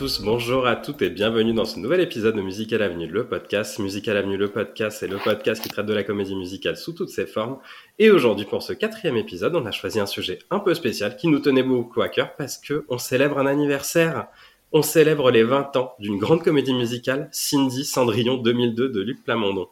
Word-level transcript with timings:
Bonjour 0.00 0.06
à 0.06 0.16
tous, 0.16 0.24
bonjour 0.24 0.66
à 0.68 0.76
toutes 0.76 1.02
et 1.02 1.10
bienvenue 1.10 1.52
dans 1.52 1.64
ce 1.64 1.80
nouvel 1.80 2.00
épisode 2.00 2.36
de 2.36 2.40
Musical 2.40 2.82
Avenue, 2.82 3.08
le 3.08 3.26
podcast. 3.26 3.80
Musical 3.80 4.16
Avenue, 4.16 4.36
le 4.36 4.46
podcast, 4.46 4.98
c'est 5.00 5.08
le 5.08 5.16
podcast 5.16 5.60
qui 5.60 5.68
traite 5.68 5.86
de 5.86 5.92
la 5.94 6.04
comédie 6.04 6.36
musicale 6.36 6.76
sous 6.76 6.92
toutes 6.92 7.08
ses 7.08 7.26
formes. 7.26 7.58
Et 7.98 8.12
aujourd'hui, 8.12 8.44
pour 8.44 8.62
ce 8.62 8.72
quatrième 8.72 9.16
épisode, 9.16 9.56
on 9.56 9.66
a 9.66 9.72
choisi 9.72 9.98
un 9.98 10.06
sujet 10.06 10.38
un 10.50 10.60
peu 10.60 10.72
spécial 10.74 11.16
qui 11.16 11.26
nous 11.26 11.40
tenait 11.40 11.64
beaucoup 11.64 12.00
à 12.00 12.08
cœur 12.08 12.36
parce 12.36 12.58
que 12.58 12.84
on 12.88 12.98
célèbre 12.98 13.38
un 13.38 13.46
anniversaire. 13.46 14.28
On 14.70 14.82
célèbre 14.82 15.32
les 15.32 15.42
20 15.42 15.74
ans 15.76 15.94
d'une 15.98 16.18
grande 16.18 16.44
comédie 16.44 16.74
musicale, 16.74 17.28
Cindy 17.32 17.84
Cendrillon 17.84 18.36
2002 18.36 18.90
de 18.90 19.00
Luc 19.00 19.24
Plamondon. 19.24 19.66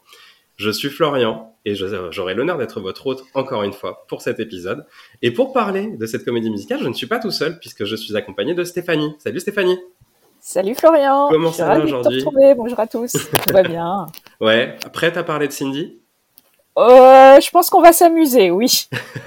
Je 0.57 0.71
suis 0.71 0.89
Florian 0.89 1.55
et 1.65 1.75
j'aurai 1.77 2.35
l'honneur 2.35 2.59
d'être 2.59 2.81
votre 2.81 3.07
hôte 3.07 3.23
encore 3.35 3.63
une 3.63 3.75
fois 3.75 4.05
pour 4.09 4.23
cet 4.23 4.41
épisode. 4.41 4.87
Et 5.23 5.31
pour 5.31 5.53
parler 5.53 5.97
de 5.97 6.07
cette 6.07 6.25
comédie 6.25 6.51
musicale, 6.51 6.81
je 6.83 6.89
ne 6.89 6.95
suis 6.95 7.07
pas 7.07 7.21
tout 7.21 7.31
seul 7.31 7.61
puisque 7.61 7.85
je 7.85 7.95
suis 7.95 8.17
accompagné 8.17 8.55
de 8.55 8.65
Stéphanie. 8.65 9.15
Salut 9.19 9.39
Stéphanie. 9.39 9.79
Salut 10.49 10.77
Florian. 10.77 11.27
Comment 11.29 11.51
ça 11.51 11.67
va 11.67 11.81
aujourd'hui 11.81 12.23
Bonjour 12.57 12.79
à 12.79 12.87
tous. 12.87 13.11
Tout 13.13 13.53
va 13.53 13.65
bien. 13.65 14.07
Ouais, 14.41 14.77
prête 14.93 15.17
à 15.17 15.25
parler 15.25 15.49
de 15.49 15.53
Cindy 15.53 15.99
euh, 16.79 17.41
je 17.41 17.51
pense 17.51 17.69
qu'on 17.71 17.81
va 17.81 17.93
s'amuser, 17.93 18.51
oui. 18.51 18.87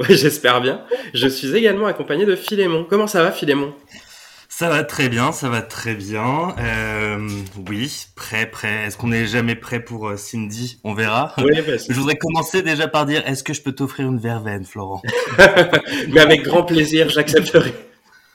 oui, 0.00 0.16
j'espère 0.16 0.62
bien. 0.62 0.80
Je 1.12 1.28
suis 1.28 1.54
également 1.54 1.86
accompagné 1.86 2.24
de 2.24 2.34
Philémon. 2.34 2.86
Comment 2.88 3.06
ça 3.06 3.22
va, 3.22 3.30
Philémon? 3.30 3.72
Ça 4.48 4.68
va 4.70 4.82
très 4.82 5.10
bien, 5.10 5.32
ça 5.32 5.48
va 5.50 5.60
très 5.60 5.94
bien. 5.94 6.56
Euh, 6.58 7.28
oui, 7.68 8.06
prêt, 8.16 8.46
prêt. 8.46 8.86
Est-ce 8.86 8.96
qu'on 8.96 9.12
est 9.12 9.26
jamais 9.26 9.54
prêt 9.54 9.80
pour 9.80 10.08
euh, 10.08 10.16
Cindy? 10.16 10.80
On 10.82 10.94
verra. 10.94 11.34
Oui, 11.38 11.52
Je 11.88 11.94
voudrais 11.94 12.16
commencer 12.16 12.62
déjà 12.62 12.88
par 12.88 13.06
dire, 13.06 13.22
est-ce 13.28 13.44
que 13.44 13.52
je 13.52 13.62
peux 13.62 13.72
t'offrir 13.72 14.08
une 14.08 14.18
verveine, 14.18 14.64
Florent? 14.64 15.02
Mais 16.08 16.20
avec 16.20 16.42
grand 16.42 16.64
plaisir, 16.64 17.10
j'accepterai. 17.10 17.74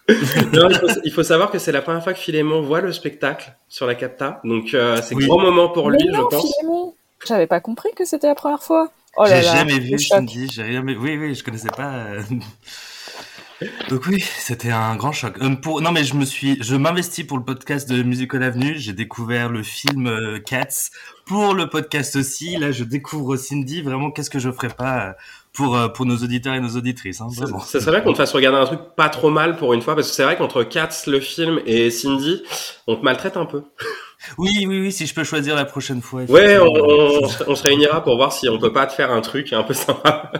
Il, 0.08 1.12
faut, 1.12 1.24
savoir 1.24 1.50
que 1.50 1.58
c'est 1.58 1.72
la 1.72 1.82
première 1.82 2.04
fois 2.04 2.14
que 2.14 2.20
Philémon 2.20 2.62
voit 2.62 2.82
le 2.82 2.92
spectacle 2.92 3.56
sur 3.68 3.88
la 3.88 3.96
capta, 3.96 4.40
donc 4.44 4.74
euh, 4.74 5.02
c'est 5.02 5.16
un 5.16 5.20
grand 5.20 5.40
moment 5.40 5.70
pour 5.70 5.90
lui, 5.90 6.00
je 6.14 6.22
pense. 6.22 6.54
Philémon, 6.58 6.94
j'avais 7.26 7.48
pas 7.48 7.60
compris 7.60 7.90
que 7.96 8.06
c'était 8.06 8.28
la 8.28 8.36
première 8.36 8.62
fois. 8.62 8.92
Oh 9.18 9.26
j'ai 9.28 9.42
jamais 9.42 9.80
vu 9.80 9.98
Cindy, 9.98 10.50
j'ai 10.52 10.74
jamais. 10.74 10.96
Oui, 10.96 11.18
oui, 11.18 11.34
je 11.34 11.44
connaissais 11.44 11.70
pas. 11.70 11.92
Euh, 11.94 12.22
donc 13.90 14.06
oui, 14.08 14.20
c'était 14.20 14.72
un 14.72 14.96
grand 14.96 15.14
choc. 15.14 15.38
Euh, 15.42 15.56
pour... 15.56 15.82
Non 15.82 15.92
mais 15.92 16.04
je 16.04 16.16
me 16.16 16.26
suis, 16.26 16.62
je 16.62 16.76
m'investis 16.76 17.26
pour 17.26 17.38
le 17.38 17.44
podcast 17.44 17.90
de 17.90 18.04
Musical 18.04 18.44
Avenue. 18.44 18.76
J'ai 18.78 18.94
découvert 18.94 19.50
le 19.50 19.64
film 19.64 20.08
euh, 20.08 20.40
Cats 20.40 20.90
pour 21.26 21.54
le 21.54 21.70
podcast 21.70 22.18
aussi. 22.18 22.58
Là, 22.58 22.72
je 22.72 22.84
découvre 22.84 23.38
Cindy. 23.38 23.82
Vraiment, 23.82 24.12
qu'est-ce 24.12 24.30
que 24.30 24.40
je 24.40 24.52
ferais 24.52 24.70
pas 24.70 25.08
euh, 25.08 25.14
pour 25.56 25.78
pour 25.94 26.06
nos 26.06 26.18
auditeurs 26.18 26.54
et 26.54 26.60
nos 26.60 26.76
auditrices. 26.76 27.22
Hein, 27.22 27.30
ça, 27.30 27.46
ça, 27.66 27.80
serait 27.80 27.92
bien 27.92 28.02
qu'on 28.02 28.12
te 28.14 28.18
fasse 28.18 28.34
regarder 28.34 28.60
un 28.60 28.66
truc 28.66 28.82
pas 28.96 29.10
trop 29.10 29.30
mal 29.30 29.56
pour 29.56 29.74
une 29.74 29.82
fois, 29.82 29.96
parce 29.96 30.10
que 30.10 30.14
c'est 30.14 30.24
vrai 30.24 30.38
qu'entre 30.38 30.64
Cats, 30.64 30.90
le 31.08 31.20
film, 31.20 31.60
et 31.66 31.90
Cindy, 31.90 32.44
on 32.88 32.96
te 32.96 33.04
maltraite 33.04 33.38
un 33.38 33.46
peu. 33.46 33.64
Oui, 34.40 34.66
oui, 34.68 34.80
oui, 34.80 34.92
si 34.92 35.06
je 35.06 35.14
peux 35.14 35.24
choisir 35.24 35.56
la 35.56 35.66
prochaine 35.66 36.02
fois. 36.02 36.24
Ouais, 36.24 36.58
on, 36.58 36.66
on, 36.66 37.30
on, 37.48 37.56
se 37.56 37.64
réunira 37.64 38.04
pour 38.04 38.16
voir 38.16 38.34
si 38.34 38.50
on 38.50 38.58
peut 38.58 38.74
pas 38.74 38.88
te 38.88 38.94
faire 38.94 39.12
un 39.12 39.22
truc 39.22 39.54
un 39.54 39.62
peu 39.62 39.76
sympa. 39.76 40.32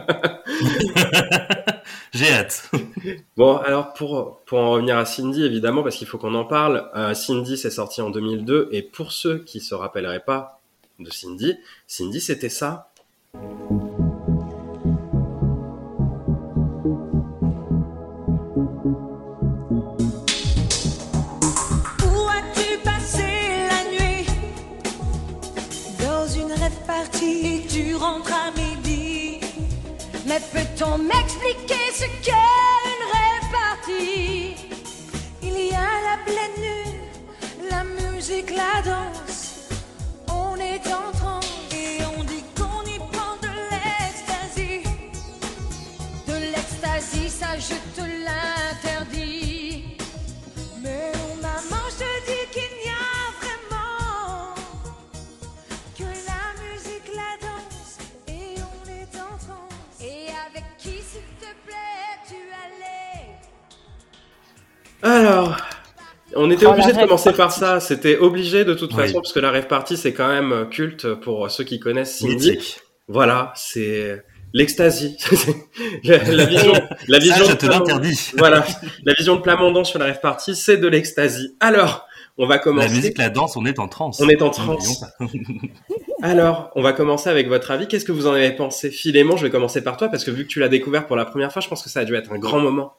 J'ai 2.12 2.32
hâte. 2.32 2.70
bon, 3.36 3.58
alors 3.58 3.92
pour, 3.92 4.40
pour 4.46 4.58
en 4.58 4.70
revenir 4.72 4.96
à 4.96 5.04
Cindy, 5.04 5.44
évidemment, 5.44 5.82
parce 5.82 5.96
qu'il 5.96 6.06
faut 6.06 6.18
qu'on 6.18 6.34
en 6.34 6.44
parle, 6.44 6.90
euh, 6.96 7.14
Cindy 7.14 7.56
s'est 7.56 7.70
sorti 7.70 8.00
en 8.00 8.10
2002, 8.10 8.70
et 8.72 8.82
pour 8.82 9.12
ceux 9.12 9.38
qui 9.38 9.60
se 9.60 9.74
rappelleraient 9.74 10.24
pas 10.24 10.60
de 10.98 11.10
Cindy, 11.10 11.56
Cindy 11.86 12.20
c'était 12.20 12.48
ça. 12.48 12.90
Peut-on 30.96 31.02
m'expliquer 31.02 31.92
ce 31.92 32.04
qu'est 32.22 32.32
une 32.92 33.04
répartie. 33.12 34.56
Il 35.42 35.66
y 35.66 35.72
a 35.72 36.00
la 36.02 36.18
pleine 36.24 36.56
lune, 36.62 37.70
la 37.70 37.84
musique, 37.84 38.50
la 38.50 38.82
danse. 38.82 39.25
Alors, 65.06 65.56
on 66.34 66.50
était 66.50 66.66
Oh, 66.66 66.70
obligé 66.70 66.88
la 66.92 66.94
de 67.02 67.06
commencer 67.06 67.32
par 67.32 67.52
ça. 67.52 67.78
C'était 67.80 68.18
obligé 68.18 68.64
de 68.64 68.74
toute 68.74 68.92
Oui. 68.94 69.02
façon, 69.02 69.20
parce 69.20 69.32
que 69.32 69.38
la 69.40 69.50
rêve 69.52 69.68
party, 69.68 69.96
c'est 69.96 70.12
quand 70.12 70.26
même 70.28 70.68
culte 70.68 71.14
pour 71.14 71.48
ceux 71.50 71.62
qui 71.64 71.78
connaissent 71.78 72.18
Cindy. 72.18 72.34
Mythique. 72.52 72.80
Voilà, 73.08 73.52
c'est 73.54 74.24
l'ecstasy. 74.52 75.16
la, 76.04 76.18
la 76.24 76.44
vision, 76.46 76.72
la 77.06 77.18
vision 77.20 77.36
Ça, 77.44 77.44
je 77.44 77.52
de 77.52 77.56
te 77.56 77.66
l'interdis. 77.66 78.32
Voilà, 78.36 78.64
la 79.04 79.12
vision 79.16 79.36
de 79.36 79.42
Plamondon 79.42 79.84
sur 79.84 79.98
la 80.00 80.06
rêve 80.06 80.20
party, 80.20 80.56
c'est 80.56 80.76
de 80.76 80.88
l'ecstasy. 80.88 81.54
Alors, 81.60 82.06
on 82.36 82.46
va 82.48 82.56
La 82.56 82.60
commencer. 82.60 82.88
musique, 82.88 83.16
la 83.18 83.30
danse, 83.30 83.56
on 83.56 83.64
est 83.64 83.78
en 83.78 83.86
transe. 83.86 84.20
On 84.20 84.28
est 84.28 84.42
en 84.42 84.50
transe. 84.50 85.04
Alors, 86.22 86.70
on 86.74 86.82
va 86.82 86.92
commencer 86.92 87.30
avec 87.30 87.46
votre 87.48 87.70
avis. 87.70 87.86
Qu'est-ce 87.86 88.04
que 88.04 88.12
vous 88.12 88.26
en 88.26 88.32
avez 88.32 88.50
pensé? 88.50 88.90
Philémon, 88.90 89.36
je 89.36 89.44
vais 89.44 89.50
commencer 89.50 89.82
par 89.84 89.96
toi, 89.96 90.08
parce 90.08 90.24
que 90.24 90.32
vu 90.32 90.42
que 90.44 90.48
tu 90.48 90.58
l'as 90.58 90.68
découvert 90.68 91.06
pour 91.06 91.14
la 91.16 91.24
première 91.24 91.52
fois, 91.52 91.62
je 91.62 91.68
pense 91.68 91.82
que 91.82 91.88
ça 91.88 92.00
a 92.00 92.04
dû 92.04 92.14
être 92.16 92.32
un 92.32 92.38
grand 92.38 92.58
moment. 92.58 92.94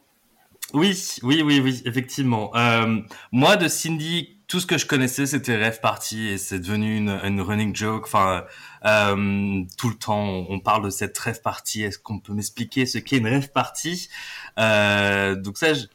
Oui, 0.74 1.18
oui, 1.24 1.42
oui, 1.44 1.62
oui, 1.64 1.82
effectivement. 1.86 2.54
Euh, 2.56 3.00
moi, 3.32 3.56
de 3.56 3.68
Cindy, 3.70 4.38
tout 4.48 4.60
ce 4.60 4.66
que 4.66 4.78
je 4.78 4.86
connaissais, 4.86 5.26
c'était 5.26 5.56
Rêve 5.56 5.80
Party 5.80 6.28
et 6.28 6.38
c'est 6.38 6.60
devenu 6.60 6.98
une, 6.98 7.10
une 7.24 7.40
running 7.42 7.74
joke. 7.76 8.04
Enfin, 8.06 8.44
euh, 8.86 9.64
tout 9.78 9.90
le 9.90 9.96
temps, 9.96 10.46
on, 10.50 10.60
parle 10.60 10.84
de 10.84 10.90
cette 10.90 11.18
Rêve 11.18 11.42
Party. 11.42 11.84
Est-ce 11.84 12.00
qu'on 12.00 12.20
peut 12.20 12.34
m'expliquer 12.34 12.86
ce 12.86 12.98
qu'est 12.98 13.18
une 13.18 13.28
Rêve 13.28 13.52
Party? 13.52 14.10
Euh, 14.60 15.36
Donc 15.36 15.58
ça, 15.58 15.74
je- 15.74 15.86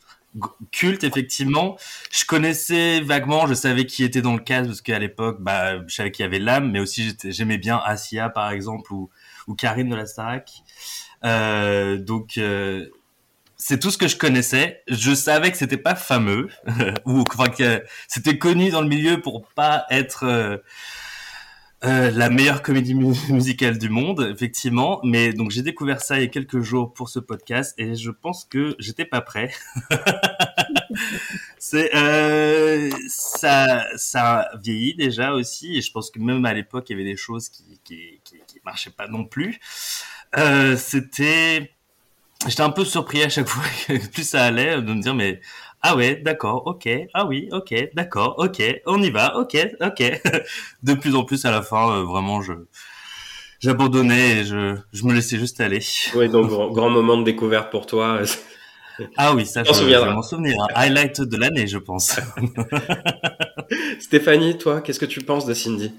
culte 0.71 1.05
effectivement. 1.05 1.77
Je 2.11 2.25
connaissais 2.25 3.01
vaguement, 3.01 3.47
je 3.47 3.53
savais 3.55 3.85
qui 3.87 4.03
était 4.05 4.23
dans 4.23 4.33
le 4.33 4.39
cast 4.41 4.67
parce 4.67 4.81
qu'à 4.81 4.99
l'époque, 4.99 5.39
bah, 5.41 5.87
je 5.87 5.95
savais 5.95 6.11
qu'il 6.11 6.23
y 6.23 6.27
avait 6.27 6.39
l'âme, 6.39 6.71
mais 6.71 6.81
aussi 6.81 7.15
j'aimais 7.25 7.59
bien 7.59 7.77
Asia 7.85 8.31
par 8.31 8.51
exemple 8.51 8.93
ou, 8.95 9.11
ou 9.47 9.55
Karine 9.55 9.91
de 9.91 9.95
la 9.97 10.07
Starac. 10.07 10.51
Euh, 11.25 11.99
donc 11.99 12.39
euh, 12.39 12.89
c'est 13.65 13.79
tout 13.79 13.93
ce 13.93 13.99
que 13.99 14.09
je 14.09 14.17
connaissais. 14.17 14.83
Je 14.89 15.15
savais 15.15 15.53
que 15.53 15.57
c'était 15.57 15.77
pas 15.77 15.95
fameux 15.95 16.49
ou 17.07 17.21
enfin 17.21 17.49
que 17.49 17.85
c'était 18.09 18.37
connu 18.37 18.71
dans 18.71 18.81
le 18.81 18.89
milieu 18.89 19.21
pour 19.21 19.47
pas 19.55 19.87
être 19.89 20.25
euh, 20.25 20.57
euh, 21.85 22.11
la 22.11 22.29
meilleure 22.29 22.63
comédie 22.63 22.95
mu- 22.95 23.15
musicale 23.31 23.79
du 23.79 23.89
monde, 23.89 24.29
effectivement. 24.35 24.99
Mais 25.05 25.33
donc 25.33 25.53
j'ai 25.53 25.63
découvert 25.63 26.01
ça 26.01 26.19
il 26.19 26.23
y 26.23 26.25
a 26.25 26.29
quelques 26.29 26.61
jours 26.61 26.93
pour 26.93 27.09
ce 27.09 27.21
podcast 27.21 27.75
et 27.79 27.95
je 27.95 28.11
pense 28.11 28.45
que 28.45 28.75
j'étais 28.81 29.05
pas 29.05 29.21
prêt. 29.21 29.53
c'est 31.59 31.95
euh, 31.95 32.91
ça 33.09 33.87
ça 33.97 34.49
vieillit 34.61 34.97
déjà 34.97 35.35
aussi 35.35 35.77
et 35.77 35.83
je 35.83 35.93
pense 35.93 36.11
que 36.11 36.19
même 36.19 36.45
à 36.47 36.53
l'époque 36.53 36.91
il 36.91 36.95
y 36.99 37.01
avait 37.01 37.09
des 37.09 37.17
choses 37.17 37.49
qui 37.49 37.81
qui 37.85 38.21
qui, 38.25 38.39
qui 38.45 38.61
marchaient 38.65 38.91
pas 38.91 39.07
non 39.07 39.25
plus. 39.25 39.61
Euh, 40.37 40.77
c'était 40.77 41.71
J'étais 42.47 42.63
un 42.63 42.71
peu 42.71 42.85
surpris 42.85 43.23
à 43.23 43.29
chaque 43.29 43.49
fois 43.49 43.63
que 43.87 44.07
plus 44.09 44.29
ça 44.29 44.45
allait 44.45 44.81
de 44.83 44.93
me 44.93 45.01
dire 45.01 45.15
mais 45.15 45.41
ah 45.81 45.97
ouais 45.97 46.17
d'accord 46.17 46.63
ok 46.67 46.89
ah 47.15 47.27
oui 47.27 47.49
ok 47.53 47.75
d'accord 47.95 48.35
ok 48.39 48.63
on 48.87 49.03
y 49.03 49.11
va 49.11 49.37
ok 49.39 49.57
ok 49.81 50.03
de 50.83 50.95
plus 50.95 51.15
en 51.15 51.25
plus 51.25 51.45
à 51.45 51.51
la 51.51 51.63
fin 51.63 51.91
euh, 51.91 52.03
vraiment 52.05 52.43
je 52.43 52.53
j'abandonnais 53.61 54.39
et 54.39 54.45
je 54.45 54.77
je 54.93 55.05
me 55.05 55.13
laissais 55.15 55.39
juste 55.39 55.61
aller. 55.61 55.81
Oui, 56.15 56.29
donc 56.29 56.49
grand, 56.49 56.71
grand 56.71 56.91
moment 56.91 57.17
de 57.17 57.25
découverte 57.25 57.71
pour 57.71 57.87
toi. 57.87 58.21
ah 59.17 59.35
oui 59.35 59.47
ça 59.47 59.63
je, 59.65 59.73
je 59.73 59.85
vais 59.85 60.13
m'en 60.13 60.23
souvenir. 60.23 60.57
Highlight 60.75 61.21
de 61.21 61.37
l'année 61.37 61.67
je 61.67 61.79
pense. 61.79 62.19
Stéphanie, 64.01 64.59
toi, 64.59 64.81
qu'est-ce 64.81 65.01
que 65.01 65.07
tu 65.07 65.21
penses 65.21 65.47
de 65.47 65.55
Cindy? 65.55 65.93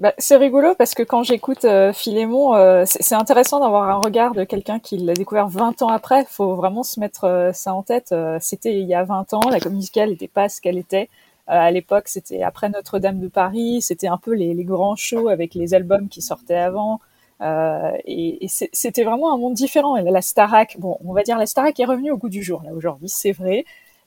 Bah, 0.00 0.14
c'est 0.18 0.36
rigolo 0.36 0.76
parce 0.76 0.94
que 0.94 1.02
quand 1.02 1.24
j'écoute 1.24 1.64
euh, 1.64 1.92
Philémon, 1.92 2.54
euh, 2.54 2.84
c'est 2.86 3.16
intéressant 3.16 3.58
d'avoir 3.58 3.90
un 3.90 3.96
regard 3.96 4.32
de 4.32 4.44
quelqu'un 4.44 4.78
qui 4.78 4.96
l'a 4.96 5.12
découvert 5.12 5.48
20 5.48 5.82
ans 5.82 5.88
après. 5.88 6.24
faut 6.26 6.54
vraiment 6.54 6.84
se 6.84 7.00
mettre 7.00 7.24
euh, 7.24 7.52
ça 7.52 7.74
en 7.74 7.82
tête. 7.82 8.12
Euh, 8.12 8.38
c'était 8.40 8.78
il 8.78 8.86
y 8.86 8.94
a 8.94 9.02
20 9.02 9.34
ans, 9.34 9.40
la 9.50 9.58
comédie 9.58 9.78
musicale 9.78 10.10
n'était 10.10 10.28
pas 10.28 10.48
ce 10.48 10.60
qu'elle 10.60 10.78
était. 10.78 11.08
Euh, 11.48 11.52
à 11.54 11.70
l'époque, 11.72 12.06
c'était 12.06 12.42
après 12.42 12.68
Notre-Dame 12.68 13.18
de 13.18 13.26
Paris, 13.26 13.82
c'était 13.82 14.06
un 14.06 14.18
peu 14.18 14.34
les, 14.34 14.54
les 14.54 14.64
grands 14.64 14.94
shows 14.94 15.28
avec 15.28 15.54
les 15.56 15.74
albums 15.74 16.08
qui 16.08 16.22
sortaient 16.22 16.54
avant. 16.54 17.00
Euh, 17.40 17.92
et 18.04 18.44
et 18.44 18.48
c'était 18.48 19.02
vraiment 19.04 19.32
un 19.34 19.36
monde 19.38 19.54
différent. 19.54 19.96
Et 19.96 20.02
la 20.04 20.22
Starac, 20.22 20.76
bon, 20.78 20.96
on 21.04 21.12
va 21.12 21.22
dire 21.24 21.38
la 21.38 21.46
Starac 21.46 21.78
est 21.80 21.84
revenue 21.84 22.12
au 22.12 22.16
goût 22.18 22.28
du 22.28 22.42
jour 22.44 22.62
là 22.64 22.72
aujourd'hui, 22.72 23.08
c'est 23.08 23.32
vrai. 23.32 23.64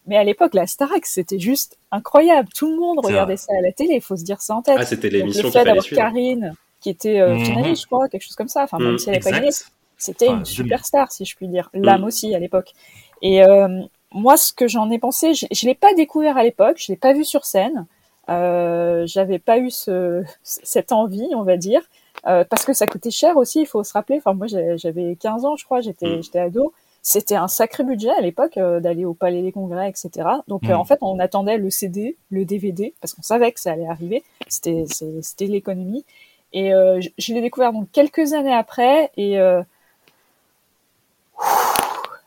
Mais 0.08 0.18
à 0.18 0.24
l'époque, 0.24 0.54
la 0.56 0.66
Starac, 0.68 1.06
c'était 1.06 1.38
juste 1.40 1.78
incroyable. 1.92 2.50
Tout 2.56 2.68
le 2.70 2.78
monde 2.80 3.00
regardait 3.06 3.38
ça 3.38 3.54
à 3.58 3.62
la 3.62 3.72
télé. 3.72 3.96
Il 3.96 4.02
faut 4.02 4.16
se 4.18 4.24
dire 4.24 4.42
ça 4.42 4.56
en 4.56 4.62
tête. 4.62 4.78
Ah, 4.80 4.86
c'était 4.86 5.10
l'émission 5.10 5.44
le 5.44 5.52
qu'il 5.52 5.52
fait 5.52 5.60
fallait 5.60 5.80
d'avoir. 5.80 5.86
Karine, 5.86 6.56
qui 6.80 6.90
était 6.90 7.20
euh, 7.20 7.36
Mhm. 7.36 7.46
finaliste, 7.46 7.82
je 7.84 7.88
crois, 7.88 8.10
quelque 8.10 8.24
chose 8.24 8.36
comme 8.36 8.48
ça. 8.48 8.64
Enfin, 8.64 8.80
même 8.80 8.94
Mhm, 8.94 8.98
si 8.98 9.10
elle 9.10 9.14
n'avait 9.14 9.24
pas 9.24 9.32
gagné, 9.32 9.52
c'était 9.98 10.30
Enfin, 10.30 10.40
une 10.40 10.46
superstar, 10.46 11.12
si 11.12 11.26
je 11.26 11.36
puis 11.36 11.48
dire. 11.48 11.70
L'âme 11.74 12.02
Mhm. 12.02 12.08
aussi 12.08 12.34
à 12.34 12.40
l'époque. 12.40 12.74
Et 13.22 13.44
euh, 13.44 13.68
moi, 14.12 14.38
ce 14.38 14.52
que 14.54 14.68
j'en 14.68 14.90
ai 14.90 14.98
pensé, 14.98 15.36
je, 15.36 15.46
je 15.52 15.66
l'ai 15.68 15.76
pas 15.76 15.94
découvert 15.94 16.36
à 16.38 16.44
l'époque, 16.44 16.78
je 16.80 16.92
l'ai 16.92 16.98
pas 16.98 17.14
vu 17.14 17.24
sur 17.24 17.46
scène. 17.46 17.86
Euh, 18.30 19.06
J'avais 19.06 19.40
pas 19.40 19.60
eu 19.60 19.70
ce, 19.70 20.24
cette 20.44 20.92
envie, 20.92 21.30
on 21.36 21.44
va 21.44 21.58
dire, 21.58 21.82
euh, 22.28 22.44
parce 22.44 22.66
que 22.66 22.74
ça 22.74 22.88
coûtait 22.88 23.12
cher 23.12 23.38
aussi. 23.38 23.62
Il 23.62 23.68
faut 23.68 23.84
se 23.84 23.94
rappeler. 23.94 24.18
Enfin, 24.18 24.34
moi, 24.34 24.48
j'avais 24.48 25.16
15 25.20 25.46
ans, 25.46 25.56
je 25.56 25.66
crois, 25.66 25.82
j'étais 25.82 26.22
j'étais 26.24 26.40
ado. 26.40 26.74
C'était 27.04 27.36
un 27.36 27.48
sacré 27.48 27.84
budget 27.84 28.12
à 28.12 28.22
l'époque 28.22 28.58
euh, 28.58 28.80
d'aller 28.80 29.06
au 29.06 29.14
Palais 29.16 29.42
des 29.42 29.52
Congrès, 29.52 29.90
etc. 29.90 30.28
Donc, 30.48 30.64
euh, 30.66 30.74
Mhm. 30.74 30.76
en 30.76 30.86
fait, 30.86 31.00
on 31.02 31.18
attendait 31.20 31.58
le 31.58 31.70
CD, 31.72 32.16
le 32.30 32.46
DVD, 32.46 32.94
parce 33.02 33.14
qu'on 33.16 33.24
savait 33.24 33.52
que 33.52 33.60
ça 33.60 33.72
allait 33.72 33.88
arriver. 33.88 34.24
C'était 34.48 35.48
l'économie. 35.48 36.06
Et 36.54 36.74
euh, 36.74 37.02
je, 37.02 37.10
je 37.18 37.34
l'ai 37.34 37.42
découvert 37.42 37.74
donc 37.74 37.90
quelques 37.92 38.34
années 38.34 38.54
après. 38.54 39.10
Et 39.18 39.38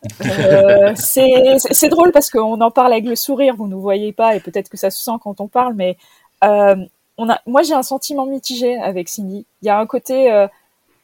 c'est 0.96 1.88
drôle 1.88 2.12
parce 2.12 2.30
qu'on 2.30 2.60
en 2.60 2.70
parle 2.70 2.92
avec 2.92 3.04
le 3.04 3.16
sourire, 3.16 3.54
vous 3.56 3.66
ne 3.66 3.72
nous 3.72 3.80
voyez 3.80 4.12
pas, 4.12 4.34
et 4.36 4.40
peut-être 4.40 4.68
que 4.68 4.76
ça 4.76 4.90
se 4.90 5.02
sent 5.02 5.18
quand 5.22 5.40
on 5.40 5.48
parle, 5.48 5.74
mais 5.74 5.96
on 6.42 7.28
a, 7.28 7.40
moi 7.46 7.62
j'ai 7.62 7.74
un 7.74 7.82
sentiment 7.82 8.26
mitigé 8.26 8.76
avec 8.76 9.08
Cindy. 9.08 9.46
Il 9.62 9.66
y 9.66 9.68
a 9.68 9.78
un 9.78 9.86
côté, 9.86 10.46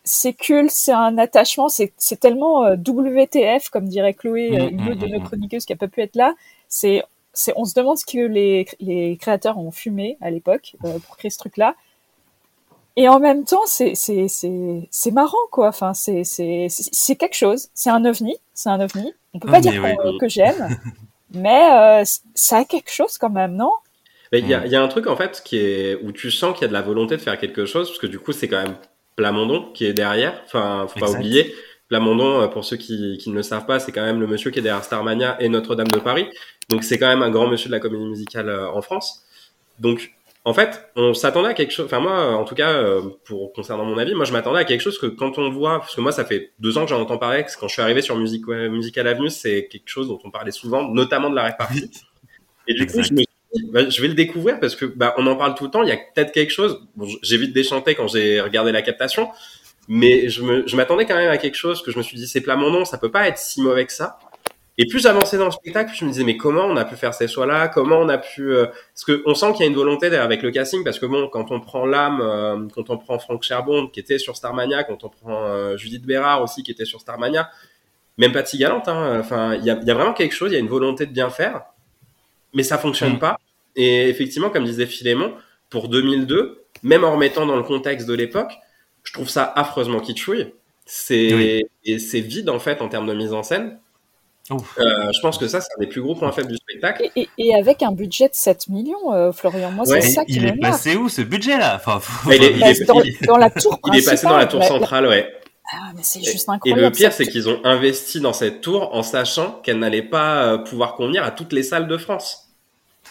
c'est 0.05 0.33
culte, 0.35 0.71
c'est 0.73 0.93
un 0.93 1.19
attachement, 1.19 1.69
c'est 1.69 1.93
c'est 1.99 2.19
tellement 2.21 2.65
euh, 2.65 2.77
WTF, 2.77 3.69
comme 3.71 3.87
dirait 3.89 4.15
Chloé, 4.15 4.59
euh, 4.61 4.71
Mm, 4.71 4.71
une 4.71 4.89
autre 4.89 5.01
de 5.01 5.07
mm, 5.07 5.13
nos 5.13 5.21
mm. 5.21 5.23
chroniqueuses 5.23 5.65
qui 5.67 5.73
a 5.73 5.77
pas 5.77 5.89
pu 5.89 6.01
être 6.03 6.17
là. 6.17 6.35
C'est 6.69 7.05
c'est- 7.33 7.53
on 7.57 7.65
se 7.65 7.75
demande 7.75 7.99
ce 7.99 8.05
que 8.07 8.19
les, 8.27 8.67
les 8.81 9.17
créateurs 9.17 9.59
ont 9.59 9.71
fumé 9.71 10.19
à 10.21 10.31
l'époque 10.31 10.77
euh, 10.85 10.99
pour 11.01 11.17
créer 11.17 11.31
ce 11.31 11.39
truc-là. 11.39 11.77
Et 12.97 13.09
en 13.09 13.21
même 13.21 13.45
temps, 13.45 13.63
c'est 13.67 13.95
c'est 13.95 14.29
c'est 14.29 14.89
c'est 14.91 15.11
marrant 15.13 15.37
quoi. 15.51 15.69
Enfin, 15.69 15.95
c'est 15.95 16.25
c'est 16.25 16.67
c'est 16.69 16.89
c'est 16.93 17.17
quelque 17.17 17.35
chose. 17.37 17.69
C'est 17.75 17.91
un 17.91 18.05
ovni. 18.05 18.37
C'est 18.55 18.69
un 18.69 18.81
ovni. 18.81 19.15
On 19.33 19.39
peut 19.39 19.49
Ah, 19.49 19.53
pas 19.53 19.61
dire 19.61 19.75
oui. 19.83 20.19
que 20.19 20.29
j'aime, 20.29 20.71
mais 21.33 22.01
euh, 22.03 22.05
ça 22.35 22.59
a 22.59 22.65
quelque 22.65 22.93
chose 22.93 23.19
quand 23.19 23.31
même, 23.31 23.57
non? 23.57 23.73
Mais 24.33 24.39
il 24.41 24.47
y, 24.47 24.55
a, 24.55 24.61
Mm. 24.61 24.67
il 24.67 24.71
y 24.73 24.77
a 24.77 24.83
un 24.83 24.89
truc 24.89 25.07
en 25.09 25.17
fait 25.17 25.43
qui 25.45 25.57
est 25.59 25.97
où 26.03 26.13
tu 26.13 26.31
sens 26.31 26.55
qu'il 26.55 26.63
y 26.63 26.65
a 26.67 26.69
de 26.69 26.73
la 26.73 26.83
volonté 26.83 27.17
de 27.17 27.21
faire 27.21 27.39
quelque 27.39 27.65
chose, 27.67 27.89
parce 27.89 27.99
que 27.99 28.07
du 28.07 28.19
coup 28.21 28.33
c'est 28.33 28.49
quand 28.49 28.63
même 28.63 28.77
Plamondon 29.21 29.71
qui 29.75 29.85
est 29.85 29.93
derrière. 29.93 30.41
Enfin, 30.47 30.87
faut 30.89 30.99
pas 30.99 31.11
oublier. 31.11 31.55
Plamondon, 31.89 32.41
euh, 32.41 32.47
pour 32.47 32.65
ceux 32.65 32.79
qui, 32.79 33.19
qui 33.19 33.29
ne 33.29 33.35
le 33.35 33.43
savent 33.43 33.67
pas, 33.67 33.79
c'est 33.79 33.93
quand 33.93 34.05
même 34.05 34.19
le 34.19 34.27
monsieur 34.27 34.51
qui 34.51 34.61
est 34.61 34.63
derrière 34.63 34.83
Starmania 34.83 35.37
et 35.41 35.51
Notre-Dame 35.51 35.89
de 35.89 35.99
Paris. 35.99 36.27
Donc 36.71 36.85
c'est 36.85 36.99
quand 36.99 37.09
même 37.09 37.23
un 37.23 37.31
grand 37.31 37.47
monsieur 37.47 37.69
de 37.69 37.73
la 37.73 37.81
comédie 37.81 38.07
musicale 38.07 38.49
euh, 38.49 38.71
en 38.71 38.81
France. 38.81 39.25
Donc 39.79 40.13
en 40.47 40.55
fait, 40.55 40.91
on 40.97 41.13
s'attendait 41.13 41.51
à 41.51 41.55
quelque 41.55 41.73
chose. 41.73 41.85
Enfin 41.85 42.01
moi, 42.01 42.35
en 42.35 42.45
tout 42.45 42.55
cas, 42.55 42.71
euh, 42.73 43.03
pour 43.25 43.53
concernant 43.53 43.85
mon 43.85 43.99
avis, 43.99 44.15
moi 44.15 44.25
je 44.25 44.33
m'attendais 44.33 44.61
à 44.61 44.65
quelque 44.65 44.81
chose 44.81 44.99
que 44.99 45.07
quand 45.07 45.37
on 45.37 45.51
voit, 45.51 45.81
parce 45.81 45.95
que 45.95 46.01
moi 46.01 46.13
ça 46.13 46.25
fait 46.25 46.53
deux 46.59 46.79
ans 46.79 46.85
que 46.85 46.91
j'en 46.91 47.01
entends 47.01 47.19
parler, 47.19 47.45
que 47.45 47.51
quand 47.61 47.69
je 47.69 47.75
suis 47.75 47.83
arrivé 47.83 48.01
sur 48.01 48.17
Music, 48.17 48.47
Musical 48.47 49.07
Avenue, 49.07 49.29
c'est 49.29 49.67
quelque 49.67 49.89
chose 49.89 50.09
dont 50.09 50.19
on 50.25 50.31
parlait 50.31 50.51
souvent, 50.51 50.89
notamment 50.89 51.29
de 51.29 51.37
la 51.37 51.45
répartie. 51.45 51.91
Et 52.67 52.73
du 52.73 52.87
coup, 52.87 53.03
je 53.03 53.13
me 53.13 53.25
bah, 53.73 53.89
je 53.89 54.01
vais 54.03 54.09
le 54.09 54.15
découvrir 54.15 54.61
parce 54.61 54.77
que 54.77 54.85
bah, 54.85 55.15
on 55.19 55.27
en 55.27 55.37
parle 55.37 55.55
tout 55.55 55.65
le 55.65 55.71
temps. 55.71 55.83
Il 55.83 55.89
y 55.89 55.93
a 55.93 55.97
peut-être 55.97 56.33
quelque 56.33 56.51
chose. 56.53 56.83
J'ai 57.23 57.37
vite 57.37 57.53
déchanté 57.53 57.95
quand 57.95 58.09
j'ai 58.09 58.41
regardé 58.41 58.73
la 58.73 58.83
captation, 58.83 59.29
mais 59.89 60.29
je 60.29 60.77
m'attendais 60.77 61.07
quand 61.07 61.17
même 61.17 61.31
à 61.31 61.39
quelque 61.39 61.57
chose 61.57 61.83
que 61.83 61.91
je 61.91 61.99
me 61.99 62.03
suis 62.03 62.17
dit, 62.17 62.27
c'est 62.29 62.41
Plamondon, 62.41 62.85
ça 62.85 62.99
peut 62.99 63.11
pas 63.11 63.27
être 63.29 63.39
si 63.39 63.61
mauvais 63.63 63.87
que 63.87 63.93
ça. 63.93 64.19
Et 64.79 64.87
plus 64.87 65.01
j'avançais 65.01 65.37
dans 65.37 65.45
le 65.45 65.51
spectacle, 65.51 65.91
plus 65.91 65.99
je 65.99 66.05
me 66.07 66.11
disais, 66.11 66.25
mais 66.25 66.39
comment 66.39 66.65
on 66.65 66.77
a 66.77 66.87
pu 66.87 66.97
faire 66.97 67.13
ces 67.13 67.29
choix-là? 67.29 67.69
Comment 67.69 67.99
on 67.99 68.09
a 68.09 68.17
pu... 68.17 68.51
euh, 68.51 68.67
Parce 68.95 69.05
que 69.05 69.23
on 69.27 69.35
sent 69.35 69.53
qu'il 69.53 69.61
y 69.61 69.65
a 69.65 69.67
une 69.67 69.75
volonté 69.77 70.09
derrière 70.09 70.25
avec 70.25 70.43
le 70.43 70.51
casting, 70.51 70.85
parce 70.85 70.99
que 70.99 71.05
bon, 71.05 71.29
quand 71.29 71.51
on 71.51 71.61
prend 71.61 71.85
l'âme, 71.85 72.21
euh, 72.23 72.67
quand 72.75 72.89
on 72.89 72.97
prend 72.97 73.19
Franck 73.19 73.43
Cherbon, 73.43 73.89
qui 73.89 74.01
était 74.01 74.19
sur 74.19 74.37
Starmania, 74.37 74.85
quand 74.85 75.05
on 75.05 75.11
prend 75.11 75.45
euh, 75.49 75.77
Judith 75.77 76.07
Bérard 76.07 76.43
aussi, 76.43 76.63
qui 76.63 76.71
était 76.71 76.87
sur 76.87 76.99
Starmania, 77.01 77.51
même 78.17 78.33
Patty 78.33 78.57
Galante, 78.57 78.89
hein, 78.89 79.19
enfin, 79.21 79.55
il 79.55 79.65
y 79.65 79.71
a 79.71 79.75
vraiment 79.75 80.15
quelque 80.15 80.35
chose, 80.35 80.51
il 80.51 80.55
y 80.55 80.57
a 80.57 80.61
une 80.61 80.69
volonté 80.69 81.05
de 81.05 81.13
bien 81.13 81.29
faire, 81.29 81.63
mais 82.55 82.63
ça 82.63 82.79
fonctionne 82.79 83.15
Mm. 83.15 83.19
pas. 83.19 83.39
Et 83.77 84.09
effectivement, 84.09 84.51
comme 84.51 84.65
disait 84.65 84.87
Philémon, 84.87 85.33
pour 85.69 85.89
2002, 85.89 86.65
même 86.83 87.05
en 87.05 87.13
remettant 87.13 87.47
dans 87.47 87.57
le 87.57 87.63
contexte 87.63 88.07
de 88.09 88.15
l'époque, 88.15 88.53
je 89.05 89.13
trouve 89.13 89.29
ça 89.29 89.45
affreusement 89.57 90.01
kitschouille. 90.01 90.53
C'est 90.87 91.35
Oui. 91.35 91.63
et 91.85 91.99
c'est 92.01 92.21
vide 92.21 92.49
en 92.51 92.59
fait 92.59 92.83
en 92.83 92.89
termes 92.89 93.07
de 93.07 93.15
mise 93.15 93.33
en 93.33 93.43
scène. 93.43 93.79
Euh, 94.51 94.57
je 95.13 95.21
pense 95.21 95.39
que 95.39 95.47
ça, 95.47 95.61
c'est 95.61 95.69
un 95.77 95.81
des 95.81 95.87
plus 95.87 96.01
gros 96.03 96.17
points 96.17 96.33
faibles 96.33 96.49
du 96.51 96.57
spectacle. 96.57 97.09
et, 97.15 97.21
et, 97.21 97.29
et 97.39 97.55
avec 97.55 97.85
un 97.85 97.93
budget 97.93 98.25
de 98.29 98.35
7 98.35 98.69
millions, 98.69 99.13
euh, 99.13 99.31
Florian, 99.31 99.71
moi 99.71 99.87
Ouais, 99.89 100.01
c'est 100.01 100.09
ça 100.11 100.25
qui 100.25 100.33
il 100.35 100.43
me 100.43 100.49
est 100.49 100.57
marque. 100.57 100.73
passé 100.73 100.97
où 100.97 101.09
ce 101.09 101.23
budget-là? 101.23 101.77
Enfin, 101.77 102.01
faut- 102.01 102.29
Bah, 102.29 102.35
il 102.35 102.43
est- 102.43 102.53
il 102.55 102.59
Bah, 102.59 102.71
est- 102.71 102.85
dans, 102.85 103.01
il- 103.03 103.17
dans 103.29 103.37
la 103.37 103.51
tour 103.51 103.79
Il 103.87 103.97
est 103.97 104.05
passé 104.05 104.27
dans 104.27 104.37
la 104.37 104.47
tour 104.47 104.65
centrale, 104.65 105.07
ouais. 105.07 105.33
Ah, 105.73 105.93
mais 105.97 106.03
c'est 106.03 106.23
juste 106.23 106.49
Et 106.65 106.73
le 106.73 106.91
pire, 106.91 107.13
c'est 107.13 107.27
qu'ils 107.27 107.49
ont 107.49 107.61
investi 107.65 108.21
dans 108.21 108.33
cette 108.33 108.61
tour 108.61 108.95
en 108.95 109.03
sachant 109.03 109.61
qu'elle 109.63 109.79
n'allait 109.79 110.03
pas 110.03 110.45
euh, 110.45 110.59
pouvoir 110.59 110.95
convenir 110.95 111.23
à 111.25 111.31
toutes 111.31 111.53
les 111.53 111.63
salles 111.63 111.87
de 111.89 111.97
France. 111.97 112.47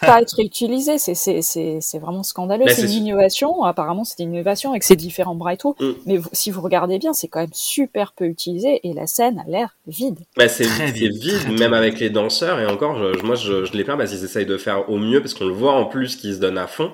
pas 0.00 0.22
être 0.22 0.40
utilisé, 0.40 0.98
c'est 0.98 1.98
vraiment 1.98 2.22
scandaleux. 2.22 2.64
C'est 2.68 2.82
une 2.84 3.06
innovation. 3.06 3.64
Apparemment, 3.64 4.04
c'est 4.04 4.22
une 4.22 4.32
innovation 4.34 4.70
avec 4.70 4.82
ses 4.82 4.96
différents 4.96 5.34
bras 5.34 5.54
et 5.54 5.56
tout. 5.56 5.74
Mm. 5.78 5.90
Mais 6.06 6.16
vous- 6.16 6.30
si 6.32 6.50
vous 6.50 6.60
regardez 6.62 6.98
bien, 6.98 7.12
c'est 7.12 7.28
quand 7.28 7.40
même 7.40 7.50
super 7.52 8.12
peu 8.12 8.24
utilisé 8.24 8.80
et 8.82 8.94
la 8.94 9.06
scène 9.06 9.42
a 9.46 9.50
l'air 9.50 9.76
vide. 9.86 10.18
Bah, 10.36 10.48
c'est 10.48 10.64
vide, 10.64 10.94
vide, 10.96 11.32
très, 11.34 11.38
très 11.40 11.48
même 11.50 11.58
vide. 11.58 11.74
avec 11.74 12.00
les 12.00 12.08
danseurs. 12.10 12.60
Et 12.60 12.66
encore, 12.66 12.96
je- 12.96 13.22
moi, 13.24 13.34
je, 13.34 13.64
je 13.64 13.72
les 13.72 13.84
plains 13.84 13.96
parce 13.96 14.10
qu'ils 14.10 14.24
essayent 14.24 14.46
de 14.46 14.56
faire 14.56 14.88
au 14.88 14.96
mieux, 14.96 15.20
parce 15.20 15.34
qu'on 15.34 15.46
le 15.46 15.52
voit 15.52 15.74
en 15.74 15.84
plus 15.84 16.16
qu'ils 16.16 16.34
se 16.34 16.40
donnent 16.40 16.58
à 16.58 16.66
fond. 16.66 16.92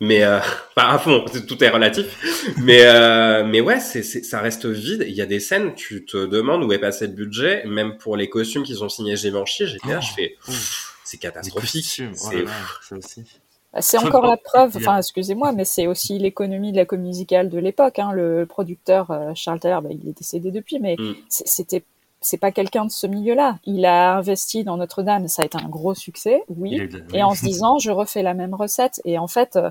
Mais 0.00 0.24
euh, 0.24 0.38
pas 0.74 0.90
à 0.90 0.98
fond, 0.98 1.24
tout 1.48 1.64
est 1.64 1.68
relatif. 1.70 2.52
Mais 2.58 2.82
euh, 2.84 3.44
mais 3.44 3.60
ouais, 3.60 3.80
c'est 3.80 4.02
ça 4.02 4.40
reste 4.40 4.66
vide. 4.66 5.04
Il 5.08 5.14
y 5.14 5.22
a 5.22 5.26
des 5.26 5.40
scènes, 5.40 5.74
tu 5.74 6.04
te 6.04 6.26
demandes 6.26 6.64
où 6.64 6.72
est 6.72 6.78
passé 6.78 7.06
le 7.06 7.12
budget. 7.14 7.64
Même 7.66 7.96
pour 7.96 8.16
les 8.16 8.28
costumes 8.28 8.62
qu'ils 8.62 8.84
ont 8.84 8.88
signés 8.88 9.16
Givenchy, 9.16 9.66
j'étais 9.66 9.88
là, 9.88 10.00
Oh. 10.02 10.06
je 10.06 10.14
fais, 10.14 10.36
Ouf. 10.48 10.98
c'est 11.04 11.16
catastrophique. 11.18 12.02
oh 12.02 12.10
C'est. 12.14 12.44
Bah, 13.72 13.82
C'est 13.82 13.98
encore 13.98 14.26
la 14.26 14.36
preuve, 14.36 14.76
enfin 14.76 14.98
excusez-moi, 14.98 15.52
mais 15.52 15.64
c'est 15.64 15.86
aussi 15.86 16.18
l'économie 16.18 16.72
de 16.72 16.76
la 16.78 16.84
comédie 16.86 17.08
musicale 17.08 17.50
de 17.50 17.58
l'époque. 17.58 17.98
Hein. 17.98 18.12
Le 18.12 18.46
producteur 18.46 19.10
euh, 19.10 19.32
Charles 19.34 19.60
Taylor, 19.60 19.82
bah, 19.82 19.90
il 19.92 20.08
est 20.08 20.16
décédé 20.16 20.50
depuis, 20.50 20.78
mais 20.80 20.96
Mm. 20.98 21.14
c'était 21.28 21.84
c'est 22.26 22.38
pas 22.38 22.52
quelqu'un 22.52 22.84
de 22.86 22.90
ce 22.90 23.06
milieu-là. 23.06 23.58
Il 23.64 23.84
a 23.86 24.16
investi 24.16 24.64
dans 24.64 24.76
Notre-Dame, 24.76 25.28
ça 25.28 25.42
a 25.42 25.44
été 25.46 25.58
un 25.58 25.68
gros 25.68 25.94
succès, 25.94 26.42
oui. 26.48 26.74
Est 26.80 26.90
et 27.14 27.22
en 27.22 27.34
se 27.34 27.44
disant 27.44 27.78
je 27.78 27.90
refais 27.90 28.22
la 28.22 28.34
même 28.34 28.54
recette 28.54 29.00
et 29.04 29.18
en 29.18 29.28
fait 29.28 29.56
euh, 29.56 29.70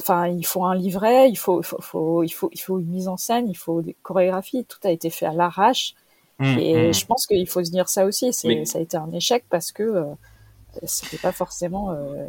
enfin 0.00 0.28
il 0.28 0.44
faut 0.44 0.64
un 0.64 0.74
livret 0.74 1.30
il 1.30 1.36
faut, 1.36 1.60
il 1.60 1.64
faut, 1.64 1.80
faut- 1.80 2.22
il 2.24 2.28
faut 2.30 2.50
il 2.52 2.60
faut 2.60 2.78
une 2.78 2.88
mise 2.90 3.08
en 3.08 3.16
scène 3.16 3.48
il 3.48 3.56
faut 3.56 3.82
des 3.82 3.96
chorégraphies 4.02 4.64
tout 4.66 4.78
a 4.84 4.90
été 4.90 5.10
fait 5.10 5.26
à 5.26 5.32
l'arrache 5.32 5.94
Hum, 6.40 6.56
et 6.58 6.76
hum. 6.88 6.94
je 6.94 7.04
pense 7.04 7.26
qu'il 7.26 7.48
faut 7.48 7.64
se 7.64 7.70
dire 7.72 7.88
ça 7.88 8.04
aussi 8.06 8.30
Mais- 8.44 8.64
ça 8.64 8.78
a 8.78 8.82
été 8.82 8.96
un 8.96 9.10
échec 9.12 9.44
parce 9.50 9.72
que 9.72 9.82
euh, 9.82 10.04
c'était 10.84 11.18
pas 11.18 11.32
forcément 11.32 11.90
euh, 11.92 12.26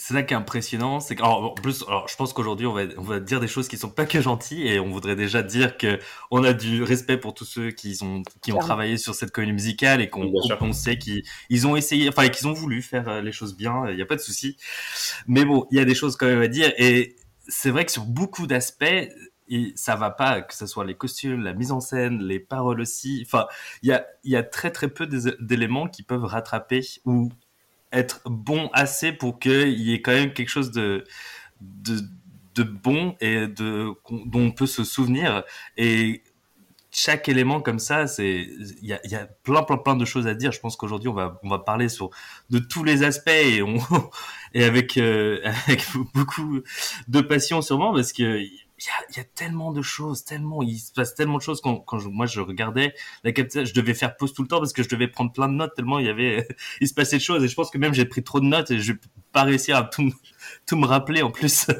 C'est 0.00 0.14
ça 0.14 0.22
qui 0.22 0.32
est 0.32 0.36
impressionnant, 0.36 1.00
c'est 1.00 1.16
qu'en 1.16 1.50
plus, 1.54 1.84
alors, 1.88 2.06
je 2.08 2.14
pense 2.16 2.32
qu'aujourd'hui 2.32 2.66
on 2.66 2.72
va, 2.72 2.82
on 2.96 3.02
va 3.02 3.18
dire 3.20 3.40
des 3.40 3.48
choses 3.48 3.66
qui 3.68 3.76
sont 3.76 3.90
pas 3.90 4.06
que 4.06 4.20
gentilles 4.22 4.66
et 4.68 4.78
on 4.78 4.88
voudrait 4.90 5.16
déjà 5.16 5.42
dire 5.42 5.76
que 5.76 5.98
on 6.30 6.44
a 6.44 6.52
du 6.52 6.84
respect 6.84 7.16
pour 7.18 7.34
tous 7.34 7.44
ceux 7.44 7.72
qui 7.72 7.98
ont 8.02 8.22
qui 8.40 8.52
ont 8.52 8.54
Clairement. 8.54 8.60
travaillé 8.60 8.96
sur 8.96 9.14
cette 9.16 9.32
comédie 9.32 9.52
musicale 9.52 10.00
et 10.00 10.08
qu'on 10.08 10.72
sait 10.72 10.98
qu'ils 10.98 11.24
ils 11.50 11.66
ont 11.66 11.74
essayé, 11.76 12.08
enfin 12.08 12.28
qu'ils 12.28 12.46
ont 12.46 12.52
voulu 12.52 12.80
faire 12.80 13.08
euh, 13.08 13.20
les 13.22 13.32
choses 13.32 13.56
bien, 13.56 13.90
il 13.90 13.96
n'y 13.96 14.02
a 14.02 14.06
pas 14.06 14.16
de 14.16 14.20
souci. 14.20 14.56
Mais 15.26 15.44
bon, 15.44 15.66
il 15.72 15.78
y 15.78 15.80
a 15.80 15.84
des 15.84 15.94
choses 15.96 16.16
quand 16.16 16.26
même 16.26 16.42
à 16.42 16.48
dire 16.48 16.72
et 16.78 17.16
c'est 17.48 17.70
vrai 17.70 17.84
que 17.84 17.90
sur 17.92 18.04
beaucoup 18.04 18.46
d'aspects 18.46 18.84
et 19.50 19.72
ça 19.76 19.96
va 19.96 20.10
pas, 20.10 20.42
que 20.42 20.54
ce 20.54 20.66
soit 20.66 20.84
les 20.84 20.94
costumes, 20.94 21.42
la 21.42 21.54
mise 21.54 21.72
en 21.72 21.80
scène, 21.80 22.22
les 22.22 22.38
paroles 22.38 22.80
aussi. 22.82 23.22
Enfin, 23.26 23.46
il 23.82 23.88
y 23.88 23.92
a, 23.92 24.06
y 24.22 24.36
a 24.36 24.42
très 24.42 24.70
très 24.70 24.88
peu 24.88 25.06
d'é- 25.06 25.32
d'éléments 25.40 25.88
qui 25.88 26.02
peuvent 26.02 26.24
rattraper 26.24 26.82
ou 27.06 27.30
être 27.92 28.20
bon 28.26 28.70
assez 28.72 29.12
pour 29.12 29.38
qu'il 29.38 29.80
y 29.80 29.94
ait 29.94 30.02
quand 30.02 30.12
même 30.12 30.32
quelque 30.32 30.48
chose 30.48 30.70
de, 30.70 31.04
de, 31.60 32.62
bon 32.62 33.16
et 33.20 33.46
de, 33.46 33.92
dont 34.10 34.40
on 34.40 34.50
peut 34.50 34.66
se 34.66 34.84
souvenir. 34.84 35.44
Et 35.76 36.22
chaque 36.90 37.28
élément 37.28 37.60
comme 37.60 37.78
ça, 37.78 38.06
il 38.18 38.76
y 38.82 38.92
a, 38.92 39.26
plein, 39.42 39.62
plein, 39.62 39.76
plein 39.78 39.96
de 39.96 40.04
choses 40.04 40.26
à 40.26 40.34
dire. 40.34 40.52
Je 40.52 40.60
pense 40.60 40.76
qu'aujourd'hui, 40.76 41.08
on 41.08 41.14
va, 41.14 41.38
on 41.42 41.48
va 41.48 41.58
parler 41.58 41.88
sur, 41.88 42.10
de 42.50 42.58
tous 42.58 42.84
les 42.84 43.02
aspects 43.02 43.28
et 43.28 43.62
et 44.54 44.64
avec, 44.64 44.96
euh, 44.96 45.40
avec 45.66 45.84
beaucoup 46.14 46.60
de 47.06 47.20
passion 47.20 47.62
sûrement 47.62 47.92
parce 47.92 48.12
que 48.12 48.42
il 48.78 49.14
y 49.14 49.16
a, 49.16 49.20
y 49.20 49.22
a 49.22 49.24
tellement 49.34 49.72
de 49.72 49.82
choses, 49.82 50.24
tellement, 50.24 50.62
il 50.62 50.78
se 50.78 50.92
passe 50.92 51.14
tellement 51.14 51.38
de 51.38 51.42
choses 51.42 51.60
quand, 51.60 51.76
quand 51.80 51.98
je- 51.98 52.08
moi 52.08 52.26
je 52.26 52.40
regardais 52.40 52.94
la 53.24 53.32
captation, 53.32 53.64
je 53.64 53.74
devais 53.74 53.94
faire 53.94 54.16
pause 54.16 54.32
tout 54.32 54.42
le 54.42 54.48
temps 54.48 54.58
parce 54.60 54.72
que 54.72 54.82
je 54.82 54.88
devais 54.88 55.08
prendre 55.08 55.32
plein 55.32 55.48
de 55.48 55.54
notes 55.54 55.74
tellement 55.74 55.98
il 55.98 56.06
y 56.06 56.08
avait, 56.08 56.46
il 56.80 56.88
se 56.88 56.94
passait 56.94 57.16
de 57.18 57.22
choses 57.22 57.42
et 57.44 57.48
je 57.48 57.54
pense 57.54 57.70
que 57.70 57.78
même 57.78 57.94
j'ai 57.94 58.04
pris 58.04 58.22
trop 58.22 58.40
de 58.40 58.46
notes 58.46 58.70
et 58.70 58.78
je 58.80 58.92
vais 58.92 58.98
pas 59.32 59.42
réussir 59.42 59.76
à 59.76 59.82
tout, 59.84 60.12
tout 60.66 60.76
me 60.76 60.86
rappeler 60.86 61.22
en 61.22 61.30
plus. 61.30 61.66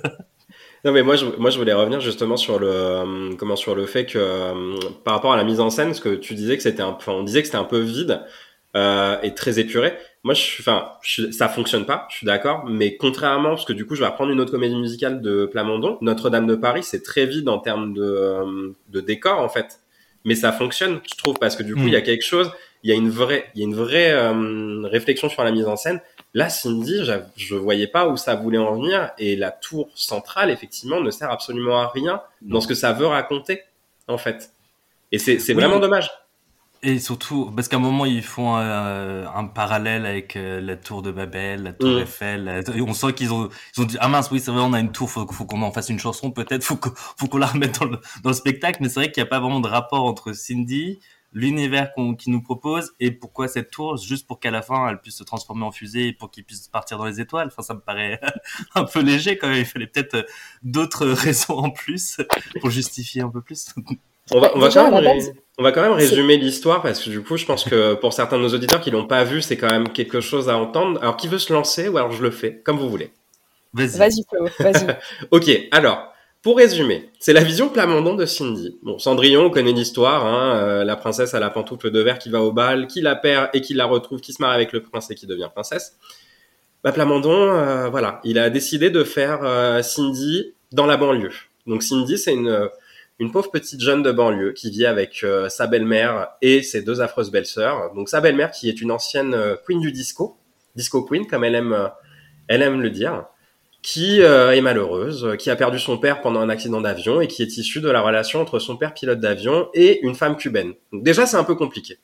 Non 0.85 0.93
mais 0.93 1.03
moi 1.03 1.17
je, 1.17 1.27
moi 1.39 1.51
je 1.51 1.59
voulais 1.59 1.73
revenir 1.73 2.01
justement 2.01 2.37
sur 2.37 2.59
le 2.61 3.35
comment 3.37 3.57
sur 3.57 3.75
le 3.75 3.85
fait 3.85 4.07
que 4.07 4.79
par 5.03 5.15
rapport 5.15 5.33
à 5.33 5.37
la 5.37 5.43
mise 5.45 5.59
en 5.59 5.71
scène, 5.71 5.93
ce 5.93 6.01
que 6.01 6.15
tu 6.15 6.35
disais 6.35 6.57
que 6.57 6.63
c'était 6.63 6.83
un, 6.83 6.89
enfin 6.91 7.13
on 7.13 7.25
disait 7.25 7.41
que 7.41 7.47
c'était 7.47 7.59
un 7.59 7.65
peu 7.65 7.81
vide 7.81 8.23
euh, 8.77 9.21
et 9.23 9.35
très 9.35 9.59
épuré. 9.59 9.95
Moi, 10.25 10.35
je 10.35 10.41
suis, 10.41 10.63
enfin, 10.63 10.93
je, 11.03 11.31
ça 11.31 11.49
fonctionne 11.49 11.87
pas, 11.87 12.07
je 12.11 12.17
suis 12.17 12.27
d'accord, 12.27 12.65
mais 12.67 12.97
contrairement, 12.97 13.51
parce 13.51 13.65
que 13.65 13.73
du 13.73 13.87
coup, 13.87 13.95
je 13.95 14.01
vais 14.01 14.07
reprendre 14.07 14.33
une 14.33 14.41
autre 14.41 14.51
comédie 14.51 14.75
musicale 14.75 15.23
de 15.23 15.47
Plamondon, 15.47 15.99
Notre-Dame 16.01 16.47
de 16.47 16.57
Paris, 16.57 16.83
c'est 16.83 17.03
très 17.03 17.27
vide 17.27 17.49
en 17.49 17.59
termes 17.59 17.95
de, 17.95 18.03
euh, 18.03 18.73
de 18.89 19.01
décor, 19.01 19.41
en 19.41 19.49
fait. 19.49 19.81
Mais 20.25 20.35
ça 20.35 20.53
fonctionne, 20.53 21.01
je 21.09 21.17
trouve, 21.17 21.39
parce 21.39 21.57
que 21.57 21.63
du 21.63 21.75
coup, 21.75 21.87
il 21.87 21.93
y 21.93 21.97
a 21.97 22.01
quelque 22.01 22.25
chose, 22.25 22.51
il 22.83 22.91
y 22.91 22.93
a 22.93 22.97
une 22.97 23.09
vraie, 23.09 23.47
il 23.55 23.61
y 23.61 23.65
a 23.65 23.67
une 23.67 23.75
vraie 23.75 24.11
euh, 24.11 24.83
réflexion 24.89 25.29
sur 25.29 25.45
la 25.45 25.53
mise 25.53 25.67
en 25.67 25.77
scène. 25.77 26.01
Là, 26.35 26.49
Cindy, 26.49 27.05
je, 27.05 27.13
je 27.37 27.55
voyais 27.55 27.87
pas 27.87 28.09
où 28.09 28.17
ça 28.17 28.35
voulait 28.35 28.59
en 28.59 28.75
venir, 28.75 29.13
et 29.19 29.37
la 29.37 29.53
tour 29.53 29.89
centrale, 29.95 30.51
effectivement, 30.51 31.01
ne 31.01 31.11
sert 31.11 31.31
absolument 31.31 31.79
à 31.81 31.89
rien 31.89 32.21
dans 32.43 32.61
ce 32.61 32.67
que 32.67 32.75
ça 32.75 32.93
veut 32.93 33.07
raconter, 33.07 33.63
en 34.09 34.19
fait. 34.19 34.53
Et 35.13 35.19
c'est, 35.19 35.55
vraiment 35.55 35.79
dommage. 35.79 36.11
Et 36.83 37.01
surtout, 37.01 37.51
parce 37.57 37.67
qu'à 37.67 37.77
un 37.77 37.81
moment, 37.81 38.05
ils 38.07 38.23
font 38.23 38.55
un, 38.55 39.27
un 39.27 39.45
parallèle 39.47 40.07
avec 40.07 40.37
euh, 40.37 40.61
la 40.61 40.77
tour 40.77 41.03
de 41.03 41.11
Babel, 41.11 41.65
la 41.65 41.73
tour 41.73 41.91
Mm. 41.91 41.99
Eiffel. 42.03 42.45
la- 42.45 42.59
et 42.61 42.81
on 42.81 42.95
sent 42.95 43.15
qu'ils 43.15 43.33
ont, 43.33 43.49
ils 43.77 43.81
ont 43.83 43.85
dit, 43.85 43.97
ah 44.01 44.07
mince, 44.09 44.31
oui, 44.31 44.39
c'est 44.39 44.53
vrai, 44.53 44.61
on 44.63 44.73
a 44.73 44.79
une 44.81 44.93
tour, 44.93 45.11
faut, 45.11 45.27
faut 45.27 45.45
qu'on 45.45 45.63
en 45.63 45.73
fasse 45.73 45.89
une 45.89 45.99
chanson, 45.99 46.31
peut-être, 46.31 46.63
faut 46.63 46.77
qu'on 46.77 46.93
faut 46.95 47.27
qu'on 47.27 47.39
la 47.39 47.47
remette 47.49 47.81
dans 47.81 47.87
le, 47.87 47.99
dans 48.23 48.31
le 48.31 48.35
spectacle. 48.37 48.79
Mais 48.81 48.89
c'est 48.89 49.01
vrai 49.01 49.11
qu'il 49.11 49.21
n'y 49.23 49.27
a 49.27 49.31
pas 49.31 49.41
vraiment 49.41 49.59
de 49.59 49.67
rapport 49.69 50.05
entre 50.05 50.33
Cindy, 50.33 51.01
l'univers 51.33 51.93
qu'on 51.95 52.15
qu'il 52.15 52.33
nous 52.33 52.43
propose, 52.43 52.93
et 53.01 53.11
pourquoi 53.11 53.49
cette 53.49 53.71
tour, 53.73 53.97
juste 53.97 54.29
pour 54.29 54.39
qu'à 54.39 54.53
la 54.53 54.63
fin, 54.63 54.89
elle 54.89 55.01
puisse 55.01 55.17
se 55.17 55.25
transformer 55.25 55.65
en 55.65 55.73
fusée 55.73 56.07
et 56.07 56.13
pour 56.13 56.31
qu'il 56.31 56.45
puisse 56.45 56.69
partir 56.69 56.97
dans 56.97 57.07
les 57.07 57.21
étoiles. 57.21 57.49
Enfin, 57.49 57.63
ça 57.63 57.75
me 57.75 57.81
paraît 57.81 58.21
un 58.77 58.85
peu 58.85 59.01
léger 59.03 59.37
quand 59.37 59.49
même. 59.49 59.59
Il 59.59 59.67
fallait 59.67 59.89
peut-être 59.89 60.15
euh, 60.15 60.23
d'autres 60.63 61.07
raisons 61.09 61.59
en 61.59 61.71
plus 61.71 62.21
pour 62.61 62.71
justifier 62.71 63.23
un 63.23 63.29
peu 63.31 63.41
plus. 63.43 63.75
On 64.33 64.41
va, 64.41 64.53
on 64.55 64.59
va 64.59 64.69
Déjà, 64.69 64.81
quand 64.85 64.91
même, 64.91 64.95
à 64.95 65.01
la 65.01 65.11
ré- 65.11 65.17
base, 65.17 65.33
on 65.59 65.63
va 65.63 65.73
quand 65.73 65.83
même 65.83 65.93
c'est- 65.99 66.07
résumer 66.09 66.37
l'histoire 66.37 66.83
parce 66.83 67.03
que 67.03 67.11
du 67.11 67.23
coup, 67.23 67.37
je 67.37 67.45
pense 67.47 67.65
que 67.65 67.95
pour 67.95 68.13
certains 68.13 68.37
de 68.39 68.43
nos 68.43 68.55
auditeurs 68.55 68.81
qui 68.81 68.91
l'ont 68.91 69.07
pas 69.07 69.25
vu, 69.25 69.41
c'est 69.43 69.57
quand 69.57 69.71
même 69.71 69.89
quelque 69.91 70.21
chose 70.21 70.49
à 70.49 70.57
entendre. 70.57 71.01
Alors, 71.03 71.17
qui 71.17 71.29
veut 71.29 71.39
se 71.39 71.53
lancer 71.53 71.89
ou 71.89 71.97
alors 71.99 72.13
je 72.13 72.23
le 72.23 72.31
fais, 72.31 72.61
comme 72.65 72.79
vous 72.79 72.89
voulez. 72.91 73.11
Vas-y. 73.75 73.99
Vas-y, 73.99 74.25
Flo, 74.29 74.47
vas-y. 74.61 74.87
Ok, 75.31 75.51
alors, 75.73 76.13
pour 76.43 76.57
résumer, 76.57 77.11
c'est 77.19 77.33
la 77.33 77.43
vision 77.43 77.69
Plamondon 77.69 78.15
de 78.15 78.25
Cindy. 78.27 78.79
Bon, 78.83 78.99
Cendrillon, 78.99 79.47
on 79.47 79.51
connaît 79.51 79.73
l'histoire, 79.73 80.25
hein, 80.25 80.57
euh, 80.57 80.85
la 80.85 80.97
princesse 80.97 81.35
à 81.35 81.41
la 81.41 81.51
pantoufle 81.51 81.91
de 81.91 82.01
verre 82.01 82.19
qui 82.19 82.31
va 82.31 82.41
au 82.43 82.53
bal, 82.53 82.87
qui 82.87 83.01
la 83.01 83.17
perd 83.17 83.49
et 83.55 83.61
qui 83.61 83.75
la 83.75 83.87
retrouve, 83.87 84.21
qui 84.21 84.33
se 84.33 84.41
marie 84.41 84.55
avec 84.55 84.73
le 84.73 84.83
prince 84.83 85.11
et 85.11 85.15
qui 85.15 85.27
devient 85.27 85.49
princesse. 85.53 85.97
Bah, 86.85 86.93
Plamondon, 86.93 87.33
euh, 87.51 87.89
voilà, 87.89 88.21
il 88.25 88.39
a 88.39 88.51
décidé 88.51 88.91
de 88.91 89.03
faire 89.05 89.41
euh, 89.43 89.83
Cindy 89.83 90.53
dans 90.73 90.87
la 90.87 90.97
banlieue. 90.97 91.33
Donc 91.67 91.83
Cindy, 91.83 92.17
c'est 92.17 92.33
une, 92.33 92.69
une 93.19 93.33
pauvre 93.33 93.51
petite 93.51 93.81
jeune 93.81 94.03
de 94.03 94.13
banlieue 94.13 94.53
qui 94.53 94.71
vit 94.71 94.87
avec 94.87 95.25
euh, 95.25 95.49
sa 95.49 95.67
belle-mère 95.67 96.29
et 96.41 96.63
ses 96.63 96.83
deux 96.83 97.01
affreuses 97.01 97.31
belles-sœurs. 97.31 97.93
Donc 97.95 98.09
sa 98.09 98.21
belle-mère 98.21 98.51
qui 98.51 98.69
est 98.69 98.81
une 98.81 98.93
ancienne 98.93 99.35
euh, 99.35 99.57
queen 99.67 99.81
du 99.81 99.91
disco, 99.91 100.39
disco 100.77 101.03
queen 101.03 101.27
comme 101.27 101.45
elle 101.45 101.57
aime, 101.57 101.73
euh, 101.73 101.89
elle 102.47 102.63
aime 102.63 102.81
le 102.81 102.91
dire 102.91 103.25
qui 103.81 104.21
est 104.21 104.61
malheureuse, 104.61 105.37
qui 105.39 105.51
a 105.51 105.57
perdu 105.57 105.79
son 105.79 105.99
père 105.99 106.21
pendant 106.21 106.41
un 106.41 106.49
accident 106.49 106.81
d'avion 106.81 107.21
et 107.21 107.29
qui 107.29 107.43
est 107.43 107.59
issue 107.59 107.81
de 107.81 107.89
la 107.89 108.03
relation 108.03 108.41
entre 108.41 108.59
son 108.59 108.77
père 108.77 108.93
pilote 108.93 109.21
d'avion 109.21 109.69
et 109.73 110.01
une 110.05 110.17
femme 110.17 110.37
cubaine. 110.37 110.75
Donc 110.93 111.05
déjà 111.05 111.27
c'est 111.27 111.37
un 111.37 111.45
peu 111.45 111.55
compliqué. 111.55 111.97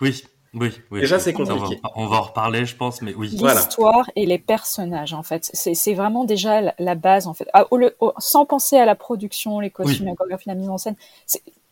Oui, 0.00 0.22
oui, 0.54 0.72
oui. 0.90 1.00
Déjà, 1.00 1.18
c'est 1.18 1.32
Ça, 1.32 1.38
on 1.40 1.44
va- 1.44 1.54
compliqué. 1.58 1.82
On 1.96 2.06
va, 2.06 2.16
en 2.16 2.22
reparler, 2.22 2.66
je 2.66 2.76
pense, 2.76 3.02
mais 3.02 3.14
oui. 3.14 3.34
Voilà. 3.38 3.60
L'histoire 3.60 4.10
et 4.16 4.26
les 4.26 4.38
personnages, 4.38 5.12
en 5.14 5.22
fait. 5.22 5.50
C'est 5.52 5.94
vraiment 5.94 6.24
déjà 6.24 6.60
la, 6.60 6.74
la 6.78 6.94
base, 6.94 7.26
en 7.26 7.34
fait. 7.34 7.48
Ah, 7.52 7.66
au 7.70 7.76
lieu- 7.76 7.96
au- 8.00 8.12
sans 8.18 8.44
penser 8.46 8.76
à 8.76 8.84
la 8.84 8.94
production, 8.94 9.60
les 9.60 9.70
costumes, 9.70 10.06
la 10.06 10.14
chorégraphie, 10.14 10.48
la 10.48 10.54
mise 10.54 10.68
en 10.70 10.78
scène, 10.78 10.96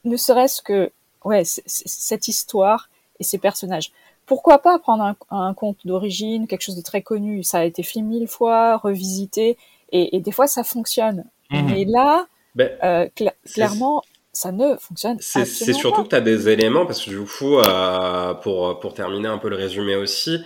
ne 0.04 0.16
serait-ce 0.16 0.62
que 0.62 0.90
ouais, 1.24 1.42
cette 1.44 2.28
histoire 2.28 2.88
et 3.20 3.24
ces 3.24 3.38
personnages. 3.38 3.90
Pourquoi 4.26 4.58
pas 4.60 4.78
prendre 4.78 5.02
un, 5.02 5.16
un 5.30 5.54
conte 5.54 5.78
d'origine, 5.86 6.46
quelque 6.46 6.62
chose 6.62 6.76
de 6.76 6.82
très 6.82 7.02
connu 7.02 7.42
Ça 7.42 7.58
a 7.60 7.64
été 7.64 7.82
fait 7.82 8.02
mille 8.02 8.28
fois, 8.28 8.76
revisité, 8.76 9.56
et, 9.90 10.16
et 10.16 10.20
des 10.20 10.32
fois 10.32 10.46
ça 10.46 10.62
fonctionne. 10.64 11.24
Mhm. 11.50 11.66
Mais 11.70 11.84
là, 11.86 12.26
Ben, 12.54 12.70
euh, 12.84 13.08
clairement, 13.52 14.02
ça 14.40 14.52
ne 14.52 14.76
fonctionne 14.78 15.16
C'est 15.20 15.44
c'est 15.44 15.72
surtout 15.72 16.02
pas. 16.02 16.04
que 16.04 16.08
tu 16.10 16.16
as 16.16 16.20
des 16.20 16.48
éléments, 16.48 16.86
parce 16.86 17.04
que 17.04 17.10
du 17.10 17.20
coup, 17.24 17.58
euh, 17.58 18.34
pour, 18.34 18.78
pour 18.80 18.94
terminer 18.94 19.28
un 19.28 19.38
peu 19.38 19.48
le 19.48 19.56
résumé 19.56 19.96
aussi, 19.96 20.38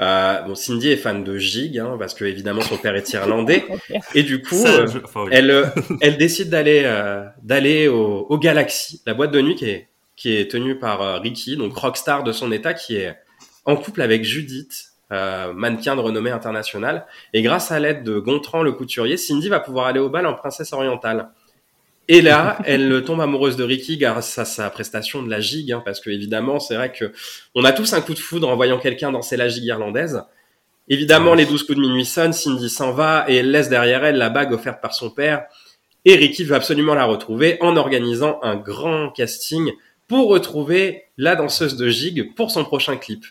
euh, 0.00 0.40
bon, 0.42 0.54
Cindy 0.54 0.90
est 0.90 0.96
fan 0.96 1.24
de 1.24 1.36
Gig, 1.36 1.78
hein, 1.78 1.96
parce 1.98 2.14
que 2.14 2.24
évidemment 2.24 2.60
son 2.62 2.76
père 2.76 2.94
est 2.94 3.12
irlandais, 3.12 3.64
et 4.14 4.22
du 4.22 4.40
coup, 4.42 4.54
Ça, 4.54 4.68
euh, 4.68 4.86
je- 4.86 4.98
enfin, 5.04 5.24
oui. 5.24 5.30
elle, 5.32 5.50
euh, 5.50 5.66
elle 6.00 6.16
décide 6.16 6.48
d'aller 6.50 6.82
euh, 6.84 7.24
d'aller 7.42 7.88
au, 7.88 8.26
au 8.28 8.38
Galaxy, 8.38 9.02
la 9.06 9.14
boîte 9.14 9.32
de 9.32 9.40
nuit 9.40 9.56
qui 9.56 9.66
est, 9.68 9.88
qui 10.16 10.36
est 10.36 10.50
tenue 10.50 10.78
par 10.78 11.02
euh, 11.02 11.18
Ricky, 11.18 11.56
donc 11.56 11.76
rockstar 11.76 12.22
de 12.24 12.32
son 12.32 12.52
état, 12.52 12.72
qui 12.74 12.96
est 12.96 13.16
en 13.64 13.76
couple 13.76 14.00
avec 14.02 14.22
Judith, 14.24 14.86
euh, 15.12 15.52
mannequin 15.52 15.96
de 15.96 16.00
renommée 16.00 16.30
internationale. 16.30 17.04
Et 17.34 17.42
grâce 17.42 17.72
à 17.72 17.80
l'aide 17.80 18.04
de 18.04 18.18
Gontran 18.20 18.62
le 18.62 18.72
couturier, 18.72 19.16
Cindy 19.16 19.48
va 19.48 19.58
pouvoir 19.60 19.86
aller 19.86 19.98
au 20.00 20.08
bal 20.08 20.24
en 20.26 20.34
princesse 20.34 20.72
orientale. 20.72 21.30
Et 22.12 22.22
là, 22.22 22.58
elle 22.64 23.04
tombe 23.06 23.20
amoureuse 23.20 23.54
de 23.54 23.62
Ricky 23.62 23.96
grâce 23.96 24.36
à 24.36 24.44
sa 24.44 24.68
prestation 24.68 25.22
de 25.22 25.30
la 25.30 25.38
gigue, 25.40 25.70
hein, 25.70 25.80
parce 25.84 26.00
que 26.00 26.10
évidemment, 26.10 26.58
c'est 26.58 26.74
vrai 26.74 26.90
que 26.90 27.12
on 27.54 27.62
a 27.62 27.70
tous 27.70 27.92
un 27.92 28.00
coup 28.00 28.14
de 28.14 28.18
foudre 28.18 28.48
en 28.48 28.56
voyant 28.56 28.80
quelqu'un 28.80 29.12
danser 29.12 29.36
la 29.36 29.48
gigue 29.48 29.66
irlandaise. 29.66 30.24
Évidemment, 30.88 31.30
Ouais. 31.30 31.36
les 31.36 31.46
douze 31.46 31.62
coups 31.62 31.76
de 31.76 31.82
minuit 31.82 32.04
sonnent, 32.04 32.32
Cindy 32.32 32.68
s'en 32.68 32.90
va 32.90 33.26
et 33.28 33.36
elle 33.36 33.52
laisse 33.52 33.68
derrière 33.68 34.04
elle 34.04 34.16
la 34.16 34.28
bague 34.28 34.52
offerte 34.52 34.82
par 34.82 34.92
son 34.92 35.10
père. 35.10 35.44
Et 36.04 36.16
Ricky 36.16 36.42
veut 36.42 36.56
absolument 36.56 36.94
la 36.94 37.04
retrouver 37.04 37.58
en 37.60 37.76
organisant 37.76 38.40
un 38.42 38.56
grand 38.56 39.10
casting 39.10 39.70
pour 40.08 40.30
retrouver 40.30 41.04
la 41.16 41.36
danseuse 41.36 41.76
de 41.76 41.88
gigue 41.88 42.34
pour 42.34 42.50
son 42.50 42.64
prochain 42.64 42.96
clip. 42.96 43.24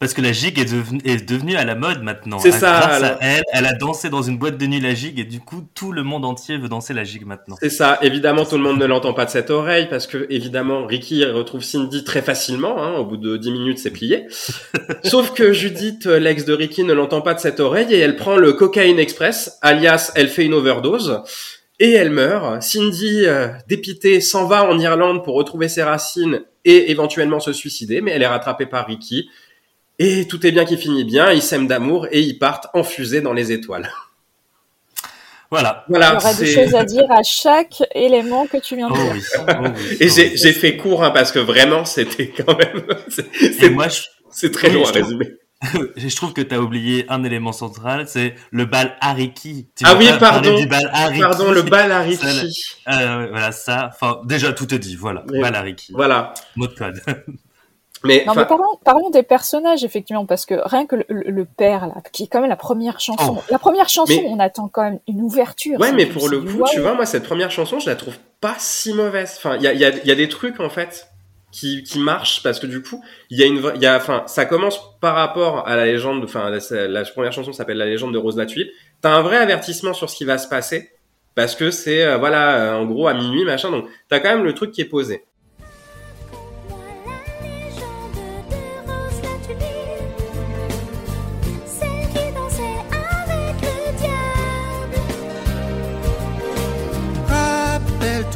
Parce 0.00 0.14
que 0.14 0.20
la 0.20 0.30
gigue 0.30 0.60
est, 0.60 0.64
devenue 0.72 1.00
est 1.04 1.28
devenue 1.28 1.56
à 1.56 1.64
la 1.64 1.74
mode 1.74 2.04
maintenant. 2.04 2.38
C'est 2.38 2.50
À- 2.54 2.58
ça, 2.58 2.78
Grâce 2.80 3.02
alors. 3.02 3.18
à 3.20 3.24
elle, 3.26 3.42
elle 3.52 3.66
a 3.66 3.72
dansé 3.72 4.08
dans 4.10 4.22
une 4.22 4.38
boîte 4.38 4.56
de 4.56 4.64
nuit 4.66 4.78
la 4.78 4.94
gigue 4.94 5.18
et 5.18 5.24
du 5.24 5.40
coup, 5.40 5.64
tout 5.74 5.90
le 5.90 6.04
monde 6.04 6.24
entier 6.24 6.56
veut 6.56 6.68
danser 6.68 6.94
la 6.94 7.02
gigue 7.02 7.26
maintenant. 7.26 7.56
C'est 7.60 7.68
ça. 7.68 7.98
Évidemment, 8.02 8.44
tout 8.44 8.56
le 8.56 8.62
monde 8.62 8.78
ne 8.78 8.86
l'entend 8.86 9.12
pas 9.12 9.24
de 9.24 9.30
cette 9.30 9.50
oreille 9.50 9.88
parce 9.90 10.06
que, 10.06 10.26
évidemment, 10.30 10.86
Ricky 10.86 11.24
retrouve 11.24 11.64
Cindy 11.64 12.04
très 12.04 12.22
facilement. 12.22 12.80
Hein, 12.80 12.98
au 12.98 13.04
bout 13.06 13.16
de 13.16 13.36
10 13.36 13.50
minutes, 13.50 13.78
c'est 13.80 13.90
plié. 13.90 14.26
Sauf 15.02 15.32
que 15.34 15.52
Judith, 15.52 16.06
euh, 16.06 16.20
l'ex 16.20 16.44
de 16.44 16.52
Ricky, 16.52 16.84
ne 16.84 16.92
l'entend 16.92 17.20
pas 17.20 17.34
de 17.34 17.40
cette 17.40 17.58
oreille 17.58 17.92
et 17.92 17.98
elle 17.98 18.14
prend 18.14 18.36
le 18.36 18.52
cocaïne 18.52 19.00
express, 19.00 19.58
alias, 19.62 20.12
elle 20.14 20.28
fait 20.28 20.44
une 20.44 20.54
overdose. 20.54 21.22
Et 21.80 21.90
elle 21.92 22.10
meurt. 22.10 22.62
Cindy, 22.62 23.22
euh, 23.26 23.48
dépitée, 23.68 24.20
s'en 24.20 24.46
va 24.46 24.64
en 24.64 24.78
Irlande 24.78 25.24
pour 25.24 25.34
retrouver 25.34 25.68
ses 25.68 25.82
racines 25.82 26.42
et 26.64 26.92
éventuellement 26.92 27.40
se 27.40 27.52
suicider, 27.52 28.00
mais 28.00 28.12
elle 28.12 28.22
est 28.22 28.26
rattrapée 28.28 28.66
par 28.66 28.86
Ricky. 28.86 29.28
Et 29.98 30.28
tout 30.28 30.46
est 30.46 30.52
bien 30.52 30.64
qui 30.64 30.76
finit 30.76 31.04
bien, 31.04 31.32
ils 31.32 31.42
s'aiment 31.42 31.66
d'amour 31.66 32.06
et 32.12 32.20
ils 32.20 32.38
partent 32.38 32.68
en 32.74 32.84
fusée 32.84 33.20
dans 33.20 33.32
les 33.32 33.50
étoiles. 33.52 33.90
Voilà. 35.50 35.84
Il 35.88 35.92
y 35.92 35.94
Voilà, 35.94 36.16
aura 36.16 36.34
des 36.34 36.46
choses 36.46 36.74
à 36.74 36.84
dire 36.84 37.10
à 37.10 37.22
chaque 37.22 37.82
élément 37.94 38.46
que 38.46 38.58
tu 38.58 38.76
viens 38.76 38.88
de 38.88 38.92
Oh 38.92 38.96
dire. 38.96 39.12
oui. 39.14 39.22
Oh 39.38 39.52
oui. 39.62 39.96
Et 40.00 40.08
Oh 40.08 40.12
j'ai, 40.14 40.30
oui. 40.34 40.52
fait 40.52 40.76
court 40.76 41.02
hein, 41.02 41.10
parce 41.10 41.32
que 41.32 41.38
vraiment 41.38 41.84
c'était 41.84 42.28
quand 42.28 42.56
même 42.58 42.84
c'est, 43.08 43.70
moi, 43.70 43.86
très 44.52 44.70
long 44.70 44.84
à 44.84 44.90
résumer. 44.92 45.36
je 45.96 46.14
trouve 46.14 46.32
que 46.34 46.42
tu 46.42 46.54
as 46.54 46.60
oublié 46.60 47.06
un 47.08 47.24
élément 47.24 47.52
central, 47.52 48.06
c'est 48.06 48.34
le 48.52 48.66
bal 48.66 48.96
Hariki. 49.00 49.68
Tu 49.74 49.84
Ah 49.86 49.96
oui, 49.96 50.08
pardon. 50.20 50.54
Du 50.56 50.66
bal 50.66 50.88
Hariki? 50.92 51.20
Pardon, 51.20 51.50
le 51.50 51.62
bal 51.62 51.90
Ça, 51.90 52.00
Ricky. 52.02 52.54
Euh, 52.88 53.26
voilà, 53.30 53.50
ça. 53.50 53.90
Enfin, 53.92 54.20
déjà, 54.24 54.52
tout 54.52 54.72
est 54.72 54.78
dit. 54.78 54.94
Voilà. 54.94 55.24
Oui. 55.28 55.40
Bal 55.40 55.56
Hariki. 55.56 55.92
Voilà. 55.92 56.34
Mot 56.54 56.68
de 56.68 56.74
code. 56.74 57.00
Mais, 58.04 58.24
Non, 58.26 58.34
mais 58.36 58.44
parlons, 58.46 58.64
parlons 58.84 59.10
des 59.10 59.22
personnages, 59.22 59.82
effectivement, 59.84 60.24
parce 60.26 60.46
que 60.46 60.54
rien 60.64 60.86
que 60.86 60.96
le, 60.96 61.04
le- 61.08 61.44
père, 61.44 61.86
là, 61.86 61.94
qui 62.12 62.24
est 62.24 62.26
quand 62.26 62.40
même 62.40 62.50
la 62.50 62.56
première 62.56 63.00
chanson. 63.00 63.36
Oh. 63.38 63.42
La 63.50 63.58
première 63.58 63.88
chanson, 63.88 64.12
Mais- 64.22 64.28
on 64.28 64.38
attend 64.38 64.68
quand 64.68 64.82
même 64.82 65.00
une 65.08 65.20
ouverture. 65.22 65.78
ouais, 65.80 65.88
c'est 65.88 65.94
mais 65.94 66.06
pour 66.06 66.28
le 66.28 66.40
coup, 66.40 66.62
tu 66.70 66.80
vois, 66.80 66.94
moi 66.94 67.06
cette 67.06 67.24
première 67.24 67.50
chanson, 67.50 67.78
je 67.80 67.88
la 67.90 67.96
trouve 67.96 68.16
pas 68.40 68.54
si 68.58 68.92
mauvaise. 68.94 69.34
Enfin, 69.38 69.56
il 69.56 69.62
y 69.62 69.66
a, 69.66 69.72
il 69.72 69.80
y, 69.80 69.84
a, 69.84 69.90
y 70.04 70.10
a 70.10 70.14
des 70.14 70.28
trucs 70.28 70.60
en 70.60 70.68
fait 70.70 71.08
qui, 71.50 71.82
qui 71.82 71.98
marchent 71.98 72.42
parce 72.42 72.60
que 72.60 72.66
du 72.66 72.82
coup, 72.82 73.02
il 73.30 73.38
y 73.38 73.42
a 73.42 73.46
une, 73.46 73.60
y 73.80 73.86
a, 73.86 73.96
enfin, 73.96 74.22
ça 74.26 74.44
commence 74.44 74.80
par 75.00 75.14
rapport 75.14 75.66
à 75.66 75.74
la 75.76 75.86
légende. 75.86 76.22
Enfin, 76.24 76.50
la, 76.50 76.86
la 76.88 77.04
première 77.04 77.32
chanson 77.32 77.52
s'appelle 77.52 77.78
La 77.78 77.86
légende 77.86 78.12
de 78.12 78.18
Rose 78.18 78.36
la 78.36 78.46
Tulipe. 78.46 78.68
T'as 79.00 79.10
un 79.16 79.22
vrai 79.22 79.38
avertissement 79.38 79.92
sur 79.94 80.08
ce 80.10 80.16
qui 80.16 80.24
va 80.24 80.38
se 80.38 80.46
passer 80.48 80.90
parce 81.34 81.54
que 81.54 81.70
c'est, 81.70 82.04
euh, 82.04 82.16
voilà, 82.18 82.74
euh, 82.74 82.78
en 82.80 82.84
gros 82.84 83.06
à 83.08 83.14
minuit, 83.14 83.44
machin. 83.44 83.70
Donc, 83.70 83.86
t'as 84.08 84.18
quand 84.20 84.28
même 84.28 84.44
le 84.44 84.54
truc 84.54 84.72
qui 84.72 84.80
est 84.80 84.84
posé. 84.86 85.24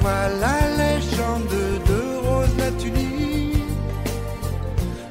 Rappelle-toi 0.03 0.39
la 0.41 0.95
légende 0.95 1.49
de 1.49 2.27
Rose 2.27 2.57
la 2.59 2.71
tulipe. 2.73 3.57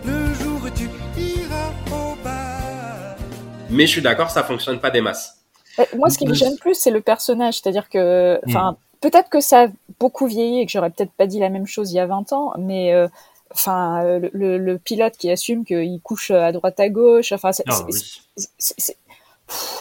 Le 0.06 0.34
jour 0.34 0.60
où 0.66 0.70
tu 0.70 0.90
iras 1.20 1.70
au 1.92 2.16
bal. 2.24 3.16
Mais 3.70 3.86
je 3.86 3.92
suis 3.92 4.02
d'accord, 4.02 4.30
ça 4.30 4.44
fonctionne 4.44 4.80
pas 4.80 4.90
des 4.92 5.02
masses. 5.02 5.38
Euh, 5.80 5.84
Moi, 5.96 6.10
ce 6.10 6.18
qui 6.18 6.28
me 6.28 6.34
gêne 6.34 6.58
plus, 6.58 6.76
c'est 6.76 6.92
le 6.92 7.02
personnage. 7.02 7.56
C'est-à-dire 7.62 7.90
que, 7.90 8.40
enfin, 8.48 8.76
peut-être 9.00 9.30
que 9.30 9.40
ça 9.40 9.64
a 9.64 9.68
beaucoup 10.00 10.28
vieilli 10.28 10.62
et 10.62 10.66
que 10.66 10.72
j'aurais 10.72 10.90
peut-être 10.90 11.12
pas 11.14 11.28
dit 11.28 11.40
la 11.40 11.50
même 11.50 11.68
chose 11.68 11.92
il 11.92 11.96
y 11.96 12.00
a 12.00 12.06
20 12.06 12.34
ans, 12.34 12.54
mais 12.58 12.94
euh, 12.94 13.08
enfin, 13.54 14.04
le, 14.20 14.30
le- 14.34 14.58
le 14.58 14.78
pilote 14.78 15.14
qui 15.18 15.32
assume 15.32 15.64
qu'il 15.64 16.00
couche 16.02 16.32
à 16.32 16.52
droite 16.52 16.80
à 16.80 16.90
gauche. 16.90 17.32
Enfin, 17.32 17.52
c'est, 17.54 17.64
oui. 17.88 17.94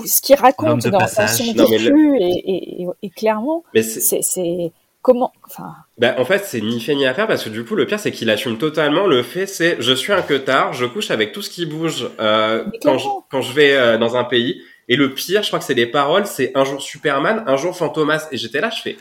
ce 0.06 0.20
qu'il 0.22 0.36
raconte 0.36 0.86
dans 0.86 0.98
passage. 0.98 1.38
son 1.38 1.44
mais 1.44 1.52
le- 1.54 1.64
vécu 1.66 2.16
et, 2.20 2.30
et, 2.30 2.82
et- 2.82 2.88
et 3.02 3.10
clairement, 3.10 3.64
Mais 3.74 3.82
c'est- 3.82 4.00
c'est, 4.00 4.22
c'est 4.22 4.72
comment, 5.02 5.32
enfin, 5.46 5.74
Bah, 5.98 6.14
en 6.18 6.24
fait, 6.24 6.44
c'est 6.44 6.60
ni 6.60 6.80
fait 6.80 6.94
ni 6.94 7.06
à 7.06 7.14
faire 7.14 7.26
parce 7.26 7.44
que 7.44 7.48
du 7.48 7.64
coup, 7.64 7.74
le 7.74 7.86
pire, 7.86 7.98
c'est 7.98 8.12
qu'il 8.12 8.30
assume 8.30 8.58
totalement 8.58 9.06
le 9.06 9.22
fait, 9.22 9.46
c'est 9.46 9.76
je 9.80 9.92
suis 9.92 10.12
un 10.12 10.22
queutard, 10.22 10.72
je 10.72 10.86
couche 10.86 11.10
avec 11.10 11.32
tout 11.32 11.42
ce 11.42 11.50
qui 11.50 11.66
bouge 11.66 12.08
euh, 12.20 12.64
quand, 12.82 12.98
je, 12.98 13.08
quand 13.30 13.40
je 13.40 13.52
vais 13.52 13.74
euh, 13.76 13.98
dans 13.98 14.16
un 14.16 14.24
pays. 14.24 14.62
Et 14.88 14.96
le 14.96 15.14
pire, 15.14 15.42
je 15.42 15.48
crois 15.48 15.58
que 15.60 15.64
c'est 15.64 15.74
les 15.74 15.86
paroles, 15.86 16.26
c'est 16.26 16.52
un 16.56 16.64
jour 16.64 16.82
Superman, 16.82 17.44
un 17.46 17.56
jour 17.56 17.76
Fantomas. 17.76 18.28
Et 18.32 18.36
j'étais 18.36 18.60
là, 18.60 18.70
je 18.70 18.82
fais 18.82 18.96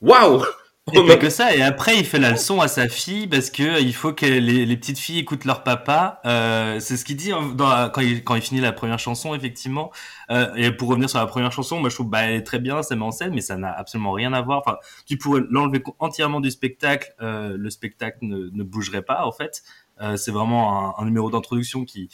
waouh 0.00 0.42
Et 0.92 1.06
pas 1.06 1.16
que 1.16 1.30
ça, 1.30 1.56
et 1.56 1.62
après 1.62 1.98
il 1.98 2.04
fait 2.04 2.18
la 2.18 2.30
leçon 2.32 2.60
à 2.60 2.68
sa 2.68 2.88
fille 2.88 3.26
parce 3.26 3.48
que 3.48 3.80
il 3.80 3.94
faut 3.94 4.12
que 4.12 4.26
les, 4.26 4.66
les 4.66 4.76
petites 4.76 4.98
filles 4.98 5.20
écoutent 5.20 5.46
leur 5.46 5.62
papa. 5.62 6.20
Euh, 6.26 6.78
c'est 6.78 6.98
ce 6.98 7.06
qu'il 7.06 7.16
dit 7.16 7.32
hein, 7.32 7.54
dans 7.54 7.88
quand, 7.88 8.02
il, 8.02 8.22
quand 8.22 8.34
il 8.34 8.42
finit 8.42 8.60
la 8.60 8.70
première 8.72 8.98
chanson, 8.98 9.34
effectivement. 9.34 9.90
Euh, 10.30 10.54
et 10.56 10.70
pour 10.72 10.88
revenir 10.90 11.08
sur 11.08 11.18
la 11.18 11.26
première 11.26 11.52
chanson, 11.52 11.80
moi 11.80 11.88
je 11.88 11.94
trouve 11.94 12.10
bah, 12.10 12.24
elle 12.24 12.34
est 12.34 12.42
très 12.42 12.58
bien, 12.58 12.82
ça 12.82 12.96
met 12.96 13.02
en 13.02 13.12
scène, 13.12 13.32
mais 13.34 13.40
ça 13.40 13.56
n'a 13.56 13.72
absolument 13.72 14.12
rien 14.12 14.34
à 14.34 14.42
voir. 14.42 14.58
Enfin, 14.58 14.76
tu 15.06 15.16
pourrais 15.16 15.40
l'enlever 15.48 15.82
entièrement 16.00 16.40
du 16.40 16.50
spectacle, 16.50 17.14
euh, 17.22 17.56
le 17.56 17.70
spectacle 17.70 18.18
ne, 18.20 18.50
ne 18.52 18.62
bougerait 18.62 19.02
pas 19.02 19.24
en 19.24 19.32
fait. 19.32 19.62
Euh, 20.02 20.16
c'est 20.16 20.32
vraiment 20.32 20.98
un, 20.98 21.02
un 21.02 21.04
numéro 21.04 21.30
d'introduction 21.30 21.84
qui, 21.84 22.08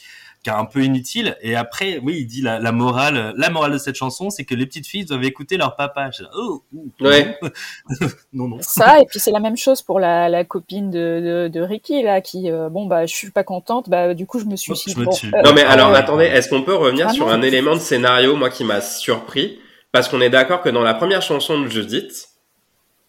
qui 0.44 0.50
est 0.50 0.52
un 0.52 0.66
peu 0.66 0.82
inutile. 0.84 1.36
Et 1.40 1.56
après, 1.56 1.98
oui, 2.02 2.18
il 2.20 2.26
dit 2.26 2.42
la, 2.42 2.58
la 2.58 2.72
morale, 2.72 3.32
la 3.36 3.48
morale 3.50 3.72
de 3.72 3.78
cette 3.78 3.94
chanson, 3.96 4.28
c'est 4.28 4.44
que 4.44 4.54
les 4.54 4.66
petites 4.66 4.86
filles 4.86 5.06
doivent 5.06 5.24
écouter 5.24 5.56
leur 5.56 5.76
papa. 5.76 6.10
Je 6.10 6.22
dis, 6.22 6.28
oh, 6.36 6.62
ouh, 6.74 6.90
Ouais. 7.00 7.38
non, 8.34 8.48
non. 8.48 8.58
ça 8.60 9.00
et 9.00 9.06
puis 9.06 9.18
c'est 9.18 9.30
la 9.30 9.40
même 9.40 9.56
chose 9.56 9.80
pour 9.80 9.98
la, 9.98 10.28
la 10.28 10.44
copine 10.44 10.90
de, 10.90 11.46
de, 11.46 11.48
de 11.48 11.60
Ricky 11.60 12.02
là 12.02 12.20
qui 12.20 12.50
euh, 12.50 12.68
bon 12.68 12.86
bah 12.86 13.06
je 13.06 13.14
suis 13.14 13.30
pas 13.30 13.44
contente 13.44 13.88
bah 13.88 14.12
du 14.14 14.26
coup 14.26 14.38
je 14.38 14.44
me 14.44 14.56
suis 14.56 14.72
Hop, 14.72 14.78
je 14.86 14.98
me 14.98 15.04
bon, 15.06 15.12
euh, 15.24 15.42
Non 15.42 15.52
mais 15.54 15.62
alors 15.62 15.90
ouais. 15.90 15.96
attendez, 15.96 16.24
est-ce 16.26 16.48
qu'on 16.50 16.62
peut 16.62 16.74
revenir 16.74 17.06
Ah 17.08 17.12
sur 17.14 17.26
non. 17.26 17.32
un 17.32 17.42
élément 17.42 17.74
de 17.74 17.80
scénario, 17.80 18.36
moi 18.36 18.50
qui 18.50 18.64
m'a 18.64 18.80
surpris? 18.82 19.58
Parce 19.92 20.08
qu'on 20.08 20.20
est 20.20 20.30
d'accord 20.30 20.60
que 20.62 20.68
dans 20.68 20.82
la 20.82 20.94
première 20.94 21.22
chanson 21.22 21.60
de 21.60 21.68
Judith, 21.68 22.28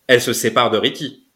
elle 0.08 0.22
se 0.22 0.34
sépare 0.34 0.72
de 0.72 0.78
Ricky. 0.78 1.28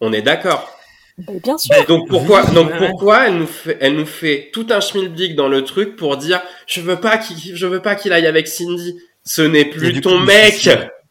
On 0.00 0.12
est 0.12 0.22
d'accord. 0.22 0.70
Bah, 1.18 1.32
bien 1.42 1.58
sûr 1.58 1.74
Donc 1.86 2.08
pourquoi, 2.08 2.44
Oui, 2.46 2.54
donc 2.54 2.76
pourquoi 2.78 3.28
elle 3.28 3.38
nous 3.38 3.46
fait, 3.46 3.78
elle 3.80 3.96
nous 3.96 4.06
fait 4.06 4.50
tout 4.52 4.66
un 4.70 4.80
schmilblick 4.80 5.36
dans 5.36 5.48
le 5.48 5.62
truc 5.62 5.96
pour 5.96 6.16
dire 6.16 6.42
je 6.66 6.80
veux 6.80 6.96
pas 6.96 7.18
qu'il, 7.18 7.56
je 7.56 7.66
veux 7.66 7.82
pas 7.82 7.94
qu'il 7.94 8.12
aille 8.12 8.26
avec 8.26 8.48
Cindy. 8.48 8.98
Ce 9.24 9.42
n'est 9.42 9.66
plus 9.66 10.00
ton 10.00 10.18
coup, 10.18 10.24
mec. 10.24 10.68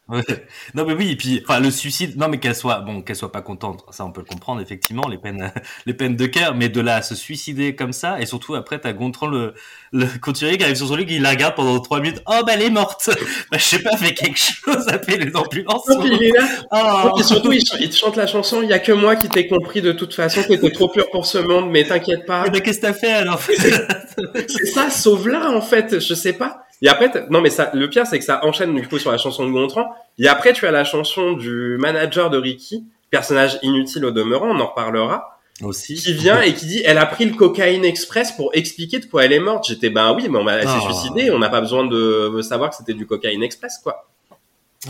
Non 0.74 0.84
mais 0.84 0.94
oui, 0.94 1.12
et 1.12 1.16
puis 1.16 1.40
enfin 1.42 1.60
le 1.60 1.70
suicide, 1.70 2.16
non 2.16 2.28
mais 2.28 2.38
qu'elle 2.38 2.54
soit 2.54 2.80
bon, 2.80 3.02
qu'elle 3.02 3.16
soit 3.16 3.32
pas 3.32 3.42
contente, 3.42 3.84
ça 3.90 4.04
on 4.04 4.12
peut 4.12 4.20
le 4.20 4.26
comprendre 4.26 4.60
effectivement, 4.60 5.08
les 5.08 5.18
peines, 5.18 5.52
les 5.86 5.94
peines 5.94 6.16
de 6.16 6.26
cœur, 6.26 6.54
mais 6.54 6.68
de 6.68 6.80
là 6.80 6.96
à 6.96 7.02
se 7.02 7.14
suicider 7.14 7.74
comme 7.76 7.92
ça, 7.92 8.20
et 8.20 8.26
surtout 8.26 8.54
après 8.54 8.78
t'as 8.78 8.92
Gontran 8.92 9.26
le, 9.28 9.54
le 9.92 10.06
couturier 10.22 10.58
qui 10.58 10.64
arrive 10.64 10.76
sur 10.76 10.88
son 10.88 10.96
lit, 10.96 11.06
qui 11.06 11.18
la 11.18 11.30
regarde 11.30 11.54
pendant 11.54 11.78
trois 11.80 12.00
minutes, 12.00 12.22
oh 12.26 12.40
bah 12.46 12.52
elle 12.54 12.62
est 12.62 12.70
morte, 12.70 13.10
bah 13.50 13.58
je 13.58 13.64
sais 13.64 13.78
pas, 13.78 13.96
fais 13.96 14.12
quelque 14.14 14.38
chose, 14.38 14.88
appelle 14.88 15.20
les 15.20 15.36
ambulances. 15.36 15.86
Puis 15.86 16.10
il 16.12 16.22
est 16.24 16.32
là. 16.32 16.48
Oh. 16.72 17.18
Et 17.18 17.22
surtout, 17.22 17.52
il, 17.52 17.62
te 17.62 17.96
chante 17.96 18.16
la 18.16 18.26
chanson. 18.26 18.62
Il 18.62 18.68
y 18.68 18.72
a 18.72 18.78
que 18.78 18.92
moi 18.92 19.16
qui 19.16 19.28
t'ai 19.28 19.46
compris 19.46 19.82
de 19.82 19.92
toute 19.92 20.14
façon. 20.14 20.42
T'étais 20.42 20.70
trop 20.70 20.88
pur 20.88 21.08
pour 21.10 21.26
ce 21.26 21.38
monde, 21.38 21.70
mais 21.70 21.84
t'inquiète 21.84 22.26
pas. 22.26 22.44
Eh 22.46 22.50
ben, 22.50 22.60
qu'est-ce 22.60 22.80
que 22.80 22.86
t'as 22.86 22.92
fait 22.92 23.12
alors? 23.12 23.40
C'est 23.40 24.66
ça, 24.66 24.90
sauve-la 24.90 25.50
en 25.50 25.60
fait. 25.60 26.00
Je 26.00 26.14
sais 26.14 26.32
pas. 26.32 26.64
Et 26.82 26.88
après, 26.88 27.10
non 27.30 27.40
mais 27.40 27.50
ça, 27.50 27.70
le 27.74 27.88
pire 27.88 28.06
c'est 28.06 28.18
que 28.18 28.24
ça 28.24 28.44
enchaîne 28.44 28.74
du 28.74 28.86
coup 28.88 28.98
sur 28.98 29.10
la 29.12 29.18
chanson 29.18 29.46
de 29.46 29.52
Gontran. 29.52 29.86
Et 30.18 30.28
après, 30.28 30.52
tu 30.52 30.66
as 30.66 30.70
la 30.72 30.84
chanson 30.84 31.32
du 31.32 31.76
manager 31.78 32.28
de 32.28 32.38
Ricky, 32.38 32.84
personnage 33.10 33.58
inutile 33.62 34.04
au 34.04 34.10
demeurant. 34.10 34.48
On 34.48 34.60
en 34.60 34.66
reparlera. 34.66 35.28
Aussi. 35.62 35.94
Qui 35.94 36.12
vient 36.14 36.40
et 36.40 36.54
qui 36.54 36.66
dit, 36.66 36.82
elle 36.84 36.98
a 36.98 37.06
pris 37.06 37.24
le 37.24 37.34
cocaïne 37.36 37.84
express 37.84 38.32
pour 38.32 38.50
expliquer 38.52 38.98
de 38.98 39.04
quoi 39.06 39.24
elle 39.26 39.32
est 39.32 39.38
morte. 39.38 39.64
J'étais, 39.68 39.90
ben 39.90 40.12
oui, 40.16 40.26
mais 40.28 40.38
on, 40.38 40.48
elle 40.48 40.62
s'est 40.62 40.68
Ah. 40.68 40.80
suicidée. 40.92 41.30
On 41.30 41.38
n'a 41.38 41.50
pas 41.50 41.60
besoin 41.60 41.84
de 41.86 42.40
savoir 42.42 42.70
que 42.70 42.76
c'était 42.76 42.94
du 42.94 43.06
cocaïne 43.06 43.42
express 43.44 43.78
quoi. 43.82 44.08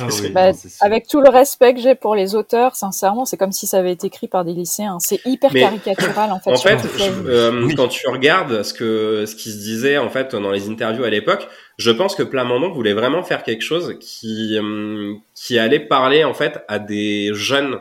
Ah 0.01 0.07
oui, 0.09 0.31
Bah, 0.31 0.53
non, 0.53 0.59
avec 0.81 1.07
tout 1.07 1.21
le 1.21 1.29
respect 1.29 1.75
que 1.75 1.81
j'ai 1.81 1.95
pour 1.95 2.15
les 2.15 2.35
auteurs 2.35 2.77
sincèrement 2.77 3.27
c'est 3.27 3.37
comme 3.37 3.53
si 3.53 3.67
ça 3.67 3.77
avait 3.77 3.93
été 3.93 4.07
écrit 4.07 4.27
par 4.27 4.43
des 4.43 4.55
lycéens 4.55 4.97
c'est 5.01 5.21
hyper 5.27 5.53
Mais- 5.53 5.61
caricatural 5.61 6.33
en 6.33 6.41
fait 6.41 6.51
En 6.51 6.57
fait, 6.57 6.79
je- 6.97 7.29
euh, 7.29 7.67
Oui. 7.67 7.75
quand 7.75 7.89
tu 7.89 8.09
regardes 8.09 8.63
ce 8.63 8.73
que 8.73 9.27
ce 9.27 9.37
qui 9.37 9.51
se 9.53 9.59
disait 9.59 9.99
en 9.99 10.09
fait 10.09 10.35
dans 10.35 10.51
les 10.51 10.71
interviews 10.71 11.05
à 11.05 11.11
l'époque, 11.11 11.47
je 11.83 11.91
pense 11.91 12.15
que 12.15 12.23
Plamondon 12.23 12.71
voulait 12.71 12.93
vraiment 12.95 13.23
faire 13.23 13.43
quelque 13.43 13.63
chose 13.63 13.97
qui 14.01 14.59
euh, 14.59 15.15
qui 15.35 15.59
allait 15.59 15.81
parler 15.81 16.25
en 16.25 16.35
fait 16.35 16.61
à 16.69 16.79
des 16.79 17.31
jeunes 17.35 17.79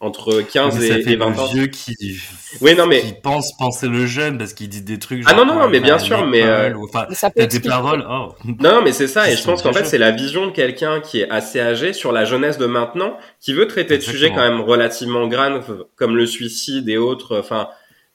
entre 0.00 0.42
15 0.42 0.78
Mais 0.78 0.88
ça 0.88 0.98
et, 0.98 1.02
fait 1.02 1.12
et 1.12 1.16
20 1.16 1.30
le 1.30 1.38
ans. 1.40 1.46
vieux 1.46 1.66
qui, 1.68 1.94
Oui, 2.60 2.74
non, 2.74 2.86
mais- 2.86 3.00
qui 3.00 3.14
pense 3.22 3.56
penser 3.56 3.88
le 3.88 4.04
jeune 4.04 4.36
parce 4.36 4.52
qu'il 4.52 4.68
dit 4.68 4.82
des 4.82 4.98
trucs. 4.98 5.22
Ah 5.24 5.32
non, 5.32 5.46
non, 5.46 5.54
non, 5.54 5.60
quand 5.62 5.68
mais 5.70 5.80
bien 5.80 5.98
sûr, 5.98 6.26
mais, 6.26 6.42
euh, 6.42 6.74
ou, 6.74 6.84
enfin, 6.84 7.06
Et 7.10 7.14
ça 7.14 7.30
peut 7.30 7.36
t'as 7.40 7.46
des 7.46 7.56
expliquer- 7.56 7.68
paroles. 7.70 8.04
Oh. 8.10 8.28
Non, 8.60 8.82
mais 8.82 8.92
c'est 8.92 9.06
ça, 9.08 9.30
et 9.30 9.36
je 9.36 9.42
pense 9.42 9.62
qu'en 9.62 9.72
fait, 9.72 9.84
c'est 9.86 9.96
la 9.96 10.10
vision 10.10 10.46
de 10.46 10.50
quelqu'un 10.52 11.00
qui 11.00 11.20
est 11.20 11.30
assez 11.30 11.58
âgé 11.58 11.94
sur 11.94 12.12
la 12.12 12.26
jeunesse 12.26 12.58
de 12.58 12.66
maintenant, 12.66 13.16
qui 13.40 13.54
veut 13.54 13.66
traiter 13.66 13.96
de 13.96 14.02
sujets 14.02 14.28
quand 14.30 14.42
même 14.46 14.60
relativement 14.60 15.26
graves, 15.26 15.84
comme 15.96 16.16
le 16.16 16.26
suicide 16.26 16.86
et 16.90 16.98
autres, 16.98 17.38
enfin, 17.38 17.68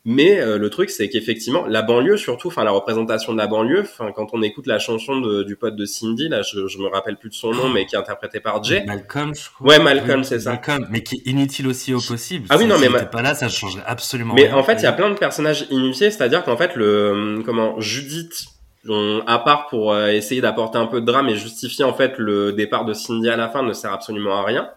mais 0.05 0.39
euh, 0.39 0.57
le 0.57 0.69
truc, 0.69 0.89
c'est 0.89 1.09
qu'effectivement, 1.09 1.65
la 1.67 1.81
banlieue, 1.81 2.17
surtout, 2.17 2.47
enfin, 2.47 2.63
la 2.63 2.71
représentation 2.71 3.33
de 3.33 3.37
la 3.37 3.47
banlieue, 3.47 3.81
enfin, 3.81 4.11
quand 4.15 4.27
on 4.33 4.41
écoute 4.41 4.65
la 4.65 4.79
chanson 4.79 5.19
de- 5.19 5.43
du 5.43 5.55
pote 5.57 5.75
de 5.75 5.85
Cindy, 5.85 6.29
là, 6.29 6.41
je, 6.41 6.67
je 6.67 6.77
me 6.79 6.87
rappelle 6.87 7.17
plus 7.17 7.29
de 7.29 7.33
son 7.35 7.51
nom, 7.53 7.67
mais 7.69 7.85
qui 7.85 7.95
est 7.95 7.99
interprété 7.99 8.39
par 8.39 8.63
Jay. 8.63 8.83
Malcolm, 8.87 9.35
je 9.35 9.49
crois. 9.53 9.67
Ouais, 9.67 9.79
Malcolm, 9.79 10.23
c'est 10.23 10.39
ça. 10.39 10.51
Malcolm, 10.51 10.87
mais 10.89 11.03
qui 11.03 11.15
est 11.15 11.29
inutile 11.29 11.67
aussi 11.67 11.93
au 11.93 11.99
possible. 11.99 12.45
Ah 12.49 12.57
oui, 12.57 12.65
non, 12.65 12.75
Si 12.75 12.81
mais 12.81 12.89
ma- 12.89 13.05
pas 13.05 13.21
là, 13.21 13.35
ça 13.35 13.49
changerait 13.49 13.83
absolument 13.85 14.33
Mais 14.35 14.45
rien. 14.47 14.55
en 14.55 14.63
fait, 14.63 14.75
il 14.75 14.83
y 14.83 14.87
a 14.87 14.93
plein 14.93 15.09
de 15.09 15.15
personnages 15.17 15.65
inutiles, 15.69 16.11
c'est-à-dire 16.11 16.43
qu'en 16.45 16.55
fait, 16.57 16.75
le 16.75 16.85
euh, 16.85 17.41
comment 17.45 17.79
Judith, 17.81 18.45
on- 18.87 19.21
à 19.27 19.37
part 19.39 19.67
pour 19.67 19.91
euh, 19.93 20.07
essayer 20.07 20.39
d'apporter 20.39 20.77
un 20.77 20.85
peu 20.87 21.01
de 21.01 21.05
drame 21.05 21.27
et 21.27 21.35
justifier 21.35 21.83
en 21.83 21.93
fait 21.93 22.13
le 22.17 22.53
départ 22.53 22.85
de 22.85 22.93
Cindy 22.93 23.29
à 23.29 23.35
la 23.35 23.49
fin, 23.49 23.61
ne 23.63 23.73
sert 23.73 23.91
absolument 23.91 24.37
à 24.37 24.43
rien. 24.45 24.69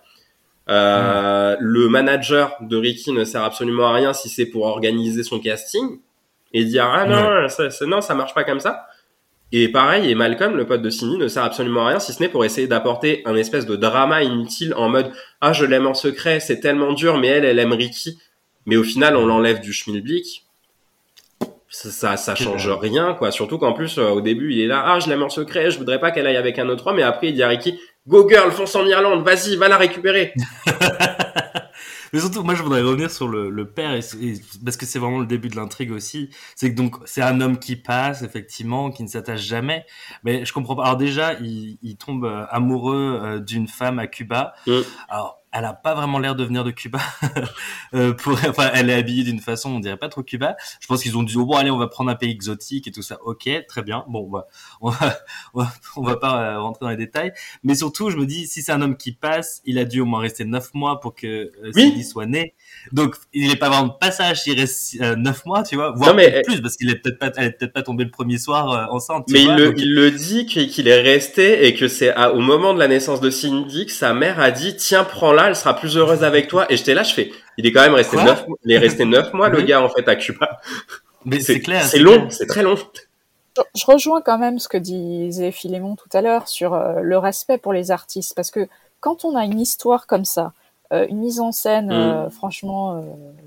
Euh, 0.68 1.56
Le 1.60 1.88
manager 1.88 2.56
de 2.60 2.76
Ricky 2.76 3.12
ne 3.12 3.24
sert 3.24 3.42
absolument 3.42 3.88
à 3.88 3.92
rien 3.94 4.12
si 4.12 4.28
c'est 4.28 4.46
pour 4.46 4.64
organiser 4.64 5.22
son 5.22 5.40
casting 5.40 5.98
et 6.52 6.64
dire 6.64 6.84
ah 6.84 7.06
non, 7.06 7.48
ça, 7.48 7.70
ça- 7.70 7.86
non, 7.86 8.00
ça 8.00 8.14
marche 8.14 8.34
pas 8.34 8.44
comme 8.44 8.60
ça. 8.60 8.86
Et 9.54 9.68
pareil, 9.68 10.10
et 10.10 10.14
Malcolm, 10.14 10.56
le 10.56 10.66
pote 10.66 10.80
de 10.80 10.88
Cindy, 10.88 11.18
ne 11.18 11.28
sert 11.28 11.44
absolument 11.44 11.84
à 11.84 11.88
rien 11.88 11.98
si 12.00 12.12
ce 12.14 12.22
n'est 12.22 12.28
pour 12.30 12.44
essayer 12.44 12.66
d'apporter 12.68 13.22
un 13.26 13.34
espèce 13.36 13.66
de 13.66 13.76
drama 13.76 14.22
inutile 14.22 14.72
en 14.74 14.88
mode 14.88 15.10
ah 15.42 15.52
je 15.52 15.64
l'aime 15.66 15.86
en 15.86 15.94
secret, 15.94 16.40
c'est 16.40 16.60
tellement 16.60 16.92
dur, 16.94 17.18
mais 17.18 17.26
elle, 17.28 17.44
elle 17.44 17.58
aime 17.58 17.72
Ricky. 17.72 18.18
Mais 18.64 18.76
au 18.76 18.84
final, 18.84 19.16
on 19.16 19.26
l'enlève 19.26 19.60
du 19.60 19.72
schmilblick. 19.72 20.44
Ça, 21.68 21.90
ça, 21.90 22.16
ça 22.16 22.34
change 22.34 22.68
rien, 22.68 23.14
quoi. 23.14 23.30
Surtout 23.30 23.58
qu'en 23.58 23.72
plus, 23.72 23.98
euh, 23.98 24.10
au 24.10 24.20
début, 24.20 24.52
il 24.52 24.60
est 24.60 24.66
là, 24.66 24.84
ah, 24.86 25.00
je 25.00 25.08
l'aime 25.08 25.22
en 25.22 25.30
secret, 25.30 25.70
je 25.70 25.78
voudrais 25.78 25.98
pas 25.98 26.10
qu'elle 26.10 26.26
aille 26.26 26.36
avec 26.36 26.58
un 26.58 26.68
autre 26.68 26.86
homme. 26.86 26.96
Mais 26.96 27.02
après, 27.02 27.28
il 27.28 27.34
dit 27.34 27.42
à 27.42 27.48
Ricky, 27.48 27.78
go 28.06 28.28
girl, 28.28 28.50
fonce 28.50 28.74
en 28.76 28.86
Irlande, 28.86 29.24
vas-y, 29.24 29.56
va 29.56 29.68
la 29.68 29.76
récupérer. 29.78 30.34
Mais 32.12 32.20
surtout, 32.20 32.42
moi, 32.42 32.54
je 32.54 32.62
voudrais 32.62 32.82
revenir 32.82 33.10
sur 33.10 33.26
le, 33.26 33.48
le 33.48 33.70
père, 33.70 33.92
et, 33.94 34.00
et- 34.20 34.34
parce 34.62 34.76
que 34.76 34.84
c'est 34.84 34.98
vraiment 34.98 35.18
le 35.20 35.26
début 35.26 35.48
de 35.48 35.56
l'intrigue 35.56 35.90
aussi. 35.92 36.28
C'est 36.56 36.70
que 36.70 36.76
donc, 36.76 36.96
c'est 37.06 37.22
un 37.22 37.40
homme 37.40 37.58
qui 37.58 37.74
passe, 37.76 38.20
effectivement, 38.22 38.90
qui 38.90 39.02
ne 39.02 39.08
s'attache 39.08 39.40
jamais. 39.40 39.86
Mais 40.22 40.44
je 40.44 40.52
comprends 40.52 40.76
pas. 40.76 40.84
Alors 40.84 40.96
déjà, 40.98 41.32
il, 41.40 41.78
il 41.80 41.96
tombe 41.96 42.26
euh, 42.26 42.44
amoureux 42.50 43.18
euh, 43.22 43.38
d'une 43.38 43.66
femme 43.66 43.98
à 43.98 44.06
Cuba. 44.08 44.52
Mm. 44.66 44.80
Alors, 45.08 45.41
elle 45.52 45.66
a 45.66 45.74
pas 45.74 45.94
vraiment 45.94 46.18
l'air 46.18 46.34
de 46.34 46.44
venir 46.44 46.64
de 46.64 46.70
Cuba. 46.70 47.00
Euh, 47.94 48.14
pour, 48.14 48.32
enfin, 48.32 48.70
elle 48.72 48.88
est 48.88 48.94
habillée 48.94 49.22
d'une 49.22 49.40
façon, 49.40 49.72
on 49.72 49.78
dirait 49.78 49.98
pas 49.98 50.08
trop 50.08 50.22
Cuba. 50.22 50.56
Je 50.80 50.86
pense 50.86 51.02
qu'ils 51.02 51.18
ont 51.18 51.22
dit, 51.22 51.36
oh, 51.36 51.44
bon, 51.44 51.56
allez, 51.56 51.70
on 51.70 51.76
va 51.76 51.88
prendre 51.88 52.10
un 52.10 52.14
pays 52.14 52.30
exotique 52.30 52.88
et 52.88 52.90
tout 52.90 53.02
ça. 53.02 53.18
Ok, 53.22 53.50
très 53.68 53.82
bien. 53.82 54.06
Bon, 54.08 54.30
bah, 54.30 54.46
on 54.80 54.88
va, 54.88 55.18
on 55.96 56.02
va, 56.02 56.16
pas 56.16 56.42
euh, 56.42 56.60
rentrer 56.60 56.86
dans 56.86 56.90
les 56.90 56.96
détails. 56.96 57.34
Mais 57.64 57.74
surtout, 57.74 58.08
je 58.08 58.16
me 58.16 58.24
dis, 58.24 58.46
si 58.46 58.62
c'est 58.62 58.72
un 58.72 58.80
homme 58.80 58.96
qui 58.96 59.12
passe, 59.12 59.60
il 59.66 59.78
a 59.78 59.84
dû 59.84 60.00
au 60.00 60.06
moins 60.06 60.20
rester 60.20 60.46
neuf 60.46 60.72
mois 60.72 61.00
pour 61.00 61.14
que 61.14 61.26
euh, 61.26 61.72
Oui. 61.74 62.02
Soit 62.02 62.24
née. 62.24 62.54
Donc, 62.90 63.14
il 63.32 63.48
n'est 63.48 63.56
pas 63.56 63.68
vraiment 63.68 63.86
de 63.88 63.92
passage, 64.00 64.42
il 64.46 64.58
reste 64.58 64.96
euh, 65.00 65.14
neuf 65.14 65.46
mois, 65.46 65.62
tu 65.62 65.76
vois, 65.76 65.92
voire 65.92 66.10
Non, 66.10 66.16
mais- 66.16 66.30
peut-être 66.32 66.46
plus, 66.46 66.60
parce 66.60 66.76
qu'il 66.76 66.90
est 66.90 66.96
peut-être 66.96 67.18
pas, 67.18 67.30
elle 67.36 67.44
est 67.46 67.50
peut-être 67.52 67.72
pas 67.72 67.82
tombée 67.82 68.04
le 68.04 68.10
premier 68.10 68.38
soir 68.38 68.70
euh, 68.72 68.92
enceinte. 68.92 69.24
tu 69.28 69.34
Mais 69.34 69.42
il 69.42 69.54
le, 69.54 69.66
donc- 69.66 69.74
il 69.78 69.94
le 69.94 70.10
dit 70.10 70.46
qu'il 70.46 70.88
est 70.88 71.00
resté 71.00 71.66
et 71.66 71.74
que 71.74 71.86
c'est 71.86 72.10
à- 72.10 72.32
au 72.32 72.40
moment 72.40 72.74
de 72.74 72.80
la 72.80 72.88
naissance 72.88 73.20
de 73.20 73.30
Cindy 73.30 73.86
que 73.86 73.92
sa 73.92 74.14
mère 74.14 74.40
a 74.40 74.50
dit, 74.50 74.74
tiens, 74.76 75.04
prends-la, 75.04 75.48
elle 75.48 75.56
sera 75.56 75.74
plus 75.76 75.96
heureuse 75.96 76.24
avec 76.24 76.48
toi. 76.48 76.66
Et 76.70 76.76
j'étais 76.76 76.94
là, 76.94 77.02
je 77.04 77.14
fais, 77.14 77.30
il 77.56 77.66
est 77.66 77.72
quand 77.72 77.82
même 77.82 77.94
resté 77.94 78.16
Quoi 78.16 78.24
neuf, 78.24 78.48
mois- 78.48 78.58
il 78.64 78.72
est 78.72 78.78
resté 78.78 79.04
neuf 79.04 79.32
mois, 79.32 79.48
le 79.48 79.58
Oui. 79.58 79.64
gars, 79.64 79.80
en 79.82 79.88
fait, 79.88 80.08
à 80.08 80.16
Cuba. 80.16 80.60
mais 81.24 81.38
c'est 81.40 81.60
clair. 81.60 81.84
C'est 81.84 82.00
long, 82.00 82.14
clair. 82.18 82.32
c'est 82.32 82.46
très 82.46 82.62
long. 82.64 82.74
Je 83.76 83.84
rejoins 83.86 84.22
quand 84.22 84.38
même 84.38 84.58
ce 84.58 84.66
que 84.66 84.78
disait 84.78 85.52
Philémon 85.52 85.94
tout 85.94 86.08
à 86.16 86.22
l'heure 86.22 86.48
sur 86.48 86.72
euh, 86.74 87.00
le 87.02 87.18
respect 87.18 87.58
pour 87.58 87.72
les 87.74 87.90
artistes, 87.90 88.32
parce 88.34 88.50
que 88.50 88.66
quand 89.00 89.24
on 89.24 89.36
a 89.36 89.44
une 89.44 89.60
histoire 89.60 90.06
comme 90.06 90.24
ça, 90.24 90.52
une 91.08 91.18
mise 91.18 91.40
en 91.40 91.52
scène 91.52 91.88
Mm. 91.88 91.92
euh, 91.92 92.30
franchement 92.30 92.96
euh, 92.96 93.02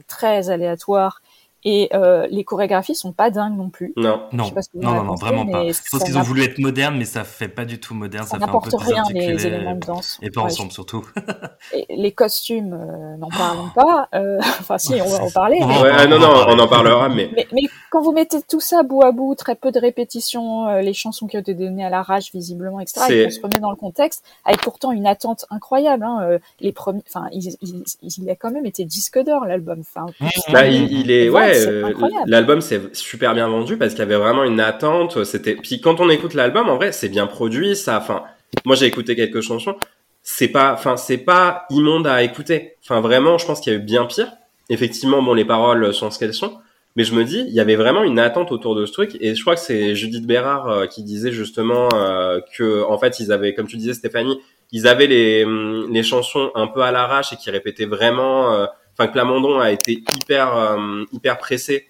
très 0.08 0.50
aléatoire, 0.50 1.22
Et 1.68 1.90
euh, 1.96 2.28
les 2.30 2.44
chorégraphies 2.44 2.94
sont 2.94 3.12
pas 3.12 3.32
dingues 3.32 3.58
non 3.58 3.70
plus. 3.72 3.92
Non. 3.98 4.22
Je 4.32 4.38
Non, 4.38 4.46
sais 4.46 4.54
pas 4.54 4.62
ce 4.62 4.70
que 4.70 4.78
vous 4.78 4.84
non, 4.84 4.92
non, 4.94 5.04
non, 5.04 5.16
vraiment 5.16 5.48
pas. 5.48 5.64
Je 5.68 5.74
pense 5.92 6.04
qu'ils 6.04 6.16
ont 6.18 6.22
voulu 6.22 6.44
être 6.44 6.60
modernes, 6.60 6.96
mais 6.98 7.06
ça 7.06 7.24
fait 7.24 7.48
pas 7.48 7.66
du 7.66 7.80
tout 7.80 7.96
moderne. 7.96 8.26
Ça 8.26 8.38
Ça 8.38 8.38
n'apporte 8.38 8.74
rien 8.78 9.04
les 9.12 9.48
éléments 9.48 9.74
de 9.74 9.80
danse. 9.80 10.20
et 10.22 10.30
pas 10.30 10.42
Ouais, 10.42 10.46
ensemble 10.52 10.72
surtout. 10.72 11.04
Et 11.74 11.88
les 11.90 12.12
costumes, 12.12 12.74
euh, 12.74 13.18
n'en 13.18 13.30
parlons 13.30 13.70
pas. 13.76 14.08
Euh, 14.14 14.38
enfin, 14.60 14.78
si, 14.78 14.94
on 15.02 15.08
va 15.10 15.24
en 15.24 15.32
parler. 15.32 15.58
On 15.62 15.68
mais- 15.68 15.82
Ouais, 15.82 15.90
parler, 15.90 16.08
non, 16.08 16.16
on 16.18 16.20
non, 16.20 16.46
on 16.50 16.60
en 16.60 16.68
parlera, 16.68 17.10
mais 17.10 17.30
Mais, 17.36 17.48
mais 17.52 17.64
quand 17.90 18.02
vous 18.02 18.12
mettez 18.12 18.42
tout 18.48 18.60
ça 18.60 18.84
bout 18.84 19.02
à 19.04 19.12
bout, 19.12 19.34
très 19.34 19.56
peu 19.56 19.72
de 19.72 19.80
répétitions, 19.80 20.68
euh, 20.68 20.82
les 20.82 20.94
chansons 20.94 21.26
qui 21.26 21.36
ont 21.36 21.40
été 21.40 21.56
données 21.56 21.84
à 21.86 21.90
l'arrache 21.90 22.32
visiblement, 22.32 22.80
etc., 22.80 23.02
et 23.10 23.24
qu'on 23.26 23.32
se 23.32 23.42
remet 23.42 23.60
dans 23.60 23.72
le 23.72 23.76
contexte, 23.76 24.24
avec 24.46 24.62
pourtant 24.62 24.92
une 24.92 25.08
attente 25.08 25.46
incroyable. 25.50 26.04
Hein, 26.04 26.20
euh, 26.22 26.40
les 26.60 26.72
premiers, 26.72 27.02
enfin, 27.08 27.28
il, 27.34 27.56
il, 27.62 27.84
il 28.18 28.30
a 28.30 28.36
quand 28.36 28.52
même 28.52 28.66
été 28.68 28.86
disque 28.86 29.18
d'or 29.24 29.46
l'album. 29.46 29.80
Enfin, 29.82 30.06
Bah, 30.52 30.68
il, 30.68 30.92
il 30.92 31.10
est, 31.10 31.30
Vente, 31.30 31.42
ouais, 31.58 31.68
euh, 31.68 31.94
l'album 32.26 32.62
c'est 32.62 32.96
super 32.96 33.34
bien 33.34 33.48
vendu 33.48 33.78
parce 33.78 33.94
qu'il 33.94 34.00
y 34.00 34.04
avait 34.04 34.16
vraiment 34.16 34.44
une 34.44 34.60
attente. 34.60 35.24
C'était, 35.24 35.56
puis 35.56 35.82
quand 35.82 36.00
on 36.00 36.10
écoute 36.10 36.34
l'album, 36.34 36.70
en 36.70 36.76
vrai, 36.76 36.92
c'est 36.92 37.10
bien 37.10 37.28
produit. 37.28 37.76
Ça, 37.76 37.98
enfin, 37.98 38.24
moi 38.66 38.76
j'ai 38.76 38.86
écouté 38.86 39.16
quelques 39.16 39.42
chansons. 39.42 39.76
C'est 40.24 40.48
pas, 40.48 40.74
enfin, 40.74 40.98
c'est 40.98 41.20
pas 41.20 41.66
immonde 41.70 42.08
à 42.08 42.24
écouter. 42.24 42.76
Enfin, 42.84 43.00
vraiment, 43.02 43.38
je 43.38 43.46
pense 43.46 43.60
qu'il 43.60 43.74
y 43.74 43.76
a 43.76 43.80
eu 43.80 43.82
bien 43.82 44.06
pire. 44.06 44.32
Effectivement, 44.70 45.22
bon, 45.22 45.34
les 45.34 45.46
paroles 45.46 45.94
sont 45.94 46.10
ce 46.10 46.18
qu'elles 46.18 46.34
sont. 46.34 46.58
Mais 46.96 47.04
je 47.04 47.14
me 47.14 47.26
dis, 47.26 47.44
il 47.48 47.54
y 47.54 47.60
avait 47.60 47.76
vraiment 47.76 48.04
une 48.04 48.20
attente 48.20 48.52
autour 48.52 48.74
de 48.74 48.86
ce 48.86 48.94
truc. 48.94 49.18
Et 49.20 49.36
je 49.36 49.42
crois 49.42 49.56
que 49.56 49.62
c'est 49.62 49.96
Judith 49.96 50.26
Bérard 50.26 50.70
euh, 50.70 50.86
qui 50.88 51.04
disait 51.04 51.32
justement 51.32 51.90
euh, 51.94 52.40
que, 52.58 52.84
en 52.84 52.98
fait, 52.98 53.20
ils 53.20 53.32
avaient, 53.34 53.54
comme 53.54 53.68
tu 53.68 53.76
disais, 53.78 53.94
Stéphanie, 53.94 54.40
ils 54.72 54.88
avaient 54.88 55.08
les, 55.08 55.44
hum, 55.44 55.88
les 55.92 56.04
chansons 56.04 56.52
un 56.56 56.68
peu 56.68 56.82
à 56.82 56.92
l'arrache 56.92 57.34
et 57.34 57.36
qui 57.36 57.52
répétaient 57.52 57.86
vraiment. 57.86 58.68
Enfin, 58.98 59.08
que 59.08 59.14
Plamondon 59.14 59.60
a 59.60 59.72
été 59.72 60.04
hyper, 60.14 60.56
euh, 60.56 61.04
hyper 61.12 61.38
pressé 61.38 61.88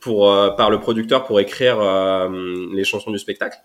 pour 0.00 0.30
euh, 0.30 0.50
par 0.50 0.70
le 0.70 0.78
producteur 0.80 1.24
pour 1.24 1.40
écrire 1.40 1.80
euh, 1.80 2.28
les 2.72 2.84
chansons 2.84 3.10
du 3.10 3.18
spectacle. 3.18 3.58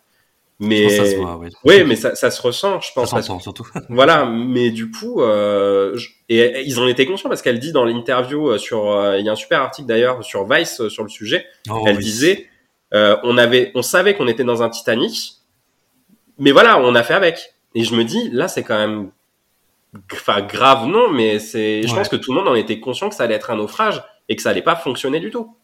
Mais 0.60 0.84
pense 0.84 0.92
que 0.98 1.04
ça 1.06 1.12
se 1.12 1.16
voit, 1.18 1.38
oui. 1.38 1.50
oui, 1.66 1.84
mais 1.84 1.96
ça, 1.96 2.16
ça 2.16 2.30
se 2.32 2.42
ressent, 2.42 2.80
je 2.80 2.88
Ça 2.88 2.94
pense. 2.96 3.12
parce 3.12 3.26
s'entend 3.28 3.40
surtout. 3.40 3.68
voilà, 3.90 4.26
mais 4.26 4.70
du 4.70 4.90
coup, 4.92 5.22
euh, 5.22 5.96
je- 5.98 6.10
et, 6.30 6.38
et 6.40 6.62
ils 6.66 6.80
en 6.80 6.88
étaient 6.88 7.06
conscients 7.08 7.28
parce 7.30 7.42
qu'elle 7.42 7.60
dit 7.60 7.72
dans 7.72 7.86
l'interview 7.86 8.58
sur, 8.58 8.92
euh, 8.92 9.18
il 9.18 9.26
y 9.26 9.30
a 9.30 9.32
un 9.32 9.36
super 9.36 9.62
article 9.62 9.88
d'ailleurs 9.88 10.24
sur 10.24 10.48
Vice 10.48 10.80
euh, 10.80 10.90
sur 10.90 11.04
le 11.04 11.10
sujet. 11.10 11.46
Oh, 11.70 11.84
elle 11.88 11.98
oui. 11.98 12.04
disait, 12.04 12.48
euh, 12.94 13.18
on 13.24 13.38
avait, 13.38 13.72
on 13.76 13.82
savait 13.82 14.14
qu'on 14.16 14.28
était 14.28 14.44
dans 14.44 14.62
un 14.64 14.70
Titanic, 14.70 15.34
mais 16.38 16.52
voilà, 16.52 16.80
on 16.80 16.96
a 16.96 17.04
fait 17.04 17.16
avec. 17.16 17.56
Et 17.76 17.84
je 17.84 17.96
me 17.96 18.04
dis, 18.04 18.30
là, 18.32 18.48
c'est 18.48 18.64
quand 18.64 18.78
même, 18.78 19.12
enfin 20.12 20.42
grave 20.42 20.88
non, 20.88 21.10
mais 21.12 21.40
c'est, 21.40 21.84
je 21.88 21.94
pense 21.94 22.10
que 22.10 22.16
tout 22.16 22.32
le 22.34 22.40
monde 22.40 22.48
en 22.50 22.56
était 22.56 22.80
conscient 22.80 23.10
que 23.10 23.16
ça 23.16 23.24
allait 23.24 23.36
être 23.36 23.52
un 23.52 23.58
naufrage 23.58 24.04
et 24.30 24.36
que 24.36 24.42
ça 24.42 24.50
allait 24.50 24.62
pas 24.62 24.76
fonctionner 24.76 25.20
du 25.20 25.30
tout. 25.30 25.56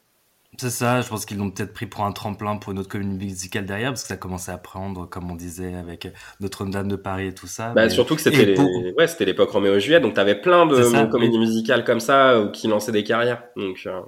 C'est 0.58 0.72
ça, 0.72 1.00
je 1.00 1.08
pense 1.08 1.26
qu'ils 1.26 1.38
l'ont 1.38 1.52
peut-être 1.52 1.72
pris 1.74 1.86
pour 1.86 2.04
un 2.04 2.12
tremplin 2.12 2.58
pour 2.58 2.74
une 2.74 2.80
autre 2.80 2.90
commune 2.90 3.16
musicale 3.16 3.66
derrière, 3.66 3.92
parce 3.92 4.02
que 4.02 4.10
ça 4.10 4.18
commençait 4.18 4.52
à 4.52 4.58
prendre, 4.58 5.06
comme 5.08 5.32
on 5.32 5.36
disait, 5.36 5.74
avec 5.76 6.10
Notre-Dame 6.42 6.90
de 6.90 6.98
Paris 6.98 7.28
et 7.28 7.34
tout 7.34 7.48
ça. 7.48 7.70
Bah, 7.70 7.84
mais- 7.84 7.90
surtout 7.90 8.16
que 8.16 8.22
c'était 8.22 8.44
les... 8.44 8.54
pour- 8.56 8.70
ouais, 8.98 9.08
c'était 9.08 9.24
l'époque 9.24 9.52
Roméo 9.52 9.76
et 9.76 9.80
Juliette, 9.80 10.02
donc 10.02 10.16
t'avais 10.16 10.36
plein 10.36 10.66
de 10.66 10.84
ça, 10.84 11.06
comédies 11.06 11.40
musicales 11.40 11.86
comme 11.86 12.02
ça 12.02 12.32
euh, 12.32 12.50
qui 12.52 12.68
lançaient 12.68 12.92
des 12.92 13.06
carrières. 13.06 13.44
Donc, 13.56 13.84
euh, 13.86 14.02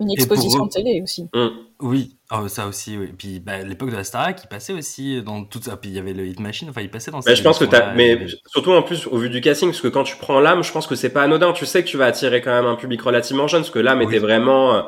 une 0.00 0.10
exposition 0.10 0.64
eux- 0.66 0.68
télé 0.68 1.00
aussi. 1.02 1.28
hum. 1.32 1.50
Oui, 1.80 2.16
oh, 2.32 2.48
ça 2.48 2.66
aussi, 2.66 2.96
oui. 2.98 3.12
Puis 3.16 3.38
bah, 3.40 3.58
l'époque 3.62 3.90
de 3.90 3.96
la 3.96 4.02
Starac, 4.04 4.40
il 4.42 4.48
passait 4.48 4.72
aussi 4.72 5.22
dans 5.22 5.44
tout 5.44 5.60
ça. 5.62 5.76
Puis 5.76 5.90
il 5.90 5.96
y 5.96 5.98
avait 5.98 6.12
le 6.12 6.26
Hit 6.26 6.40
Machine, 6.40 6.68
enfin 6.70 6.80
il 6.80 6.90
passait 6.90 7.10
dans 7.12 7.20
Bah, 7.20 7.34
je 7.34 7.42
pense 7.42 7.58
que 7.58 7.64
t'as, 7.64 7.94
mais 7.94 8.12
avait- 8.12 8.26
surtout 8.46 8.72
en 8.72 8.82
plus 8.82 9.06
au 9.06 9.16
vu 9.18 9.30
du 9.30 9.40
casting, 9.40 9.68
parce 9.70 9.80
que 9.80 9.88
quand 9.88 10.02
tu 10.04 10.16
prends 10.16 10.40
l'âme, 10.40 10.62
je 10.64 10.72
pense 10.72 10.86
que 10.88 10.94
c'est 10.96 11.10
pas 11.10 11.22
anodin. 11.22 11.52
Tu 11.52 11.66
sais 11.66 11.82
que 11.84 11.88
tu 11.88 11.96
vas 11.96 12.06
attirer 12.06 12.40
quand 12.40 12.50
même 12.52 12.66
un 12.66 12.74
public 12.76 13.00
relativement 13.02 13.46
jeune, 13.46 13.60
parce 13.62 13.70
que 13.70 13.78
l'âme 13.78 13.98
Oui. 14.00 14.06
était 14.06 14.18
vraiment 14.18 14.74
euh, 14.74 14.82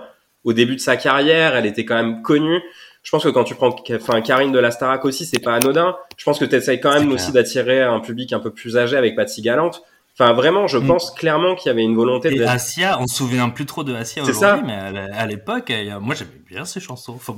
au 0.44 0.52
début 0.52 0.74
de 0.74 0.80
sa 0.80 0.96
carrière, 0.96 1.54
elle 1.54 1.66
était 1.66 1.84
quand 1.84 1.96
même 1.96 2.22
connue. 2.22 2.60
Je 3.02 3.10
pense 3.12 3.22
que 3.24 3.28
quand 3.30 3.44
tu 3.44 3.54
prends, 3.54 3.74
enfin 3.94 4.20
Karine 4.20 4.52
de 4.52 4.58
la 4.58 4.70
Starac 4.70 5.04
aussi, 5.04 5.24
c'est 5.24 5.38
pas 5.38 5.54
anodin. 5.54 5.96
Je 6.18 6.24
pense 6.24 6.38
que 6.38 6.44
t'essayes 6.44 6.80
quand 6.80 6.92
C'est 6.92 6.98
même 7.00 7.12
aussi 7.12 7.32
d'attirer 7.32 7.82
un 7.82 8.00
public 8.00 8.32
un 8.32 8.40
peu 8.40 8.50
plus 8.52 8.76
âgé 8.76 8.96
avec 8.96 9.16
Patsy 9.16 9.40
Galante. 9.42 9.82
Enfin 10.18 10.32
vraiment, 10.32 10.66
je 10.66 10.78
Mm. 10.78 10.86
pense 10.86 11.10
clairement 11.12 11.54
qu'il 11.54 11.68
y 11.68 11.72
avait 11.72 11.82
une 11.82 11.94
volonté 11.94 12.28
Et 12.32 12.38
de. 12.38 12.44
Assia, 12.44 12.98
on 13.00 13.06
se 13.06 13.16
souvient 13.16 13.48
plus 13.48 13.66
trop 13.66 13.84
de 13.84 13.94
Assia 13.94 14.22
C'est 14.24 14.30
aujourd'hui, 14.32 14.64
mais 14.66 14.74
à, 15.12 15.26
l'époque, 15.26 15.72
moi 16.00 16.14
j'aimais 16.14 16.42
bien 16.48 16.64
ces 16.64 16.80
chansons. 16.80 17.14
Enfin. 17.28 17.34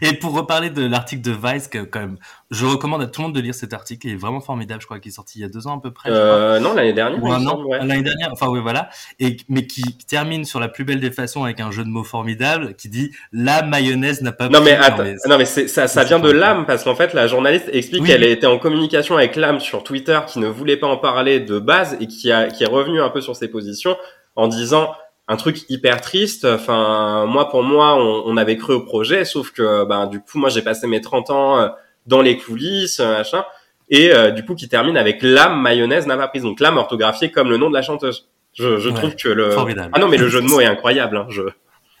Et 0.00 0.14
pour 0.14 0.32
reparler 0.32 0.70
de 0.70 0.86
l'article 0.86 1.22
de 1.22 1.32
Vice, 1.32 1.68
que 1.68 1.78
quand 1.84 2.00
même, 2.00 2.18
je 2.50 2.64
recommande 2.64 3.02
à 3.02 3.06
tout 3.06 3.20
le 3.20 3.26
monde 3.26 3.34
de 3.34 3.40
lire 3.40 3.54
cet 3.54 3.74
article. 3.74 4.06
Il 4.06 4.12
est 4.14 4.16
vraiment 4.16 4.40
formidable. 4.40 4.80
Je 4.80 4.86
crois 4.86 4.98
qu'il 5.00 5.10
est 5.10 5.14
sorti 5.14 5.38
il 5.38 5.42
y 5.42 5.44
a 5.44 5.48
deux 5.48 5.66
ans 5.66 5.76
à 5.78 5.80
peu 5.82 5.90
près. 5.90 6.08
Euh, 6.10 6.58
non, 6.60 6.72
l'année 6.72 6.94
dernière. 6.94 7.22
ou 7.22 7.26
il 7.26 7.30
me 7.30 7.34
un 7.36 7.46
an 7.46 7.50
semble, 7.50 7.66
ouais. 7.66 7.78
l'année 7.78 8.02
dernière 8.02 8.30
enfin 8.32 8.46
oui 8.48 8.60
voilà 8.60 8.88
et 9.20 9.36
mais 9.50 9.66
qui 9.66 9.82
termine 10.08 10.44
sur 10.46 10.58
la 10.58 10.68
plus 10.68 10.84
belle 10.84 11.00
des 11.00 11.10
façons 11.10 11.44
avec 11.44 11.60
un 11.60 11.70
jeu 11.70 11.84
de 11.84 11.88
mots 11.90 12.04
formidable 12.04 12.74
qui 12.76 12.88
dit 12.88 13.10
la 13.32 13.62
mayonnaise 13.62 14.22
n'a 14.22 14.32
pas 14.32 14.48
Non 14.48 14.60
mais 14.62 14.72
attends, 14.76 15.04
non 15.26 15.36
mais 15.36 15.44
ça, 15.44 15.86
ça 15.88 16.04
vient 16.04 16.18
de 16.20 16.30
l'âme 16.30 16.64
parce 16.66 16.84
qu'en 16.84 16.94
fait 16.94 17.12
la 17.12 17.26
journaliste 17.26 17.68
explique 17.72 18.02
Oui. 18.02 18.08
qu'elle 18.08 18.24
était 18.24 18.46
en 18.46 18.58
communication 18.58 19.16
avec 19.16 19.36
l'âme 19.36 19.60
sur 19.60 19.84
Twitter 19.84 20.18
qui 20.26 20.38
ne 20.38 20.46
voulait 20.48 20.76
pas 20.78 20.86
en 20.86 20.96
parler 20.96 21.40
de 21.40 21.58
base 21.58 21.96
et 22.00 22.06
qui 22.06 22.32
a 22.32 22.48
qui 22.48 22.62
est 22.64 22.68
revenu 22.68 23.00
un 23.02 23.10
peu 23.10 23.20
sur 23.20 23.36
ses 23.36 23.48
positions 23.48 23.96
en 24.36 24.48
disant 24.48 24.94
un 25.30 25.36
truc 25.36 25.66
hyper 25.68 26.00
triste. 26.00 26.46
Enfin 26.46 27.26
moi 27.26 27.50
pour 27.50 27.62
moi 27.62 27.96
on, 27.96 28.22
on 28.24 28.36
avait 28.38 28.56
cru 28.56 28.72
au 28.72 28.80
projet 28.80 29.26
sauf 29.26 29.50
que 29.50 29.84
ben 29.84 30.06
du 30.06 30.20
coup 30.20 30.38
moi 30.38 30.48
j'ai 30.48 30.62
passé 30.62 30.86
mes 30.86 31.02
30 31.02 31.30
ans 31.30 31.60
euh, 31.60 31.68
dans 32.08 32.20
les 32.22 32.36
coulisses 32.36 33.00
euh, 33.00 33.18
machin 33.18 33.44
et 33.90 34.12
euh, 34.12 34.30
du 34.32 34.44
coup 34.44 34.54
qui 34.54 34.68
termine 34.68 34.96
avec 34.96 35.22
l'âme 35.22 35.60
mayonnaise 35.62 36.06
n'a 36.06 36.16
pas 36.16 36.28
prise 36.28 36.42
donc 36.42 36.60
l'âme 36.60 36.76
orthographiée 36.76 37.30
comme 37.30 37.48
le 37.50 37.56
nom 37.56 37.68
de 37.70 37.74
la 37.74 37.82
chanteuse. 37.82 38.28
Je, 38.54 38.78
je 38.78 38.88
Ouais, 38.88 38.94
trouve 38.96 39.14
que 39.14 39.28
le 39.28 39.50
formidable. 39.52 39.90
ah 39.94 39.98
non 40.00 40.08
mais 40.08 40.16
le 40.16 40.28
jeu 40.28 40.40
de 40.42 40.46
mots 40.46 40.60
est 40.60 40.66
incroyable. 40.66 41.16
Hein, 41.18 41.26
je... 41.30 41.42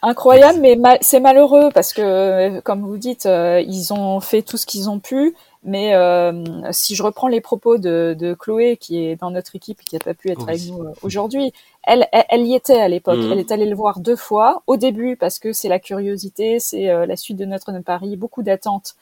Incroyable, 0.00 0.60
mais 0.60 0.76
ma- 0.76 0.98
c'est 1.00 1.18
malheureux 1.18 1.70
parce 1.74 1.92
que, 1.92 2.02
euh, 2.02 2.60
comme 2.60 2.82
vous 2.82 2.98
dites, 2.98 3.26
euh, 3.26 3.60
ils 3.66 3.92
ont 3.92 4.20
fait 4.20 4.42
tout 4.42 4.56
ce 4.56 4.64
qu'ils 4.64 4.88
ont 4.88 5.00
pu. 5.00 5.34
Mais 5.64 5.96
euh, 5.96 6.32
si 6.70 6.94
je 6.94 7.02
reprends 7.02 7.26
les 7.26 7.40
propos 7.40 7.78
de, 7.78 8.14
de 8.16 8.32
Chloé, 8.32 8.76
qui 8.76 9.04
est 9.04 9.16
dans 9.16 9.32
notre 9.32 9.56
équipe 9.56 9.80
et 9.80 9.84
qui 9.84 9.96
n'a 9.96 9.98
pas 9.98 10.14
pu 10.14 10.30
être 10.30 10.44
Oui. 10.46 10.50
avec 10.50 10.62
nous 10.68 10.94
aujourd'hui, 11.02 11.52
elle, 11.82 12.06
elle, 12.12 12.24
elle 12.28 12.42
y 12.46 12.54
était 12.54 12.78
à 12.78 12.86
l'époque. 12.86 13.18
Mhm. 13.18 13.32
Elle 13.32 13.38
est 13.40 13.50
allée 13.50 13.66
le 13.66 13.74
voir 13.74 13.98
deux 13.98 14.14
fois. 14.14 14.62
Au 14.68 14.76
début, 14.76 15.16
parce 15.16 15.40
que 15.40 15.52
c'est 15.52 15.68
la 15.68 15.80
curiosité, 15.80 16.60
c'est 16.60 16.88
euh, 16.90 17.04
la 17.04 17.16
suite 17.16 17.36
de 17.36 17.44
Notre-Dame 17.44 17.82
Paris, 17.82 18.14
beaucoup 18.16 18.44
d'attentes. 18.44 18.94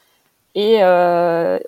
Et 0.56 0.82
euh, 0.82 1.60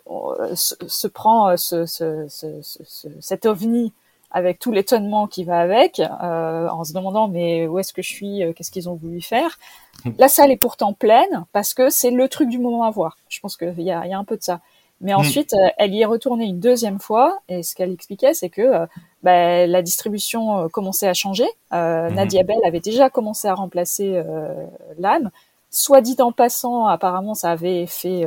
se, 0.56 0.74
se 0.88 1.06
prend 1.06 1.50
euh, 1.50 1.56
ce, 1.56 1.86
ce, 1.86 2.26
ce, 2.28 2.60
ce- 2.62 2.82
ce- 2.84 3.08
cet 3.20 3.46
ovni 3.46 3.92
avec 4.30 4.58
tout 4.58 4.72
l'étonnement 4.72 5.26
qui 5.28 5.44
va 5.44 5.60
avec, 5.60 6.00
euh, 6.00 6.68
en 6.68 6.84
se 6.84 6.92
demandant 6.94 7.28
mais 7.28 7.66
où 7.68 7.78
est-ce 7.78 7.92
que 7.92 8.02
je 8.02 8.08
suis, 8.12 8.42
euh, 8.44 8.52
qu'est-ce 8.54 8.70
qu'ils 8.72 8.88
ont 8.88 8.94
voulu 8.94 9.20
faire? 9.20 9.58
La 10.18 10.28
salle 10.28 10.50
est 10.50 10.56
pourtant 10.56 10.92
pleine 10.94 11.44
parce 11.52 11.74
que 11.74 11.90
c'est 11.90 12.10
le 12.10 12.28
truc 12.28 12.48
du 12.48 12.58
moment 12.58 12.84
à 12.84 12.90
voir. 12.90 13.18
Je 13.28 13.40
pense 13.40 13.56
qu'il 13.56 13.80
y 13.82 13.90
a, 13.90 14.06
y 14.06 14.12
a 14.14 14.18
un 14.18 14.24
peu 14.24 14.36
de 14.38 14.42
ça. 14.42 14.60
Mais 15.00 15.14
Mm. 15.16 15.16
ensuite, 15.16 15.54
euh, 15.54 15.68
elle 15.78 15.94
y 15.94 16.00
est 16.02 16.06
retournée 16.06 16.46
une 16.46 16.60
deuxième 16.60 16.98
fois 17.00 17.38
et 17.48 17.62
ce 17.62 17.74
qu'elle 17.74 17.92
expliquait, 17.92 18.34
c'est 18.34 18.50
que 18.50 18.62
euh, 18.62 18.86
bah, 19.22 19.66
la 19.66 19.82
distribution 19.82 20.64
euh, 20.64 20.68
commençait 20.68 21.08
à 21.08 21.14
changer. 21.14 21.46
Euh, 21.72 22.10
Mhm. 22.10 22.14
Nadia 22.16 22.42
Bell 22.42 22.58
avait 22.66 22.80
déjà 22.80 23.10
commencé 23.10 23.48
à 23.48 23.54
remplacer 23.54 24.12
euh, 24.16 24.66
l'âme. 24.98 25.30
Soit 25.70 26.00
dit 26.00 26.16
en 26.20 26.32
passant, 26.32 26.86
apparemment, 26.86 27.34
ça 27.34 27.50
avait 27.50 27.86
fait 27.86 28.24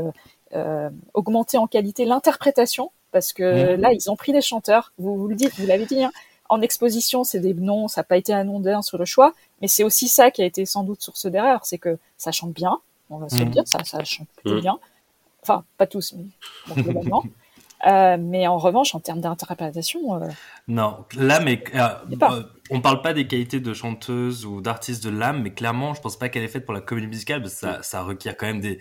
augmenter 1.13 1.57
en 1.57 1.67
qualité 1.67 2.05
l'interprétation 2.05 2.91
parce 3.11 3.33
que 3.33 3.75
Mhm. 3.75 3.81
là, 3.81 3.91
ils 3.93 4.09
ont 4.09 4.15
pris 4.15 4.31
des 4.31 4.41
chanteurs. 4.41 4.93
Vous, 4.97 5.17
vous 5.17 5.27
le 5.27 5.35
dites, 5.35 5.53
vous 5.57 5.65
l'avez 5.65 5.85
dit. 5.85 6.03
Hein, 6.03 6.11
en 6.49 6.61
exposition, 6.61 7.23
c'est 7.23 7.39
des 7.39 7.53
noms, 7.53 7.87
ça 7.87 8.01
n'a 8.01 8.03
pas 8.05 8.17
été 8.17 8.33
anodin 8.33 8.81
sur 8.81 8.97
le 8.97 9.05
choix, 9.05 9.33
mais 9.61 9.67
c'est 9.67 9.83
aussi 9.83 10.07
ça 10.09 10.31
qui 10.31 10.41
a 10.41 10.45
été 10.45 10.65
sans 10.65 10.83
doute 10.83 11.01
source 11.01 11.25
d'erreur, 11.25 11.65
c'est 11.65 11.77
que 11.77 11.97
ça 12.17 12.31
chante 12.31 12.51
bien, 12.53 12.77
on 13.09 13.17
va 13.17 13.29
se 13.29 13.39
le 13.39 13.45
Mhm. 13.45 13.51
dire, 13.51 13.63
ça, 13.67 13.83
ça 13.85 14.03
chante 14.03 14.27
plutôt 14.35 14.55
Mhm. 14.55 14.61
bien. 14.61 14.79
Enfin, 15.43 15.63
pas 15.77 15.87
tous, 15.87 16.13
mais 16.13 16.25
bon, 16.67 16.75
globalement. 16.75 17.23
Euh, 17.87 18.17
mais 18.19 18.47
en 18.47 18.57
revanche, 18.57 18.93
en 18.95 18.99
termes 18.99 19.21
d'interprétation, 19.21 20.21
euh, 20.21 20.27
Non, 20.67 21.05
l'âme 21.15 21.47
est. 21.47 21.63
euh, 21.75 21.87
euh, 22.21 22.43
on 22.69 22.79
parle 22.79 23.01
pas 23.01 23.13
des 23.13 23.27
qualités 23.27 23.59
de 23.59 23.73
chanteuse 23.73 24.45
ou 24.45 24.61
d'artiste 24.61 25.03
de 25.03 25.09
l'âme, 25.09 25.41
mais 25.41 25.51
clairement, 25.53 25.93
je 25.93 26.01
pense 26.01 26.17
pas 26.17 26.29
qu'elle 26.29 26.43
est 26.43 26.47
faite 26.47 26.65
pour 26.65 26.73
la 26.73 26.81
comédie 26.81 27.07
musicale, 27.07 27.41
parce 27.41 27.55
que 27.55 27.59
ça, 27.59 27.83
ça 27.83 28.03
requiert 28.03 28.37
quand 28.37 28.45
même 28.45 28.61
des, 28.61 28.79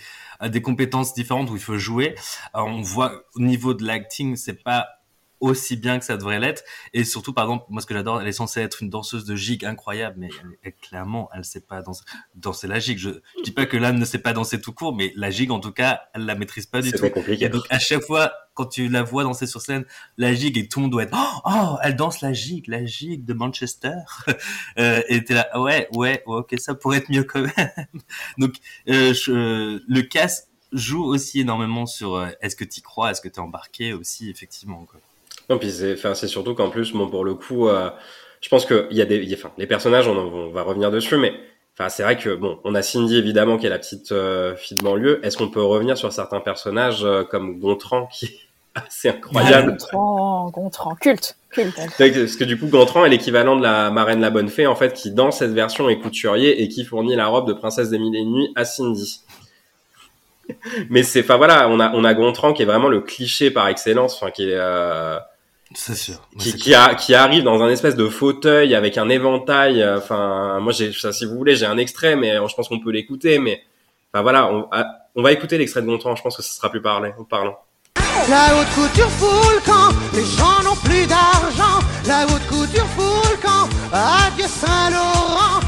des 0.49 0.63
compétences 0.63 1.15
différentes 1.15 1.51
où 1.51 1.55
il 1.57 1.63
faut 1.63 1.79
jouer. 1.79 2.15
On 2.55 2.83
voit 2.83 3.25
au 3.35 3.41
niveau 3.41 3.75
de 3.75 3.85
l'acting, 3.85 4.37
c'est 4.37 4.63
pas 4.63 5.00
aussi 5.41 5.77
bien 5.77 5.99
que 5.99 6.05
ça 6.05 6.17
devrait 6.17 6.39
l'être. 6.39 6.63
Et 6.93 7.05
surtout, 7.05 7.33
par 7.33 7.45
exemple, 7.45 7.65
moi, 7.71 7.81
ce 7.83 7.87
que 7.87 7.95
j'adore, 7.95 8.21
elle 8.21 8.29
est 8.29 8.33
censée 8.33 8.61
être 8.61 8.83
une 8.83 8.91
danseuse 8.91 9.25
de 9.25 9.35
gigue 9.37 9.65
incroyable, 9.65 10.17
mais 10.19 10.29
elle, 10.43 10.51
elle- 10.63 10.75
clairement, 10.75 11.29
elle 11.35 11.45
sait 11.45 11.61
pas 11.61 11.83
danser, 11.83 12.03
danser 12.35 12.67
la 12.67 12.79
gigue. 12.79 12.99
Je, 12.99 13.11
je 13.39 13.43
dis 13.43 13.51
pas 13.53 13.67
que 13.67 13.77
l'âme 13.77 13.99
ne 13.99 14.05
sait 14.05 14.19
pas 14.19 14.33
danser 14.33 14.61
tout 14.61 14.73
court, 14.73 14.95
mais 14.95 15.13
la 15.17 15.31
gigue, 15.31 15.51
en 15.51 15.61
tout 15.61 15.73
cas, 15.73 16.03
elle 16.15 16.27
la 16.27 16.35
maîtrise 16.35 16.67
pas 16.67 16.81
du 16.83 16.89
C'est 16.91 16.93
tout. 16.97 16.99
très 16.99 17.11
compliqué. 17.11 17.45
Et 17.45 17.49
donc, 17.49 17.65
à 17.71 17.79
chaque 17.79 18.03
fois, 18.03 18.33
quand 18.55 18.67
tu 18.67 18.89
la 18.89 19.03
vois 19.03 19.23
danser 19.23 19.47
sur 19.47 19.61
scène, 19.63 19.85
la 20.19 20.35
gigue 20.35 20.59
et 20.59 20.69
tout 20.69 20.81
le 20.81 20.83
monde 20.83 20.93
doit 20.93 21.05
être, 21.05 21.17
oh, 21.17 21.41
oh, 21.47 21.77
elle 21.83 21.97
danse 21.97 22.21
la 22.21 22.33
gigue, 22.35 22.69
la 22.69 22.85
gigue 22.85 23.25
de 23.25 23.33
Manchester. 23.33 23.95
euh, 24.79 25.03
et 25.09 25.25
t'es 25.25 25.35
là, 25.35 25.49
ouais, 25.61 25.89
ouais, 25.95 26.23
ok, 26.27 26.55
ça 26.59 26.75
pourrait 26.75 26.99
être 26.99 27.11
mieux 27.11 27.25
quand 27.25 27.41
même. 27.41 27.71
donc, 28.39 28.55
euh, 28.89 29.15
je- 29.15 29.81
le 29.87 30.03
casse 30.03 30.49
joue 30.73 31.03
aussi 31.05 31.41
énormément 31.41 31.87
sur 31.87 32.15
euh, 32.17 32.29
est-ce 32.43 32.55
que 32.55 32.65
tu 32.65 32.81
crois, 32.81 33.11
est-ce 33.11 33.21
que 33.21 33.29
tu 33.29 33.37
es 33.37 33.41
embarqué 33.41 33.93
aussi, 33.93 34.29
effectivement. 34.31 34.85
Quoi. 34.85 35.01
Non, 35.51 35.59
puis 35.59 35.71
c'est, 35.71 35.93
enfin, 35.93 36.15
c'est 36.15 36.29
surtout 36.29 36.55
qu'en 36.55 36.71
plus, 36.71 36.93
bon, 36.93 37.09
pour 37.09 37.25
le 37.25 37.35
coup, 37.35 37.69
euh, 37.69 37.91
je 38.41 38.49
pense 38.49 38.65
que 38.65 38.87
il 38.91 38.97
y 38.97 39.03
a 39.03 39.05
des, 39.05 39.17
il 39.17 39.29
y 39.29 39.35
a- 39.35 39.37
enfin, 39.37 39.51
les 39.59 39.67
personnages, 39.67 40.09
on, 40.09 40.17
en- 40.17 40.33
on 40.33 40.51
va 40.51 40.63
revenir 40.63 40.91
dessus, 40.91 41.17
mais 41.19 41.35
Enfin, 41.79 41.89
c'est 41.89 42.03
vrai 42.03 42.19
que 42.19 42.35
bon, 42.35 42.59
on 42.65 42.75
a 42.75 42.83
Cindy 42.83 43.17
évidemment 43.17 43.57
qui 43.57 43.65
est 43.65 43.71
la 43.71 43.79
petite 43.79 44.13
euh, 44.13 44.55
fille 44.57 44.77
de 44.77 44.83
banlieue. 44.83 45.21
Est-ce 45.25 45.39
qu'on 45.39 45.49
peut 45.49 45.63
revenir 45.63 45.97
sur 45.97 46.13
certains 46.13 46.41
personnages 46.41 47.05
euh, 47.05 47.23
comme 47.25 47.59
Gontran 47.59 48.07
qui 48.13 48.27
est 48.27 48.39
assez 48.75 49.09
incroyable? 49.09 49.71
Gontran, 49.79 50.51
Gontran, 50.51 50.95
culte, 50.97 51.37
culte. 51.49 51.75
Parce 51.97 52.37
que 52.37 52.45
du 52.45 52.59
coup, 52.59 52.67
Gontran 52.67 53.07
est 53.07 53.09
l'équivalent 53.09 53.57
de 53.57 53.63
la 53.63 53.91
marraine 53.91 54.21
la 54.21 54.29
bonne 54.31 54.49
fée 54.51 54.67
en 54.67 54.75
fait, 54.75 54.93
qui 54.93 55.11
dans 55.13 55.31
cette 55.31 55.53
version 55.53 55.89
est 55.89 55.99
couturier 56.01 56.61
et 56.61 56.69
qui 56.69 56.85
fournit 56.85 57.17
la 57.17 57.29
robe 57.29 57.47
de 57.49 57.55
princesse 57.55 57.89
des 57.89 57.99
mille 57.99 58.15
et 58.17 58.19
une 58.21 58.33
nuits 58.33 58.53
à 58.57 58.67
Cindy. 58.67 59.23
Mais 60.91 61.03
c'est, 61.03 61.21
enfin 61.23 61.37
voilà, 61.37 61.69
on 61.71 61.81
a 61.81 61.93
on 61.95 62.05
a 62.05 62.13
Gontran 62.13 62.53
qui 62.53 62.63
est 62.63 62.67
vraiment 62.67 62.89
le 62.89 63.01
cliché 63.01 63.51
par 63.51 63.69
excellence, 63.69 64.17
enfin 64.21 64.31
qui 64.33 64.43
est 64.51 64.55
euh, 64.55 65.19
C'est 65.75 65.95
sûr. 65.95 66.17
qui, 66.39 66.51
C'est 66.51 66.57
qui, 66.57 66.75
a, 66.75 66.95
qui 66.95 67.15
arrive 67.15 67.45
dans 67.45 67.63
un 67.63 67.69
espèce 67.69 67.95
de 67.95 68.09
fauteuil 68.09 68.75
avec 68.75 68.99
un 68.99 69.09
éventail. 69.09 69.83
euh, 69.83 69.99
Enfin, 69.99 70.59
moi, 70.61 70.73
j'ai, 70.73 70.93
ça, 70.93 71.13
si 71.13 71.25
vous 71.25 71.37
voulez, 71.37 71.55
j'ai 71.57 71.67
un 71.67 71.79
extrait, 71.79 72.17
mais 72.17 72.35
je 72.35 72.55
pense 72.55 72.69
qu'on 72.69 72.81
peut 72.81 72.91
l'écouter. 72.91 73.39
Mais, 73.39 73.63
enfin 74.13 74.23
voilà, 74.23 74.53
on, 74.53 74.67
ah, 74.73 74.87
on 75.15 75.23
va 75.23 75.33
écouter 75.33 75.59
l'extrait 75.59 75.83
de 75.83 75.87
Gontran. 75.87 76.17
Je 76.17 76.23
pense 76.23 76.37
que 76.37 76.43
ce 76.43 76.53
sera 76.53 76.71
plus 76.71 76.83
parlé, 76.83 77.13
parlant. 77.29 77.57
La 78.29 78.49
haute 78.57 78.69
couture 78.75 79.09
fout 79.11 79.55
le 79.55 79.61
camp, 79.65 79.95
les 80.15 80.25
gens 80.25 80.63
n'ont 80.63 80.77
plus 80.77 81.07
d'argent. 81.07 81.79
La 82.07 82.25
haute 82.27 82.47
couture 82.49 82.87
fout 82.89 83.31
le 83.31 83.37
camp, 83.41 83.69
adieu 83.93 84.47
Saint-Laurent. 84.47 85.61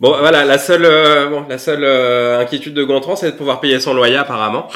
Bon, 0.00 0.16
voilà, 0.18 0.46
la 0.46 0.56
seule, 0.56 0.86
euh, 0.86 1.28
bon, 1.28 1.44
la 1.46 1.58
seule 1.58 1.84
euh, 1.84 2.40
inquiétude 2.40 2.72
de 2.72 2.82
Gontran, 2.84 3.16
c'est 3.16 3.32
de 3.32 3.36
pouvoir 3.36 3.60
payer 3.60 3.78
son 3.80 3.92
loyer, 3.92 4.16
apparemment. 4.16 4.68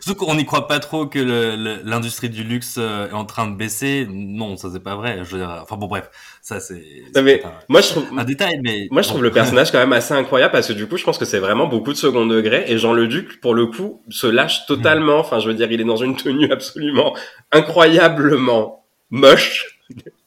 Surtout 0.00 0.24
qu'on 0.24 0.34
n'y 0.34 0.44
croit 0.44 0.66
pas 0.66 0.80
trop 0.80 1.06
que 1.06 1.20
l'industrie 1.84 2.30
du 2.30 2.42
luxe 2.42 2.76
euh, 2.78 3.08
est 3.08 3.12
en 3.12 3.24
train 3.24 3.48
de 3.48 3.54
baisser. 3.54 4.08
Non, 4.10 4.56
ça 4.56 4.70
c'est 4.72 4.82
pas 4.82 4.96
vrai. 4.96 5.20
Je 5.22 5.30
veux 5.30 5.38
dire, 5.38 5.60
enfin 5.62 5.76
bon, 5.76 5.86
bref, 5.86 6.10
ça 6.42 6.58
c'est 6.58 6.82
moi, 7.68 7.80
je 7.80 7.88
trouve, 7.90 8.06
un 8.18 8.24
détail, 8.24 8.58
mais 8.64 8.88
moi, 8.90 9.02
je 9.02 9.08
trouve 9.08 9.20
bon. 9.20 9.26
le 9.26 9.30
personnage 9.30 9.70
quand 9.70 9.78
même 9.78 9.92
assez 9.92 10.14
incroyable 10.14 10.50
parce 10.50 10.66
que 10.66 10.72
du 10.72 10.88
coup, 10.88 10.96
je 10.96 11.04
pense 11.04 11.18
que 11.18 11.24
c'est 11.24 11.38
vraiment 11.38 11.68
beaucoup 11.68 11.92
de 11.92 11.98
second 11.98 12.26
degré 12.26 12.64
et 12.66 12.76
Jean 12.76 12.92
le 12.92 13.06
Duc, 13.06 13.40
pour 13.40 13.54
le 13.54 13.66
coup, 13.66 14.02
se 14.08 14.26
lâche 14.26 14.66
totalement. 14.66 15.20
Enfin, 15.20 15.38
je 15.38 15.46
veux 15.46 15.54
dire, 15.54 15.70
il 15.70 15.80
est 15.80 15.84
dans 15.84 15.96
une 15.96 16.16
tenue 16.16 16.50
absolument 16.50 17.16
incroyablement 17.52 18.84
moche. 19.10 19.78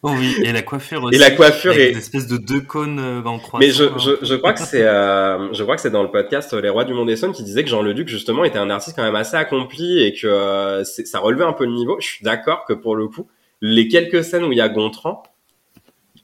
Oh 0.03 0.11
oui, 0.17 0.35
et 0.43 0.51
la 0.51 0.63
coiffure 0.63 1.03
aussi. 1.03 1.15
Et 1.15 1.19
la 1.19 1.29
coiffure 1.29 1.71
avec 1.73 1.83
est- 1.83 1.91
une 1.91 1.97
espèce 1.99 2.25
de 2.27 2.37
deux 2.37 2.61
cônes 2.61 2.99
euh, 2.99 3.23
en 3.23 3.37
croissant. 3.37 3.59
Mais 3.59 3.69
je, 3.71 3.83
je, 3.99 4.25
je 4.25 4.33
crois 4.35 4.53
que 4.53 4.59
c'est 4.61 4.81
euh, 4.83 5.53
je 5.53 5.61
crois 5.63 5.75
que 5.75 5.81
c'est 5.81 5.91
dans 5.91 6.01
le 6.01 6.09
podcast 6.09 6.53
euh, 6.53 6.61
Les 6.61 6.69
Rois 6.69 6.85
du 6.85 6.93
Monde 6.95 7.09
et 7.11 7.15
Son 7.15 7.31
qui 7.31 7.43
disait 7.43 7.63
que 7.63 7.69
Jean 7.69 7.83
Leduc 7.83 8.07
justement 8.07 8.43
était 8.43 8.57
un 8.57 8.71
artiste 8.71 8.95
quand 8.95 9.03
même 9.03 9.15
assez 9.15 9.35
accompli 9.37 10.01
et 10.03 10.13
que 10.13 10.25
euh, 10.25 10.83
ça 10.83 11.19
relevait 11.19 11.43
un 11.45 11.53
peu 11.53 11.65
le 11.65 11.71
niveau. 11.73 11.97
Je 11.99 12.07
suis 12.07 12.23
d'accord 12.23 12.65
que 12.65 12.73
pour 12.73 12.95
le 12.95 13.07
coup, 13.09 13.27
les 13.61 13.87
quelques 13.87 14.23
scènes 14.23 14.43
où 14.43 14.51
il 14.51 14.57
y 14.57 14.61
a 14.61 14.69
Gontran, 14.69 15.21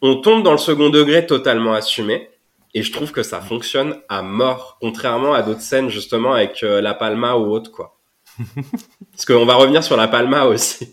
on 0.02 0.16
tombe 0.16 0.42
dans 0.42 0.54
le 0.54 0.58
second 0.58 0.90
degré 0.90 1.28
totalement 1.28 1.74
assumé 1.74 2.30
et 2.74 2.82
je 2.82 2.92
trouve 2.92 3.12
que 3.12 3.22
ça 3.22 3.42
fonctionne 3.42 3.96
à 4.10 4.24
mort, 4.24 4.78
contrairement 4.82 5.34
à 5.34 5.44
d'autres 5.44 5.62
scènes 5.62 5.90
justement 5.90 6.34
avec 6.34 6.64
euh, 6.64 6.82
La 6.82 6.96
Palma 6.96 7.36
ou 7.36 7.52
autre 7.52 7.72
quoi. 7.72 7.96
Parce 9.12 9.26
qu'on 9.26 9.46
va 9.46 9.54
revenir 9.54 9.84
sur 9.84 9.98
La 9.98 10.08
Palma 10.08 10.46
aussi. 10.46 10.90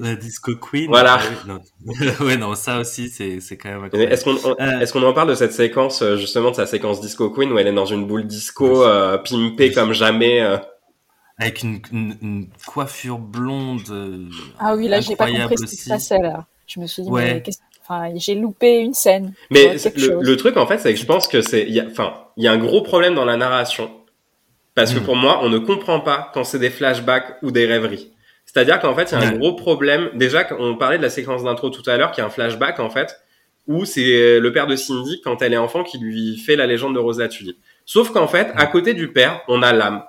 La 0.00 0.14
disco 0.16 0.52
queen. 0.56 0.88
Voilà. 0.88 1.18
Ah 1.20 1.24
oui, 1.46 1.52
non. 1.86 1.96
ouais, 2.26 2.36
non, 2.36 2.54
ça 2.54 2.78
aussi, 2.80 3.08
c'est 3.08 3.40
c'est 3.40 3.56
quand 3.56 3.68
même. 3.80 3.88
Est-ce 3.92 4.24
qu'on 4.24 4.36
on- 4.44 4.56
Euh. 4.60 4.80
est-ce 4.80 4.92
qu'on 4.92 5.02
en 5.02 5.12
parle 5.12 5.28
de 5.28 5.34
cette 5.34 5.52
séquence 5.52 6.02
euh, 6.02 6.16
justement 6.16 6.50
de 6.50 6.56
sa 6.56 6.66
séquence 6.66 7.00
Disco 7.00 7.30
Queen 7.30 7.52
où 7.52 7.58
elle 7.58 7.66
est 7.68 7.72
dans 7.72 7.86
une 7.86 8.06
boule 8.06 8.26
disco 8.26 8.84
euh, 8.84 9.18
pimpée 9.18 9.72
comme 9.72 9.92
jamais 9.92 10.40
euh, 10.40 10.56
Avec 11.38 11.62
une, 11.62 11.80
une, 11.92 12.16
une 12.22 12.48
coiffure 12.66 13.18
blonde. 13.18 13.82
euh, 13.90 14.26
Ah 14.58 14.74
oui, 14.76 14.88
là, 14.88 15.00
j'ai 15.00 15.16
pas 15.16 15.26
compris 15.30 15.56
ce 15.58 15.64
qui 15.66 15.76
se 15.76 15.88
passait 15.88 16.18
là. 16.18 16.46
Je 16.66 16.80
me 16.80 16.86
suis 16.86 17.02
dit, 17.02 17.08
Ouais. 17.10 17.34
mais 17.34 17.42
qu'est-ce- 17.42 17.58
enfin, 17.82 18.10
j'ai 18.16 18.34
loupé 18.34 18.78
une 18.78 18.94
scène. 18.94 19.34
Mais 19.50 19.76
le, 19.96 20.34
truc 20.36 20.56
en 20.56 20.66
fait 20.66 20.78
c'est 20.78 20.94
que 20.94 20.98
je 21.00 21.04
pense 21.06 21.28
que 21.28 21.42
c'est 21.42 21.62
il 21.62 21.74
y 21.74 21.80
a 21.80 21.84
enfin 21.90 22.14
il 22.36 22.44
y 22.44 22.48
a 22.48 22.52
un 22.52 22.58
gros 22.58 22.82
problème 22.82 23.14
dans 23.14 23.26
la 23.26 23.36
narration 23.36 23.90
parce 24.74 24.94
que 24.94 25.00
Mm. 25.00 25.04
pour 25.04 25.16
moi 25.16 25.40
on 25.42 25.50
ne 25.50 25.58
comprend 25.58 26.00
pas 26.00 26.30
quand 26.32 26.42
c'est 26.44 26.58
des 26.58 26.70
flashbacks 26.70 27.36
ou 27.42 27.50
des 27.50 27.66
rêveries. 27.66 28.13
C'est-à-dire 28.54 28.78
qu'en 28.78 28.94
fait 28.94 29.10
il 29.10 29.18
y 29.20 29.24
a 29.24 29.28
un 29.28 29.32
gros 29.36 29.54
problème 29.54 30.10
déjà 30.14 30.46
on 30.58 30.76
parlait 30.76 30.96
de 30.98 31.02
la 31.02 31.10
séquence 31.10 31.42
d'intro 31.42 31.70
tout 31.70 31.82
à 31.90 31.96
l'heure 31.96 32.12
qui 32.12 32.20
est 32.20 32.24
un 32.24 32.30
flashback 32.30 32.78
en 32.78 32.88
fait 32.88 33.20
où 33.66 33.84
c'est 33.84 34.38
le 34.38 34.52
père 34.52 34.66
de 34.68 34.76
Cindy 34.76 35.20
quand 35.24 35.42
elle 35.42 35.54
est 35.54 35.58
enfant 35.58 35.82
qui 35.82 35.98
lui 35.98 36.36
fait 36.36 36.54
la 36.54 36.66
légende 36.66 36.94
de 36.94 37.26
Tulipe. 37.26 37.56
Sauf 37.84 38.10
qu'en 38.12 38.28
fait 38.28 38.52
à 38.54 38.66
côté 38.66 38.94
du 38.94 39.10
père 39.12 39.40
on 39.48 39.60
a 39.62 39.72
l'âme 39.72 40.04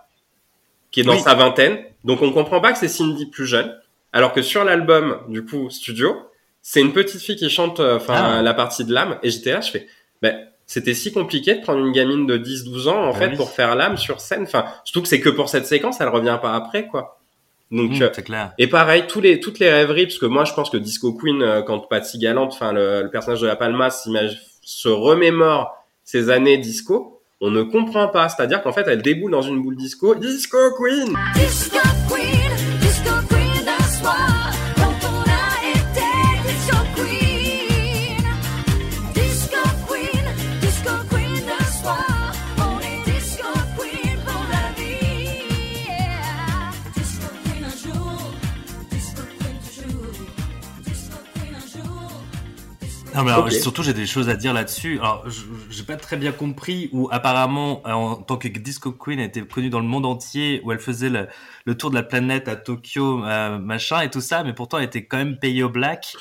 qui 0.92 1.00
est 1.00 1.04
dans 1.04 1.14
Oui. 1.14 1.22
sa 1.22 1.34
vingtaine 1.34 1.80
donc 2.04 2.22
on 2.22 2.32
comprend 2.32 2.62
pas 2.62 2.72
que 2.72 2.78
c'est 2.78 2.88
Cindy 2.88 3.26
plus 3.26 3.48
jeune 3.48 3.76
alors 4.14 4.32
que 4.32 4.42
sur 4.44 4.64
l'album 4.64 5.20
du 5.28 5.44
coup 5.44 5.70
studio 5.72 6.16
c'est 6.62 6.82
une 6.82 6.94
petite 6.94 7.22
fille 7.22 7.36
qui 7.38 7.50
chante 7.50 7.80
euh, 7.80 7.96
enfin 7.98 8.38
Ah. 8.38 8.42
la 8.44 8.54
partie 8.54 8.86
de 8.86 8.94
l'âme 8.94 9.18
et 9.24 9.30
j'étais 9.32 9.54
là 9.54 9.62
je 9.62 9.72
fais 9.72 9.88
ben 10.22 10.38
c'était 10.68 10.94
si 10.94 11.12
compliqué 11.12 11.56
de 11.56 11.62
prendre 11.62 11.80
une 11.86 11.92
gamine 11.92 12.26
de 12.28 12.38
10-12 12.38 12.90
ans 12.90 13.06
en 13.06 13.10
Ah 13.10 13.14
fait 13.14 13.28
oui. 13.30 13.36
pour 13.38 13.50
faire 13.52 13.76
l'âme 13.76 13.98
sur 13.98 14.20
scène 14.20 14.44
enfin 14.44 14.66
surtout 14.84 15.02
que 15.02 15.08
c'est 15.08 15.20
que 15.20 15.30
pour 15.30 15.50
cette 15.50 15.66
séquence 15.66 16.00
elle 16.00 16.10
revient 16.10 16.38
pas 16.42 16.54
après 16.54 16.86
quoi 16.88 17.20
donc 17.72 17.92
Mm, 17.92 18.02
euh, 18.04 18.10
c'est 18.14 18.24
clair. 18.24 18.54
et 18.58 18.68
pareil 18.68 19.06
tous 19.08 19.22
les 19.22 19.40
toutes 19.40 19.60
les 19.60 19.70
rêveries 19.72 20.06
parce 20.06 20.20
que 20.20 20.26
moi 20.28 20.46
je 20.46 20.54
pense 20.54 20.70
que 20.70 20.78
Disco 20.78 21.14
Queen 21.14 21.42
euh, 21.42 21.62
quand 21.64 21.80
Patsy 21.90 22.20
Galante 22.20 22.54
enfin 22.54 22.72
le, 22.72 23.02
le 23.04 23.10
personnage 23.10 23.42
de 23.42 23.48
la 23.48 23.56
Palma 23.56 23.90
se 23.90 24.88
remémore 24.88 25.76
ses 26.04 26.30
années 26.30 26.58
disco 26.58 27.12
on 27.42 27.52
ne 27.52 27.64
comprend 27.64 28.08
pas. 28.08 28.30
C'est-à-dire 28.30 28.62
qu'en 28.64 28.72
fait 28.72 28.86
elle 28.88 29.02
déboule 29.02 29.32
dans 29.32 29.42
une 29.42 29.62
boule 29.62 29.76
disco. 29.76 30.16
Disco 30.16 30.58
Queen! 30.80 31.14
Disco 31.36 31.80
Queen, 32.10 32.45
Non 53.16 53.24
mais 53.24 53.32
alors, 53.32 53.46
Ok. 53.46 53.54
surtout 53.54 53.82
j'ai 53.82 53.94
des 53.94 54.06
choses 54.06 54.28
à 54.30 54.36
dire 54.36 54.54
là-dessus. 54.54 55.00
Alors 55.00 55.24
je- 55.30 55.42
j'ai 55.70 55.84
pas 55.84 55.96
très 55.96 56.18
bien 56.18 56.32
compris 56.32 56.90
où 56.92 57.08
apparemment 57.12 57.82
euh, 57.86 57.92
en 57.92 58.16
tant 58.18 58.36
que 58.38 58.48
disco 58.50 58.92
queen 58.92 59.20
elle 59.20 59.28
était 59.28 59.42
connue 59.42 59.70
dans 59.70 59.80
le 59.80 59.86
monde 59.88 60.06
entier 60.06 60.62
où 60.64 60.72
elle 60.72 60.80
faisait 60.80 61.10
le, 61.10 61.28
le 61.66 61.78
tour 61.78 61.90
de 61.92 61.96
la 61.96 62.04
planète 62.04 62.48
à 62.48 62.56
Tokyo 62.58 63.24
euh, 63.24 63.58
machin 63.58 64.02
et 64.02 64.10
tout 64.10 64.22
ça, 64.22 64.44
mais 64.44 64.54
pourtant 64.54 64.78
elle 64.80 64.86
était 64.86 65.06
quand 65.06 65.18
même 65.18 65.38
payée 65.38 65.64
au 65.64 65.70
black. 65.70 66.16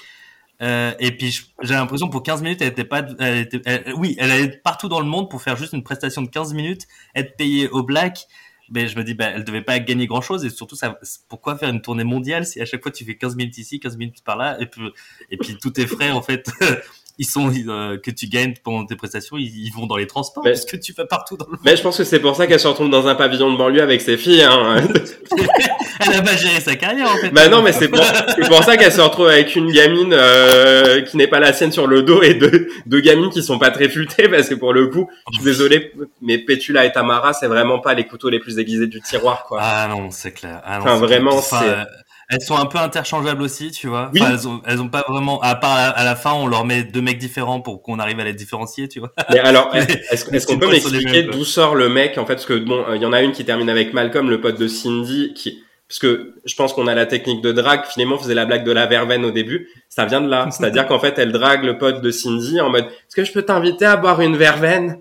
Euh, 0.63 0.93
et 1.01 1.11
puis 1.17 1.41
j'ai 1.63 1.75
l'impression 1.75 2.09
pour 2.09 2.23
15 2.23 2.43
minutes 2.43 2.63
elle 2.63 2.69
était 2.69 2.85
pas, 2.85 3.03
elle 3.19 3.39
était, 3.39 3.61
elle- 3.65 3.93
oui 3.97 4.15
elle 4.21 4.31
allait 4.31 4.49
partout 4.63 4.89
dans 4.89 5.01
le 5.01 5.07
monde 5.07 5.29
pour 5.29 5.43
faire 5.43 5.57
juste 5.57 5.73
une 5.73 5.83
prestation 5.83 6.23
de 6.23 6.29
15 6.29 6.55
minutes, 6.55 6.87
être 7.17 7.37
payée 7.37 7.69
au 7.69 7.83
black. 7.83 8.27
Mais 8.75 8.89
je 8.89 8.99
me 8.99 9.05
dis, 9.05 9.15
bah, 9.15 9.27
elle 9.27 9.45
devait 9.45 9.63
pas 9.63 9.79
gagner 9.79 10.09
grand 10.09 10.21
chose 10.21 10.45
et 10.45 10.51
surtout, 10.51 10.75
ça, 10.75 10.99
pourquoi 11.29 11.57
faire 11.57 11.69
une 11.69 11.81
tournée 11.81 12.03
mondiale 12.03 12.45
si 12.45 12.61
à 12.61 12.65
chaque 12.65 12.83
fois 12.83 12.91
tu 12.91 13.05
fais 13.05 13.17
15 13.17 13.37
minutes 13.37 13.57
ici, 13.57 13.79
15 13.79 13.97
minutes 13.97 14.25
par 14.25 14.37
là 14.37 14.61
et 14.61 14.67
puis, 14.67 14.83
et 15.31 15.37
puis 15.37 15.57
tous 15.57 15.71
tes 15.71 15.87
frères, 15.87 16.17
en 16.17 16.23
fait, 16.23 16.51
ils 17.19 17.27
sont, 17.27 17.51
euh, 17.69 17.97
que 17.99 18.11
tu 18.11 18.27
gagnes 18.27 18.55
pendant 18.65 18.85
tes 18.87 18.97
prestations, 18.97 19.37
ils, 19.37 19.67
ils 19.67 19.71
vont 19.71 19.87
dans 19.87 19.97
les 19.97 20.07
transports 20.07 20.43
Mais- 20.45 20.53
parce 20.53 20.65
que 20.65 20.77
tu 20.77 20.93
vas 20.93 21.05
partout 21.07 21.37
dans 21.37 21.47
le 21.51 21.59
mais 21.65 21.77
je 21.77 21.83
pense 21.83 21.97
que 21.97 22.05
c'est 22.05 22.19
pour 22.21 22.35
ça 22.37 22.47
qu'elle 22.47 22.59
se 22.61 22.67
retrouve 22.69 22.91
dans 22.91 23.07
un 23.07 23.15
pavillon 23.15 23.53
de 23.53 23.57
banlieue 23.57 23.83
avec 23.83 24.01
ses 24.01 24.17
filles 24.17 24.43
hein. 24.43 24.77
Elle 26.07 26.17
a 26.17 26.23
pas 26.23 26.37
géré 26.37 26.61
sa 26.61 26.75
carrière, 26.75 27.09
en 27.09 27.17
fait. 27.19 27.31
Bah 27.31 27.49
non, 27.49 27.63
mais 27.63 27.71
c'est 27.73 27.89
pour, 27.89 28.03
c'est 28.05 28.49
pour 28.49 28.63
ça 28.65 28.77
qu'elle 28.77 28.93
se 28.93 29.01
retrouve 29.01 29.29
avec 29.29 29.55
une 29.55 29.71
gamine 29.71 30.13
euh, 30.13 31.03
qui 31.03 31.17
n'est 31.17 31.29
pas 31.29 31.39
la 31.39 31.53
sienne 31.53 31.71
sur 31.71 31.87
le 31.87 32.03
dos 32.03 32.21
et 32.23 32.35
deux, 32.35 32.69
deux 32.87 33.01
gamines 33.01 33.31
qui 33.31 33.43
sont 33.45 33.59
pas 33.61 33.71
très 33.71 33.89
futées 33.89 34.29
parce 34.29 34.49
que 34.49 34.55
pour 34.57 34.73
le 34.73 34.89
coup, 34.89 35.09
je 35.31 35.37
suis 35.37 35.45
désolé, 35.45 35.93
mais 36.21 36.39
Petula 36.39 36.85
et 36.85 36.93
Tamara, 36.93 37.33
c'est 37.33 37.47
vraiment 37.47 37.79
pas 37.79 37.95
les 37.95 38.05
couteaux 38.05 38.29
les 38.29 38.41
plus 38.41 38.59
aiguisés 38.59 38.89
du 38.89 39.01
tiroir, 39.01 39.45
quoi. 39.45 39.61
Ah 39.63 39.87
non, 39.89 40.11
c'est 40.11 40.33
clair. 40.33 40.61
Ah, 40.65 40.79
non, 40.79 40.85
Enfin, 40.85 40.97
vraiment, 40.99 41.41
c'est- 41.41 41.55
euh, 41.63 41.85
elles 42.35 42.43
sont 42.43 42.57
un 42.57 42.67
peu 42.67 42.79
interchangeables 42.79 43.43
aussi, 43.43 43.71
tu 43.71 43.87
vois. 43.87 44.11
Oui. 44.13 44.21
Enfin, 44.21 44.33
elles, 44.33 44.49
ont, 44.49 44.63
elles 44.67 44.81
ont 44.81 44.89
pas 44.89 45.05
vraiment, 45.09 45.41
à 45.41 45.55
part 45.55 45.73
à, 45.73 45.89
à 45.89 46.05
la 46.05 46.17
fin, 46.17 46.33
on 46.33 46.47
leur 46.47 46.65
met 46.65 46.83
deux 46.83 47.01
mecs 47.01 47.19
différents 47.19 47.61
pour 47.61 47.83
qu'on 47.83 47.99
arrive 47.99 48.21
à 48.21 48.25
les 48.25 48.33
différencier, 48.33 48.89
tu 48.89 49.01
vois. 49.01 49.13
Mais 49.31 49.39
alors, 49.39 49.71
est-ce, 49.75 50.47
qu'on 50.47 50.59
peut 50.59 50.69
m'expliquer 50.69 51.25
d'où 51.25 51.45
sort 51.45 51.75
le 51.75 51.89
mec, 51.89 52.19
en 52.19 52.27
fait, 52.27 52.35
parce 52.35 52.47
que 52.47 52.59
bon, 52.59 52.85
il 52.95 53.01
y 53.01 53.07
en 53.07 53.13
a 53.13 53.23
une 53.23 53.33
qui 53.33 53.45
termine 53.45 53.71
avec 53.71 53.93
Malcolm, 53.93 54.31
le 54.31 54.41
pote 54.41 54.59
de 54.59 54.69
Cindy, 54.69 55.33
qui, 55.35 55.63
parce 55.89 55.99
que 55.99 56.35
je 56.45 56.55
pense 56.57 56.73
qu'on 56.73 56.87
a 56.87 56.95
la 56.95 57.07
technique 57.07 57.43
de 57.43 57.53
drague. 57.53 57.85
Finalement, 57.85 58.19
faisait 58.19 58.35
la 58.35 58.47
blague 58.47 58.65
de 58.65 58.73
la 58.73 58.87
verveine 58.87 59.25
au 59.25 59.31
début. 59.31 59.69
Ça 59.89 60.07
vient 60.07 60.21
de 60.21 60.29
là. 60.29 60.49
C'est-à-dire 60.51 60.87
qu'en 60.87 60.99
fait, 60.99 61.19
elle 61.19 61.33
drague 61.33 61.65
le 61.65 61.79
pote 61.79 62.01
de 62.01 62.11
Cindy 62.11 62.61
en 62.61 62.71
mode, 62.71 62.85
est-ce 62.85 63.17
que 63.17 63.25
je 63.25 63.33
peux 63.33 63.43
t'inviter 63.43 63.85
à 63.85 63.97
boire 63.97 64.21
une 64.21 64.37
verveine? 64.37 64.99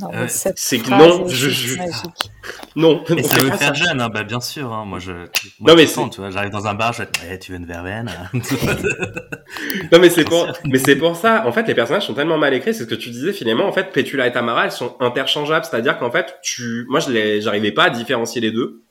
Non, 0.00 0.10
Euh, 0.14 0.26
c'est 0.28 0.78
que 0.78 0.90
non, 0.90 1.26
je- 1.26 1.48
je-. 1.50 1.76
Non, 2.76 3.02
Et 3.16 3.22
ça 3.24 3.36
veut 3.40 3.50
faire 3.50 3.58
ça. 3.58 3.72
jeune, 3.74 4.00
hein, 4.00 4.08
bah 4.08 4.22
bien 4.22 4.40
sûr. 4.40 4.72
Hein, 4.72 4.84
moi, 4.84 4.98
je, 5.00 5.10
moi, 5.12 5.26
Non, 5.70 5.74
mais 5.74 5.86
c'est- 5.86 6.08
tu 6.10 6.20
vois, 6.20 6.30
j'arrive 6.30 6.50
dans 6.50 6.66
un 6.68 6.74
bar, 6.74 6.92
je 6.92 7.02
Eh, 7.28 7.38
tu 7.40 7.50
veux 7.52 7.58
une 7.58 7.66
verveine 7.66 8.08
Non 9.92 9.98
mais 9.98 10.10
c'est 10.10 10.24
pour, 10.24 10.46
mais 10.64 10.78
c'est 10.78 10.96
pour 10.96 11.16
ça. 11.16 11.44
En 11.46 11.52
fait, 11.52 11.66
les 11.66 11.74
personnages 11.74 12.06
sont 12.06 12.14
tellement 12.14 12.38
mal 12.38 12.54
écrits. 12.54 12.72
C'est 12.74 12.84
ce 12.84 12.88
que 12.88 12.94
tu 12.94 13.10
disais 13.10 13.32
finalement. 13.32 13.66
En 13.66 13.72
fait, 13.72 13.90
Petula 13.92 14.26
et 14.26 14.32
Tamara, 14.32 14.64
elles 14.66 14.72
sont 14.72 14.96
interchangeables. 15.00 15.64
C'est-à-dire 15.64 15.98
qu'en 15.98 16.10
fait, 16.10 16.36
tu, 16.42 16.86
moi, 16.88 17.00
je 17.00 17.10
les, 17.10 17.40
j'arrivais 17.40 17.72
pas 17.72 17.84
à 17.84 17.90
différencier 17.90 18.40
les 18.40 18.52
deux. 18.52 18.82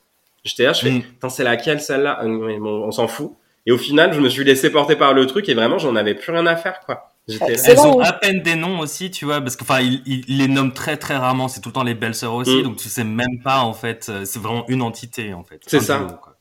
J'étais 0.43 0.63
là, 0.63 0.73
je 0.73 0.81
fais, 0.81 0.91
Mm. 0.91 1.01
Putain, 1.01 1.29
c'est 1.29 1.43
laquelle 1.43 1.79
celle-là? 1.81 2.19
Euh, 2.23 2.27
mais 2.27 2.57
bon, 2.59 2.83
On 2.85 2.91
s'en 2.91 3.07
fout. 3.07 3.31
Et 3.65 3.71
au 3.71 3.77
final, 3.77 4.13
je 4.13 4.19
me 4.19 4.29
suis 4.29 4.43
laissé 4.43 4.69
porter 4.69 4.95
par 4.95 5.13
le 5.13 5.25
truc 5.27 5.47
et 5.49 5.53
vraiment, 5.53 5.77
j'en 5.77 5.95
avais 5.95 6.15
plus 6.15 6.31
rien 6.31 6.45
à 6.45 6.55
faire, 6.55 6.79
quoi. 6.85 7.09
Elles 7.37 7.75
là 7.75 7.85
ont 7.87 7.97
où- 7.97 8.01
à 8.01 8.13
peine 8.13 8.41
des 8.41 8.55
noms 8.55 8.79
aussi, 8.79 9.11
tu 9.11 9.25
vois, 9.25 9.41
parce 9.41 9.55
que 9.55 9.63
enfin, 9.63 9.79
il, 9.81 10.01
il- 10.05 10.23
il 10.27 10.37
les 10.39 10.47
nomme 10.47 10.73
très 10.73 10.97
très 10.97 11.15
rarement. 11.17 11.47
C'est 11.47 11.61
tout 11.61 11.69
le 11.69 11.73
temps 11.73 11.83
les 11.83 11.95
belles 11.95 12.15
sœurs 12.15 12.33
aussi, 12.33 12.57
Mm. 12.57 12.63
donc 12.63 12.77
tu 12.77 12.89
sais 12.89 13.03
même 13.03 13.41
pas 13.43 13.59
en 13.61 13.73
fait. 13.73 14.07
euh, 14.09 14.25
C'est 14.25 14.39
vraiment 14.39 14.65
une 14.67 14.81
entité 14.81 15.33
en 15.33 15.43
fait. 15.43 15.61
C'est 15.67 15.77
Un 15.77 15.81
ça. 15.81 15.97
duo, 15.99 16.07
quoi. 16.21 16.35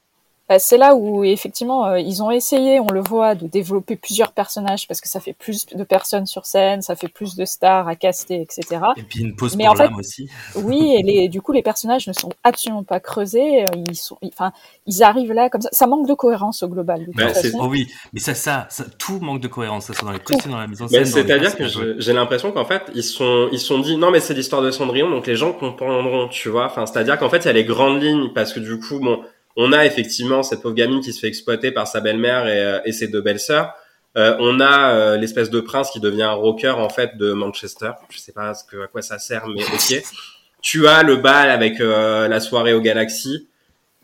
Bah, 0.48 0.58
c'est 0.58 0.78
là 0.78 0.94
où 0.94 1.24
effectivement 1.24 1.86
euh, 1.86 2.00
ils 2.00 2.22
ont 2.22 2.30
essayé, 2.30 2.80
on 2.80 2.90
le 2.90 3.00
voit, 3.00 3.34
de 3.34 3.46
développer 3.46 3.96
plusieurs 3.96 4.32
personnages 4.32 4.88
parce 4.88 5.00
que 5.00 5.08
ça 5.08 5.20
fait 5.20 5.34
plus 5.34 5.66
de 5.66 5.84
personnes 5.84 6.24
sur 6.24 6.46
scène, 6.46 6.80
ça 6.80 6.96
fait 6.96 7.08
plus 7.08 7.36
de 7.36 7.44
stars 7.44 7.86
à 7.86 7.96
caster, 7.96 8.40
etc. 8.40 8.80
Et 8.96 9.02
puis 9.02 9.20
une 9.20 9.36
pause 9.36 9.56
Mais 9.56 9.64
pour 9.64 9.74
en 9.74 9.76
fait- 9.76 9.82
l'âme 9.84 9.96
aussi. 9.96 10.30
Oui, 10.56 10.96
et 10.98 11.02
les, 11.02 11.28
du 11.28 11.42
coup 11.42 11.52
les 11.52 11.62
personnages 11.62 12.06
ne 12.06 12.14
sont 12.14 12.30
absolument 12.44 12.82
pas 12.82 12.98
creusés, 12.98 13.62
euh, 13.64 13.66
ils 13.90 13.94
sont, 13.96 14.16
enfin 14.24 14.52
ils 14.86 15.02
arrivent 15.02 15.32
là 15.32 15.50
comme 15.50 15.60
ça, 15.60 15.68
ça 15.72 15.86
manque 15.86 16.08
de 16.08 16.14
cohérence 16.14 16.62
au 16.62 16.68
global. 16.68 17.04
De 17.06 17.12
Bah. 17.12 17.26
Oh 17.60 17.66
oui, 17.68 17.88
mais 18.14 18.20
ça, 18.20 18.34
ça, 18.34 18.66
ça, 18.70 18.84
tout 18.98 19.18
manque 19.20 19.40
de 19.40 19.48
cohérence, 19.48 19.86
ce 19.86 19.92
soit 19.92 20.06
dans 20.06 20.12
les 20.12 20.18
costumes, 20.18 20.52
dans 20.52 20.58
la 20.58 20.66
mise 20.66 20.80
en 20.80 20.88
scène. 20.88 21.04
c'est-à-dire 21.04 21.56
que 21.56 21.66
j'ai 21.98 22.12
l'impression 22.14 22.52
qu'en 22.52 22.64
fait 22.64 22.82
ils 22.94 23.02
sont 23.02 23.48
ils 23.52 23.60
sont 23.60 23.78
dit 23.80 23.98
non 23.98 24.10
mais 24.10 24.20
c'est 24.20 24.34
l'histoire 24.34 24.62
de 24.62 24.70
Cendrillon 24.70 25.10
donc 25.10 25.26
les 25.26 25.36
gens 25.36 25.52
comprendront 25.52 26.28
tu 26.28 26.48
vois 26.48 26.64
enfin 26.66 26.86
c'est-à-dire 26.86 27.18
qu'en 27.18 27.28
fait 27.28 27.38
il 27.38 27.46
y 27.46 27.50
a 27.50 27.52
les 27.52 27.64
grandes 27.64 28.02
lignes 28.02 28.30
parce 28.34 28.52
que 28.54 28.60
du 28.60 28.78
coup 28.80 28.98
bon 28.98 29.20
on 29.60 29.72
a 29.72 29.84
effectivement 29.84 30.44
cette 30.44 30.62
pauvre 30.62 30.76
gamine 30.76 31.00
qui 31.00 31.12
se 31.12 31.18
fait 31.18 31.26
exploiter 31.26 31.72
par 31.72 31.88
sa 31.88 32.00
belle-mère 32.00 32.46
et, 32.46 32.62
euh, 32.62 32.80
et 32.84 32.92
ses 32.92 33.08
deux 33.08 33.20
belles-sœurs. 33.20 33.74
Euh, 34.16 34.36
on 34.38 34.60
a 34.60 34.94
euh, 34.94 35.16
l'espèce 35.16 35.50
de 35.50 35.60
prince 35.60 35.90
qui 35.90 36.00
devient 36.00 36.22
un 36.22 36.32
rocker 36.32 36.70
en 36.78 36.88
fait 36.88 37.16
de 37.16 37.32
Manchester. 37.32 37.90
Je 38.08 38.18
sais 38.18 38.32
pas 38.32 38.54
ce 38.54 38.64
que 38.64 38.84
à 38.84 38.86
quoi 38.86 39.02
ça 39.02 39.18
sert 39.18 39.46
mais 39.48 39.64
ok. 39.64 40.02
Tu 40.60 40.88
as 40.88 41.04
le 41.04 41.16
bal 41.16 41.50
avec 41.50 41.80
euh, 41.80 42.26
la 42.26 42.40
soirée 42.40 42.74
au 42.74 42.80
Galaxy 42.80 43.46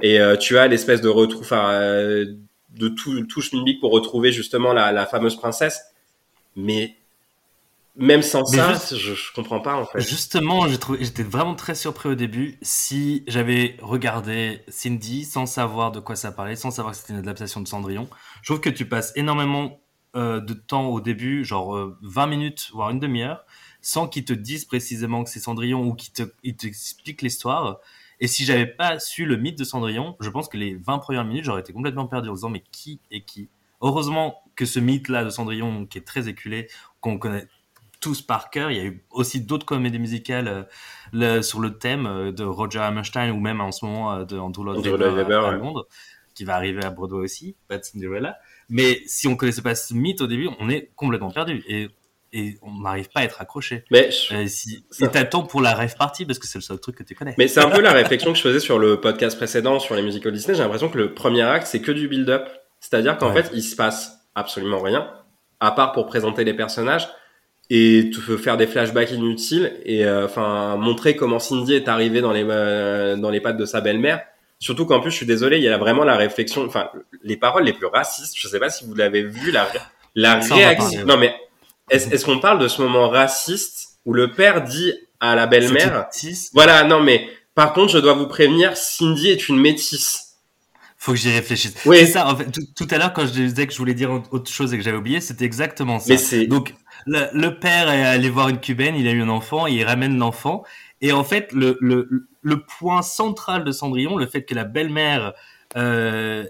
et 0.01 0.21
euh, 0.21 0.37
tu 0.37 0.57
as 0.57 0.69
l'espèce 0.69 1.01
de 1.01 1.09
retrouve 1.09 1.43
enfin, 1.43 1.73
euh, 1.73 2.27
de 2.79 2.89
tout 2.89 3.25
tout 3.27 3.43
pour 3.81 3.91
retrouver 3.91 4.31
justement 4.31 4.73
la, 4.73 4.93
la 4.93 5.05
fameuse 5.05 5.35
princesse. 5.35 5.83
Mais 6.55 6.95
même 7.97 8.23
sans 8.23 8.43
Mais 8.51 8.57
ça, 8.59 8.73
juste- 8.73 8.97
je, 8.97 9.15
je 9.15 9.33
comprends 9.33 9.61
pas 9.61 9.77
en 9.77 9.87
fait. 9.87 10.01
Justement, 10.01 10.67
j'étais 10.69 11.23
vraiment 11.23 11.55
très 11.55 11.75
surpris 11.75 12.09
au 12.09 12.15
début. 12.15 12.59
Si 12.63 13.23
j'avais 13.29 13.77
regardé 13.83 14.63
Cindy 14.69 15.25
sans 15.25 15.47
savoir 15.47 15.93
de 15.93 16.01
quoi 16.01 16.17
ça 16.17 16.33
parlait, 16.33 16.57
sans 16.57 16.71
savoir 16.71 16.93
que 16.93 17.01
c'était 17.01 17.13
une 17.13 17.21
adaptation 17.21 17.61
de 17.61 17.69
Cendrillon, 17.69 18.09
je 18.43 18.49
trouve 18.53 18.61
que 18.61 18.71
tu 18.71 18.87
passes 18.89 19.13
énormément 19.17 19.81
euh, 20.17 20.41
de 20.41 20.55
temps 20.55 20.87
au 20.89 21.01
début, 21.01 21.45
genre 21.45 21.77
euh, 21.77 21.97
20 22.03 22.27
minutes, 22.27 22.71
voire 22.73 22.91
une 22.91 23.01
demi-heure, 23.01 23.45
sans 23.81 24.09
qu'ils 24.09 24.25
te 24.25 24.33
disent 24.33 24.65
précisément 24.65 25.23
que 25.25 25.31
c'est 25.31 25.41
Cendrillon 25.41 25.85
ou 25.87 25.95
qu'ils 25.95 26.13
te, 26.13 26.23
ils 26.43 26.57
t'expliquent 26.57 27.23
l'histoire. 27.23 27.79
Et 28.21 28.27
si 28.29 28.45
j'avais 28.45 28.67
pas 28.67 28.99
su 29.01 29.25
le 29.27 29.37
mythe 29.37 29.59
de 29.59 29.65
Cendrillon, 29.65 30.17
je 30.21 30.31
pense 30.31 30.49
que 30.49 30.57
les 30.57 30.75
20 30.77 30.99
premières 30.99 31.25
minutes, 31.25 31.45
j'aurais 31.45 31.61
été 31.61 31.73
complètement 31.73 32.07
perdu 32.07 32.29
en 32.29 32.35
disant 32.35 32.49
mais 32.49 32.63
qui 32.73 33.01
est 33.11 33.23
qui? 33.23 33.49
Heureusement 33.81 34.43
que 34.57 34.65
ce 34.67 34.79
mythe-là 34.79 35.25
de 35.25 35.31
Cendrillon, 35.31 35.85
qui 35.87 35.99
est 35.99 36.07
très 36.07 36.29
éculé, 36.29 36.69
qu'on 37.01 37.19
connaît 37.19 37.47
tous 38.05 38.23
par 38.23 38.51
cœur, 38.51 38.71
il 38.71 38.77
y 38.77 38.81
a 38.81 38.85
eu 38.85 39.05
aussi 39.11 39.41
d'autres 39.41 39.67
comédies 39.67 39.99
musicales 39.99 40.49
euh, 40.49 40.63
le- 41.13 41.43
sur 41.43 41.59
le 41.61 41.79
thème 41.79 42.07
euh, 42.07 42.31
de 42.33 42.45
Roger 42.45 42.79
Hammerstein 42.81 43.31
ou 43.33 43.41
même 43.41 43.61
en 43.61 43.73
ce 43.73 43.85
moment 43.85 44.13
euh, 44.13 44.25
de 44.25 44.39
Andrew 44.39 44.63
Lloyd 44.65 44.87
à, 44.87 44.91
ouais. 45.49 45.57
Londres, 45.59 45.87
qui 46.35 46.45
va 46.45 46.55
arriver 46.57 46.85
à 46.85 46.91
Broadway 46.91 47.21
aussi, 47.25 47.57
Bad 47.69 47.83
Cinderella. 47.85 48.37
Mais 48.69 49.01
si 49.07 49.27
on 49.29 49.37
connaissait 49.37 49.63
pas 49.63 49.75
ce 49.75 49.95
mythe 49.95 50.21
au 50.21 50.27
début, 50.27 50.49
on 50.61 50.69
est 50.69 50.91
complètement 50.97 51.31
perdu 51.31 51.63
et, 51.69 51.89
et 52.33 52.59
on 52.63 52.81
n'arrive 52.81 53.09
pas 53.11 53.21
à 53.21 53.25
être 53.25 53.41
accroché. 53.41 53.85
Mais 53.91 54.11
Euh, 54.33 54.47
si, 54.47 54.85
et 55.01 55.09
t'attends 55.09 55.45
pour 55.45 55.61
la 55.63 55.75
rêve 55.75 55.95
party 55.97 56.27
parce 56.27 56.39
que 56.39 56.47
c'est 56.47 56.59
le 56.59 56.63
seul 56.63 56.79
truc 56.81 56.97
que 56.97 57.03
tu 57.05 57.15
connais. 57.15 57.35
Mais 57.39 57.49
c'est 57.49 57.61
un 57.61 57.71
peu 57.71 57.81
la 57.81 57.93
réflexion 57.93 58.33
que 58.33 58.39
je 58.39 58.43
faisais 58.43 58.61
sur 58.61 58.79
le 58.79 59.01
podcast 59.01 59.37
précédent 59.37 59.79
sur 59.81 59.95
les 59.95 60.03
musicals 60.03 60.33
Disney. 60.33 60.55
J'ai 60.57 60.63
l'impression 60.63 60.89
que 60.89 60.99
le 60.99 61.15
premier 61.15 61.43
acte, 61.43 61.67
c'est 61.67 61.81
que 61.81 61.93
du 61.93 62.09
build-up. 62.09 62.49
C'est-à-dire 62.81 63.17
qu'en 63.19 63.33
Ouais. 63.33 63.43
fait, 63.43 63.51
il 63.55 63.63
se 63.63 63.77
passe 63.77 64.19
absolument 64.35 64.81
rien, 64.81 65.09
à 65.61 65.71
part 65.71 65.93
pour 65.93 66.07
présenter 66.07 66.43
les 66.45 66.55
personnages 66.55 67.09
et 67.71 68.11
te 68.11 68.37
faire 68.37 68.57
des 68.57 68.67
flashbacks 68.67 69.11
inutiles 69.13 69.73
et 69.85 70.05
euh, 70.05 70.27
enfin 70.27 70.77
montrer 70.77 71.17
comment 71.17 71.39
Cindy 71.39 71.75
est 71.75 71.89
arrivée 71.89 72.21
dans 72.21 72.33
les 72.33 72.45
euh, 72.49 73.17
dans 73.17 73.31
les 73.31 73.41
pattes 73.41 73.57
de 73.57 73.65
sa 73.65 73.81
belle-mère. 73.81 74.21
Surtout 74.59 74.87
qu'en 74.87 75.01
plus, 75.01 75.11
je 75.11 75.17
suis 75.17 75.27
désolé, 75.27 75.59
il 75.59 75.63
y 75.65 75.69
a 75.69 75.77
vraiment 75.79 76.05
la 76.05 76.17
réflexion, 76.17 76.65
enfin 76.65 76.91
les 77.23 77.37
paroles 77.37 77.65
les 77.65 77.73
plus 77.73 77.87
racistes. 77.87 78.35
Je 78.37 78.49
sais 78.49 78.61
pas 78.61 78.71
si 78.71 78.85
vous 78.85 78.95
l'avez 78.95 79.23
vu, 79.23 79.51
la 79.51 79.69
la 80.15 80.41
Ça, 80.43 80.55
réaction. 80.55 80.91
parler. 80.91 81.05
Non 81.05 81.17
mais 81.17 81.35
est-ce 81.91 82.11
est-ce 82.11 82.25
qu'on 82.25 82.39
parle 82.39 82.59
de 82.59 82.69
ce 82.69 82.81
moment 82.83 83.09
raciste 83.09 83.99
où 84.05 84.13
le 84.13 84.31
père 84.31 84.63
dit 84.63 84.93
à 85.21 85.35
la 85.35 85.47
belle-mère 85.47 86.09
voilà, 86.53 86.85
non, 86.85 87.01
mais 87.01 87.27
par 87.55 87.73
contre, 87.73 87.93
je 87.93 87.99
dois 87.99 88.15
vous 88.15 88.27
prévenir, 88.27 88.77
Cindy 88.77 89.31
est 89.31 89.49
une 89.49 89.59
métisse. 89.59 90.37
Faut 90.99 91.13
que 91.13 91.19
j'y 91.19 91.31
réfléchisse. 91.31 91.75
Oui. 91.85 91.99
C'est 92.01 92.07
ça, 92.07 92.27
en 92.29 92.37
fait, 92.37 92.51
tout, 92.51 92.63
tout 92.75 92.89
à 92.91 92.99
l'heure, 92.99 93.13
quand 93.13 93.27
je 93.27 93.33
disais 93.33 93.67
que 93.67 93.73
je 93.73 93.79
voulais 93.79 93.95
dire 93.95 94.11
autre 94.31 94.51
chose 94.51 94.73
et 94.73 94.79
que 94.79 94.83
j'avais 94.83 94.97
oublié, 94.97 95.21
c'était 95.21 95.45
exactement 95.45 96.01
ça. 96.01 96.15
Mais. 96.33 96.47
Donc, 96.47 96.75
le, 97.07 97.27
le 97.33 97.59
père 97.59 97.91
est 97.91 98.03
allé 98.05 98.29
voir 98.31 98.49
une 98.49 98.61
cubaine, 98.61 98.95
il 98.97 99.07
a 99.09 99.13
eu 99.13 99.23
un 99.23 99.29
enfant, 99.29 99.67
et 99.67 99.73
il 99.73 99.85
ramène 99.85 100.19
l'enfant. 100.19 100.65
Et 101.01 101.13
en 101.13 101.25
fait, 101.25 101.53
le, 101.53 101.77
le, 101.81 102.09
le 102.43 102.61
point 102.65 103.03
central 103.03 103.65
de 103.65 103.73
Cendrillon, 103.73 104.17
le 104.17 104.27
fait 104.27 104.45
que 104.45 104.55
la 104.55 104.65
belle-mère 104.65 105.33
euh, 105.77 106.45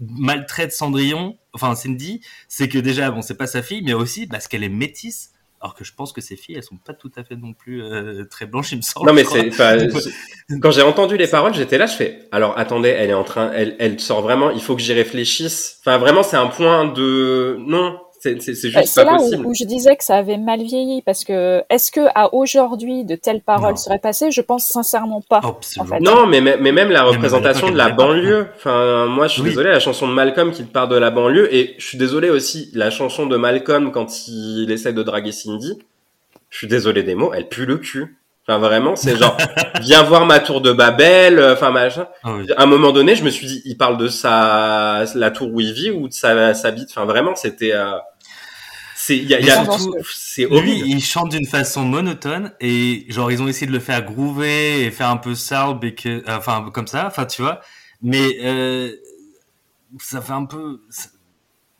maltraite 0.00 0.72
Cendrillon, 0.72 1.36
enfin 1.52 1.74
Cindy, 1.74 2.20
c'est 2.48 2.68
que 2.68 2.78
déjà, 2.78 3.10
bon, 3.10 3.22
c'est 3.22 3.36
pas 3.36 3.46
sa 3.46 3.62
fille, 3.62 3.82
mais 3.82 3.94
aussi 3.94 4.26
parce 4.26 4.48
qu'elle 4.48 4.64
est 4.64 4.68
métisse. 4.68 5.32
Alors 5.60 5.74
que 5.74 5.82
je 5.82 5.92
pense 5.92 6.12
que 6.12 6.20
ces 6.20 6.36
filles, 6.36 6.54
elles 6.54 6.62
sont 6.62 6.76
pas 6.76 6.92
tout 6.94 7.10
à 7.16 7.24
fait 7.24 7.34
non 7.34 7.52
plus 7.52 7.82
euh, 7.82 8.24
très 8.30 8.46
blanches, 8.46 8.70
il 8.70 8.76
me 8.76 8.82
semble. 8.82 9.08
Non, 9.08 9.12
mais 9.12 9.24
c'est- 9.24 9.50
Quand 10.60 10.70
j'ai 10.70 10.82
entendu 10.82 11.16
les 11.16 11.26
paroles, 11.26 11.52
j'étais 11.52 11.78
là, 11.78 11.86
je 11.86 11.96
fais. 11.96 12.28
Alors, 12.30 12.56
attendez, 12.56 12.90
elle 12.90 13.10
est 13.10 13.14
en 13.14 13.24
train. 13.24 13.50
Elle, 13.52 13.74
elle 13.80 13.98
sort 13.98 14.22
vraiment. 14.22 14.50
Il 14.52 14.62
faut 14.62 14.76
que 14.76 14.82
j'y 14.82 14.92
réfléchisse. 14.92 15.78
Enfin, 15.80 15.98
vraiment, 15.98 16.22
c'est 16.22 16.36
un 16.36 16.46
point 16.46 16.84
de. 16.86 17.56
Non, 17.58 17.98
c'est 18.20 18.40
c'est- 18.42 18.54
c'est 18.54 18.68
Euh, 18.68 18.80
juste 18.80 18.94
pas 18.96 19.04
là 19.04 19.16
possible. 19.16 19.46
où, 19.46 19.50
où 19.50 19.54
je 19.54 19.64
disais 19.64 19.96
que 19.96 20.04
ça 20.04 20.16
avait 20.16 20.36
mal 20.38 20.60
vieilli 20.62 21.02
parce 21.02 21.24
que 21.24 21.62
est-ce 21.70 21.90
que 21.92 22.00
à 22.14 22.34
aujourd'hui 22.34 23.04
de 23.04 23.14
telles 23.14 23.40
paroles 23.40 23.70
Non. 23.70 23.76
seraient 23.76 23.98
passées? 23.98 24.30
Je 24.30 24.40
pense 24.40 24.66
sincèrement 24.66 25.20
pas. 25.28 25.40
Absolument. 25.44 25.94
en 25.94 25.98
fait. 25.98 26.04
Non, 26.04 26.26
mais, 26.26 26.40
mais 26.40 26.56
mais 26.60 26.72
même 26.72 26.90
la 26.90 27.04
représentation 27.04 27.70
de 27.70 27.76
la 27.76 27.90
banlieue. 27.90 28.46
Enfin, 28.56 29.06
moi, 29.06 29.26
je 29.28 29.32
suis 29.34 29.42
Oui. 29.42 29.48
désolé, 29.50 29.70
la 29.70 29.80
chanson 29.80 30.06
de 30.08 30.12
Malcolm 30.12 30.50
qui 30.52 30.62
parle 30.64 30.88
de 30.88 30.96
la 30.96 31.10
banlieue, 31.10 31.52
et 31.54 31.74
je 31.78 31.86
suis 31.86 31.98
désolé 31.98 32.30
aussi, 32.30 32.70
la 32.74 32.90
chanson 32.90 33.26
de 33.26 33.36
Malcolm 33.36 33.92
quand 33.92 34.28
il 34.28 34.70
essaie 34.70 34.92
de 34.92 35.02
draguer 35.02 35.32
Cindy. 35.32 35.78
Je 36.50 36.56
suis 36.58 36.66
désolé 36.66 37.02
des 37.02 37.14
mots, 37.14 37.32
elle 37.34 37.48
pue 37.48 37.66
le 37.66 37.76
cul. 37.78 38.16
Enfin, 38.48 38.58
vraiment, 38.58 38.96
c'est 38.96 39.16
genre, 39.16 39.36
viens 39.82 40.02
voir 40.04 40.24
ma 40.24 40.40
tour 40.40 40.62
de 40.62 40.72
Babel, 40.72 41.38
euh, 41.38 41.52
enfin 41.52 41.70
machin. 41.70 42.06
Ah 42.24 42.32
oui. 42.34 42.46
À 42.56 42.62
un 42.62 42.66
moment 42.66 42.92
donné, 42.92 43.14
je 43.14 43.22
me 43.22 43.28
suis 43.30 43.46
dit, 43.46 43.62
il 43.66 43.76
parle 43.76 43.98
de 43.98 44.08
sa 44.08 45.04
la 45.14 45.30
tour 45.30 45.52
où 45.52 45.60
il 45.60 45.72
vit 45.74 45.90
ou 45.90 46.08
de 46.08 46.12
sa 46.14 46.54
sa 46.54 46.70
bite. 46.70 46.88
Enfin, 46.90 47.04
vraiment, 47.04 47.34
c'était. 47.36 47.72
euh, 47.74 47.92
c'est 48.96 49.16
il 49.16 49.28
y 49.28 49.34
a, 49.34 49.40
y 49.40 49.50
a- 49.50 49.64
c'est 50.14 50.44
Lui, 50.46 50.82
il 50.86 51.00
chante 51.02 51.30
d'une 51.30 51.46
façon 51.46 51.84
monotone 51.84 52.52
et 52.60 53.04
genre 53.10 53.30
ils 53.30 53.40
ont 53.42 53.48
essayé 53.48 53.66
de 53.66 53.72
le 53.72 53.78
faire 53.80 54.02
groover 54.04 54.84
et 54.84 54.90
faire 54.90 55.08
un 55.10 55.16
peu 55.18 55.34
salbe 55.34 55.84
et 55.84 55.94
que, 55.94 56.22
enfin 56.28 56.68
comme 56.72 56.86
ça, 56.88 57.06
enfin 57.06 57.24
tu 57.26 57.42
vois. 57.42 57.60
Mais 58.02 58.38
euh, 58.42 58.90
ça 60.00 60.20
fait 60.20 60.32
un 60.32 60.44
peu. 60.46 60.80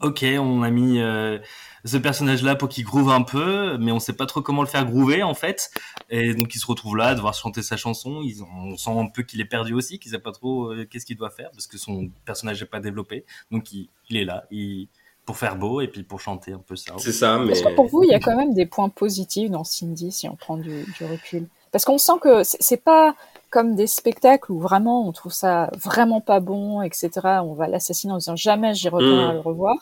Ok, 0.00 0.24
on 0.38 0.62
a 0.62 0.70
mis 0.70 1.00
euh, 1.00 1.38
ce 1.84 1.96
personnage-là 1.96 2.54
pour 2.56 2.68
qu'il 2.68 2.84
groove 2.84 3.10
un 3.10 3.22
peu, 3.22 3.76
mais 3.78 3.92
on 3.92 4.00
sait 4.00 4.12
pas 4.12 4.26
trop 4.26 4.42
comment 4.42 4.62
le 4.62 4.68
faire 4.68 4.84
groover 4.84 5.22
en 5.22 5.34
fait. 5.34 5.70
Et 6.10 6.34
donc 6.34 6.54
il 6.54 6.58
se 6.58 6.66
retrouve 6.66 6.96
là, 6.96 7.08
à 7.08 7.14
devoir 7.14 7.34
chanter 7.34 7.62
sa 7.62 7.76
chanson. 7.76 8.20
Ils, 8.22 8.42
on 8.42 8.76
sent 8.76 8.90
un 8.90 9.06
peu 9.06 9.22
qu'il 9.22 9.40
est 9.40 9.46
perdu 9.46 9.74
aussi, 9.74 9.98
qu'il 9.98 10.10
sait 10.10 10.18
pas 10.18 10.32
trop 10.32 10.72
euh, 10.72 10.86
qu'est-ce 10.90 11.06
qu'il 11.06 11.16
doit 11.16 11.30
faire 11.30 11.50
parce 11.50 11.66
que 11.66 11.78
son 11.78 12.10
personnage 12.24 12.60
n'est 12.60 12.66
pas 12.68 12.80
développé. 12.80 13.24
Donc 13.50 13.72
il, 13.72 13.88
il 14.10 14.16
est 14.16 14.24
là, 14.24 14.44
il, 14.50 14.88
pour 15.24 15.36
faire 15.36 15.56
beau 15.56 15.80
et 15.82 15.88
puis 15.88 16.02
pour 16.02 16.20
chanter 16.20 16.52
un 16.52 16.62
peu 16.66 16.74
ça. 16.74 16.94
C'est 16.96 17.12
ça, 17.12 17.38
mais. 17.38 17.52
Est-ce 17.52 17.62
que 17.62 17.74
pour 17.74 17.86
vous, 17.86 18.02
il 18.02 18.10
y 18.10 18.14
a 18.14 18.18
quand 18.18 18.34
même 18.34 18.54
des 18.54 18.64
points 18.64 18.88
positifs 18.88 19.50
dans 19.50 19.62
Cindy 19.62 20.10
si 20.10 20.26
on 20.28 20.36
prend 20.36 20.56
du, 20.56 20.84
du 20.84 21.04
recul 21.04 21.46
Parce 21.70 21.84
qu'on 21.84 21.98
sent 21.98 22.14
que 22.22 22.42
c'est 22.44 22.82
pas 22.82 23.14
comme 23.50 23.74
des 23.74 23.86
spectacles 23.86 24.52
où 24.52 24.58
vraiment 24.58 25.06
on 25.06 25.12
trouve 25.12 25.32
ça 25.32 25.70
vraiment 25.74 26.20
pas 26.20 26.40
bon, 26.40 26.82
etc. 26.82 27.10
On 27.42 27.54
va 27.54 27.66
l'assassiner 27.68 28.12
en 28.12 28.18
disant 28.18 28.36
jamais 28.36 28.74
j'y 28.74 28.88
retourne 28.88 29.26
Mm. 29.26 29.30
à 29.30 29.32
le 29.34 29.40
revoir. 29.40 29.76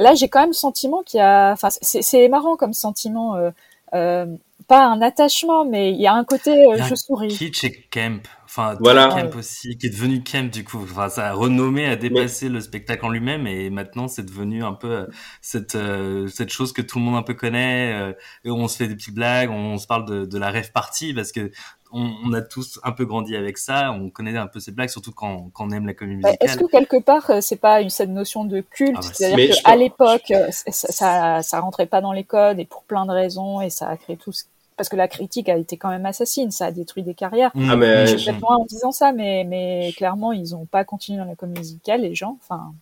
Là, 0.00 0.14
j'ai 0.14 0.28
quand 0.28 0.40
même 0.40 0.50
le 0.50 0.54
sentiment 0.54 1.02
qu'il 1.02 1.18
y 1.18 1.20
a. 1.20 1.52
Enfin, 1.52 1.68
c'est 1.70 2.28
marrant 2.28 2.56
comme 2.56 2.72
sentiment. 2.72 3.36
euh, 3.36 3.50
euh, 3.94 4.26
pas 4.68 4.86
un 4.86 5.02
attachement, 5.02 5.64
mais 5.64 5.90
il 5.90 6.00
y 6.00 6.06
a 6.06 6.14
un 6.14 6.24
côté 6.24 6.50
euh, 6.50 6.76
je 6.78 6.92
un 6.92 6.96
souris. 6.96 7.28
Kitsch 7.28 7.64
et 7.64 7.88
Camp. 7.90 8.22
Enfin, 8.44 8.76
Voilà. 8.78 9.08
Camp 9.08 9.34
aussi, 9.36 9.76
qui 9.78 9.86
est 9.86 9.90
devenu 9.90 10.22
Camp 10.22 10.48
du 10.50 10.64
coup. 10.64 10.78
Enfin, 10.82 11.08
ça 11.08 11.28
a 11.30 11.32
renommé, 11.32 11.86
a 11.86 11.96
dépassé 11.96 12.48
le 12.48 12.60
spectacle 12.60 13.04
en 13.04 13.08
lui-même 13.08 13.46
et 13.48 13.68
maintenant 13.70 14.06
c'est 14.06 14.24
devenu 14.24 14.62
un 14.62 14.72
peu 14.74 14.90
euh, 14.90 15.06
cette 15.40 15.74
euh, 15.74 16.28
cette 16.28 16.50
chose 16.50 16.72
que 16.72 16.82
tout 16.82 16.98
le 16.98 17.04
monde 17.04 17.16
un 17.16 17.22
peu 17.22 17.34
connaît. 17.34 17.92
euh, 17.94 18.12
et 18.44 18.50
on 18.50 18.68
se 18.68 18.76
fait 18.76 18.86
des 18.86 18.94
petites 18.96 19.14
blagues, 19.14 19.50
on 19.50 19.76
se 19.78 19.86
parle 19.88 20.04
de, 20.04 20.24
de 20.24 20.38
la 20.38 20.50
rêve 20.50 20.70
party 20.72 21.14
parce 21.14 21.32
que 21.32 21.50
on, 21.92 22.10
on 22.24 22.32
a 22.32 22.40
tous 22.42 22.78
un 22.84 22.92
peu 22.92 23.04
grandi 23.04 23.36
avec 23.36 23.58
ça. 23.58 23.92
On 23.92 24.10
connaît 24.10 24.36
un 24.36 24.46
peu 24.46 24.60
ces 24.60 24.72
blagues, 24.72 24.88
surtout 24.90 25.12
quand, 25.12 25.50
quand 25.52 25.66
on 25.66 25.70
aime 25.70 25.86
la 25.86 25.94
comédie 25.94 26.22
Est-ce 26.40 26.58
musicale. 26.58 26.66
que 26.66 26.70
quelque 26.70 27.04
part 27.04 27.30
euh, 27.30 27.40
c'est 27.40 27.56
pas 27.56 27.80
une, 27.80 27.90
cette 27.90 28.10
notion 28.10 28.44
de 28.44 28.60
culte, 28.60 28.96
Ah 28.96 29.00
bah 29.02 29.08
c'est-à-dire 29.12 29.54
qu'à 29.64 29.76
l'époque 29.76 30.30
euh, 30.30 30.48
ça, 30.50 30.88
ça 30.92 31.42
ça 31.42 31.60
rentrait 31.60 31.86
pas 31.86 32.00
dans 32.00 32.12
les 32.12 32.24
codes 32.24 32.58
et 32.60 32.64
pour 32.64 32.82
plein 32.84 33.06
de 33.06 33.12
raisons 33.12 33.60
et 33.60 33.70
ça 33.70 33.88
a 33.88 33.96
créé 33.96 34.16
tout 34.16 34.32
ce... 34.32 34.44
parce 34.76 34.88
que 34.88 34.96
la 34.96 35.08
critique 35.08 35.48
a 35.48 35.56
été 35.56 35.76
quand 35.76 35.90
même 35.90 36.06
assassine, 36.06 36.50
ça 36.50 36.66
a 36.66 36.70
détruit 36.72 37.02
des 37.02 37.14
carrières. 37.14 37.50
Mm, 37.54 37.68
Ah, 37.70 37.76
mais- 37.76 38.04
mm, 38.04 38.06
Je 38.06 38.16
suis 38.16 38.30
en 38.42 38.64
disant 38.64 38.92
ça, 38.92 39.12
mais 39.12 39.44
mais 39.46 39.92
clairement 39.96 40.32
ils 40.32 40.54
ont 40.54 40.66
pas 40.66 40.84
continué 40.84 41.18
dans 41.18 41.24
la 41.26 41.34
comédie 41.36 41.60
musicale 41.60 42.02
les 42.02 42.14
gens, 42.14 42.38
enfin 42.42 42.72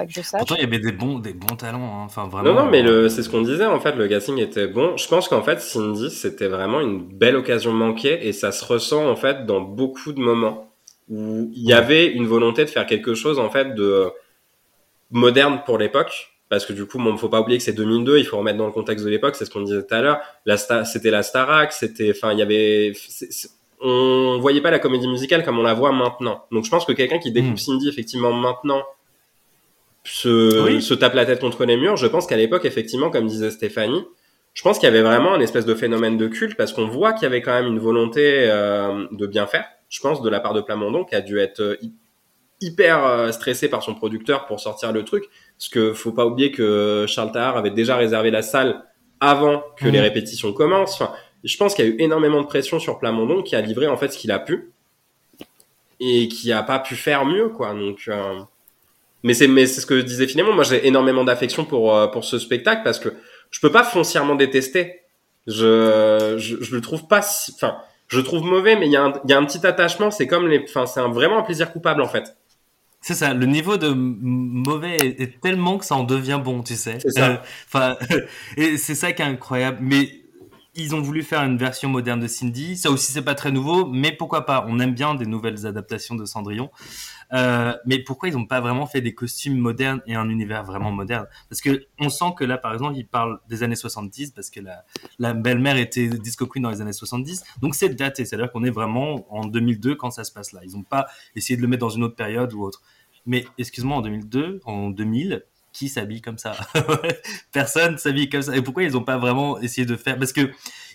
pas 0.00 0.06
que 0.06 0.12
je 0.12 0.20
sache. 0.22 0.38
Pourtant, 0.38 0.54
il 0.56 0.62
y 0.62 0.66
avait 0.66 0.78
des 0.78 0.92
bons, 0.92 1.18
des 1.18 1.32
bons 1.32 1.56
talents. 1.56 2.00
hein. 2.00 2.04
Enfin, 2.04 2.26
vraiment. 2.28 2.52
Non, 2.54 2.64
non, 2.64 2.70
mais 2.70 2.82
le, 2.82 3.08
c'est 3.08 3.22
ce 3.22 3.28
qu'on 3.28 3.42
disait, 3.42 3.66
en 3.66 3.80
fait, 3.80 3.92
le 3.96 4.08
casting 4.08 4.38
était 4.38 4.66
bon. 4.66 4.96
Je 4.96 5.06
pense 5.08 5.28
qu'en 5.28 5.42
fait, 5.42 5.60
Cindy, 5.60 6.10
c'était 6.10 6.48
vraiment 6.48 6.80
une 6.80 7.02
belle 7.02 7.36
occasion 7.36 7.72
manquée 7.72 8.26
et 8.26 8.32
ça 8.32 8.52
se 8.52 8.64
ressent, 8.64 9.08
en 9.08 9.16
fait, 9.16 9.46
dans 9.46 9.60
beaucoup 9.60 10.12
de 10.12 10.20
moments 10.20 10.72
où 11.08 11.50
il 11.54 11.62
y 11.68 11.72
avait 11.72 12.06
une 12.06 12.26
volonté 12.26 12.64
de 12.64 12.70
faire 12.70 12.86
quelque 12.86 13.14
chose, 13.14 13.38
en 13.38 13.50
fait, 13.50 13.74
de 13.74 14.10
moderne 15.10 15.62
pour 15.66 15.78
l'époque. 15.78 16.28
Parce 16.48 16.66
que 16.66 16.72
du 16.72 16.84
coup, 16.84 16.98
bon, 16.98 17.16
faut 17.16 17.28
pas 17.28 17.40
oublier 17.40 17.58
que 17.58 17.64
c'est 17.64 17.72
2002, 17.72 18.18
il 18.18 18.24
faut 18.24 18.36
remettre 18.36 18.58
dans 18.58 18.66
le 18.66 18.72
contexte 18.72 19.04
de 19.04 19.10
l'époque, 19.10 19.36
c'est 19.36 19.44
ce 19.44 19.50
qu'on 19.50 19.60
disait 19.62 19.84
tout 19.86 19.94
à 19.94 20.00
l'heure. 20.00 20.20
C'était 20.84 21.12
la 21.12 21.22
Starac, 21.22 21.72
c'était, 21.72 22.10
enfin, 22.10 22.32
il 22.32 22.40
y 22.40 22.42
avait, 22.42 22.92
on 23.80 24.38
voyait 24.40 24.60
pas 24.60 24.72
la 24.72 24.80
comédie 24.80 25.06
musicale 25.06 25.44
comme 25.44 25.60
on 25.60 25.62
la 25.62 25.74
voit 25.74 25.92
maintenant. 25.92 26.44
Donc 26.50 26.64
je 26.64 26.70
pense 26.70 26.84
que 26.84 26.92
quelqu'un 26.92 27.18
qui 27.20 27.30
découvre 27.30 27.52
Mm. 27.54 27.56
Cindy, 27.56 27.88
effectivement, 27.88 28.32
maintenant, 28.32 28.82
se, 30.12 30.64
Oui. 30.64 30.82
se 30.82 30.94
tape 30.94 31.14
la 31.14 31.26
tête 31.26 31.40
contre 31.40 31.64
les 31.64 31.76
murs. 31.76 31.96
Je 31.96 32.06
pense 32.06 32.26
qu'à 32.26 32.36
l'époque, 32.36 32.64
effectivement, 32.64 33.10
comme 33.10 33.26
disait 33.26 33.50
Stéphanie, 33.50 34.04
je 34.54 34.62
pense 34.62 34.78
qu'il 34.78 34.86
y 34.88 34.90
avait 34.92 35.02
vraiment 35.02 35.32
un 35.34 35.40
espèce 35.40 35.64
de 35.66 35.74
phénomène 35.74 36.16
de 36.16 36.26
culte 36.26 36.56
parce 36.56 36.72
qu'on 36.72 36.88
voit 36.88 37.12
qu'il 37.12 37.22
y 37.22 37.26
avait 37.26 37.40
quand 37.42 37.52
même 37.52 37.66
une 37.66 37.78
volonté 37.78 38.44
euh, 38.50 39.06
de 39.12 39.26
bien 39.26 39.46
faire. 39.46 39.64
Je 39.88 40.00
pense 40.00 40.22
de 40.22 40.28
la 40.28 40.40
part 40.40 40.54
de 40.54 40.60
Plamondon 40.60 41.04
qui 41.04 41.14
a 41.14 41.20
dû 41.20 41.38
être 41.38 41.60
euh, 41.60 41.76
hy- 41.82 41.92
hyper 42.60 43.04
euh, 43.06 43.30
stressé 43.32 43.68
par 43.68 43.82
son 43.82 43.94
producteur 43.94 44.46
pour 44.46 44.58
sortir 44.60 44.92
le 44.92 45.04
truc. 45.04 45.24
Parce 45.58 45.68
que 45.68 45.92
faut 45.92 46.12
pas 46.12 46.26
oublier 46.26 46.50
que 46.50 47.04
Charles 47.08 47.32
Tahar 47.32 47.56
avait 47.56 47.70
déjà 47.70 47.96
réservé 47.96 48.30
la 48.30 48.42
salle 48.42 48.84
avant 49.20 49.62
que 49.76 49.86
Mhm. 49.86 49.92
les 49.92 50.00
répétitions 50.00 50.52
commencent. 50.52 51.00
Enfin, 51.00 51.12
je 51.44 51.56
pense 51.56 51.74
qu'il 51.74 51.84
y 51.84 51.88
a 51.88 51.90
eu 51.92 51.96
énormément 52.00 52.40
de 52.42 52.46
pression 52.46 52.78
sur 52.80 52.98
Plamondon 52.98 53.42
qui 53.42 53.54
a 53.56 53.60
livré 53.60 53.86
en 53.86 53.96
fait 53.96 54.08
ce 54.08 54.18
qu'il 54.18 54.30
a 54.32 54.38
pu 54.40 54.72
et 56.00 56.28
qui 56.28 56.52
a 56.52 56.62
pas 56.62 56.78
pu 56.80 56.96
faire 56.96 57.24
mieux 57.24 57.48
quoi. 57.50 57.72
Donc 57.74 58.04
euh, 58.08 58.40
mais 59.22 59.34
c'est 59.34 59.48
mais 59.48 59.66
c'est 59.66 59.80
ce 59.80 59.86
que 59.86 60.00
disait 60.00 60.26
Philémon. 60.26 60.52
Moi, 60.54 60.64
j'ai 60.64 60.86
énormément 60.86 61.24
d'affection 61.24 61.64
pour 61.64 61.94
euh, 61.96 62.06
pour 62.08 62.24
ce 62.24 62.38
spectacle 62.38 62.82
parce 62.84 62.98
que 62.98 63.10
je 63.50 63.60
peux 63.60 63.72
pas 63.72 63.84
foncièrement 63.84 64.34
détester. 64.34 65.00
Je 65.46 66.34
je, 66.38 66.56
je 66.62 66.74
le 66.74 66.80
trouve 66.80 67.06
pas. 67.06 67.22
si- 67.22 67.52
Enfin, 67.54 67.76
je 68.08 68.18
le 68.18 68.22
trouve 68.24 68.42
mauvais, 68.44 68.76
mais 68.76 68.86
il 68.86 68.92
y 68.92 68.96
a 68.96 69.02
un 69.04 69.12
il 69.24 69.30
y 69.30 69.34
a 69.34 69.38
un 69.38 69.44
petit 69.44 69.66
attachement. 69.66 70.10
C'est 70.10 70.26
comme 70.26 70.48
les. 70.48 70.62
Enfin, 70.68 70.86
c'est 70.86 71.00
un, 71.00 71.08
vraiment 71.10 71.38
un 71.38 71.42
plaisir 71.42 71.72
coupable 71.72 72.02
en 72.02 72.08
fait. 72.08 72.36
C'est 73.02 73.14
ça, 73.14 73.32
le 73.32 73.46
niveau 73.46 73.78
de 73.78 73.88
mauvais 73.94 74.98
est, 74.98 75.20
est 75.22 75.40
tellement 75.40 75.78
que 75.78 75.86
ça 75.86 75.94
en 75.94 76.04
devient 76.04 76.38
bon, 76.44 76.62
tu 76.62 76.74
sais. 76.74 76.98
C'est 77.00 77.10
ça. 77.12 77.30
Euh, 77.30 77.36
Enfin, 77.66 77.96
et 78.58 78.76
c'est 78.76 78.94
ça 78.94 79.12
qui 79.12 79.22
est 79.22 79.24
incroyable. 79.24 79.78
Mais 79.80 80.19
ils 80.74 80.94
ont 80.94 81.00
voulu 81.00 81.22
faire 81.22 81.42
une 81.42 81.56
version 81.56 81.88
moderne 81.88 82.20
de 82.20 82.28
Cindy. 82.28 82.76
Ça 82.76 82.90
aussi, 82.90 83.12
c'est 83.12 83.22
pas 83.22 83.34
très 83.34 83.50
nouveau, 83.50 83.86
mais 83.86 84.12
pourquoi 84.12 84.46
pas? 84.46 84.64
On 84.68 84.78
aime 84.78 84.94
bien 84.94 85.14
des 85.14 85.26
nouvelles 85.26 85.66
adaptations 85.66 86.14
de 86.14 86.24
Cendrillon. 86.24 86.70
Euh, 87.32 87.74
mais 87.86 87.98
pourquoi 87.98 88.28
ils 88.28 88.36
n'ont 88.36 88.46
pas 88.46 88.60
vraiment 88.60 88.86
fait 88.86 89.00
des 89.00 89.14
costumes 89.14 89.56
modernes 89.56 90.00
et 90.06 90.14
un 90.14 90.28
univers 90.28 90.64
vraiment 90.64 90.92
moderne? 90.92 91.26
Parce 91.48 91.60
que 91.60 91.86
on 91.98 92.08
sent 92.08 92.32
que 92.36 92.44
là, 92.44 92.58
par 92.58 92.72
exemple, 92.72 92.96
ils 92.96 93.06
parlent 93.06 93.38
des 93.48 93.62
années 93.62 93.76
70 93.76 94.32
parce 94.32 94.50
que 94.50 94.60
la, 95.18 95.34
belle-mère 95.34 95.76
était 95.76 96.08
disco 96.08 96.46
queen 96.46 96.62
dans 96.62 96.70
les 96.70 96.80
années 96.80 96.92
70. 96.92 97.42
Donc 97.60 97.74
c'est 97.74 97.88
daté, 97.90 98.24
c'est-à-dire 98.24 98.50
qu'on 98.50 98.64
est 98.64 98.70
vraiment 98.70 99.26
en 99.34 99.46
2002 99.46 99.96
quand 99.96 100.10
ça 100.10 100.24
se 100.24 100.32
passe 100.32 100.52
là. 100.52 100.60
Ils 100.64 100.72
n'ont 100.72 100.82
pas 100.82 101.06
essayé 101.34 101.56
de 101.56 101.62
le 101.62 101.68
mettre 101.68 101.80
dans 101.80 101.90
une 101.90 102.04
autre 102.04 102.16
période 102.16 102.52
ou 102.52 102.62
autre. 102.62 102.82
Mais 103.26 103.44
excuse-moi, 103.58 103.98
en 103.98 104.00
2002, 104.00 104.60
en 104.64 104.90
2000, 104.90 105.44
qui 105.80 105.88
s'habille 105.88 106.20
comme 106.20 106.36
ça 106.36 106.52
Personne 107.52 107.96
s'habille 107.96 108.28
comme 108.28 108.42
ça. 108.42 108.54
Et 108.54 108.60
pourquoi 108.60 108.82
ils 108.82 108.92
n'ont 108.92 109.02
pas 109.02 109.16
vraiment 109.16 109.58
essayé 109.60 109.86
de 109.86 109.96
faire 109.96 110.18
Parce 110.18 110.34
que 110.34 110.50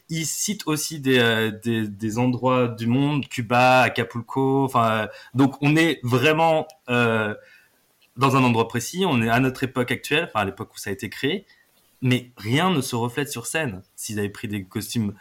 ils 0.09 0.27
citent 0.27 0.67
aussi 0.67 0.99
des, 0.99 1.17
euh, 1.17 1.49
des, 1.87 2.17
endroits 2.19 2.67
du 2.67 2.85
monde, 2.85 3.27
Cuba, 3.27 3.81
Acapulco. 3.81 4.63
Enfin, 4.63 4.91
euh, 4.91 5.07
donc 5.33 5.55
on 5.61 5.75
est 5.75 5.99
vraiment 6.03 6.67
euh, 6.87 7.33
dans 8.15 8.35
un 8.35 8.43
endroit 8.43 8.67
précis. 8.67 9.05
On 9.07 9.23
est 9.23 9.29
à 9.29 9.39
notre 9.39 9.63
époque 9.63 9.89
actuelle, 9.89 10.25
enfin 10.25 10.41
à 10.41 10.45
l'époque 10.45 10.71
où 10.75 10.77
ça 10.77 10.91
a 10.91 10.93
été 10.93 11.09
créé, 11.09 11.47
mais 12.03 12.29
rien 12.37 12.69
ne 12.69 12.81
se 12.81 12.95
reflète 12.95 13.31
sur 13.31 13.47
scène. 13.47 13.81
S'ils 13.95 14.19
avaient 14.19 14.29
pris 14.29 14.47
des 14.47 14.65
costumes 14.65 15.15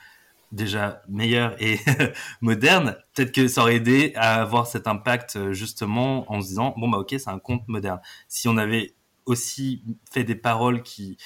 déjà 0.53 1.03
meilleurs 1.09 1.57
et 1.59 1.79
modernes, 2.43 2.97
peut-être 3.15 3.33
que 3.33 3.49
ça 3.49 3.62
aurait 3.62 3.77
aidé 3.77 4.12
à 4.15 4.43
avoir 4.43 4.67
cet 4.67 4.87
impact 4.89 5.53
justement 5.53 6.31
en 6.31 6.43
se 6.43 6.49
disant 6.49 6.75
bon 6.77 6.91
bah 6.91 6.99
ok 6.99 7.15
c'est 7.19 7.31
un 7.31 7.39
conte 7.39 7.67
moderne. 7.67 8.01
Si 8.29 8.47
on 8.47 8.59
avait 8.59 8.95
aussi 9.27 9.83
fait 10.12 10.25
des 10.25 10.35
paroles 10.35 10.83
qui 10.83 11.16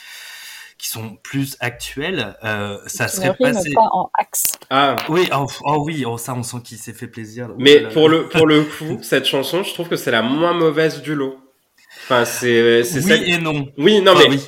qui 0.78 0.88
sont 0.88 1.16
plus 1.24 1.56
actuelles, 1.58 2.36
euh, 2.44 2.78
ça 2.86 3.08
serait 3.08 3.34
passé. 3.36 3.72
pas 3.74 3.88
en 3.90 4.10
axe. 4.16 4.52
Ah. 4.70 4.94
Oui, 5.08 5.28
oh, 5.34 5.46
oh 5.64 5.82
oui, 5.84 6.04
oh, 6.06 6.16
ça 6.18 6.34
on 6.34 6.44
sent 6.44 6.58
qu'il 6.62 6.78
s'est 6.78 6.92
fait 6.92 7.08
plaisir. 7.08 7.48
Oh 7.50 7.54
Mais 7.58 7.80
là 7.80 7.88
là. 7.88 7.94
pour 7.94 8.08
le 8.08 8.28
pour 8.28 8.46
le 8.46 8.62
coup, 8.78 9.00
cette 9.02 9.24
chanson, 9.26 9.64
je 9.64 9.74
trouve 9.74 9.88
que 9.88 9.96
c'est 9.96 10.12
la 10.12 10.22
moins 10.22 10.52
mauvaise 10.52 11.02
du 11.02 11.16
lot. 11.16 11.36
Enfin, 12.04 12.24
c'est 12.24 12.84
c'est 12.84 12.98
oui 13.00 13.08
celle- 13.08 13.28
et 13.28 13.38
non. 13.38 13.66
Oui, 13.76 14.00
non 14.00 14.12
Ah 14.14 14.20
mais 14.20 14.36
oui. 14.36 14.40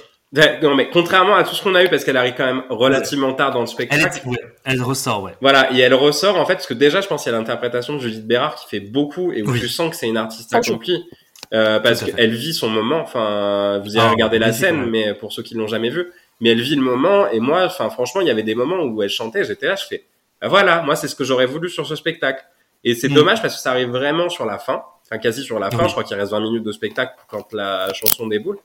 Non 0.63 0.77
mais 0.77 0.89
contrairement 0.91 1.35
à 1.35 1.43
tout 1.43 1.57
ce 1.57 1.63
qu'on 1.65 1.75
a 1.75 1.83
eu 1.83 1.89
parce 1.89 2.05
qu'elle 2.05 2.17
arrive 2.17 2.35
quand 2.37 2.47
même 2.47 2.63
relativement 2.71 3.33
tard 3.35 3.51
dans 3.51 3.59
le 3.59 3.65
Elle, 3.65 3.69
spectacle. 3.69 4.21
est- 4.25 4.29
ouais, 4.31 4.39
elle 4.65 4.81
ressort, 4.83 5.25
ouais. 5.25 5.33
Voilà, 5.41 5.73
et 5.73 5.81
elle 5.81 5.95
ressort 5.95 6.37
en 6.37 6.47
fait 6.47 6.55
parce 6.55 6.69
que 6.69 6.75
déjà 6.75 7.01
je 7.01 7.09
pense 7.09 7.25
qu'il 7.25 7.33
y 7.33 7.35
a 7.35 7.39
l'interprétation 7.39 7.95
de 7.95 7.99
Judith 7.99 8.25
Bérard 8.25 8.55
qui 8.55 8.69
fait 8.69 8.79
beaucoup 8.79 9.33
et 9.33 9.43
où 9.43 9.51
Oui. 9.51 9.59
tu 9.59 9.69
sens 9.69 9.91
que 9.91 9.97
c'est 9.97 10.07
une 10.09 10.17
artiste 10.17 10.55
accomplie 10.55 11.05
euh, 11.53 11.81
parce 11.81 12.05
qu'elle 12.05 12.35
vit 12.35 12.55
son 12.55 12.69
moment. 12.69 13.01
Enfin, 13.01 13.81
vous 13.85 13.97
irez 13.97 14.07
Ah, 14.07 14.11
regarder 14.11 14.39
la 14.39 14.53
scène, 14.53 14.87
mais 14.87 15.15
pour 15.15 15.33
ceux 15.33 15.43
qui 15.43 15.55
l'ont 15.55 15.67
jamais 15.67 15.91
vu, 15.91 16.11
mais 16.41 16.51
elle 16.51 16.61
vit 16.61 16.77
le 16.77 16.83
moment 16.83 17.29
et 17.29 17.41
moi, 17.41 17.65
enfin 17.65 17.91
franchement, 17.91 18.21
il 18.21 18.27
y 18.29 18.31
avait 18.31 18.43
des 18.43 18.55
moments 18.55 18.83
où 18.85 19.03
elle 19.03 19.11
chantait, 19.11 19.45
j'étais 19.45 19.67
là, 19.67 19.77
je 19.77 19.85
fais, 19.87 20.05
ah, 20.41 20.49
voilà, 20.49 20.83
moi 20.83 20.97
c'est 20.97 21.09
ce 21.09 21.15
que 21.17 21.25
j'aurais 21.25 21.47
voulu 21.47 21.69
sur 21.69 21.87
ce 21.87 21.97
spectacle. 21.97 22.45
Et 22.85 22.95
c'est 22.95 23.09
Mm. 23.11 23.15
dommage 23.15 23.43
parce 23.43 23.55
que 23.57 23.61
ça 23.61 23.73
arrive 23.73 23.89
vraiment 23.91 24.29
sur 24.31 24.47
la 24.47 24.59
fin, 24.59 24.83
enfin 25.05 25.19
quasi 25.19 25.43
sur 25.43 25.59
la 25.59 25.71
fin. 25.71 25.87
Je 25.87 25.93
crois 25.93 26.05
qu'il 26.05 26.17
reste 26.17 26.33
20 26.33 26.41
minutes 26.41 26.65
de 26.65 26.73
spectacle 26.73 27.13
quand 27.29 27.53
la 27.53 27.93
chanson 27.93 28.27
déboule. 28.27 28.59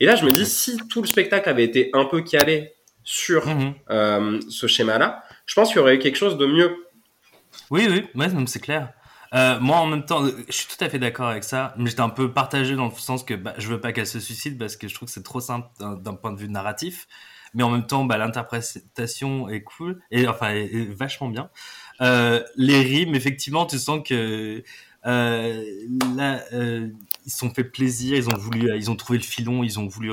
Et 0.00 0.04
là, 0.06 0.16
je 0.16 0.24
me 0.26 0.30
dis, 0.32 0.44
si 0.44 0.76
tout 0.88 1.00
le 1.00 1.08
spectacle 1.08 1.48
avait 1.48 1.64
été 1.64 1.90
un 1.94 2.04
peu 2.04 2.20
calé 2.20 2.72
sur 3.04 3.46
Mhm. 3.46 3.72
euh, 3.90 4.38
ce 4.50 4.66
schéma-là, 4.66 5.24
je 5.46 5.54
pense 5.54 5.68
qu'il 5.68 5.78
y 5.78 5.80
aurait 5.80 5.94
eu 5.94 5.98
quelque 5.98 6.16
chose 6.18 6.36
de 6.36 6.44
mieux. 6.46 6.76
Oui, 7.70 7.86
oui, 7.90 8.04
ouais, 8.14 8.26
c'est 8.46 8.60
clair. 8.60 8.90
Euh, 9.34 9.60
moi, 9.60 9.78
en 9.78 9.86
même 9.86 10.04
temps, 10.04 10.24
je 10.26 10.52
suis 10.52 10.66
tout 10.66 10.82
à 10.82 10.88
fait 10.88 10.98
d'accord 10.98 11.28
avec 11.28 11.44
ça, 11.44 11.74
mais 11.76 11.90
j'étais 11.90 12.00
un 12.00 12.08
peu 12.08 12.32
partagé 12.32 12.76
dans 12.76 12.86
le 12.86 12.94
sens 12.94 13.24
que 13.24 13.34
bah, 13.34 13.54
je 13.58 13.68
veux 13.68 13.80
pas 13.80 13.92
qu'elle 13.92 14.06
se 14.06 14.20
suicide 14.20 14.58
parce 14.58 14.76
que 14.76 14.88
je 14.88 14.94
trouve 14.94 15.06
que 15.08 15.12
c'est 15.12 15.22
trop 15.22 15.40
simple 15.40 15.68
d'un 15.78 16.14
point 16.14 16.32
de 16.32 16.38
vue 16.38 16.48
narratif. 16.48 17.06
Mais 17.54 17.62
en 17.62 17.70
même 17.70 17.86
temps, 17.86 18.04
bah, 18.04 18.18
l'interprétation 18.18 19.48
est 19.48 19.62
cool 19.62 20.00
et 20.10 20.28
enfin 20.28 20.66
vachement 20.90 21.28
bien. 21.28 21.50
Euh, 22.00 22.42
les 22.56 22.80
rimes, 22.80 23.14
effectivement, 23.14 23.66
tu 23.66 23.78
sens 23.78 24.00
que 24.06 24.62
euh, 25.06 25.64
là, 26.16 26.42
ils 26.52 27.30
se 27.30 27.38
sont 27.38 27.50
fait 27.50 27.64
plaisir, 27.64 28.16
ils 28.16 28.28
ont 28.28 28.36
voulu, 28.36 28.70
ils 28.76 28.90
ont 28.90 28.96
trouvé 28.96 29.18
le 29.18 29.24
filon, 29.24 29.62
ils 29.62 29.78
ont 29.78 29.86
voulu 29.86 30.12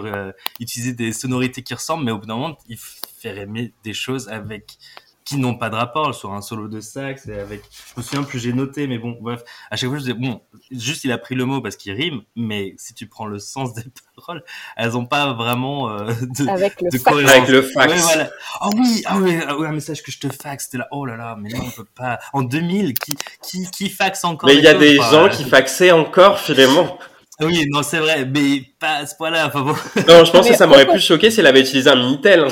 utiliser 0.59 0.93
des 0.93 1.11
sonorités 1.11 1.61
qui 1.61 1.73
ressemblent, 1.73 2.05
mais 2.05 2.11
au 2.11 2.19
bout 2.19 2.25
d'un 2.25 2.35
moment, 2.35 2.57
ils 2.69 2.77
faire 3.25 3.37
aimer 3.37 3.73
des 3.83 3.93
choses 3.93 4.29
avec 4.29 4.77
qui 5.25 5.37
n'ont 5.37 5.55
pas 5.55 5.69
de 5.69 5.75
rapport 5.75 6.13
sur 6.13 6.33
un 6.33 6.41
solo 6.41 6.67
de 6.67 6.79
sax 6.79 7.27
et 7.27 7.39
avec 7.39 7.63
je 7.71 7.99
me 7.99 8.03
souviens 8.03 8.23
plus 8.23 8.39
j'ai 8.39 8.53
noté 8.53 8.87
mais 8.87 8.99
bon 8.99 9.17
bref 9.19 9.41
à 9.71 9.75
chaque 9.75 9.89
fois 9.89 9.97
je 9.97 10.03
disais 10.03 10.13
bon 10.13 10.41
juste 10.71 11.03
il 11.03 11.11
a 11.11 11.17
pris 11.17 11.33
le 11.35 11.45
mot 11.45 11.61
parce 11.61 11.75
qu'il 11.75 11.93
rime 11.93 12.21
mais 12.35 12.75
si 12.77 12.93
tu 12.93 13.07
prends 13.07 13.25
le 13.25 13.39
sens 13.39 13.73
des 13.73 13.83
paroles 14.15 14.43
elles 14.77 14.95
ont 14.95 15.05
pas 15.05 15.33
vraiment 15.33 15.89
euh, 15.89 16.11
de, 16.21 16.47
Avec 16.47 16.79
le 16.81 16.89
de 16.91 16.97
fax. 16.97 17.17
Avec 17.17 17.47
le 17.49 17.61
fax. 17.61 17.93
Ouais, 17.93 17.99
voilà. 17.99 18.29
Ah 18.61 18.69
oui, 18.75 19.01
ah 19.05 19.17
oui, 19.19 19.39
ah 19.47 19.57
oui, 19.57 19.67
un 19.67 19.71
message 19.71 20.03
que 20.03 20.11
je 20.11 20.19
te 20.19 20.27
faxe, 20.29 20.65
c'était 20.65 20.77
là, 20.77 20.87
oh 20.91 21.05
là 21.05 21.15
là, 21.15 21.35
mais 21.39 21.49
non, 21.49 21.63
on 21.65 21.69
peut 21.69 21.87
pas. 21.95 22.19
En 22.33 22.41
2000, 22.43 22.93
qui, 22.93 23.15
qui, 23.41 23.69
qui 23.71 23.89
faxe 23.89 24.23
encore 24.23 24.49
Mais 24.49 24.55
il 24.55 24.63
y 24.63 24.67
a 24.67 24.71
choses 24.73 24.79
des 24.81 24.95
gens 24.97 25.29
qui 25.29 25.43
faxaient 25.43 25.91
encore, 25.91 26.39
finalement. 26.39 26.97
Oui, 27.41 27.67
non, 27.69 27.83
c'est 27.83 27.99
vrai, 27.99 28.25
mais 28.25 28.63
pas 28.79 28.95
à 28.97 29.05
ce 29.05 29.15
point-là. 29.15 29.47
Enfin 29.47 29.61
bon. 29.61 29.75
Non, 30.07 30.23
je 30.23 30.31
pense 30.31 30.45
Mais 30.45 30.51
que 30.51 30.57
ça 30.57 30.67
m'aurait 30.67 30.87
plus 30.87 31.01
choqué 31.01 31.29
si 31.29 31.41
elle 31.41 31.47
avait 31.47 31.61
utilisé 31.61 31.89
un 31.89 31.95
Minitel. 31.95 32.45
hein. 32.45 32.47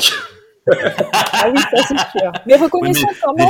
Ah 1.33 1.49
oui, 1.53 1.59
ça 1.59 1.83
c'est 1.87 2.19
sûr. 2.19 2.31
Mais 2.45 2.55
reconnaissons 2.55 3.07
quand 3.21 3.33
même, 3.33 3.47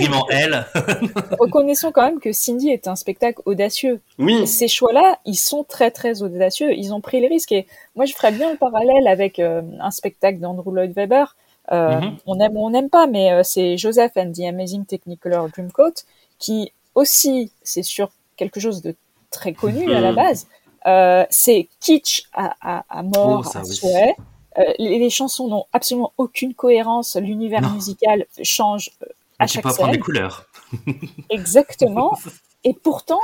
reconnaissons 1.40 1.92
quand 1.92 2.20
que 2.20 2.32
Cindy 2.32 2.70
est 2.70 2.88
un 2.88 2.96
spectacle 2.96 3.42
audacieux. 3.46 4.02
Oui, 4.18 4.48
Ces 4.48 4.68
choix-là, 4.68 5.18
ils 5.26 5.36
sont 5.36 5.64
très 5.64 5.92
très 5.92 6.22
audacieux. 6.22 6.74
Ils 6.74 6.94
ont 6.94 7.02
pris 7.02 7.20
les 7.20 7.28
risques. 7.28 7.52
Et 7.52 7.68
moi, 7.96 8.06
je 8.06 8.14
ferais 8.14 8.32
bien 8.32 8.52
le 8.52 8.58
parallèle 8.58 9.08
avec 9.08 9.40
euh, 9.40 9.62
un 9.80 9.92
spectacle 9.92 10.40
d'Andrew 10.40 10.72
Lloyd 10.74 10.94
Webber 10.96 11.26
Euh, 11.72 12.02
Mhm. 12.02 12.18
On 12.26 12.40
aime 12.42 12.58
ou 12.58 12.66
on 12.66 12.72
n'aime 12.72 12.90
pas, 12.90 13.08
mais 13.08 13.32
euh, 13.32 13.42
c'est 13.44 13.78
Joseph 13.78 14.12
and 14.18 14.34
the 14.34 14.42
Amazing 14.42 14.86
Technicolor 14.86 15.48
Dreamcoat 15.50 15.94
qui 16.38 16.74
aussi, 16.94 17.52
c'est 17.64 17.84
sur 17.84 18.10
quelque 18.36 18.60
chose 18.60 18.82
de 18.82 18.96
très 19.32 19.54
connu 19.54 19.94
à 19.94 20.02
la 20.02 20.10
Mhm. 20.10 20.16
base. 20.16 20.48
Euh, 20.86 21.26
c'est 21.30 21.70
kitsch 21.80 22.24
à, 22.34 22.54
à, 22.62 22.84
à 22.90 23.02
mort, 23.02 23.44
Oh, 23.46 23.50
ça, 23.50 23.60
à 23.60 23.64
oui. 23.64 23.74
souhait. 23.76 24.16
Euh, 24.58 24.64
les, 24.78 25.00
les 25.00 25.10
chansons 25.10 25.48
n'ont 25.48 25.66
absolument 25.74 26.12
aucune 26.18 26.54
cohérence. 26.54 27.16
L'univers 27.16 27.72
musical 27.74 28.26
change 28.44 28.92
euh, 29.02 29.08
à 29.40 29.48
chaque 29.48 29.64
peux 29.64 29.70
apprendre 29.70 29.90
des 29.92 29.96
scène. 29.96 30.04
couleurs. 30.04 30.48
Exactement. 31.30 32.18
Et 32.64 32.74
pourtant, 32.74 33.20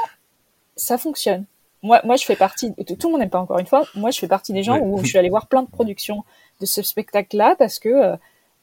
ça 0.76 0.98
fonctionne. 0.98 1.46
Moi, 1.82 2.02
moi, 2.04 2.18
je 2.18 2.26
fais 2.26 2.36
partie, 2.36 2.74
tout 2.86 2.96
tout 2.96 3.08
le 3.08 3.12
monde 3.14 3.22
n'aime 3.22 3.30
pas 3.30 3.40
encore 3.40 3.60
une 3.60 3.66
fois, 3.66 3.86
moi, 3.96 4.12
je 4.12 4.20
fais 4.20 4.28
partie 4.28 4.52
des 4.52 4.64
gens 4.64 4.78
Ouais. 4.78 4.82
où 4.84 4.98
je 5.02 5.08
suis 5.10 5.18
allée 5.18 5.30
voir 5.30 5.48
plein 5.48 5.64
de 5.64 5.70
productions 5.70 6.24
de 6.60 6.66
ce 6.66 6.82
spectacle-là 6.82 7.56
parce 7.58 7.80
que, 7.80 7.88
euh, 7.90 8.16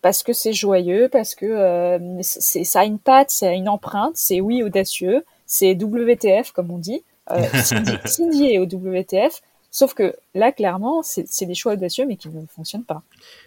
parce 0.03 0.23
que 0.23 0.35
c'est 0.35 0.53
joyeux, 0.53 1.09
parce 1.11 1.35
que 1.35 1.47
euh, 1.47 1.99
c'est, 2.21 2.65
ça 2.65 2.81
a 2.81 2.85
une 2.85 2.99
patte, 2.99 3.31
ça 3.31 3.49
a 3.49 3.53
une 3.53 3.69
empreinte, 3.71 4.13
c'est 4.17 4.41
oui 4.43 4.63
audacieux, 4.63 5.25
c'est 5.47 5.75
WTF 5.75 6.53
comme 6.53 6.71
on 6.71 6.79
dit. 6.79 7.03
Euh, 7.31 7.43
Cindy, 7.65 7.93
Cindy 8.05 8.53
est 8.53 8.59
au 8.59 8.67
WTF, 8.67 9.41
sauf 9.77 9.93
que 9.93 10.15
là, 10.35 10.53
clairement, 10.53 11.03
c'est, 11.03 11.27
c'est 11.29 11.45
des 11.45 11.55
choix 11.55 11.75
audacieux 11.75 12.07
mais 12.07 12.17
qui 12.17 12.31
ne 12.31 12.47
fonctionnent 12.47 12.85
pas. 12.85 13.03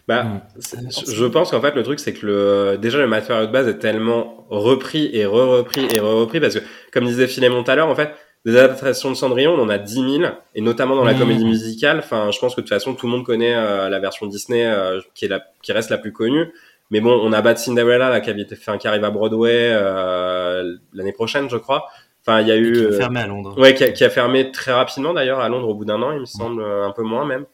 Bah, 0.07 0.43
c'est- 0.59 1.11
je 1.11 1.25
pense 1.25 1.49
qu'en 1.49 1.59
fait 1.59 1.73
le 1.73 1.81
truc 1.81 1.99
c'est 1.99 2.13
que 2.13 2.23
le 2.25 2.77
déjà 2.77 2.99
le 2.99 3.07
matériau 3.07 3.47
de 3.47 3.51
base 3.51 3.67
est 3.67 3.79
tellement 3.79 4.45
repris 4.51 5.09
et 5.11 5.25
re-repris 5.25 5.87
et 5.91 5.99
re-repris 5.99 6.39
parce 6.39 6.53
que 6.53 6.59
comme 6.93 7.05
disait 7.05 7.27
Philémon 7.27 7.63
tout 7.63 7.71
à 7.71 7.75
l'heure 7.75 7.87
en 7.87 7.95
fait 7.95 8.11
des 8.45 8.55
adaptations 8.55 9.09
de 9.09 9.15
Cendrillon 9.15 9.55
on 9.57 9.63
en 9.63 9.69
a 9.69 9.79
10 9.79 9.93
000 10.19 10.31
et 10.53 10.61
notamment 10.61 10.95
dans 10.95 11.03
la 11.03 11.15
comédie 11.15 11.45
musicale 11.45 11.97
enfin 11.97 12.29
je 12.31 12.37
pense 12.37 12.53
que 12.53 12.61
de 12.61 12.65
toute 12.67 12.75
façon 12.75 12.93
tout 12.93 13.07
le 13.07 13.11
monde 13.11 13.25
connaît 13.25 13.55
euh, 13.55 13.89
la 13.89 13.99
version 13.99 14.27
Disney 14.27 14.67
euh, 14.67 15.01
qui 15.15 15.25
est 15.25 15.29
la 15.29 15.41
qui 15.63 15.71
reste 15.71 15.89
la 15.89 15.97
plus 15.97 16.13
connue. 16.13 16.53
Mais 16.91 17.01
bon 17.01 17.19
on 17.23 17.33
a 17.33 17.41
Bad 17.41 17.57
Cinderella 17.57 18.09
là 18.09 18.19
qui, 18.21 18.29
avait 18.29 18.41
été 18.41 18.55
fait, 18.55 18.77
qui 18.77 18.87
arrive 18.87 19.03
à 19.03 19.09
Broadway 19.09 19.69
euh, 19.71 20.75
l'année 20.93 21.11
prochaine 21.13 21.49
je 21.49 21.57
crois 21.57 21.87
enfin 22.29 22.41
il 22.41 22.47
y 22.47 22.51
a 22.51 22.57
eu 22.57 22.71
qui 22.73 22.79
est 22.79 22.83
euh, 22.83 22.91
fermé 22.97 23.19
à 23.21 23.27
Londres. 23.27 23.55
Ouais, 23.57 23.73
qui 23.73 23.83
a, 23.83 23.89
qui 23.91 24.03
a 24.03 24.09
fermé 24.09 24.51
très 24.51 24.71
rapidement 24.71 25.13
d'ailleurs 25.13 25.39
à 25.39 25.49
Londres 25.49 25.67
au 25.69 25.73
bout 25.73 25.85
d'un 25.85 26.01
an, 26.01 26.11
il 26.11 26.21
me 26.21 26.25
semble, 26.25 26.61
euh, 26.61 26.85
un 26.87 26.91
peu 26.91 27.03
moins 27.03 27.25
même. 27.25 27.45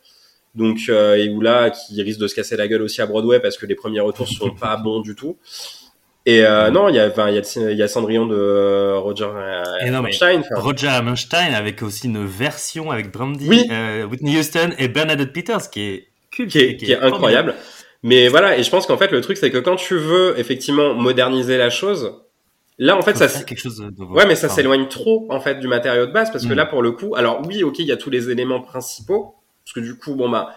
Donc, 0.53 0.78
euh, 0.88 1.15
et 1.15 1.30
où 1.30 1.41
là, 1.41 1.69
qui 1.69 2.01
risque 2.01 2.19
de 2.19 2.28
se 2.28 2.36
casser 2.36 2.55
la 2.55 2.67
gueule 2.67 2.82
aussi 2.82 3.01
à 3.01 3.05
Broadway 3.05 3.39
parce 3.39 3.57
que 3.57 3.65
les 3.65 3.76
premiers 3.76 3.99
retours 3.99 4.28
sont 4.28 4.49
pas 4.59 4.78
bons 4.78 5.01
du 5.01 5.15
tout. 5.15 5.38
Et 6.28 6.43
euh, 6.43 6.71
non, 6.71 6.89
il 6.89 6.95
y 6.95 6.99
a, 6.99 7.07
enfin, 7.07 7.30
il 7.30 7.36
y 7.36 7.38
a, 7.38 7.69
il 7.71 7.78
y 7.78 7.84
a 7.84 7.88
Cendrillon 7.88 8.26
de 8.26 8.93
Roger 8.97 9.26
Et 9.82 9.91
non, 9.91 10.01
mais 10.01 10.15
Hammerstein, 10.17 10.39
enfin, 10.39 10.59
Roger 10.59 10.88
Hammerstein 10.88 11.53
avec 11.53 11.84
aussi 11.84 12.07
une 12.07 12.26
version 12.26 12.89
avec 12.89 13.11
Brandy, 13.11 13.47
Oui. 13.47 13.67
euh, 13.71 14.05
Whitney 14.05 14.39
Houston 14.39 14.71
et 14.80 14.88
Bernadette 14.88 15.34
Peters 15.34 15.69
qui 15.69 15.82
est 15.82 16.07
culte, 16.32 16.51
qui 16.51 16.59
est, 16.59 16.78
qui 16.78 16.91
est 16.91 16.99
incroyable. 16.99 17.53
Mais 18.01 18.28
voilà, 18.28 18.57
et 18.57 18.63
je 18.63 18.69
pense 18.71 18.88
qu'en 18.88 18.97
fait, 18.97 19.11
le 19.11 19.21
truc, 19.21 19.38
c'est 19.38 19.51
que 19.51 19.57
quand 19.57 19.76
tu 19.76 19.97
veux 19.97 20.39
effectivement 20.39 20.93
moderniser 20.93 21.57
la 21.57 21.69
chose, 21.69 22.13
là, 22.78 22.97
en 22.97 23.01
fait, 23.01 23.15
ça, 23.17 23.28
quelque 23.43 23.59
chose 23.59 23.78
de. 23.78 24.03
Ouais, 24.03 24.26
mais 24.26 24.36
ça 24.36 24.49
s'éloigne 24.49 24.88
trop 24.88 25.28
en 25.30 25.39
fait 25.39 25.59
du 25.59 25.67
matériau 25.67 26.05
de 26.05 26.11
base 26.11 26.32
parce 26.32 26.45
que 26.45 26.53
Mm. 26.53 26.57
là 26.57 26.65
pour 26.65 26.82
le 26.82 26.91
coup, 26.91 27.15
alors 27.15 27.41
oui, 27.45 27.63
ok, 27.63 27.80
il 27.80 27.88
y 27.88 27.91
a 27.91 27.97
tous 27.97 28.09
les 28.09 28.30
éléments 28.30 28.61
principaux 28.61 29.36
parce 29.63 29.73
que 29.73 29.80
du 29.80 29.97
coup, 29.97 30.15
bon 30.15 30.30
bah, 30.30 30.49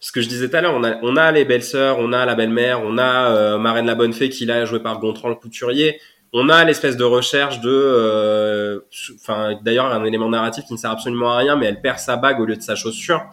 ce 0.00 0.12
que 0.12 0.20
je 0.20 0.28
disais 0.28 0.48
tout 0.48 0.56
à 0.56 0.60
l'heure, 0.60 0.74
on 0.74 0.84
a, 0.84 0.98
on 1.02 1.16
a 1.16 1.32
les 1.32 1.44
belles 1.44 1.62
sœurs, 1.62 1.98
on 1.98 2.12
a 2.12 2.24
la 2.26 2.34
belle-mère, 2.34 2.82
on 2.82 2.98
a 2.98 3.30
euh, 3.30 3.58
Marraine 3.58 3.86
la 3.86 3.94
bonne 3.94 4.12
fée 4.12 4.28
qui 4.28 4.44
là 4.44 4.60
est 4.60 4.66
jouée 4.66 4.80
par 4.80 4.98
Gontran 4.98 5.28
le 5.28 5.34
couturier, 5.36 6.00
on 6.32 6.48
a 6.48 6.64
l'espèce 6.64 6.96
de 6.96 7.04
recherche 7.04 7.60
de, 7.60 7.70
euh, 7.70 8.80
enfin 9.14 9.58
d'ailleurs 9.62 9.86
un 9.86 10.04
élément 10.04 10.28
narratif 10.28 10.64
qui 10.64 10.72
ne 10.72 10.78
sert 10.78 10.90
absolument 10.90 11.32
à 11.32 11.38
rien, 11.38 11.56
mais 11.56 11.66
elle 11.66 11.80
perd 11.80 11.98
sa 11.98 12.16
bague 12.16 12.40
au 12.40 12.44
lieu 12.44 12.56
de 12.56 12.62
sa 12.62 12.74
chaussure 12.74 13.24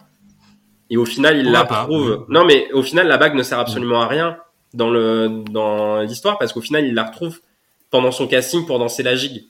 et 0.90 0.96
au 0.96 1.04
final 1.04 1.36
il 1.38 1.50
la 1.50 1.64
pas 1.64 1.82
retrouve. 1.82 2.24
Non 2.28 2.44
mais 2.44 2.70
au 2.72 2.82
final 2.82 3.08
la 3.08 3.18
bague 3.18 3.34
ne 3.34 3.42
sert 3.42 3.58
absolument 3.58 4.00
à 4.00 4.06
rien 4.06 4.38
dans 4.72 4.90
le 4.90 5.42
dans 5.50 6.00
l'histoire 6.00 6.38
parce 6.38 6.52
qu'au 6.52 6.60
final 6.60 6.86
il 6.86 6.94
la 6.94 7.04
retrouve 7.04 7.40
pendant 7.94 8.10
son 8.10 8.26
casting 8.26 8.66
pour 8.66 8.80
danser 8.80 9.04
la 9.04 9.14
gigue. 9.14 9.44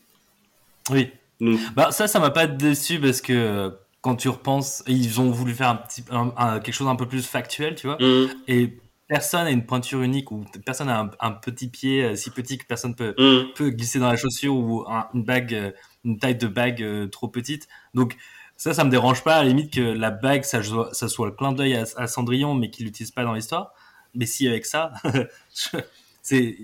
Oui. 0.90 1.11
Donc, 1.40 1.59
Bah 1.74 1.92
ça, 1.92 2.07
ça 2.07 2.20
m'a 2.20 2.28
pas 2.28 2.47
déçu 2.47 3.01
parce 3.01 3.22
que 3.22 3.72
quand 4.03 4.16
tu 4.16 4.28
repenses, 4.28 4.82
ils 4.86 5.18
ont 5.18 5.30
voulu 5.30 5.55
faire 5.55 5.70
un 5.70 5.76
petit, 5.76 6.05
un- 6.11 6.30
un- 6.36 6.61
quelque 6.61 6.74
chose 6.74 6.88
un 6.88 6.95
peu 6.95 7.09
plus 7.09 7.26
factuel, 7.26 7.74
tu 7.74 7.86
vois. 7.86 7.97
hum, 8.03 8.28
Et 8.47 8.76
personne 9.09 9.47
a 9.47 9.51
une 9.51 9.64
pointure 9.64 10.03
unique 10.03 10.30
ou 10.30 10.45
personne 10.66 10.90
a 10.90 11.01
un, 11.01 11.11
un 11.20 11.30
petit 11.32 11.68
pied 11.68 12.05
euh, 12.05 12.16
si 12.16 12.28
petit 12.30 12.59
que 12.59 12.66
personne 12.66 12.95
peut 12.95 13.14
hum. 13.16 13.47
peut 13.55 13.70
glisser 13.70 13.99
dans 13.99 14.11
la 14.11 14.16
chaussure 14.16 14.55
ou 14.55 14.84
un- 14.86 15.09
une 15.14 15.24
bague, 15.24 15.55
euh, 15.55 15.70
une 16.05 16.18
taille 16.18 16.36
de 16.36 16.47
bague 16.47 16.82
euh, 16.82 17.07
trop 17.09 17.28
petite. 17.28 17.66
Donc 17.95 18.14
ça, 18.59 18.74
ça 18.74 18.84
me 18.84 18.90
dérange 18.90 19.24
pas 19.24 19.36
à 19.36 19.42
la 19.42 19.49
limite 19.49 19.72
que 19.72 19.80
la 19.80 20.11
bague, 20.11 20.45
ça, 20.45 20.62
soit- 20.62 20.92
ça 20.92 21.09
soit 21.09 21.26
le 21.28 21.32
clin 21.32 21.53
d'œil 21.53 21.76
à, 21.76 21.84
à 21.97 22.07
Cendrillon, 22.09 22.53
mais 22.55 22.68
qu'il 22.68 22.84
l'utilise 22.84 23.11
pas 23.11 23.24
dans 23.24 23.32
l'histoire. 23.32 23.72
Mais 24.14 24.26
si 24.26 24.47
avec 24.47 24.66
ça, 24.66 24.92
c'est 26.22 26.57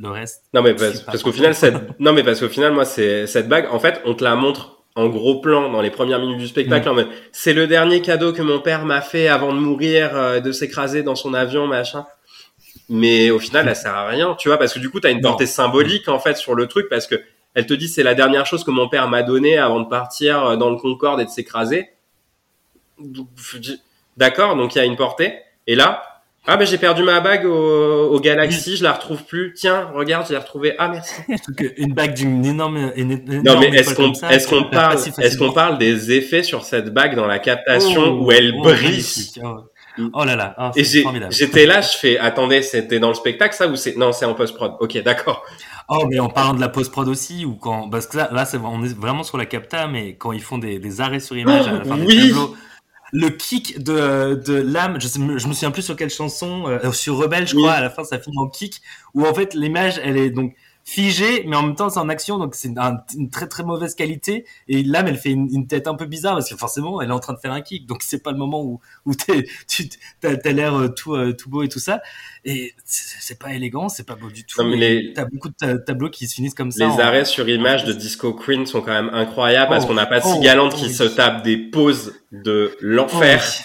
le 0.00 0.10
reste. 0.10 0.44
Non 0.54 0.62
mais 0.62 0.74
parce, 0.74 1.22
qu'au 1.22 1.32
final 1.32 1.54
cette 1.54 1.98
non 2.00 2.12
mais 2.12 2.22
parce 2.22 2.40
qu'au 2.40 2.48
final 2.48 2.72
moi 2.72 2.84
c'est 2.84 3.26
cette 3.26 3.48
bague 3.48 3.66
en 3.70 3.78
fait 3.78 4.00
on 4.04 4.14
te 4.14 4.22
la 4.22 4.36
montre 4.36 4.82
en 4.94 5.08
gros 5.08 5.40
plan 5.40 5.70
dans 5.70 5.80
les 5.80 5.90
premières 5.90 6.20
minutes 6.20 6.38
du 6.38 6.46
spectacle 6.46 6.90
mode 6.90 7.08
c'est 7.32 7.52
le 7.52 7.66
dernier 7.66 8.00
cadeau 8.00 8.32
que 8.32 8.42
mon 8.42 8.60
père 8.60 8.84
m'a 8.84 9.00
fait 9.00 9.28
avant 9.28 9.52
de 9.52 9.58
mourir 9.58 10.10
euh, 10.14 10.40
de 10.40 10.52
s'écraser 10.52 11.02
dans 11.02 11.16
son 11.16 11.34
avion 11.34 11.66
machin. 11.66 12.06
Mais 12.88 13.30
au 13.30 13.38
final 13.38 13.68
elle 13.68 13.76
sert 13.76 13.94
à 13.94 14.06
rien, 14.06 14.34
tu 14.38 14.48
vois 14.48 14.58
parce 14.58 14.72
que 14.72 14.78
du 14.78 14.88
coup 14.88 15.00
tu 15.00 15.06
as 15.06 15.10
une 15.10 15.20
Non. 15.20 15.30
portée 15.30 15.46
symbolique 15.46 16.08
en 16.08 16.18
fait 16.18 16.36
sur 16.36 16.54
le 16.54 16.66
truc 16.66 16.88
parce 16.88 17.06
que 17.06 17.16
elle 17.54 17.66
te 17.66 17.74
dit 17.74 17.88
c'est 17.88 18.02
la 18.02 18.14
dernière 18.14 18.46
chose 18.46 18.64
que 18.64 18.70
mon 18.70 18.88
père 18.88 19.08
m'a 19.08 19.22
donné 19.22 19.58
avant 19.58 19.80
de 19.80 19.88
partir 19.88 20.44
euh, 20.44 20.56
dans 20.56 20.70
le 20.70 20.76
Concorde 20.76 21.20
et 21.20 21.24
de 21.24 21.30
s'écraser. 21.30 21.90
D'accord, 24.16 24.56
donc 24.56 24.74
il 24.74 24.78
y 24.78 24.80
a 24.80 24.84
une 24.84 24.96
portée 24.96 25.34
et 25.66 25.74
là 25.74 26.17
ah 26.50 26.56
ben 26.56 26.66
j'ai 26.66 26.78
perdu 26.78 27.02
ma 27.02 27.20
bague 27.20 27.44
au, 27.44 28.08
au 28.10 28.20
Galaxy, 28.20 28.78
je 28.78 28.82
la 28.82 28.92
retrouve 28.92 29.22
plus. 29.24 29.52
Tiens, 29.54 29.90
regarde, 29.94 30.26
je 30.26 30.32
l'ai 30.32 30.38
retrouvée. 30.38 30.74
Ah 30.78 30.88
merci. 30.88 31.12
Une 31.76 31.92
bague 31.92 32.14
d'une 32.14 32.44
énorme, 32.44 32.90
une, 32.96 33.22
Non 33.44 33.60
mais 33.60 33.68
est-ce 33.68 33.94
qu'on 33.94 34.12
est-ce 34.12 34.70
parle 34.70 34.98
si 34.98 35.10
est-ce 35.10 35.18
qu'on 35.18 35.22
facilement. 35.22 35.52
parle 35.52 35.78
des 35.78 36.12
effets 36.12 36.42
sur 36.42 36.64
cette 36.64 36.92
bague 36.94 37.14
dans 37.14 37.26
la 37.26 37.38
captation 37.38 38.02
Oh, 38.02 38.24
où 38.24 38.32
elle 38.32 38.54
oh, 38.56 38.62
brille 38.62 38.82
magnifique. 38.82 39.40
Oh, 39.44 40.10
oh 40.14 40.24
là 40.24 40.36
là, 40.36 40.54
oh, 40.58 40.70
Et 40.74 40.84
j'étais 40.84 41.66
là, 41.66 41.82
je 41.82 41.98
fais 41.98 42.18
attendez, 42.18 42.62
c'était 42.62 42.98
dans 42.98 43.08
le 43.08 43.14
spectacle 43.14 43.54
ça 43.54 43.68
ou 43.68 43.76
c'est 43.76 43.96
non, 43.96 44.12
c'est 44.12 44.24
en 44.24 44.32
post 44.32 44.54
prod. 44.54 44.72
OK, 44.80 44.96
d'accord. 45.02 45.44
Oh, 45.90 46.06
mais 46.08 46.18
en 46.18 46.28
parlant 46.28 46.54
de 46.54 46.60
la 46.60 46.68
post-prod 46.68 47.08
aussi, 47.08 47.46
ou 47.46 47.54
quand, 47.54 47.88
parce 47.88 48.06
que 48.06 48.18
là, 48.18 48.28
là 48.30 48.46
on 48.64 48.84
est 48.84 48.94
vraiment 48.94 49.22
sur 49.22 49.38
la 49.38 49.46
capta, 49.46 49.86
mais 49.86 50.16
quand 50.16 50.32
ils 50.32 50.42
font 50.42 50.58
des, 50.58 50.78
des 50.78 51.00
arrêts 51.00 51.20
sur 51.20 51.36
image 51.36 51.66
à 51.66 51.72
la 51.72 51.84
fin 51.84 51.98
oui. 51.98 52.06
des 52.06 52.28
tableaux, 52.28 52.54
le 53.12 53.28
kick 53.30 53.82
de, 53.82 54.34
de 54.34 54.54
l'âme, 54.54 55.00
je, 55.00 55.08
sais, 55.08 55.18
je 55.18 55.46
me 55.48 55.52
souviens 55.52 55.70
plus 55.70 55.82
sur 55.82 55.96
quelle 55.96 56.10
chanson, 56.10 56.66
euh, 56.68 56.92
sur 56.92 57.16
Rebelle, 57.16 57.46
je 57.46 57.54
Oui. 57.54 57.62
crois, 57.62 57.74
à 57.74 57.80
la 57.80 57.90
fin, 57.90 58.04
ça 58.04 58.18
finit 58.18 58.38
en 58.38 58.48
kick, 58.48 58.82
où 59.14 59.26
en 59.26 59.34
fait, 59.34 59.54
l'image, 59.54 60.00
elle 60.04 60.16
est 60.16 60.30
donc 60.30 60.54
figée, 60.90 61.44
mais 61.46 61.54
en 61.54 61.62
même 61.64 61.74
temps, 61.76 61.90
c'est 61.90 61.98
en 61.98 62.08
action, 62.08 62.38
donc 62.38 62.54
c'est 62.54 62.72
un- 62.78 62.96
une 63.14 63.28
très 63.28 63.46
très 63.46 63.62
mauvaise 63.62 63.94
qualité, 63.94 64.46
et 64.68 64.82
l'âme, 64.82 65.06
elle 65.08 65.18
fait 65.18 65.28
une, 65.30 65.46
une 65.52 65.66
tête 65.66 65.86
un 65.86 65.94
peu 65.94 66.06
bizarre, 66.06 66.32
parce 66.36 66.48
que 66.48 66.56
forcément, 66.56 67.02
elle 67.02 67.10
est 67.10 67.12
en 67.12 67.18
train 67.20 67.34
de 67.34 67.38
faire 67.38 67.52
un 67.52 67.60
kick, 67.60 67.86
donc 67.86 68.02
c'est 68.02 68.22
pas 68.22 68.32
le 68.32 68.38
moment 68.38 68.62
où, 68.64 68.80
où 69.04 69.14
t'es, 69.14 69.44
tu, 69.68 69.90
t'as, 70.20 70.36
t'as 70.36 70.52
l'air 70.52 70.74
euh, 70.74 70.88
tout, 70.88 71.14
euh, 71.14 71.34
tout 71.34 71.50
beau 71.50 71.62
et 71.62 71.68
tout 71.68 71.78
ça, 71.78 72.00
et 72.46 72.72
c'est, 72.86 73.38
pas 73.38 73.52
élégant, 73.52 73.90
c'est 73.90 74.06
pas 74.06 74.14
beau 74.14 74.30
du 74.30 74.44
tout, 74.46 74.62
Non, 74.62 74.70
mais 74.70 74.76
les- 74.76 75.12
t'as 75.12 75.26
beaucoup 75.26 75.50
de 75.50 75.54
ta- 75.54 75.76
tableaux 75.78 76.08
qui 76.08 76.26
se 76.26 76.34
finissent 76.36 76.54
comme 76.54 76.70
ça. 76.70 76.86
Les 76.86 76.90
en- 76.92 76.98
arrêts 77.00 77.26
sur 77.26 77.46
image 77.50 77.84
de 77.84 77.92
Disco 77.92 78.32
Queen 78.32 78.64
sont 78.64 78.80
quand 78.80 78.92
même 78.92 79.10
incroyables 79.12 79.68
parce 79.68 79.84
Oh, 79.84 79.88
qu'on 79.88 79.94
n'a 79.94 80.06
pas 80.06 80.20
oh, 80.24 80.32
si 80.34 80.40
galante 80.40 80.72
oh 80.74 80.78
qui 80.78 80.86
oui. 80.86 80.94
se 80.94 81.04
tape 81.04 81.42
des 81.44 81.58
poses 81.58 82.14
de 82.32 82.70
Oh, 82.72 82.78
l'enfer. 82.80 83.42
oui. 83.44 83.64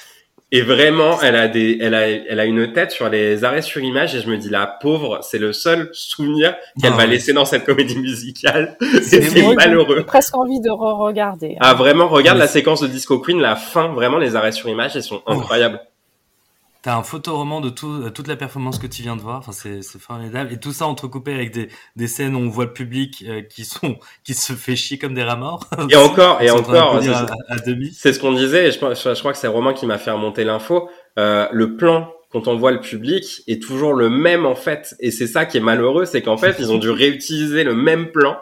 Et 0.56 0.62
vraiment, 0.62 1.20
elle 1.22 1.36
a 1.36 1.48
des, 1.48 1.80
elle 1.82 1.96
a, 1.96 2.08
elle 2.08 2.40
a 2.40 2.46
une 2.46 2.72
tête 2.74 2.92
sur 2.92 3.10
les 3.10 3.44
arrêts 3.44 3.64
sur 3.64 3.82
image 3.82 4.14
et 4.14 4.22
je 4.22 4.30
me 4.30 4.38
dis 4.38 4.50
la 4.50 4.68
pauvre, 4.68 5.18
c'est 5.24 5.40
le 5.40 5.52
seul 5.52 5.90
souvenir 5.94 6.56
qu'elle 6.80 6.92
Ah 6.94 6.98
va 6.98 7.04
ouais. 7.06 7.10
laisser 7.10 7.34
dans 7.34 7.44
cette 7.46 7.66
comédie 7.66 7.98
musicale. 7.98 8.78
C'est 9.02 9.20
drôle, 9.20 9.34
J'ai 9.34 9.56
malheureux. 9.56 10.04
presque 10.06 10.38
envie 10.38 10.62
de 10.62 10.70
re-regarder. 10.70 11.56
hein. 11.56 11.60
Ah 11.62 11.74
vraiment, 11.74 12.08
regarde 12.08 12.38
la 12.38 12.48
séquence 12.48 12.82
de 12.82 12.88
Disco 12.88 13.18
Queen, 13.18 13.42
la 13.42 13.56
fin, 13.56 13.88
vraiment 13.94 14.20
les 14.20 14.36
arrêts 14.36 14.52
sur 14.52 14.70
image, 14.70 14.96
elles 14.96 15.02
sont 15.02 15.24
Oh. 15.26 15.42
T'as 16.84 16.98
un 16.98 17.04
photoroman 17.04 17.62
de 17.62 17.70
tout, 17.70 17.88
euh, 18.04 18.10
toute 18.10 18.28
la 18.28 18.36
performance 18.36 18.78
que 18.78 18.88
tu 18.88 19.02
viens 19.04 19.16
de 19.16 19.22
voir. 19.22 19.40
Enfin, 19.40 19.54
c'est, 19.54 19.82
formidable. 20.00 20.52
Et 20.52 20.58
tout 20.60 20.74
ça 20.74 20.86
entrecoupé 20.86 21.34
avec 21.34 21.52
des, 21.54 21.70
des 21.96 22.08
scènes 22.08 22.36
où 22.36 22.40
on 22.40 22.50
voit 22.50 22.66
le 22.66 22.74
public 22.74 23.24
euh, 23.26 23.42
qui 23.42 23.64
sont, 23.64 23.98
qui 24.26 24.34
se 24.34 24.52
fait 24.52 24.76
chier 24.76 24.98
comme 24.98 25.14
des 25.14 25.24
rats 25.24 25.38
morts. 25.38 25.70
Et 25.90 25.96
encore, 25.96 26.42
et 26.42 26.52
encore, 26.52 27.02
c'est- 27.02 27.10
à, 27.10 27.26
à 27.48 27.60
demi. 27.60 27.92
c'est 27.94 28.12
ce 28.12 28.20
qu'on 28.20 28.34
disait. 28.34 28.68
Et 28.68 28.72
je, 28.72 28.80
pense- 28.80 29.02
je 29.02 29.20
crois 29.20 29.32
que 29.32 29.38
c'est 29.40 29.48
Romain 29.48 29.74
qui 29.74 29.86
m'a 29.86 29.98
fait 29.98 30.12
remonter 30.12 30.44
l'info. 30.44 30.90
Euh, 31.18 31.48
le 31.54 31.78
plan 31.78 32.12
quand 32.34 32.48
on 32.48 32.58
voit 32.58 32.72
le 32.72 32.82
public 32.82 33.44
est 33.48 33.62
toujours 33.62 33.94
le 33.94 34.10
même 34.10 34.46
en 34.48 34.56
fait, 34.56 34.96
et 35.00 35.12
c'est 35.12 35.28
ça 35.28 35.46
qui 35.46 35.58
est 35.58 35.62
malheureux, 35.62 36.06
c'est 36.06 36.24
qu'en 36.24 36.36
fait 36.36 36.56
ils 36.58 36.72
ont 36.72 36.80
dû 36.80 36.90
réutiliser 36.90 37.64
le 37.64 37.76
même 37.76 38.12
plan. 38.12 38.36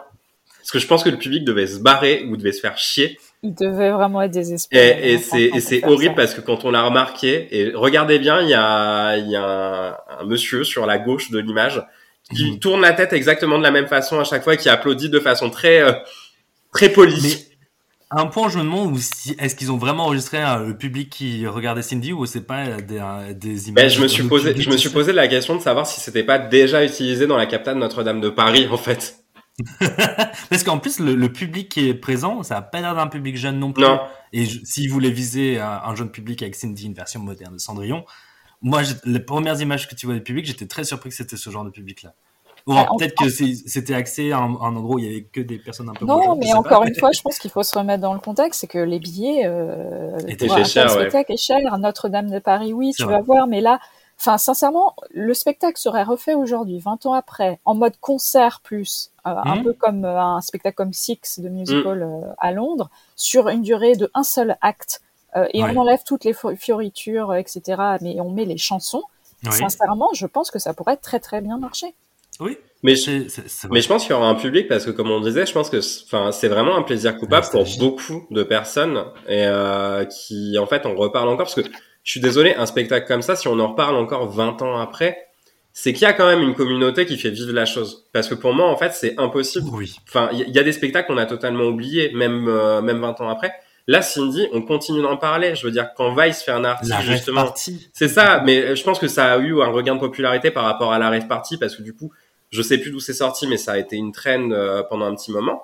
Parce 0.58 0.70
que 0.70 0.78
je 0.78 0.86
pense 0.86 1.04
que 1.04 1.10
le 1.10 1.18
public 1.18 1.44
devait 1.44 1.66
se 1.66 1.78
barrer 1.78 2.24
ou 2.28 2.36
devait 2.38 2.52
se 2.52 2.60
faire 2.60 2.78
chier. 2.78 3.18
Il 3.42 3.54
devait 3.54 3.90
vraiment 3.90 4.22
être 4.22 4.30
désespéré. 4.30 4.98
Et, 5.02 5.14
et 5.14 5.60
c'est 5.60 5.84
horrible 5.84 6.14
ça. 6.14 6.22
parce 6.22 6.34
que 6.34 6.40
quand 6.40 6.64
on 6.64 6.70
l'a 6.70 6.82
remarqué, 6.84 7.48
et 7.50 7.72
regardez 7.74 8.18
bien, 8.18 8.40
il 8.40 8.48
y 8.48 8.54
a, 8.54 9.16
il 9.16 9.28
y 9.30 9.36
a 9.36 9.44
un, 9.44 9.96
un 10.20 10.24
monsieur 10.26 10.62
sur 10.64 10.86
la 10.86 10.98
gauche 10.98 11.30
de 11.30 11.38
l'image 11.38 11.82
qui 12.34 12.52
Mhm. 12.52 12.58
tourne 12.60 12.80
la 12.82 12.92
tête 12.92 13.12
exactement 13.12 13.58
de 13.58 13.62
la 13.64 13.72
même 13.72 13.88
façon 13.88 14.20
à 14.20 14.24
chaque 14.24 14.44
fois 14.44 14.54
et 14.54 14.56
qui 14.56 14.68
applaudit 14.68 15.10
de 15.10 15.18
façon 15.18 15.50
très 15.50 15.80
euh, 15.82 15.92
très 16.72 16.88
polie. 16.88 17.20
Mais 17.20 17.56
À 18.10 18.20
un 18.20 18.26
point, 18.26 18.48
je 18.48 18.58
me 18.58 18.62
demande 18.62 18.92
où 18.92 18.98
si, 18.98 19.34
est-ce 19.40 19.56
qu'ils 19.56 19.72
ont 19.72 19.76
vraiment 19.76 20.04
enregistré 20.04 20.38
hein, 20.38 20.62
le 20.64 20.76
public 20.76 21.10
qui 21.10 21.46
regardait 21.46 21.82
Cindy 21.82 22.12
ou 22.12 22.24
c'est 22.26 22.46
pas 22.46 22.80
des, 22.80 22.98
euh, 22.98 23.32
des 23.34 23.68
images. 23.70 23.84
Ben, 23.84 23.88
je 23.90 24.00
me 24.02 24.06
suis 24.08 24.22
de 24.22 24.28
posé, 24.28 24.54
je 24.56 24.70
me 24.70 24.76
suis 24.76 24.90
posé 24.90 25.12
la 25.12 25.26
question 25.28 25.56
de 25.56 25.60
savoir 25.62 25.86
si 25.86 26.00
c'était 26.00 26.22
pas 26.22 26.38
déjà 26.38 26.84
utilisé 26.84 27.26
dans 27.26 27.36
la 27.36 27.46
capitale 27.46 27.76
Notre-Dame 27.78 28.20
de 28.20 28.28
Paris, 28.28 28.68
en 28.70 28.76
fait. 28.76 29.16
Parce 30.50 30.64
qu'en 30.64 30.78
plus, 30.78 30.98
le, 30.98 31.14
le 31.14 31.32
public 31.32 31.68
qui 31.68 31.88
est 31.88 31.94
présent, 31.94 32.42
ça 32.42 32.56
a 32.58 32.62
pas 32.62 32.80
l'air 32.80 32.94
d'un 32.94 33.06
public 33.06 33.36
jeune 33.36 33.58
non 33.58 33.72
plus. 33.72 33.84
Non. 33.84 34.00
Et 34.32 34.46
s'ils 34.46 34.90
voulaient 34.90 35.10
viser 35.10 35.60
un, 35.60 35.82
un 35.84 35.94
jeune 35.94 36.10
public 36.10 36.42
avec 36.42 36.54
Cindy, 36.54 36.86
une 36.86 36.94
version 36.94 37.20
moderne 37.20 37.54
de 37.54 37.58
Cendrillon, 37.58 38.04
moi, 38.62 38.82
les 39.04 39.20
premières 39.20 39.60
images 39.60 39.88
que 39.88 39.94
tu 39.94 40.06
vois 40.06 40.14
du 40.14 40.22
public, 40.22 40.46
j'étais 40.46 40.66
très 40.66 40.84
surpris 40.84 41.10
que 41.10 41.16
c'était 41.16 41.36
ce 41.36 41.50
genre 41.50 41.64
de 41.64 41.70
public-là. 41.70 42.14
Ou 42.66 42.72
alors, 42.72 42.86
Ah, 42.92 42.94
peut-être 42.96 43.16
que 43.20 43.28
c'était 43.28 43.94
axé 43.94 44.30
à 44.30 44.38
un, 44.38 44.54
un 44.54 44.76
endroit 44.76 44.94
où 44.96 44.98
il 45.00 45.04
y 45.04 45.08
avait 45.08 45.24
que 45.24 45.40
des 45.40 45.58
personnes 45.58 45.88
un 45.88 45.94
peu 45.94 46.04
Non, 46.06 46.36
mais 46.36 46.52
encore 46.54 46.82
pas. 46.82 46.88
une 46.88 46.94
fois, 46.94 47.10
je 47.12 47.20
pense 47.20 47.38
qu'il 47.40 47.50
faut 47.50 47.64
se 47.64 47.76
remettre 47.76 48.00
dans 48.02 48.14
le 48.14 48.20
contexte, 48.20 48.60
c'est 48.60 48.68
que 48.68 48.78
les 48.78 49.00
billets 49.00 49.46
euh, 49.46 50.16
cher, 50.64 50.84
ouais. 50.86 50.88
spectacle 50.88 51.32
est 51.32 51.36
cher. 51.36 51.58
Notre-Dame 51.78 52.30
de 52.30 52.38
Paris, 52.38 52.72
oui, 52.72 52.92
tu 52.96 53.02
vrai. 53.02 53.14
vas 53.14 53.20
voir, 53.20 53.46
mais 53.48 53.60
là, 53.60 53.80
enfin, 54.22 54.38
sincèrement, 54.38 54.94
le 55.10 55.34
spectacle 55.34 55.78
serait 55.78 56.04
refait 56.04 56.34
aujourd'hui, 56.34 56.78
20 56.78 57.04
ans 57.06 57.12
après, 57.14 57.58
en 57.64 57.74
mode 57.74 57.96
concert 58.00 58.60
plus, 58.62 59.10
euh, 59.26 59.30
un 59.30 59.56
Mhm. 59.56 59.64
peu 59.64 59.72
comme 59.74 60.04
euh, 60.04 60.20
un 60.20 60.40
spectacle 60.40 60.76
comme 60.76 60.92
Six 60.92 61.40
de 61.40 61.48
musical 61.48 62.02
euh, 62.02 62.32
à 62.38 62.52
Londres, 62.52 62.88
sur 63.16 63.48
une 63.48 63.62
durée 63.62 63.96
de 63.96 64.10
un 64.14 64.22
seul 64.22 64.56
acte, 64.60 65.00
euh, 65.36 65.46
et 65.52 65.62
Ouais. 65.62 65.70
on 65.74 65.76
enlève 65.80 66.00
toutes 66.06 66.24
les 66.24 66.34
fioritures, 66.56 67.34
etc., 67.34 67.82
mais 68.00 68.20
on 68.20 68.30
met 68.30 68.44
les 68.44 68.58
chansons. 68.58 69.02
Oui, 69.44 69.50
Sincèrement, 69.50 70.08
je 70.14 70.26
pense 70.26 70.50
que 70.52 70.58
ça 70.60 70.72
pourrait 70.72 70.96
très 70.96 71.18
très 71.20 71.40
bien 71.40 71.58
marcher. 71.58 71.94
oui. 72.40 72.56
Mais 72.84 72.96
je, 72.96 73.28
mais 73.70 73.80
pense 73.82 74.02
qu'il 74.02 74.10
y 74.10 74.14
aura 74.14 74.26
un 74.28 74.34
public 74.34 74.66
parce 74.66 74.84
que, 74.84 74.90
comme 74.90 75.08
on 75.08 75.20
disait, 75.20 75.46
je 75.46 75.52
pense 75.52 75.70
que, 75.70 75.80
c'est- 75.80 76.02
enfin, 76.04 76.32
c'est 76.32 76.48
vraiment 76.48 76.74
un 76.76 76.82
plaisir 76.82 77.16
coupable 77.16 77.46
pour 77.52 77.60
Nostalgie. 77.60 77.78
beaucoup 77.78 78.26
de 78.32 78.42
personnes 78.42 79.04
et 79.28 79.46
euh, 79.46 80.04
qui, 80.04 80.58
en 80.58 80.66
fait, 80.66 80.84
on 80.84 80.96
reparle 80.96 81.28
encore 81.28 81.46
parce 81.46 81.54
que 81.54 81.60
je 82.04 82.10
suis 82.10 82.20
désolé, 82.20 82.54
un 82.54 82.66
spectacle 82.66 83.06
comme 83.06 83.22
ça, 83.22 83.36
si 83.36 83.48
on 83.48 83.58
en 83.58 83.68
reparle 83.68 83.96
encore 83.96 84.28
20 84.28 84.62
ans 84.62 84.78
après, 84.78 85.28
c'est 85.72 85.92
qu'il 85.92 86.02
y 86.02 86.06
a 86.06 86.12
quand 86.12 86.26
même 86.26 86.42
une 86.42 86.54
communauté 86.54 87.06
qui 87.06 87.16
fait 87.16 87.30
vivre 87.30 87.52
la 87.52 87.64
chose. 87.64 88.06
Parce 88.12 88.28
que 88.28 88.34
pour 88.34 88.52
moi, 88.52 88.68
en 88.68 88.76
fait, 88.76 88.92
c'est 88.92 89.18
impossible 89.18 89.68
Oui. 89.72 89.96
Enfin, 90.08 90.28
il 90.32 90.50
y, 90.50 90.58
a 90.58 90.62
des 90.62 90.72
spectacles 90.72 91.06
qu'on 91.06 91.16
a 91.16 91.26
totalement 91.26 91.64
oubliés, 91.64 92.12
même 92.12 92.46
euh, 92.48 92.82
même 92.82 93.00
20 93.00 93.20
ans 93.20 93.28
après. 93.28 93.52
Là, 93.86 94.02
Cindy, 94.02 94.46
on 94.52 94.62
continue 94.62 95.02
d'en 95.02 95.16
parler. 95.16 95.54
Je 95.54 95.64
veux 95.64 95.72
dire, 95.72 95.88
quand 95.96 96.14
Vice 96.14 96.42
fait 96.42 96.52
un 96.52 96.64
article, 96.64 96.90
La 96.90 96.98
rêve 96.98 97.12
justement, 97.12 97.44
partie. 97.44 97.88
c'est 97.92 98.08
ça. 98.08 98.42
Mais 98.44 98.76
je 98.76 98.84
pense 98.84 98.98
que 98.98 99.08
ça 99.08 99.32
a 99.32 99.38
eu 99.38 99.60
un 99.60 99.70
regain 99.70 99.94
de 99.94 100.00
popularité 100.00 100.50
par 100.50 100.64
rapport 100.64 100.92
à 100.92 100.98
la 100.98 101.08
rave 101.08 101.26
party 101.26 101.56
parce 101.56 101.74
que 101.74 101.82
du 101.82 101.94
coup, 101.94 102.12
je 102.50 102.62
sais 102.62 102.78
plus 102.78 102.90
d'où 102.90 103.00
c'est 103.00 103.14
sorti, 103.14 103.46
mais 103.46 103.56
ça 103.56 103.72
a 103.72 103.78
été 103.78 103.96
une 103.96 104.12
traîne 104.12 104.52
euh, 104.52 104.82
pendant 104.82 105.06
un 105.06 105.14
petit 105.14 105.32
moment. 105.32 105.62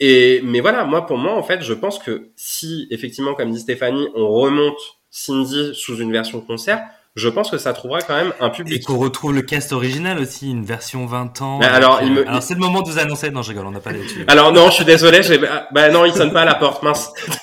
Et 0.00 0.40
mais 0.42 0.60
voilà, 0.60 0.84
moi 0.84 1.06
pour 1.06 1.18
moi, 1.18 1.34
en 1.34 1.42
fait, 1.42 1.62
je 1.62 1.74
pense 1.74 1.98
que 1.98 2.30
si 2.36 2.86
effectivement, 2.90 3.34
comme 3.34 3.50
dit 3.50 3.60
Stéphanie, 3.60 4.08
on 4.14 4.28
remonte 4.28 4.78
Cindy 5.16 5.70
sous 5.74 5.96
une 5.98 6.10
version 6.10 6.40
concert, 6.40 6.82
je 7.14 7.28
pense 7.28 7.48
que 7.48 7.58
ça 7.58 7.72
trouvera 7.72 8.00
quand 8.02 8.16
même 8.16 8.32
un 8.40 8.48
Et 8.48 8.52
public. 8.52 8.84
qu'on 8.84 8.98
retrouve 8.98 9.32
le 9.32 9.42
cast 9.42 9.72
original 9.72 10.18
aussi, 10.18 10.50
une 10.50 10.64
version 10.64 11.06
20 11.06 11.40
ans. 11.42 11.60
Il 11.62 11.66
euh, 11.66 12.10
me- 12.10 12.28
alors 12.28 12.42
c'est 12.42 12.54
le 12.54 12.60
moment 12.60 12.82
de 12.82 12.88
vous 12.90 12.98
annoncer. 12.98 13.30
Non, 13.30 13.40
je 13.42 13.50
rigole, 13.50 13.66
on 13.66 13.70
n'a 13.70 13.78
pas 13.78 13.92
là-dessus. 13.92 14.24
Alors 14.26 14.50
non, 14.52 14.66
je 14.70 14.72
suis 14.74 14.84
désolé. 14.84 15.22
j'ai- 15.22 15.38
ah, 15.48 15.68
Bah 15.70 15.88
non, 15.90 16.04
il 16.04 16.12
sonne 16.12 16.32
pas 16.32 16.40
à 16.42 16.44
la 16.44 16.56
porte, 16.56 16.82
mince. 16.82 17.12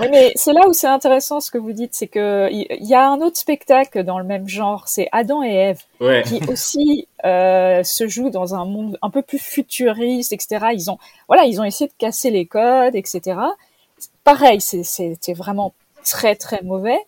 Oui, 0.00 0.08
mais 0.10 0.32
c'est 0.34 0.52
là 0.52 0.60
où 0.68 0.72
c'est 0.74 0.88
intéressant 0.88 1.40
ce 1.40 1.50
que 1.50 1.56
vous 1.58 1.72
dites, 1.72 1.94
c'est 1.94 2.06
que 2.08 2.48
il 2.50 2.66
y 2.86 2.94
a 2.94 3.08
un 3.08 3.20
autre 3.20 3.38
spectacle 3.38 4.02
dans 4.04 4.18
le 4.18 4.24
même 4.24 4.46
genre, 4.48 4.88
c'est 4.88 5.08
Adam 5.12 5.42
et 5.42 5.54
Ève, 5.54 5.80
Ouais. 6.00 6.22
qui 6.26 6.40
aussi 6.50 7.08
euh, 7.24 7.82
se 7.82 8.06
joue 8.06 8.28
dans 8.30 8.54
un 8.54 8.64
monde 8.66 8.98
un 9.00 9.08
peu 9.10 9.22
plus 9.22 9.38
futuriste, 9.38 10.32
etc. 10.32 10.66
Ils 10.74 10.90
ont, 10.90 10.98
voilà, 11.28 11.44
ils 11.44 11.60
ont 11.60 11.64
essayé 11.64 11.88
de 11.88 11.94
casser 11.96 12.30
les 12.30 12.44
codes, 12.46 12.94
etc. 12.94 13.38
Pareil, 14.24 14.60
c'est- 14.60 14.82
c'était 14.82 15.32
vraiment 15.32 15.72
très 16.06 16.36
très 16.36 16.62
mauvais. 16.62 16.98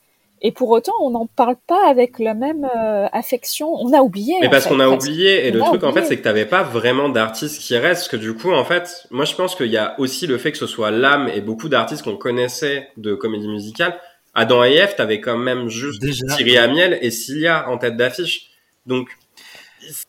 Et 0.40 0.52
pour 0.52 0.70
autant, 0.70 0.92
on 1.02 1.10
n'en 1.10 1.26
parle 1.26 1.56
pas 1.66 1.88
avec 1.88 2.20
la 2.20 2.32
même 2.32 2.64
euh, 2.64 3.08
affection. 3.12 3.74
On 3.74 3.92
a 3.92 4.02
oublié. 4.02 4.34
Mais 4.40 4.48
parce 4.48 4.66
qu'on 4.66 4.78
a 4.78 4.88
oublié, 4.88 5.48
et 5.48 5.50
le 5.50 5.60
On 5.62 5.64
truc 5.64 5.82
en 5.82 5.92
fait, 5.92 6.04
c'est 6.04 6.16
que 6.16 6.22
t'avais 6.22 6.46
pas 6.46 6.62
vraiment 6.62 7.08
d'artistes 7.08 7.60
qui 7.60 7.76
restent, 7.76 8.02
parce 8.02 8.08
que 8.08 8.16
du 8.16 8.34
coup, 8.34 8.52
en 8.52 8.64
fait, 8.64 9.06
moi 9.10 9.24
je 9.24 9.34
pense 9.34 9.56
qu'il 9.56 9.66
y 9.66 9.76
a 9.76 9.98
aussi 9.98 10.28
le 10.28 10.38
fait 10.38 10.52
que 10.52 10.58
ce 10.58 10.68
soit 10.68 10.92
l'âme 10.92 11.28
et 11.28 11.40
beaucoup 11.40 11.68
d'artistes 11.68 12.04
qu'on 12.04 12.16
connaissait 12.16 12.88
de 12.96 13.14
comédie 13.14 13.48
musicale. 13.48 13.98
Adam 14.34 14.62
et 14.62 14.74
Ève, 14.74 14.94
t'avais 14.94 15.20
quand 15.20 15.36
même 15.36 15.68
juste 15.68 16.00
Déjà. 16.00 16.26
Thierry 16.36 16.56
Amiel 16.56 16.98
et 17.02 17.10
Cilia 17.10 17.68
en 17.68 17.78
tête 17.78 17.96
d'affiche. 17.96 18.50
Donc, 18.86 19.08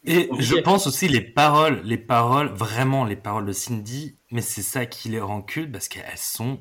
Et 0.06 0.28
compliqué. 0.28 0.44
je 0.44 0.62
pense 0.62 0.86
aussi 0.86 1.08
les 1.08 1.22
paroles, 1.22 1.82
les 1.84 1.98
paroles, 1.98 2.50
vraiment 2.50 3.04
les 3.04 3.16
paroles 3.16 3.46
de 3.46 3.52
Cindy, 3.52 4.16
mais 4.30 4.42
c'est 4.42 4.62
ça 4.62 4.86
qui 4.86 5.10
les 5.10 5.20
rend 5.20 5.42
cultes 5.42 5.72
parce 5.72 5.88
qu'elles 5.88 6.04
sont 6.18 6.60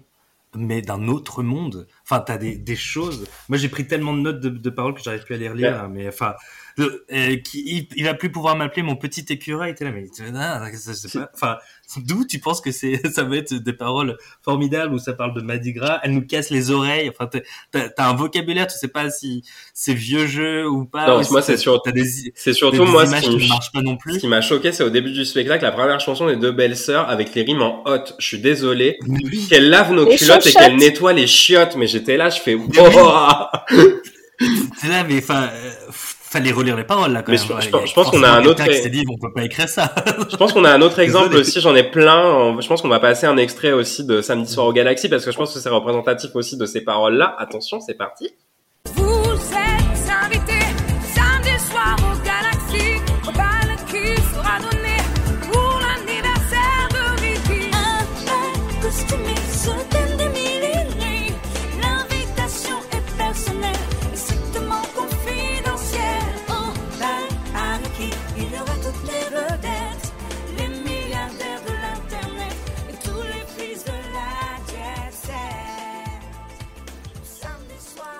mais 0.56 0.82
d'un 0.82 1.08
autre 1.08 1.42
monde. 1.42 1.86
Enfin, 2.04 2.20
t'as 2.20 2.38
des, 2.38 2.56
des 2.56 2.76
choses. 2.76 3.26
Moi, 3.48 3.58
j'ai 3.58 3.68
pris 3.68 3.86
tellement 3.86 4.14
de 4.14 4.20
notes 4.20 4.40
de, 4.40 4.48
de 4.48 4.70
paroles 4.70 4.94
que 4.94 5.02
j'arrive 5.02 5.24
plus 5.24 5.34
à 5.34 5.38
les 5.38 5.48
relire. 5.48 5.82
Ouais. 5.82 5.88
Mais 5.88 6.08
enfin, 6.08 6.34
euh, 6.78 7.36
qui, 7.36 7.62
il, 7.66 7.88
il 7.96 8.04
va 8.04 8.14
plus 8.14 8.30
pouvoir 8.30 8.56
m'appeler 8.56 8.82
mon 8.82 8.96
petit 8.96 9.24
écureuil. 9.28 9.74
T'es 9.74 9.84
là, 9.84 9.90
mais 9.92 10.06
ah, 10.36 10.62
je 10.72 10.92
sais 10.92 11.18
pas. 11.18 11.30
Enfin, 11.34 11.56
d'où 11.98 12.24
tu 12.24 12.38
penses 12.38 12.60
que 12.60 12.70
c'est, 12.70 13.00
ça 13.12 13.24
va 13.24 13.36
être 13.36 13.54
des 13.54 13.72
paroles 13.72 14.16
formidables 14.42 14.94
où 14.94 14.98
ça 14.98 15.12
parle 15.12 15.34
de 15.34 15.40
Mardi 15.40 15.72
Gras? 15.72 16.00
Elle 16.02 16.12
nous 16.12 16.26
casse 16.26 16.50
les 16.50 16.70
oreilles. 16.70 17.08
Enfin, 17.10 17.28
t'as- 17.72 17.90
un 17.98 18.14
vocabulaire. 18.14 18.66
Tu 18.66 18.78
sais 18.78 18.88
pas 18.88 19.10
si 19.10 19.42
c'est 19.74 19.94
vieux 19.94 20.26
jeu 20.26 20.68
ou 20.68 20.84
pas. 20.84 21.06
Non, 21.08 21.18
ou 21.20 21.22
si 21.22 21.32
moi, 21.32 21.42
c'est 21.42 21.56
sûr- 21.56 21.80
T'as 21.82 21.92
des, 21.92 22.04
c'est 22.34 22.50
des 22.50 22.52
surtout 22.54 22.84
moi 22.84 23.06
ce 23.06 23.16
qui, 23.16 23.36
qui 23.38 23.48
pas 23.72 23.82
non 23.82 23.92
ce 23.94 23.98
plus. 23.98 24.18
qui 24.18 24.28
m'a 24.28 24.40
choqué, 24.40 24.72
c'est 24.72 24.82
au 24.84 24.90
début 24.90 25.12
du 25.12 25.24
spectacle, 25.24 25.64
la 25.64 25.72
première 25.72 26.00
chanson 26.00 26.26
des 26.26 26.36
deux 26.36 26.52
belles 26.52 26.76
sœurs 26.76 27.08
avec 27.08 27.34
les 27.34 27.42
rimes 27.42 27.62
en 27.62 27.82
hot. 27.86 28.04
Je 28.18 28.26
suis 28.26 28.38
désolé. 28.38 28.98
Oui. 29.06 29.46
Qu'elle 29.48 29.68
lave 29.68 29.92
nos 29.92 30.08
Les 30.08 30.16
culottes 30.16 30.46
et 30.46 30.52
qu'elle 30.52 30.76
nettoie 30.76 31.12
les 31.12 31.26
chiottes, 31.26 31.76
mais 31.76 31.86
j'étais 31.86 32.16
là, 32.16 32.30
je 32.30 32.40
fais, 32.40 32.54
oh 32.54 32.68
C'est 34.80 34.88
là, 34.88 35.04
mais 35.04 35.18
enfin, 35.18 35.50
euh, 35.52 35.70
fallait 36.28 36.52
relire 36.52 36.76
les 36.76 36.84
paroles 36.84 37.12
là 37.12 37.22
quand 37.22 37.32
Mais 37.32 37.38
même. 37.38 37.46
je- 37.46 37.52
Ouais, 37.54 37.70
pense- 37.70 37.82
a 37.82 37.86
je 37.86 37.94
pense 37.94 38.10
qu'on 38.10 38.22
a 38.22 38.28
un 38.30 38.44
autre- 38.44 38.64
qui 38.64 38.90
dit, 38.90 39.04
on 39.10 39.18
peut 39.18 39.32
pas 39.32 39.44
écrire 39.44 39.68
ça. 39.68 39.92
Je 40.30 40.36
pense 40.36 40.52
qu'on 40.52 40.64
a 40.64 40.70
un 40.70 40.80
autre 40.82 40.98
exemple 41.00 41.34
aussi, 41.36 41.60
j'en 41.60 41.74
ai 41.74 41.82
plein. 41.84 42.56
Je 42.60 42.66
pense 42.68 42.82
qu'on 42.82 42.88
va 42.88 43.00
passer 43.00 43.26
un 43.26 43.36
extrait 43.36 43.72
aussi 43.72 44.04
de 44.06 44.20
Samedi 44.20 44.52
soir 44.52 44.66
au 44.66 44.72
Galaxy 44.72 45.08
parce 45.08 45.24
que 45.24 45.30
je 45.32 45.36
pense 45.36 45.52
que 45.54 45.60
c'est 45.60 45.68
représentatif 45.68 46.30
aussi 46.34 46.56
de 46.56 46.66
ces 46.66 46.82
paroles-là. 46.82 47.34
Attention, 47.38 47.80
c'est 47.80 47.94
parti. 47.94 48.30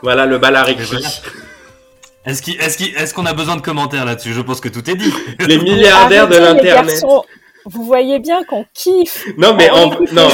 Voilà 0.03 0.27
le 0.27 0.39
bal 0.39 0.57
à. 0.57 0.65
Est-ce 2.25 3.15
qu'on 3.15 3.27
a 3.27 3.33
besoin 3.33 3.57
de 3.57 3.63
commentaires 3.63 4.05
là-dessus? 4.05 4.33
Je 4.33 4.41
pense 4.41 4.61
que 4.61 4.69
tout 4.69 4.89
est 4.91 4.95
dit. 4.95 5.13
Les 5.41 5.59
milliardaires 5.59 6.29
de 6.29 6.37
Arrêtez, 6.37 6.55
l'internet. 6.55 7.05
Vous 7.71 7.85
voyez 7.85 8.19
bien 8.19 8.43
qu'on 8.45 8.65
kiffe. 8.75 9.25
Non 9.37 9.55
mais 9.55 9.71
en, 9.71 9.91
non. 10.13 10.29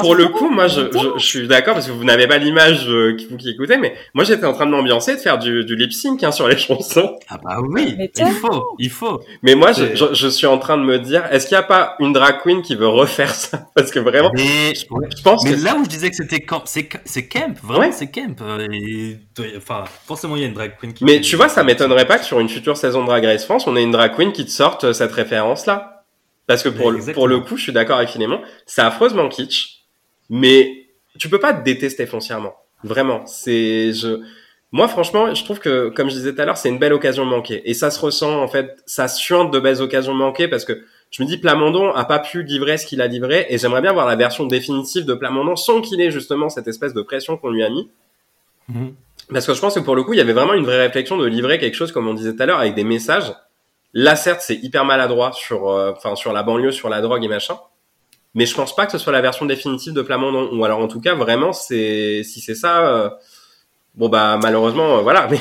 Pour, 0.00 0.14
le 0.14 0.28
coup, 0.28 0.48
moi, 0.50 0.68
je, 0.68 0.82
je, 0.92 1.18
je 1.18 1.24
suis 1.24 1.48
d'accord 1.48 1.74
parce 1.74 1.86
que 1.86 1.92
vous 1.92 2.04
n'avez 2.04 2.26
pas 2.26 2.38
l'image 2.38 2.88
euh, 2.88 3.16
qui 3.16 3.26
vous 3.26 3.36
qui 3.36 3.50
écoutez, 3.50 3.76
mais 3.76 3.94
moi 4.14 4.24
j'étais 4.24 4.46
en 4.46 4.52
train 4.52 4.66
de 4.66 4.70
m'ambiancer, 4.70 5.14
de 5.14 5.20
faire 5.20 5.38
du, 5.38 5.64
du 5.64 5.76
lip 5.76 5.92
sync 5.92 6.22
hein, 6.22 6.32
sur 6.32 6.48
les 6.48 6.56
chansons. 6.58 7.16
Ah 7.28 7.38
bah 7.42 7.58
oui, 7.62 7.94
Mais 7.96 8.10
il 8.16 8.26
faut, 8.32 8.66
il 8.78 8.90
faut. 8.90 9.20
Mais 9.42 9.54
moi, 9.54 9.72
je, 9.72 9.84
C'est- 9.86 9.96
je, 9.96 10.14
je 10.14 10.28
suis 10.28 10.46
en 10.46 10.58
train 10.58 10.76
de 10.78 10.82
me 10.84 10.98
dire, 10.98 11.24
est-ce 11.30 11.46
qu'il 11.46 11.56
n'y 11.56 11.60
a 11.60 11.66
pas 11.66 11.96
une 12.00 12.12
drag 12.12 12.36
queen 12.42 12.62
qui 12.62 12.74
veut 12.74 12.88
refaire 12.88 13.34
ça? 13.34 13.66
Parce 13.74 13.90
que 13.90 13.98
vraiment, 13.98 14.30
Mais, 14.34 14.74
je 14.74 15.22
pense 15.22 15.44
mais 15.44 15.52
que 15.54 15.64
là 15.64 15.76
où 15.76 15.84
je 15.84 15.88
disais 15.88 16.10
que 16.10 16.16
c'était 16.16 16.40
camp, 16.40 16.62
c'est, 16.66 16.84
camp, 16.84 17.54
vraiment, 17.62 17.80
Ouais. 17.80 17.92
c'est 17.92 18.10
camp. 18.10 18.36
euh, 18.42 18.66
Et, 18.72 19.18
enfin, 19.56 19.84
forcément, 20.06 20.36
il 20.36 20.42
y 20.42 20.44
a 20.44 20.48
une 20.48 20.54
drag 20.54 20.72
queen 20.80 20.92
qui. 20.92 21.04
Mais 21.04 21.20
tu 21.20 21.36
vois, 21.36 21.48
ça 21.48 21.62
m'étonnerait 21.64 22.06
pas 22.06 22.18
que 22.18 22.24
sur 22.24 22.40
une 22.40 22.48
future 22.48 22.76
saison 22.76 23.02
de 23.02 23.06
Drag 23.06 23.24
Race 23.24 23.44
France, 23.44 23.66
on 23.66 23.76
ait 23.76 23.82
une 23.82 23.90
drag 23.90 24.14
queen 24.14 24.32
qui 24.32 24.44
te 24.44 24.50
sorte 24.50 24.84
euh, 24.84 24.92
cette 24.92 25.12
référence-là. 25.12 26.04
Parce 26.52 26.62
que 26.62 26.68
pour, 26.68 26.90
le, 26.90 27.12
pour 27.14 27.28
le 27.28 27.40
coup, 27.40 27.56
je 27.56 27.62
suis 27.62 27.72
d'accord 27.72 27.96
avec 27.96 28.10
Philémon, 28.10 28.42
c'est 28.66 28.82
affreusement 28.82 29.30
kitsch, 29.30 29.84
mais 30.28 30.86
tu 31.18 31.30
peux 31.30 31.40
pas 31.40 31.54
te 31.54 31.64
détester 31.64 32.04
foncièrement. 32.04 32.54
Vraiment. 32.84 33.24
C'est, 33.26 33.94
je, 33.94 34.20
moi, 34.70 34.86
franchement, 34.86 35.34
je 35.34 35.42
trouve 35.44 35.60
que, 35.60 35.88
comme 35.88 36.10
je 36.10 36.14
disais 36.14 36.34
tout 36.34 36.42
à 36.42 36.44
l'heure, 36.44 36.58
c'est 36.58 36.68
une 36.68 36.78
belle 36.78 36.92
occasion 36.92 37.24
manquée. 37.24 37.62
Et 37.64 37.72
ça 37.72 37.90
se 37.90 37.98
ressent, 37.98 38.42
en 38.42 38.48
fait, 38.48 38.82
ça 38.84 39.08
suinte 39.08 39.50
de 39.50 39.60
belles 39.60 39.80
occasions 39.80 40.12
manquées 40.12 40.46
parce 40.46 40.66
que 40.66 40.84
je 41.10 41.22
me 41.22 41.26
dis, 41.26 41.38
Plamondon 41.38 41.90
a 41.90 42.04
pas 42.04 42.18
pu 42.18 42.42
livrer 42.42 42.76
ce 42.76 42.86
qu'il 42.86 43.00
a 43.00 43.06
livré 43.06 43.46
et 43.48 43.56
j'aimerais 43.56 43.80
bien 43.80 43.94
voir 43.94 44.06
la 44.06 44.16
version 44.16 44.44
définitive 44.44 45.06
de 45.06 45.14
Plamondon 45.14 45.56
sans 45.56 45.80
qu'il 45.80 46.02
ait 46.02 46.10
justement 46.10 46.50
cette 46.50 46.68
espèce 46.68 46.92
de 46.92 47.00
pression 47.00 47.38
qu'on 47.38 47.50
lui 47.50 47.62
a 47.62 47.70
mis. 47.70 47.90
Mhm. 48.68 48.94
Parce 49.32 49.46
que 49.46 49.54
je 49.54 49.60
pense 49.60 49.74
que 49.74 49.80
pour 49.80 49.96
le 49.96 50.02
coup, 50.02 50.12
il 50.12 50.18
y 50.18 50.20
avait 50.22 50.34
vraiment 50.34 50.52
une 50.52 50.64
vraie 50.64 50.80
réflexion 50.80 51.16
de 51.16 51.26
livrer 51.26 51.58
quelque 51.58 51.76
chose, 51.76 51.92
comme 51.92 52.08
on 52.08 52.14
disait 52.14 52.34
tout 52.34 52.42
à 52.42 52.46
l'heure, 52.46 52.58
avec 52.58 52.74
des 52.74 52.84
messages. 52.84 53.32
Là, 53.94 54.16
certes, 54.16 54.40
c'est 54.40 54.56
hyper 54.56 54.84
maladroit 54.84 55.32
sur, 55.32 55.68
euh, 55.68 55.92
enfin, 55.94 56.16
sur 56.16 56.32
la 56.32 56.42
banlieue, 56.42 56.72
sur 56.72 56.88
la 56.88 57.00
drogue 57.00 57.24
et 57.24 57.28
machin. 57.28 57.58
Mais 58.34 58.46
je 58.46 58.54
pense 58.54 58.74
pas 58.74 58.86
que 58.86 58.92
ce 58.92 58.98
soit 58.98 59.12
la 59.12 59.20
version 59.20 59.44
définitive 59.44 59.92
de 59.92 60.02
Plamondon. 60.02 60.48
Ou 60.56 60.64
alors 60.64 60.78
en 60.80 60.88
tout 60.88 61.00
cas, 61.00 61.14
vraiment, 61.14 61.52
c'est 61.52 62.22
si 62.24 62.40
c'est 62.40 62.54
ça, 62.54 62.86
euh, 62.86 63.10
bon 63.94 64.08
bah 64.08 64.38
malheureusement, 64.42 64.98
euh, 64.98 65.00
voilà. 65.02 65.28
Mais 65.30 65.40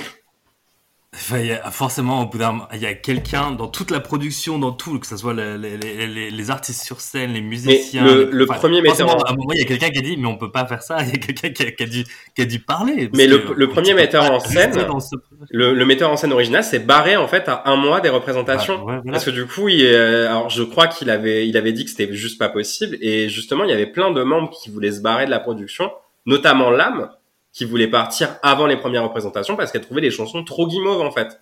Enfin, 1.13 1.39
y 1.39 1.51
a, 1.51 1.69
forcément, 1.71 2.21
au 2.21 2.25
bout 2.27 2.37
d'un 2.37 2.53
moment, 2.53 2.67
il 2.73 2.79
y 2.79 2.85
a 2.85 2.93
quelqu'un 2.93 3.51
dans 3.51 3.67
toute 3.67 3.91
la 3.91 3.99
production, 3.99 4.57
dans 4.59 4.71
tout, 4.71 4.97
que 4.97 5.05
ce 5.05 5.17
soit 5.17 5.33
le- 5.33 5.57
les, 5.57 5.75
les, 5.75 6.07
les, 6.07 6.31
les 6.31 6.51
artistes 6.51 6.85
sur 6.85 7.01
scène, 7.01 7.33
les 7.33 7.41
musiciens. 7.41 8.05
le- 8.05 8.23
les- 8.23 8.31
le 8.31 8.45
premier 8.45 8.81
metteur 8.81 9.09
en- 9.09 9.19
À 9.19 9.31
un 9.31 9.35
moment, 9.35 9.51
il 9.53 9.59
y 9.59 9.61
a 9.61 9.67
quelqu'un 9.67 9.89
qui 9.89 9.99
a 9.99 10.01
dit, 10.01 10.15
mais 10.15 10.27
on 10.27 10.37
peut 10.37 10.51
pas 10.53 10.65
faire 10.65 10.81
ça. 10.81 10.99
Il 11.03 11.09
y 11.09 11.11
a 11.11 11.17
quelqu'un 11.17 11.49
qui, 11.49 11.63
a- 11.63 11.71
qui 11.71 11.83
a 11.83 11.85
dû, 11.85 12.05
qui 12.33 12.41
a 12.41 12.45
dû 12.45 12.59
parler. 12.59 13.09
Mais 13.13 13.27
le- 13.27 13.39
que 13.39 13.51
le 13.51 13.67
tu 13.67 13.73
premier 13.73 13.93
metteur 13.93 14.31
en 14.31 14.39
scène, 14.39 14.71
ce- 15.01 15.15
le, 15.49 15.73
le 15.73 15.85
metteur 15.85 16.09
en 16.09 16.15
scène 16.15 16.31
original 16.31 16.63
s'est 16.63 16.79
barré 16.79 17.17
en 17.17 17.27
fait 17.27 17.49
à 17.49 17.63
un 17.65 17.75
mois 17.75 17.99
des 17.99 18.07
représentations. 18.09 18.75
Ouais, 18.85 18.93
voilà. 18.95 19.11
Parce 19.11 19.25
que 19.25 19.31
du 19.31 19.45
coup, 19.45 19.67
il, 19.67 19.83
euh, 19.83 20.29
alors 20.29 20.49
je 20.49 20.63
crois 20.63 20.87
qu'il 20.87 21.09
avait, 21.09 21.45
il 21.45 21.57
avait 21.57 21.73
dit 21.73 21.83
que 21.83 21.89
c'était 21.91 22.13
juste 22.13 22.39
pas 22.39 22.47
possible. 22.47 22.97
Et 23.01 23.27
justement, 23.27 23.65
il 23.65 23.69
y 23.69 23.73
avait 23.73 23.85
plein 23.85 24.11
de 24.11 24.23
membres 24.23 24.49
qui 24.49 24.69
voulaient 24.69 24.93
se 24.93 25.01
barrer 25.01 25.25
de 25.25 25.31
la 25.31 25.41
production, 25.41 25.91
notamment 26.25 26.69
l'âme, 26.69 27.09
qui 27.53 27.65
voulait 27.65 27.87
partir 27.89 28.37
avant 28.43 28.65
les 28.65 28.77
premières 28.77 29.03
représentations 29.03 29.55
parce 29.55 29.71
qu'elle 29.71 29.81
trouvait 29.81 30.01
les 30.01 30.11
chansons 30.11 30.43
trop 30.43 30.67
guimauves 30.67 31.01
en 31.01 31.11
fait. 31.11 31.41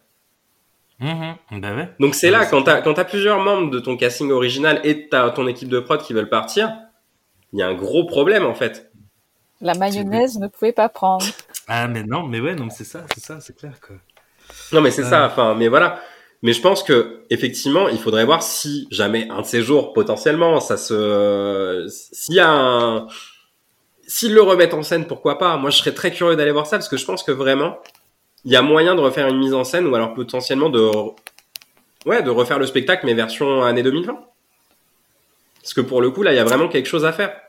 Mhm, 1.00 1.62
bah 1.62 1.76
ouais. 1.76 1.90
Donc 2.00 2.16
c'est 2.16 2.28
Ouais, 2.28 2.38
là, 2.40 2.46
quand 2.46 2.64
t'as, 2.64 2.82
quand 2.82 2.94
t'as 2.94 3.06
plusieurs 3.06 3.40
membres 3.40 3.70
de 3.70 3.80
ton 3.80 3.96
casting 3.96 4.32
original 4.32 4.82
et 4.84 4.96
de 4.96 5.08
ta, 5.10 5.30
ton 5.30 5.48
équipe 5.48 5.70
de 5.70 5.80
prod 5.80 6.02
qui 6.02 6.14
veulent 6.14 6.30
partir, 6.30 6.74
il 7.54 7.60
y 7.60 7.64
a 7.64 7.68
un 7.68 7.74
gros 7.74 8.06
problème 8.06 8.46
en 8.46 8.54
fait. 8.54 8.92
La 9.62 9.74
mayonnaise 9.76 10.40
ne 10.40 10.48
pouvait 10.48 10.72
pas 10.74 10.90
prendre. 10.90 11.26
Ah, 11.68 11.88
mais 11.88 12.04
non, 12.04 12.24
mais 12.24 12.40
ouais, 12.40 12.56
non, 12.56 12.66
mais 12.66 12.72
c'est 12.72 12.86
ça, 12.86 13.06
c'est 13.14 13.24
ça, 13.24 13.40
c'est 13.40 13.56
clair, 13.56 13.74
quoi. 13.86 13.96
Non 14.72 14.82
mais 14.82 14.90
c'est 14.90 15.04
ça, 15.04 15.28
enfin, 15.28 15.54
mais 15.56 15.68
voilà. 15.68 16.02
Mais 16.42 16.54
je 16.54 16.62
pense 16.62 16.84
que 16.84 17.26
effectivement, 17.30 17.90
il 17.90 18.00
faudrait 18.00 18.26
voir 18.26 18.42
si 18.42 18.88
jamais 18.92 19.28
un 19.30 19.42
de 19.42 19.46
ces 19.46 19.62
jours, 19.62 19.94
potentiellement, 19.94 20.60
ça 20.60 20.78
se, 20.78 21.86
s'il 21.90 22.36
y 22.36 22.40
a 22.40 22.50
un, 22.50 23.08
s'ils 24.10 24.34
le 24.34 24.42
remettent 24.42 24.74
en 24.74 24.82
scène, 24.82 25.06
pourquoi 25.06 25.38
pas? 25.38 25.56
Moi, 25.58 25.70
je 25.70 25.78
serais 25.78 25.94
très 25.94 26.10
curieux 26.10 26.36
d'aller 26.36 26.52
voir 26.52 26.66
ça 26.66 26.78
parce 26.78 26.90
que 26.90 26.98
je 26.98 27.06
pense 27.06 27.22
que 27.22 27.32
vraiment, 27.32 27.78
il 28.44 28.52
y 28.52 28.56
a 28.56 28.64
moyen 28.64 28.96
de 28.96 29.02
refaire 29.02 29.28
une 29.28 29.38
mise 29.38 29.54
en 29.54 29.64
scène 29.64 29.86
ou 29.86 29.94
alors 29.94 30.16
potentiellement 30.16 30.70
de, 30.70 30.90
ouais, 32.08 32.24
de 32.24 32.30
refaire 32.32 32.58
le 32.58 32.66
spectacle 32.66 33.06
mais 33.06 33.14
version 33.14 33.62
année 33.64 33.84
2020. 33.84 34.20
Parce 35.62 35.74
que 35.76 35.82
pour 35.82 36.02
le 36.02 36.10
coup, 36.10 36.24
là, 36.24 36.34
il 36.34 36.38
y 36.38 36.40
a 36.40 36.44
vraiment 36.44 36.68
quelque 36.68 36.88
chose 36.88 37.06
à 37.06 37.14
faire. 37.14 37.40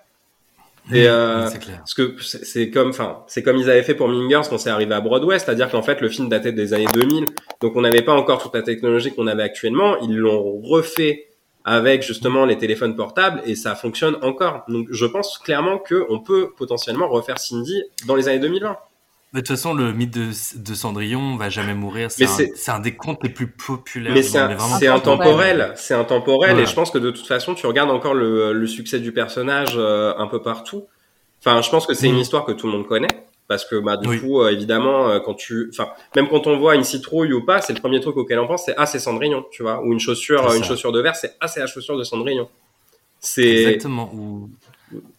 Et, 0.93 1.09
euh, 1.09 1.47
c'est 1.47 1.61
clair. 1.61 1.79
Parce 1.79 1.95
que 1.95 2.17
c'est 2.21 2.69
comme, 2.69 2.91
enfin, 2.91 3.25
c'est 3.27 3.43
comme 3.43 3.57
ils 3.57 3.71
avaient 3.71 3.83
fait 3.83 3.95
pour 3.95 4.09
Mingers 4.09 4.43
quand 4.51 4.59
c'est 4.59 4.71
arrivé 4.71 4.95
à 4.95 5.01
Broadway, 5.01 5.39
c'est-à-dire 5.39 5.71
qu'en 5.71 5.83
fait 5.83 6.03
le 6.03 6.11
film 6.11 6.29
datait 6.29 6.53
des 6.53 6.75
années 6.75 6.89
2000, 6.93 7.25
donc 7.63 7.75
on 7.77 7.81
n'avait 7.81 8.03
pas 8.03 8.13
encore 8.13 8.43
toute 8.43 8.55
la 8.55 8.63
technologie 8.63 9.15
qu'on 9.15 9.29
avait 9.29 9.43
actuellement. 9.43 9.99
Ils 10.01 10.17
l'ont 10.17 10.61
refait 10.61 11.30
avec 11.65 12.03
justement 12.03 12.45
les 12.47 12.57
téléphones 12.59 12.97
portables 12.97 13.43
et 13.45 13.55
ça 13.55 13.75
fonctionne 13.75 14.17
encore. 14.23 14.65
Donc 14.69 14.89
je 14.91 15.07
pense 15.07 15.39
clairement 15.39 15.79
que 15.79 16.07
on 16.09 16.21
peut 16.21 16.51
potentiellement 16.57 17.09
refaire 17.09 17.39
Cindy 17.39 17.83
dans 18.07 18.15
les 18.17 18.29
années 18.29 18.39
2020. 18.39 18.77
Mais 19.33 19.43
de 19.43 19.47
toute 19.47 19.57
façon, 19.57 19.75
le 19.75 19.93
mythe 19.93 20.11
de, 20.13 20.31
de 20.57 20.75
Cendrillon 20.75 21.37
va 21.37 21.51
jamais 21.51 21.75
mourir. 21.75 22.11
C'est 22.11 22.27
un, 22.69 22.81
des 22.81 22.97
contes 22.97 23.23
les 23.23 23.29
plus 23.29 23.47
populaires. 23.47 24.13
Mais 24.13 24.23
c'est 24.25 24.39
intemporel. 24.89 25.73
c'est 25.77 25.95
intemporel 25.95 26.51
Voilà. 26.51 26.63
et 26.65 26.67
je 26.67 26.75
pense 26.75 26.91
que 26.91 26.99
de 26.99 27.11
toute 27.13 27.27
façon 27.29 27.55
tu 27.55 27.67
regardes 27.67 27.91
encore 27.91 28.15
le, 28.15 28.53
le 28.53 28.67
succès 28.67 28.99
du 28.99 29.13
personnage 29.13 29.75
euh, 29.77 30.13
un 30.19 30.27
peu 30.27 30.43
partout. 30.43 30.87
Enfin, 31.45 31.63
je 31.63 31.71
pense 31.71 31.87
que 31.87 31.95
c'est 31.95 32.09
Mm. 32.09 32.13
une 32.15 32.19
histoire 32.19 32.45
que 32.45 32.53
tout 32.53 32.67
le 32.67 32.73
monde 32.73 32.87
connaît 32.87 33.07
parce 33.51 33.65
que 33.65 33.75
bah 33.75 33.97
du 33.97 34.07
Oui. 34.09 34.21
coup 34.21 34.41
euh, 34.41 34.53
évidemment 34.53 35.09
euh, 35.11 35.19
quand 35.19 35.35
tu, 35.35 35.69
enfin 35.73 35.89
même 36.15 36.29
quand 36.29 36.47
on 36.47 36.57
voit 36.57 36.77
une 36.77 36.85
citrouille 36.85 37.33
ou 37.33 37.45
pas, 37.45 37.61
c'est 37.61 37.73
le 37.73 37.81
premier 37.81 37.99
truc 37.99 38.17
auquel 38.17 38.39
on 38.39 38.47
pense, 38.47 38.65
c'est 38.65 38.75
ah 38.77 38.87
c'est 38.87 39.01
Cendrillon, 39.01 39.45
tu 39.51 39.65
vois, 39.65 39.83
ou 39.85 39.93
une 39.93 39.99
chaussure, 39.99 40.49
euh, 40.49 40.57
une 40.57 40.63
chaussure 40.63 40.93
de 40.93 41.01
verre, 41.01 41.17
c'est 41.17 41.35
ah 41.41 41.49
c'est 41.49 41.59
la 41.59 41.67
chaussure 41.67 41.99
de 41.99 42.05
Cendrillon. 42.05 42.49
C'est 43.19 43.43
Exactement. 43.65 44.09
Ou 44.15 44.49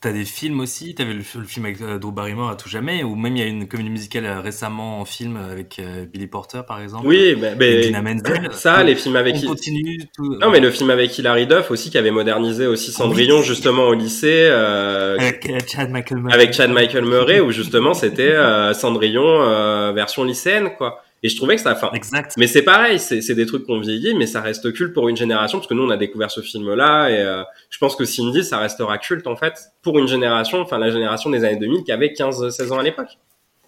t'as 0.01 0.11
des 0.11 0.25
films 0.25 0.59
aussi? 0.59 0.95
T'avais 0.95 1.13
le, 1.13 1.19
le 1.35 1.43
film 1.45 1.65
avec 1.65 1.81
euh, 1.81 1.97
Drew 1.97 2.11
Barrymore 2.11 2.49
à 2.49 2.55
tout 2.55 2.69
jamais? 2.69 3.03
Ou 3.03 3.15
même 3.15 3.35
il 3.35 3.39
y 3.39 3.43
a 3.43 3.47
une 3.47 3.67
comédie 3.67 3.89
musicale 3.89 4.25
euh, 4.25 4.39
récemment 4.41 4.99
en 4.99 5.05
film 5.05 5.37
avec 5.37 5.79
euh, 5.79 6.05
Billy 6.05 6.27
Porter 6.27 6.61
par 6.67 6.81
exemple? 6.81 7.07
oui, 7.07 7.35
mais, 7.39 7.87
Et 7.87 7.91
mais 7.91 8.15
ça 8.51 8.83
les 8.83 8.95
films 8.95 9.15
avec 9.15 9.35
on 9.43 9.47
continue. 9.47 9.99
Tout... 10.15 10.35
non 10.39 10.49
mais 10.49 10.59
le 10.59 10.71
film 10.71 10.89
avec 10.89 11.17
Hilary 11.17 11.47
Duff 11.47 11.71
aussi 11.71 11.89
qui 11.89 11.97
avait 11.97 12.11
modernisé 12.11 12.67
aussi 12.67 12.91
Cendrillon 12.91 13.39
Oui. 13.39 13.45
justement 13.45 13.83
au 13.83 13.93
lycée. 13.93 14.47
euh, 14.51 15.17
avec 15.17 15.49
euh, 15.49 15.57
Chad 15.67 15.89
Michael 15.89 16.19
Murray. 16.21 16.33
avec 16.33 16.53
Chad 16.53 16.71
Michael 16.71 17.05
Murray 17.05 17.39
où 17.39 17.51
justement 17.51 17.93
c'était 17.93 18.33
Cendrillon 18.73 19.93
version 19.93 20.23
lycéenne 20.23 20.71
quoi. 20.77 21.01
Et 21.23 21.29
je 21.29 21.35
trouvais 21.35 21.55
que 21.55 21.61
ça, 21.61 21.73
enfin, 21.73 21.91
Exact. 21.93 22.33
mais 22.37 22.47
c'est 22.47 22.63
pareil, 22.63 22.99
c'est 22.99 23.21
c'est 23.21 23.35
des 23.35 23.45
trucs 23.45 23.65
qu'on 23.65 23.79
vieillit, 23.79 24.15
mais 24.15 24.25
ça 24.25 24.41
reste 24.41 24.73
culte 24.73 24.93
pour 24.93 25.07
une 25.07 25.17
génération 25.17 25.59
parce 25.59 25.67
que 25.67 25.75
nous 25.75 25.83
on 25.83 25.89
a 25.91 25.97
découvert 25.97 26.31
ce 26.31 26.41
film-là 26.41 27.09
et 27.09 27.21
euh, 27.21 27.43
je 27.69 27.77
pense 27.77 27.95
que 27.95 28.05
Cindy 28.05 28.43
ça 28.43 28.57
restera 28.57 28.97
culte 28.97 29.27
en 29.27 29.35
fait 29.35 29.53
pour 29.83 29.99
une 29.99 30.07
génération, 30.07 30.59
enfin 30.59 30.79
la 30.79 30.89
génération 30.89 31.29
des 31.29 31.43
années 31.43 31.57
2000 31.57 31.83
qui 31.83 31.91
avait 31.91 32.07
15-16 32.07 32.71
ans 32.71 32.79
à 32.79 32.83
l'époque. 32.83 33.17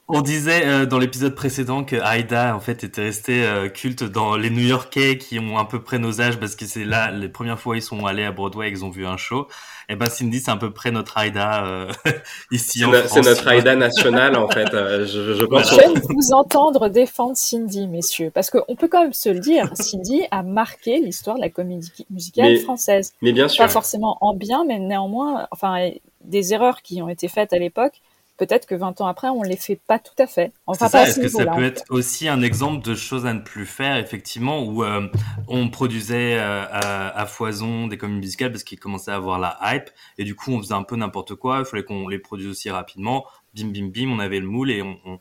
On 0.10 0.22
disait 0.22 0.66
euh, 0.66 0.86
dans 0.86 1.00
l'épisode 1.00 1.34
précédent 1.34 1.86
que 1.86 1.96
Aïda 1.96 2.54
en 2.56 2.60
fait 2.60 2.84
était 2.84 3.04
restée 3.04 3.46
euh, 3.46 3.70
culte 3.70 4.04
dans 4.04 4.36
les 4.36 4.50
New-Yorkais 4.50 5.18
qui 5.18 5.40
ont 5.40 5.58
à 5.58 5.64
peu 5.66 5.82
près 5.82 5.98
nos 5.98 6.20
âges 6.20 6.38
parce 6.38 6.56
que 6.58 6.66
c'est 6.66 6.84
là 6.84 7.10
les 7.10 7.30
premières 7.30 7.58
fois 7.60 7.78
ils 7.78 7.82
sont 7.82 8.06
allés 8.06 8.26
à 8.26 8.34
Broadway 8.34 8.68
et 8.68 8.72
ils 8.72 8.84
ont 8.84 8.90
vu 8.90 9.06
un 9.08 9.16
show. 9.16 9.48
Et 9.88 9.96
ben 9.96 10.08
Cindy 10.10 10.42
c'est 10.42 10.52
à 10.52 10.58
peu 10.58 10.72
près 10.72 10.92
notre 10.92 11.18
Aïda 11.18 11.64
euh, 11.66 11.90
ici 12.52 12.80
C'est 12.80 12.86
en 12.86 12.92
France. 12.92 13.12
c'est 13.14 13.22
notre 13.22 13.48
Aïda 13.48 13.76
nationale 13.78 14.36
en 14.36 14.50
fait. 14.50 14.74
euh, 14.74 15.06
je, 15.06 15.36
je 15.36 15.46
pense. 15.46 15.74
J'aime 15.74 15.94
vous 16.10 16.34
entendre 16.34 16.90
défendre 16.90 17.38
Cindy, 17.38 17.88
messieurs, 17.88 18.30
parce 18.30 18.50
qu'on 18.50 18.76
peut 18.76 18.90
quand 18.90 19.04
même 19.04 19.14
se 19.14 19.30
le 19.30 19.40
dire, 19.40 19.70
Cindy 19.76 20.24
a 20.32 20.44
marqué 20.44 21.00
l'histoire 21.00 21.38
de 21.38 21.42
la 21.42 21.50
comédie 21.50 22.06
musicale 22.10 22.52
Mais- 22.52 22.60
française. 22.60 23.14
Mais 23.22 23.32
bien 23.32 23.48
sûr. 23.48 23.64
Pas 23.64 23.70
forcément 23.70 24.18
en 24.20 24.36
bien, 24.36 24.66
mais 24.68 24.80
néanmoins, 24.80 25.48
enfin, 25.52 25.92
des 26.26 26.54
erreurs 26.54 26.82
qui 26.82 27.02
ont 27.02 27.08
été 27.10 27.30
faites 27.30 27.54
à 27.54 27.58
l'époque, 27.58 28.02
peut-être 28.38 28.66
que 28.66 28.76
20 28.76 29.02
ans 29.02 29.08
après, 29.08 29.30
on 29.30 29.44
les 29.44 29.58
fait 29.58 29.80
pas 29.88 30.00
tout 30.00 30.16
à 30.20 30.28
fait. 30.28 30.54
Enfin, 30.66 30.90
pas 30.90 31.08
est-ce 31.08 31.20
que 31.20 31.28
ça 31.28 31.46
peut 31.46 31.64
être 31.64 31.84
aussi 31.90 32.28
un 32.28 32.42
exemple 32.42 32.84
de 32.84 32.96
choses 32.96 33.26
à 33.26 33.34
ne 33.34 33.42
plus 33.42 33.66
faire, 33.66 33.98
effectivement, 33.98 34.64
où 34.64 34.84
euh, 34.84 35.08
on 35.48 35.70
produisait 35.70 36.38
euh, 36.38 36.66
à, 36.70 37.20
à 37.20 37.26
foison 37.26 37.88
des 37.88 37.98
comédies 37.98 38.20
musicales 38.20 38.52
parce 38.52 38.64
qu'ils 38.64 38.80
commençaient 38.80 39.12
à 39.12 39.16
avoir 39.16 39.40
la 39.40 39.58
hype, 39.64 39.90
et 40.18 40.24
du 40.24 40.36
coup 40.36 40.52
on 40.52 40.60
faisait 40.60 40.74
un 40.74 40.84
peu 40.84 40.96
n'importe 40.96 41.36
quoi, 41.36 41.60
il 41.60 41.66
fallait 41.66 41.84
qu'on 41.84 42.08
les 42.08 42.20
produise 42.20 42.48
aussi 42.48 42.70
rapidement, 42.70 43.26
bim 43.56 43.68
bim 43.68 43.90
bim, 43.94 44.12
on 44.12 44.20
avait 44.20 44.40
le 44.40 44.48
moule 44.48 44.72
et 44.72 44.82
on... 44.82 44.98
on 45.06 45.20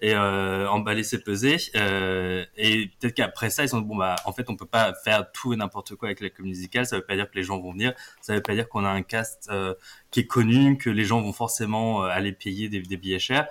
et 0.00 0.14
euh, 0.14 0.68
emballer 0.68 1.02
c'est 1.02 1.22
peser 1.22 1.56
euh, 1.74 2.44
et 2.56 2.90
peut-être 3.00 3.14
qu'après 3.14 3.50
ça 3.50 3.64
ils 3.64 3.68
sont 3.70 3.80
dit, 3.80 3.86
bon 3.86 3.96
bah 3.96 4.16
en 4.24 4.32
fait 4.32 4.50
on 4.50 4.56
peut 4.56 4.66
pas 4.66 4.92
faire 5.04 5.30
tout 5.32 5.52
et 5.52 5.56
n'importe 5.56 5.94
quoi 5.94 6.08
avec 6.08 6.20
la 6.20 6.28
comédie 6.28 6.56
musicale 6.56 6.86
ça 6.86 6.96
veut 6.96 7.04
pas 7.04 7.14
dire 7.14 7.30
que 7.30 7.36
les 7.36 7.42
gens 7.42 7.58
vont 7.58 7.72
venir 7.72 7.94
ça 8.20 8.34
veut 8.34 8.42
pas 8.42 8.54
dire 8.54 8.68
qu'on 8.68 8.84
a 8.84 8.90
un 8.90 9.02
cast 9.02 9.48
euh, 9.50 9.74
qui 10.10 10.20
est 10.20 10.26
connu 10.26 10.76
que 10.76 10.90
les 10.90 11.04
gens 11.04 11.22
vont 11.22 11.32
forcément 11.32 12.04
euh, 12.04 12.08
aller 12.08 12.32
payer 12.32 12.68
des, 12.68 12.80
des 12.80 12.96
billets 12.96 13.18
chers 13.18 13.48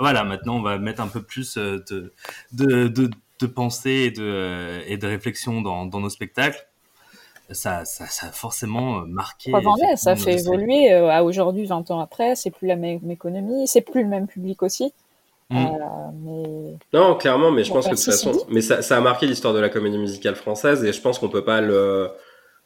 voilà, 0.00 0.24
maintenant 0.24 0.56
on 0.56 0.62
va 0.62 0.78
mettre 0.78 1.02
un 1.02 1.08
peu 1.08 1.22
plus 1.22 1.58
euh, 1.58 1.84
de, 1.90 2.12
de, 2.52 2.88
de, 2.88 3.10
de 3.38 3.46
pensée 3.46 3.90
et 3.90 4.10
de, 4.10 4.80
et 4.86 4.96
de 4.96 5.06
réflexion 5.06 5.60
dans, 5.60 5.84
dans 5.84 6.00
nos 6.00 6.08
spectacles. 6.08 6.66
Ça, 7.50 7.84
ça, 7.84 8.06
ça 8.06 8.28
a 8.28 8.32
forcément 8.32 9.04
marqué. 9.06 9.50
Preuve 9.50 9.66
en 9.66 9.76
est, 9.76 9.96
ça 9.96 10.16
fait 10.16 10.38
évoluer 10.38 10.90
à 10.92 11.22
aujourd'hui, 11.24 11.66
20 11.66 11.90
ans 11.90 12.00
après, 12.00 12.34
c'est 12.36 12.50
plus 12.50 12.68
la 12.68 12.76
même 12.76 13.10
économie, 13.10 13.66
c'est 13.66 13.80
plus 13.82 14.02
le 14.02 14.08
même 14.08 14.26
public 14.26 14.62
aussi. 14.62 14.94
Mm. 15.50 15.66
Euh, 15.66 15.68
mais 16.24 16.98
Non, 16.98 17.16
clairement, 17.16 17.50
mais 17.50 17.64
je 17.64 17.72
pense 17.72 17.86
que 17.86 17.90
de 17.90 17.96
toute 17.96 18.04
façon, 18.04 18.46
mais 18.48 18.60
ça, 18.60 18.82
ça 18.82 18.96
a 18.96 19.00
marqué 19.00 19.26
l'histoire 19.26 19.52
de 19.52 19.60
la 19.60 19.68
comédie 19.68 19.98
musicale 19.98 20.36
française 20.36 20.84
et 20.84 20.92
je 20.92 21.00
pense 21.00 21.18
qu'on 21.18 21.28
peut 21.28 21.44
pas 21.44 21.60
le, 21.60 22.10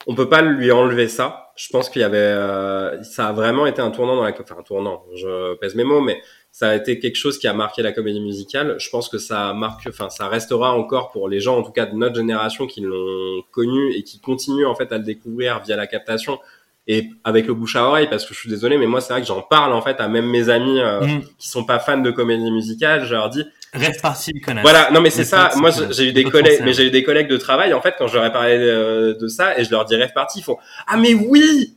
on 0.07 0.15
peut 0.15 0.29
pas 0.29 0.43
lui 0.43 0.71
enlever 0.71 1.09
ça. 1.09 1.53
Je 1.57 1.69
pense 1.69 1.89
qu'il 1.89 2.03
y 2.03 2.05
avait, 2.05 2.19
euh, 2.19 3.03
ça 3.05 3.29
a 3.29 3.33
vraiment 3.33 3.67
été 3.67 3.81
un 3.81 3.91
tournant 3.91 4.17
dans 4.17 4.25
la, 4.25 4.33
enfin 4.39 4.57
un 4.59 4.63
tournant. 4.63 5.05
Je 5.15 5.55
pèse 5.57 5.75
mes 5.75 5.85
mots, 5.85 6.01
mais 6.01 6.21
ça 6.51 6.71
a 6.71 6.75
été 6.75 6.99
quelque 6.99 7.17
chose 7.17 7.39
qui 7.39 7.47
a 7.47 7.53
marqué 7.55 7.83
la 7.83 7.93
comédie 7.93 8.21
musicale. 8.21 8.77
Je 8.79 8.91
pense 8.91 9.09
que 9.09 9.19
ça 9.19 9.55
marque, 9.55 9.87
enfin 9.89 10.11
ça 10.11 10.29
restera 10.29 10.73
encore 10.73 11.11
pour 11.11 11.29
les 11.29 11.41
gens, 11.41 11.59
en 11.59 11.63
tout 11.63 11.73
cas 11.73 11.87
de 11.87 11.95
notre 11.95 12.17
génération, 12.17 12.67
qui 12.67 12.81
l'ont 12.81 13.43
connu 13.51 13.95
et 13.95 14.03
qui 14.03 14.21
continuent 14.21 14.67
en 14.67 14.75
fait 14.75 14.93
à 14.93 14.99
le 14.99 15.05
découvrir 15.05 15.63
via 15.63 15.77
la 15.77 15.87
captation 15.87 16.39
et 16.87 17.09
avec 17.25 17.47
le 17.47 17.55
bouche 17.55 17.77
à 17.77 17.85
oreille. 17.85 18.09
Parce 18.09 18.25
que 18.27 18.35
je 18.35 18.39
suis 18.41 18.49
désolé, 18.51 18.77
mais 18.79 18.87
moi 18.87 19.01
c'est 19.01 19.13
vrai 19.13 19.23
que 19.23 19.27
j'en 19.29 19.43
parle 19.43 19.73
en 19.73 19.81
fait 19.83 20.01
à 20.01 20.09
même 20.09 20.27
mes 20.27 20.49
amis 20.49 20.81
euh, 20.81 21.01
Mm. 21.07 21.23
qui 21.39 21.49
sont 21.49 21.65
pas 21.65 21.79
fans 21.79 21.99
de 21.99 22.11
comédie 22.11 22.51
musicale. 22.51 23.05
Je 23.05 23.15
leur 23.15 23.31
dis 23.31 23.45
Rêve 23.73 24.01
parti, 24.01 24.33
connaissent. 24.41 24.63
voilà, 24.63 24.91
non 24.93 25.01
mais 25.01 25.11
c'est 25.11 25.25
ça. 25.25 25.51
Moi, 25.57 25.71
j'ai 25.91 26.09
eu 26.11 26.13
des 26.13 26.23
collègues, 26.25 26.61
mais 26.63 26.71
hein. 26.71 26.75
j'ai 26.77 26.87
eu 26.87 26.91
des 26.93 27.03
collègues 27.03 27.27
de 27.29 27.37
travail 27.37 27.75
en 27.75 27.81
fait 27.81 27.95
quand 27.99 28.07
je 28.07 28.15
leur 28.15 28.25
ai 28.25 28.31
parlé 28.33 28.57
de, 28.59 29.17
de 29.21 29.27
ça 29.29 29.59
et 29.59 29.65
je 29.65 29.71
leur 29.73 29.85
dis 29.85 29.97
rêve 29.97 30.13
parti, 30.15 30.39
ils 30.39 30.43
font 30.43 30.59
ah 30.87 30.97
mais 30.97 31.15
oui. 31.15 31.75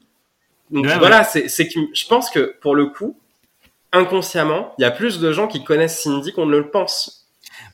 Donc 0.70 0.86
Ouais, 0.86 0.92
ouais. 0.92 0.98
voilà, 1.00 1.24
c'est 1.24 1.48
c'est 1.48 1.68
que 1.68 1.80
je 1.94 2.06
pense 2.08 2.30
que 2.30 2.56
pour 2.62 2.76
le 2.76 2.88
coup, 2.88 3.18
inconsciemment, 3.94 4.74
il 4.78 4.82
y 4.82 4.86
a 4.86 4.92
plus 4.92 5.20
de 5.20 5.32
gens 5.32 5.48
qui 5.48 5.64
connaissent 5.64 6.02
Cindy 6.04 6.34
qu'on 6.34 6.46
ne 6.46 6.58
le 6.58 6.70
pense. 6.70 7.17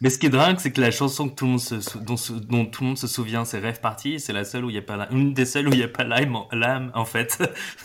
Mais 0.03 0.09
ce 0.09 0.19
qui 0.19 0.25
est 0.25 0.29
dingue, 0.29 0.57
c'est 0.59 0.71
que 0.71 0.81
la 0.81 0.91
chanson 0.91 1.29
que 1.29 1.35
tout 1.35 1.45
le 1.45 1.51
monde 1.51 1.59
se, 1.61 1.79
sou- 1.79 1.99
dont, 2.01 2.15
dont 2.49 2.65
tout 2.65 2.83
le 2.83 2.87
monde 2.89 2.97
se 2.97 3.07
souvient, 3.07 3.45
c'est 3.45 3.59
Rêve 3.59 3.79
parti. 3.79 4.19
C'est 4.19 4.33
la 4.33 4.43
seule 4.43 4.65
où 4.65 4.69
il 4.69 4.75
y 4.75 4.79
a 4.79 4.81
pas 4.81 4.97
la, 4.97 5.09
une 5.11 5.33
des 5.33 5.45
seules 5.45 5.69
où 5.69 5.71
il 5.71 5.79
y 5.79 5.83
a 5.83 5.87
pas 5.87 6.03
l'âme, 6.03 6.35
en- 6.35 6.47
l'âme 6.51 6.91
en 6.93 7.05
fait. 7.05 7.37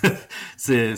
c'est. 0.57 0.95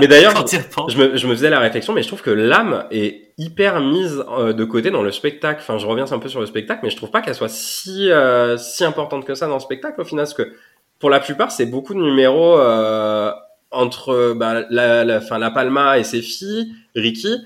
Mais 0.00 0.08
d'ailleurs, 0.08 0.34
je 0.88 0.98
me, 0.98 1.16
je 1.16 1.26
me 1.28 1.34
faisais 1.34 1.48
la 1.48 1.60
réflexion, 1.60 1.92
mais 1.92 2.02
je 2.02 2.08
trouve 2.08 2.22
que 2.22 2.30
l'âme 2.30 2.86
est 2.90 3.32
hyper 3.38 3.80
mise 3.80 4.22
euh, 4.36 4.52
de 4.52 4.64
côté 4.64 4.90
dans 4.90 5.02
le 5.02 5.12
spectacle. 5.12 5.60
Enfin, 5.62 5.78
je 5.78 5.86
reviens 5.86 6.10
un 6.10 6.18
peu 6.18 6.28
sur 6.28 6.40
le 6.40 6.46
spectacle, 6.46 6.80
mais 6.82 6.90
je 6.90 6.96
trouve 6.96 7.10
pas 7.10 7.22
qu'elle 7.22 7.34
soit 7.36 7.48
si 7.48 8.10
euh, 8.10 8.56
si 8.58 8.84
importante 8.84 9.24
que 9.24 9.34
ça 9.34 9.46
dans 9.46 9.54
le 9.54 9.60
spectacle 9.60 10.00
au 10.00 10.04
final, 10.04 10.24
parce 10.24 10.34
que 10.34 10.52
pour 10.98 11.08
la 11.10 11.20
plupart, 11.20 11.52
c'est 11.52 11.66
beaucoup 11.66 11.94
de 11.94 12.00
numéros 12.00 12.58
euh, 12.58 13.30
entre 13.70 14.34
bah, 14.34 14.64
la, 14.70 15.04
la, 15.04 15.18
enfin, 15.18 15.38
la 15.38 15.50
Palma 15.52 15.98
et 15.98 16.04
ses 16.04 16.20
filles, 16.20 16.72
Ricky. 16.96 17.36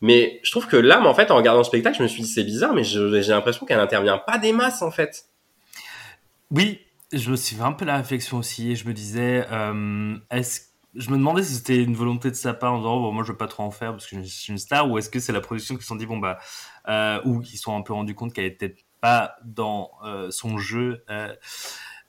Mais 0.00 0.40
je 0.42 0.50
trouve 0.50 0.66
que 0.66 0.76
l'âme, 0.76 1.06
en 1.06 1.14
fait, 1.14 1.30
en 1.30 1.36
regardant 1.36 1.60
le 1.60 1.64
spectacle, 1.64 1.96
je 1.96 2.02
me 2.02 2.08
suis 2.08 2.22
dit 2.22 2.28
c'est 2.28 2.44
bizarre, 2.44 2.74
mais 2.74 2.84
j'ai 2.84 3.22
l'impression 3.28 3.66
qu'elle 3.66 3.80
intervient 3.80 4.18
pas 4.18 4.38
des 4.38 4.52
masses, 4.52 4.82
en 4.82 4.90
fait. 4.90 5.26
Oui, 6.50 6.80
je 7.12 7.30
me 7.30 7.36
suis 7.36 7.56
fait 7.56 7.62
un 7.62 7.72
peu 7.72 7.84
la 7.84 7.96
réflexion 7.96 8.38
aussi 8.38 8.70
et 8.70 8.76
je 8.76 8.86
me 8.86 8.92
disais, 8.92 9.46
euh, 9.50 10.16
est-ce 10.30 10.60
je 10.96 11.10
me 11.10 11.16
demandais 11.16 11.42
si 11.42 11.54
c'était 11.54 11.82
une 11.82 11.94
volonté 11.94 12.30
de 12.30 12.36
sa 12.36 12.54
part 12.54 12.72
en 12.72 12.78
disant 12.78 12.98
bon, 12.98 13.12
moi 13.12 13.22
je 13.22 13.32
veux 13.32 13.36
pas 13.36 13.46
trop 13.46 13.62
en 13.62 13.70
faire 13.70 13.92
parce 13.92 14.06
que 14.06 14.16
je 14.16 14.22
suis 14.22 14.50
une 14.50 14.58
star 14.58 14.90
ou 14.90 14.98
est-ce 14.98 15.10
que 15.10 15.20
c'est 15.20 15.32
la 15.32 15.42
production 15.42 15.76
qui 15.76 15.82
se 15.82 15.88
sont 15.88 15.96
dit 15.96 16.06
bon 16.06 16.18
bah 16.18 16.38
euh, 16.88 17.20
ou 17.24 17.40
qui 17.40 17.58
se 17.58 17.64
sont 17.64 17.76
un 17.76 17.82
peu 17.82 17.92
rendu 17.92 18.14
compte 18.14 18.32
qu'elle 18.32 18.46
était 18.46 18.76
pas 19.00 19.36
dans 19.44 19.90
euh, 20.04 20.30
son 20.30 20.56
jeu 20.56 21.04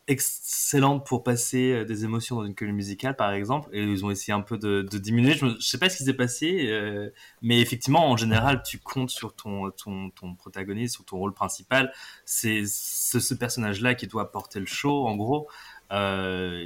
excellente 0.07 1.05
pour 1.05 1.23
passer 1.23 1.71
euh, 1.73 1.85
des 1.85 2.05
émotions 2.05 2.37
dans 2.37 2.45
une 2.45 2.55
comédie 2.55 2.75
musicale 2.75 3.15
par 3.15 3.31
exemple 3.31 3.69
et 3.73 3.83
ils 3.83 4.05
ont 4.05 4.11
essayé 4.11 4.33
un 4.33 4.41
peu 4.41 4.57
de, 4.57 4.81
de 4.89 4.97
diminuer. 4.97 5.33
Je, 5.33 5.45
je 5.59 5.67
sais 5.67 5.77
pas 5.77 5.89
ce 5.89 5.97
qui 5.97 6.03
s'est 6.05 6.13
passé 6.13 6.67
euh, 6.69 7.09
mais 7.41 7.59
effectivement 7.59 8.09
en 8.09 8.15
général 8.17 8.63
tu 8.63 8.79
comptes 8.79 9.09
sur 9.09 9.33
ton 9.35 9.69
ton, 9.71 10.09
ton 10.11 10.33
protagoniste 10.35 10.95
sur 10.95 11.05
ton 11.05 11.17
rôle 11.17 11.33
principal. 11.33 11.91
C'est 12.25 12.63
ce, 12.65 13.19
ce 13.19 13.33
personnage 13.33 13.81
là 13.81 13.95
qui 13.95 14.07
doit 14.07 14.31
porter 14.31 14.59
le 14.59 14.65
show 14.65 15.07
en 15.07 15.15
gros. 15.15 15.47
Euh, 15.91 16.63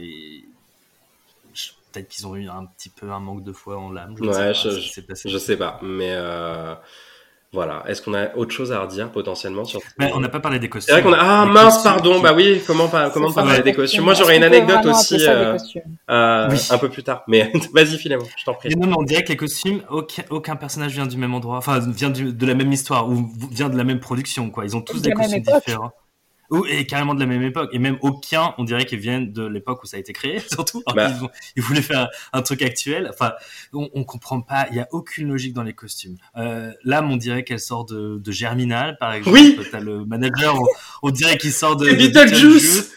peut-être 1.92 2.08
qu'ils 2.08 2.26
ont 2.28 2.36
eu 2.36 2.48
un 2.48 2.66
petit 2.66 2.90
peu 2.90 3.12
un 3.12 3.20
manque 3.20 3.44
de 3.44 3.52
foi 3.52 3.78
en 3.78 3.92
l'âme 3.92 4.16
je 4.18 4.24
ne 4.24 4.30
Ouais, 4.30 4.54
sais 4.54 5.02
pas 5.02 5.14
je- 5.16 5.38
sais 5.38 5.58
pas, 5.58 5.80
mais 5.84 6.12
euh, 6.14 6.74
voilà. 7.54 7.84
Est-ce 7.88 8.02
qu'on 8.02 8.14
a 8.14 8.34
autre 8.36 8.52
chose 8.52 8.72
à 8.72 8.80
redire 8.82 9.12
potentiellement 9.12 9.66
sur 9.66 9.82
Mais 10.00 10.12
on 10.14 10.20
n'a 10.20 10.30
pas 10.30 10.40
parlé 10.40 10.58
des 10.60 10.70
costumes. 10.70 10.96
C'est 10.96 11.02
vrai 11.02 11.12
qu'on 11.12 11.18
a 11.18 11.22
ah 11.22 11.46
mince 11.46 11.74
costumes 11.76 11.92
pardon 11.92 12.16
qui- 12.16 12.22
bah 12.24 12.34
oui 12.34 12.62
comment 12.66 12.88
pas 12.88 13.10
comment 13.10 13.32
pas 13.32 13.44
parler 13.44 13.62
des 13.62 13.74
costumes 13.74 14.04
moi 14.06 14.14
j'aurais 14.14 14.38
une 14.38 14.44
anecdote 14.44 14.86
aussi 14.86 15.20
ça 15.20 15.32
euh, 15.32 15.52
costumes 15.54 15.82
euh, 16.10 16.48
Oui. 16.50 16.58
un 16.70 16.78
peu 16.78 16.90
plus 16.90 17.04
tard 17.04 17.24
mais 17.28 17.52
vas-y 17.74 17.98
Philémon 17.98 18.26
je 18.38 18.46
t'en 18.46 18.54
prie 18.54 18.70
non, 18.76 18.88
mais 18.88 18.96
on 18.98 19.04
dirait 19.04 19.24
que 19.24 19.30
les 19.30 19.36
costumes, 19.38 19.82
aucun, 19.90 20.24
aucun 20.30 20.56
personnage 20.56 20.94
vient 20.94 21.06
du 21.08 21.18
même 21.18 21.34
endroit, 21.34 21.58
enfin 21.58 21.80
vient 21.80 22.10
du- 22.10 22.32
de 22.34 22.46
la 22.46 22.54
même 22.54 22.72
histoire 22.72 23.10
ou 23.10 23.30
vient 23.52 23.68
de 23.70 23.78
la 23.78 23.84
même 23.84 24.00
production, 24.00 24.50
quoi. 24.50 24.64
Ils 24.66 24.76
ont 24.78 24.82
tous 24.82 25.02
De 25.02 25.10
des 25.10 25.12
costumes 25.12 25.42
différents. 25.42 25.92
Ou, 26.52 26.66
et 26.66 26.86
carrément 26.86 27.14
de 27.16 27.20
la 27.22 27.26
même 27.26 27.42
époque. 27.44 27.70
Et 27.74 27.80
même 27.80 27.98
aucun, 28.02 28.54
on 28.58 28.64
dirait 28.66 28.86
qu'ils 28.86 29.00
viennent 29.00 29.32
de 29.32 29.46
l'époque 29.46 29.82
où 29.84 29.88
ça 29.88 29.98
a 29.98 30.00
été 30.00 30.12
créé, 30.14 30.40
surtout. 30.52 30.84
Bah. 30.94 31.12
ont- 31.22 31.30
ils 31.56 31.64
voulaient 31.64 31.82
faire 31.82 32.10
un, 32.34 32.40
un 32.40 32.42
truc 32.42 32.62
actuel. 32.62 33.08
Enfin, 33.10 33.32
on, 33.74 33.90
on 33.94 34.04
comprend 34.04 34.42
pas. 34.42 34.68
Il 34.72 34.76
y 34.78 34.80
a 34.82 34.88
aucune 34.92 35.30
logique 35.30 35.54
dans 35.54 35.64
les 35.64 35.74
costumes. 35.74 36.18
Euh, 36.38 36.72
L'âme, 36.84 37.10
on 37.12 37.18
dirait 37.18 37.44
qu'elle 37.44 37.60
sort 37.60 37.86
de, 37.86 38.20
de 38.20 38.32
Germinal, 38.32 38.98
par 39.00 39.14
exemple. 39.14 39.38
Oui. 39.38 39.58
T'as 39.72 39.80
le 39.80 40.06
manager, 40.06 40.60
on, 40.62 40.66
on 41.04 41.10
dirait 41.10 41.38
qu'il 41.38 41.54
sort 41.54 41.76
de, 41.78 41.90
Beetlejuice. 41.90 42.92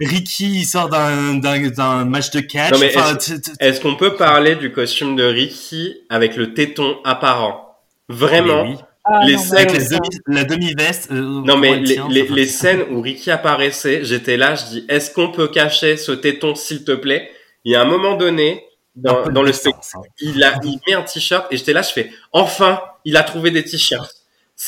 Ricky, 0.00 0.60
il 0.60 0.64
sort 0.64 0.88
d'un 0.88 2.04
match 2.04 2.30
de 2.30 2.40
catch. 2.40 2.72
Non, 2.72 2.78
mais 2.78 2.96
Enfin, 2.96 3.16
t- 3.16 3.40
t- 3.40 3.50
est-ce 3.58 3.80
qu'on 3.80 3.96
peut 3.96 4.14
parler 4.14 4.54
du 4.54 4.70
costume 4.72 5.16
de 5.16 5.24
Ricky 5.24 5.96
avec 6.08 6.36
le 6.36 6.54
téton 6.54 6.98
apparent? 7.04 7.76
Vraiment? 8.08 8.62
Oui. 8.62 8.76
Ah, 9.10 9.20
les 9.24 9.36
non, 9.36 9.52
Avec 9.52 9.72
les 9.72 9.78
demi- 9.84 10.18
la 10.26 10.44
demi-veste. 10.44 11.10
euh, 11.12 11.42
Non 11.44 11.56
mais 11.56 11.76
les, 11.78 11.94
tient, 11.94 12.08
les, 12.08 12.46
scènes 12.46 12.82
où 12.90 13.00
Ricky 13.00 13.30
apparaissait, 13.30 14.00
j'étais 14.04 14.36
là, 14.36 14.54
je 14.54 14.64
dis 14.66 14.84
est-ce 14.88 15.10
qu'on 15.12 15.30
peut 15.30 15.48
cacher 15.48 15.96
ce 15.96 16.12
téton 16.12 16.54
s'il 16.54 16.84
te 16.84 16.92
plaît? 16.92 17.30
Il 17.64 17.72
y 17.72 17.76
a 17.76 17.80
un 17.82 17.86
moment 17.86 18.16
donné 18.16 18.64
dans, 18.96 19.28
dans 19.28 19.42
le 19.42 19.52
spectacle, 19.52 19.86
hein. 19.94 20.00
il 20.20 20.42
a 20.42 20.58
il 20.64 20.78
met 20.86 20.94
un 20.94 21.02
t-shirt 21.02 21.46
et 21.50 21.56
j'étais 21.56 21.72
là, 21.72 21.82
je 21.82 21.90
fais 21.92 22.10
enfin, 22.32 22.80
il 23.04 23.16
a 23.16 23.22
trouvé 23.22 23.50
des 23.50 23.64
t-shirts. 23.64 24.14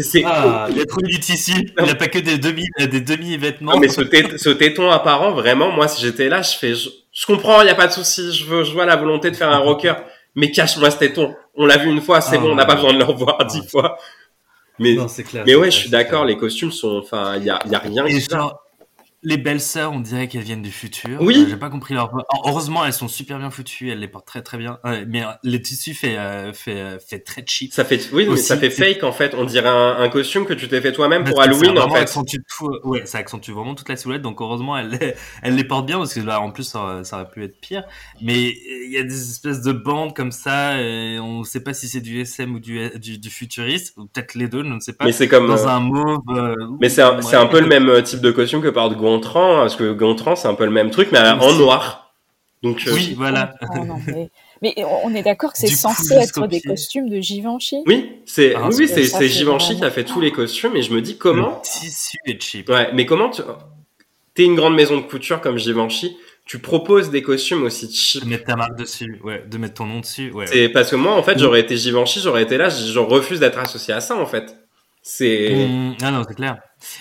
C'est- 0.00 0.22
Ah, 0.24 0.66
il 0.74 0.80
a 0.80 0.86
trouvé 0.86 1.06
du 1.06 1.20
tissu. 1.20 1.52
Non. 1.78 1.84
Il 1.84 1.90
a 1.90 1.94
pas 1.94 2.08
que 2.08 2.18
des 2.18 2.36
demi, 2.38 2.64
euh, 2.80 2.86
des 2.86 3.00
demi-vêtements. 3.00 3.72
Non, 3.74 3.78
mais 3.78 3.88
ce, 3.88 4.00
té- 4.00 4.38
ce 4.38 4.50
téton 4.50 4.90
apparent, 4.90 5.32
vraiment, 5.32 5.70
moi, 5.70 5.86
si 5.86 6.02
j'étais 6.02 6.28
là, 6.28 6.42
je 6.42 6.56
fais, 6.56 6.74
je, 6.74 6.88
je 7.12 7.26
comprends, 7.26 7.60
il 7.62 7.66
y 7.68 7.70
a 7.70 7.76
pas 7.76 7.86
de 7.86 7.92
souci, 7.92 8.32
je 8.32 8.44
veux, 8.44 8.64
je 8.64 8.72
vois 8.72 8.86
la 8.86 8.96
volonté 8.96 9.30
de 9.30 9.36
faire 9.36 9.50
un 9.50 9.58
rocker, 9.58 9.94
mais 10.34 10.50
cache-moi 10.50 10.90
ce 10.90 10.98
téton. 10.98 11.36
On 11.56 11.66
l'a 11.66 11.76
vu 11.78 11.90
une 11.90 12.00
fois, 12.00 12.20
c'est 12.20 12.36
Ah, 12.36 12.40
bon, 12.40 12.52
on 12.52 12.54
n'a 12.54 12.64
pas 12.64 12.74
besoin 12.74 12.92
de 12.92 12.98
le 12.98 13.04
revoir 13.04 13.36
Ah, 13.40 13.44
dix 13.44 13.62
c'est- 13.62 13.70
fois. 13.70 13.96
Mais, 14.80 14.94
Non, 14.94 15.06
c'est 15.06 15.22
clair. 15.22 15.44
mais 15.46 15.54
ouais, 15.54 15.70
je 15.70 15.76
suis 15.78 15.90
d'accord, 15.90 16.24
les 16.24 16.36
costumes 16.36 16.72
sont, 16.72 16.96
enfin, 16.98 17.36
il 17.36 17.44
y 17.44 17.50
a, 17.50 17.60
il 17.64 17.70
y 17.70 17.74
a 17.76 17.78
rien 17.78 18.06
Et 18.06 18.18
genre, 18.20 18.63
les 19.24 19.36
belles 19.38 19.60
sœurs, 19.60 19.92
on 19.92 20.00
dirait 20.00 20.28
qu'elles 20.28 20.42
viennent 20.42 20.62
du 20.62 20.70
futur. 20.70 21.18
Oui. 21.20 21.44
Euh, 21.44 21.50
J'ai 21.50 21.56
pas 21.56 21.70
compris 21.70 21.94
leur. 21.94 22.12
Heureusement, 22.46 22.84
elles 22.84 22.92
sont 22.92 23.08
super 23.08 23.38
bien 23.38 23.50
foutues. 23.50 23.90
Elles 23.90 23.98
les 24.00 24.08
portent 24.08 24.26
très 24.26 24.42
très 24.42 24.58
bien. 24.58 24.78
Mais 25.08 25.22
euh, 25.22 25.28
le 25.42 25.58
tissu 25.58 25.94
fait 25.94 26.16
euh, 26.18 26.52
fait 26.52 26.76
euh, 26.80 26.98
fait 26.98 27.18
très 27.20 27.44
cheap. 27.46 27.72
Ça 27.72 27.84
fait, 27.84 28.00
oui, 28.12 28.26
mais 28.30 28.36
ça 28.36 28.56
fait 28.56 28.70
fake, 28.70 29.02
en 29.02 29.12
fait. 29.12 29.34
On 29.34 29.44
dirait 29.44 29.68
un, 29.68 29.96
un 29.98 30.08
costume 30.08 30.44
que 30.46 30.52
tu 30.54 30.68
t'es 30.68 30.80
fait 30.80 30.92
toi-même 30.92 31.24
pour 31.24 31.40
Halloween, 31.40 31.78
en 31.78 31.90
fait. 31.90 31.98
accentue 32.00 32.36
tout, 32.56 32.66
euh, 32.68 32.80
ouais, 32.84 33.06
ça 33.06 33.18
accentue 33.18 33.50
vraiment 33.52 33.74
toute 33.74 33.88
la 33.88 33.96
silhouette. 33.96 34.22
Donc 34.22 34.40
heureusement, 34.40 34.76
elle, 34.76 34.90
les- 34.90 35.14
elle 35.42 35.56
les 35.56 35.64
porte 35.64 35.86
bien 35.86 35.98
parce 35.98 36.14
que 36.14 36.20
là, 36.20 36.40
en 36.40 36.50
plus, 36.50 36.64
ça, 36.64 37.00
ça 37.04 37.16
aurait 37.16 37.30
pu 37.30 37.42
être 37.44 37.58
pire. 37.60 37.84
Mais 38.20 38.54
il 38.86 38.90
y 38.92 38.98
a 38.98 39.02
des 39.02 39.30
espèces 39.30 39.62
de 39.62 39.72
bandes 39.72 40.14
comme 40.14 40.32
ça. 40.32 40.80
Et 40.80 41.18
on 41.18 41.44
sait 41.44 41.62
pas 41.62 41.72
si 41.74 41.88
c'est 41.88 42.00
du 42.00 42.20
SM 42.20 42.54
ou 42.54 42.60
du, 42.60 42.90
du, 42.98 43.18
du 43.18 43.30
futuriste, 43.30 43.94
ou 43.96 44.06
peut-être 44.06 44.34
les 44.34 44.48
deux, 44.48 44.62
je 44.62 44.68
ne 44.68 44.80
sais 44.80 44.92
pas. 44.92 45.04
Mais 45.06 45.12
c'est 45.12 45.28
comme, 45.28 45.46
Dans 45.46 45.66
un 45.66 45.80
mauve. 45.80 46.20
mais 46.80 46.88
c'est 46.88 47.02
un, 47.02 47.20
ouais. 47.20 47.34
un 47.34 47.46
peu 47.46 47.60
le 47.60 47.66
même 47.66 48.02
type 48.02 48.20
de 48.20 48.30
costume 48.30 48.60
que 48.60 48.68
porte 48.68 48.96
Gontran, 49.14 49.56
parce 49.60 49.76
que 49.76 49.92
Gontran, 49.92 50.36
c'est 50.36 50.48
un 50.48 50.54
peu 50.54 50.64
le 50.64 50.70
même 50.70 50.90
truc, 50.90 51.08
mais 51.12 51.18
en 51.20 51.52
noir. 51.54 52.12
Donc, 52.62 52.82
euh, 52.86 52.92
Oui, 52.94 53.14
voilà. 53.16 53.54
Non, 53.74 53.98
mais, 54.06 54.30
mais 54.62 54.74
on 55.02 55.14
est 55.14 55.22
d'accord 55.22 55.52
que 55.52 55.58
c'est 55.58 55.68
coup, 55.68 55.74
censé 55.74 56.14
être 56.14 56.46
des 56.46 56.60
costumes 56.62 57.08
de 57.10 57.20
Givenchy? 57.20 57.82
Oui, 57.86 58.12
c'est 58.24 58.54
Ah, 58.54 58.68
oui, 58.72 58.88
c'est- 58.88 59.04
Givenchy 59.28 59.44
vraiment- 59.44 59.78
qui 59.80 59.84
a 59.84 59.90
fait 59.90 60.04
tous 60.04 60.20
les 60.20 60.32
costumes 60.32 60.74
et 60.76 60.82
je 60.82 60.92
me 60.92 61.02
dis 61.02 61.18
comment 61.18 61.60
tissu 61.62 62.16
est 62.26 62.40
cheap. 62.42 62.68
Ouais, 62.70 62.88
mais 62.94 63.04
comment 63.04 63.28
tu 63.28 63.42
t'es 64.34 64.44
une 64.44 64.54
grande 64.56 64.74
maison 64.74 64.96
de 64.96 65.02
couture 65.02 65.40
comme 65.42 65.58
Givenchy, 65.58 66.16
tu 66.46 66.58
proposes 66.58 67.10
des 67.10 67.22
costumes 67.22 67.62
aussi 67.64 67.92
cheap. 67.92 68.24
De 68.24 68.28
mettre 68.28 68.44
ta 68.44 68.56
marque 68.56 68.76
dessus, 68.78 69.20
ouais, 69.24 69.44
de 69.46 69.58
mettre 69.58 69.74
ton 69.74 69.86
nom 69.86 70.00
dessus, 70.00 70.30
ouais. 70.32 70.46
C'est 70.46 70.68
parce 70.70 70.90
que 70.90 70.96
moi 70.96 71.12
en 71.14 71.22
fait, 71.22 71.34
Mm. 71.36 71.38
j'aurais 71.38 71.60
été 71.60 71.76
Givenchy, 71.76 72.20
j'aurais 72.20 72.42
été 72.42 72.56
là, 72.56 72.68
je 72.70 72.84
je 72.92 72.98
refuse 72.98 73.40
d'être 73.40 73.58
associé 73.58 73.92
à 73.94 74.00
ça 74.00 74.16
en 74.16 74.26
fait. 74.26 74.56
C'est 75.02 75.66
Mmh, 75.68 75.96
ah 76.02 76.10
non, 76.10 76.22
c'est 76.26 76.34
clair. 76.34 76.56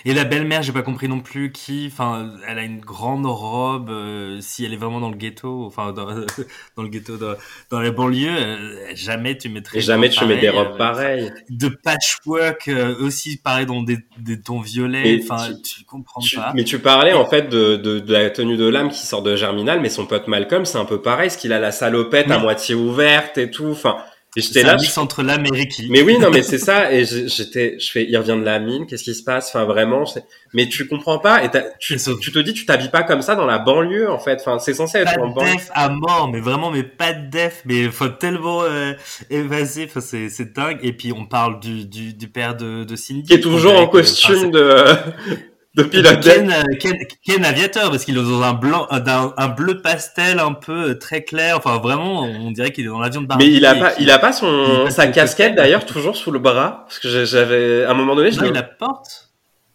Et 0.06 0.14
la 0.14 0.24
belle-mère, 0.24 0.62
j'ai 0.64 0.72
pas 0.72 0.82
compris 0.82 1.08
non 1.08 1.20
plus 1.20 1.52
qui. 1.52 1.90
Enfin, 1.92 2.32
elle 2.48 2.58
a 2.60 2.64
une 2.64 2.80
grande 2.80 3.26
robe. 3.26 3.90
euh, 3.90 4.40
si 4.42 4.66
elle 4.66 4.74
est 4.74 4.78
vraiment 4.78 5.00
dans 5.00 5.10
le 5.10 5.16
ghetto, 5.18 5.66
enfin 5.66 5.92
dans, 5.94 6.06
dans 6.78 6.84
le 6.84 6.90
ghetto, 6.90 7.18
dans, 7.18 7.36
dans 7.70 7.80
les 7.82 7.92
banlieues, 7.92 8.30
euh, 8.30 8.86
jamais 8.96 9.38
tu 9.38 9.50
mettrais. 9.50 9.78
et 9.78 9.82
jamais 9.82 10.10
tu 10.10 10.20
robe 10.20 10.30
mets 10.30 10.38
des 10.40 10.50
robes 10.50 10.74
euh, 10.74 10.78
pareilles. 10.78 11.32
De 11.50 11.68
patchwork 11.70 12.68
euh, 12.68 12.96
aussi, 13.02 13.38
pareil 13.38 13.66
dans 13.66 13.82
des, 13.84 14.00
des 14.18 14.40
tons 14.42 14.60
violets. 14.62 15.04
Mais 15.04 15.20
Enfin, 15.30 15.48
tu- 15.54 15.62
tu, 15.80 15.84
comprends 15.86 16.22
Tu- 16.22 16.36
pas. 16.36 16.52
mais 16.56 16.64
tu 16.64 16.80
parlais 16.80 17.14
en 17.14 17.26
fait 17.26 17.50
de, 17.50 17.76
de, 17.76 18.00
de 18.00 18.14
la 18.14 18.30
tenue 18.30 18.58
de 18.58 18.68
l'âme 18.68 18.90
qui 18.90 19.06
sort 19.06 19.22
de 19.24 19.36
Germinal, 19.36 19.80
mais 19.82 19.90
son 19.90 20.06
pote 20.06 20.28
Malcolm, 20.28 20.66
c'est 20.66 20.78
un 20.78 20.86
peu 20.86 21.02
pareil, 21.02 21.28
parce 21.30 21.38
qu'il 21.38 21.54
a 21.54 21.60
la 21.60 21.72
salopette 21.72 22.32
à 22.32 22.40
moitié 22.40 22.76
ouverte 22.76 23.38
et 23.38 23.50
tout. 23.52 23.68
Enfin, 23.72 23.98
et 24.36 24.42
j'étais 24.42 24.64
là, 24.64 24.74
un 24.74 24.78
je 24.78 24.84
mix 24.84 24.98
entre 24.98 25.22
l'âme 25.24 25.46
et 25.46 25.56
Ricky. 25.56 25.88
Mais 25.90 26.02
oui, 26.02 26.18
non, 26.18 26.30
mais 26.32 26.42
c'est 26.42 26.58
ça. 26.58 26.92
Et 26.92 27.06
j'étais, 27.06 27.78
je 27.80 27.92
fais, 27.92 28.06
il 28.10 28.18
revient 28.18 28.38
de 28.40 28.46
la 28.46 28.60
mine. 28.60 28.86
Qu'est-ce 28.88 29.04
qui 29.04 29.14
se 29.14 29.24
passe? 29.24 29.50
Enfin, 29.50 29.66
vraiment. 29.66 30.06
Mais 30.54 30.68
tu 30.68 30.88
comprends 30.88 31.20
pas. 31.20 31.44
Et 31.44 31.50
tu, 31.80 31.98
te 31.98 32.40
dis, 32.40 32.54
tu 32.54 32.66
t'habilles 32.66 32.90
pas 32.90 33.04
comme 33.04 33.22
ça 33.22 33.36
dans 33.36 33.46
la 33.46 33.60
banlieue, 33.60 34.10
en 34.10 34.20
fait. 34.20 34.40
Enfin, 34.42 34.60
c'est 34.60 34.74
censé 34.74 35.00
être 35.00 35.16
pas 35.16 35.22
en 35.22 35.30
de 35.30 35.34
banlieue. 35.36 35.54
def 35.54 35.70
à 35.74 35.90
mort, 35.90 36.30
mais 36.32 36.40
vraiment, 36.40 36.72
mais 36.72 36.84
pas 36.84 37.14
de 37.14 37.30
def, 37.30 37.62
mais 37.66 37.84
faut 37.90 38.10
tellement 38.10 38.64
euh, 38.64 38.94
évasé, 39.30 39.86
enfin, 39.86 40.02
c'est 40.02 40.30
c'est 40.30 40.54
dingue. 40.54 40.80
Et 40.82 40.94
puis 40.94 41.12
on 41.14 41.26
parle 41.26 41.60
du, 41.60 41.86
du, 41.86 42.14
du 42.14 42.28
père 42.28 42.56
de, 42.56 42.84
de 42.84 42.96
Cindy. 42.96 43.24
Qui 43.24 43.34
est 43.34 43.40
toujours 43.40 43.76
en 43.80 43.88
costume 43.88 44.52
de, 44.52 44.60
de 44.60 44.96
Enfin, 45.80 45.90
pilote. 45.90 46.24
c'est- 46.24 46.36
Ken, 46.36 46.52
euh, 46.52 46.64
Ken, 46.80 46.98
Ken 47.26 47.46
aviateur, 47.46 47.90
parce 47.90 48.06
qu'il 48.06 48.16
est 48.18 48.22
dans 48.22 48.42
un 48.44 48.54
blanc, 48.54 48.88
euh, 48.92 49.00
un 49.38 49.48
bleu 49.48 49.82
pastel 49.82 50.40
un 50.40 50.54
peu 50.54 50.90
euh, 50.92 50.94
très 51.00 51.24
clair. 51.24 51.58
Enfin, 51.58 51.80
vraiment, 51.80 52.22
on 52.24 52.52
dirait 52.52 52.72
qu'il 52.72 52.86
est 52.86 52.90
dans 52.90 53.00
l'avion 53.00 53.22
de 53.22 53.28
Barbie. 53.28 53.46
Mais 53.50 53.52
il 53.58 53.66
a 53.66 53.74
pas, 53.76 53.92
il 54.00 54.12
a 54.12 54.20
pas 54.20 54.34
son, 54.34 54.90
sa 54.92 55.08
casquette 55.08 55.56
d'ailleurs 55.56 55.86
toujours 55.86 56.16
sous 56.16 56.30
le 56.32 56.40
bras. 56.40 56.86
Parce 56.88 57.00
que 57.00 57.26
j'avais, 57.26 57.86
à 57.86 57.92
un 57.92 57.96
moment 57.96 58.16
donné, 58.16 58.32
je 58.32 58.40
Non, 58.40 58.46
il 58.48 58.54
la 58.54 58.62
porte. 58.64 59.30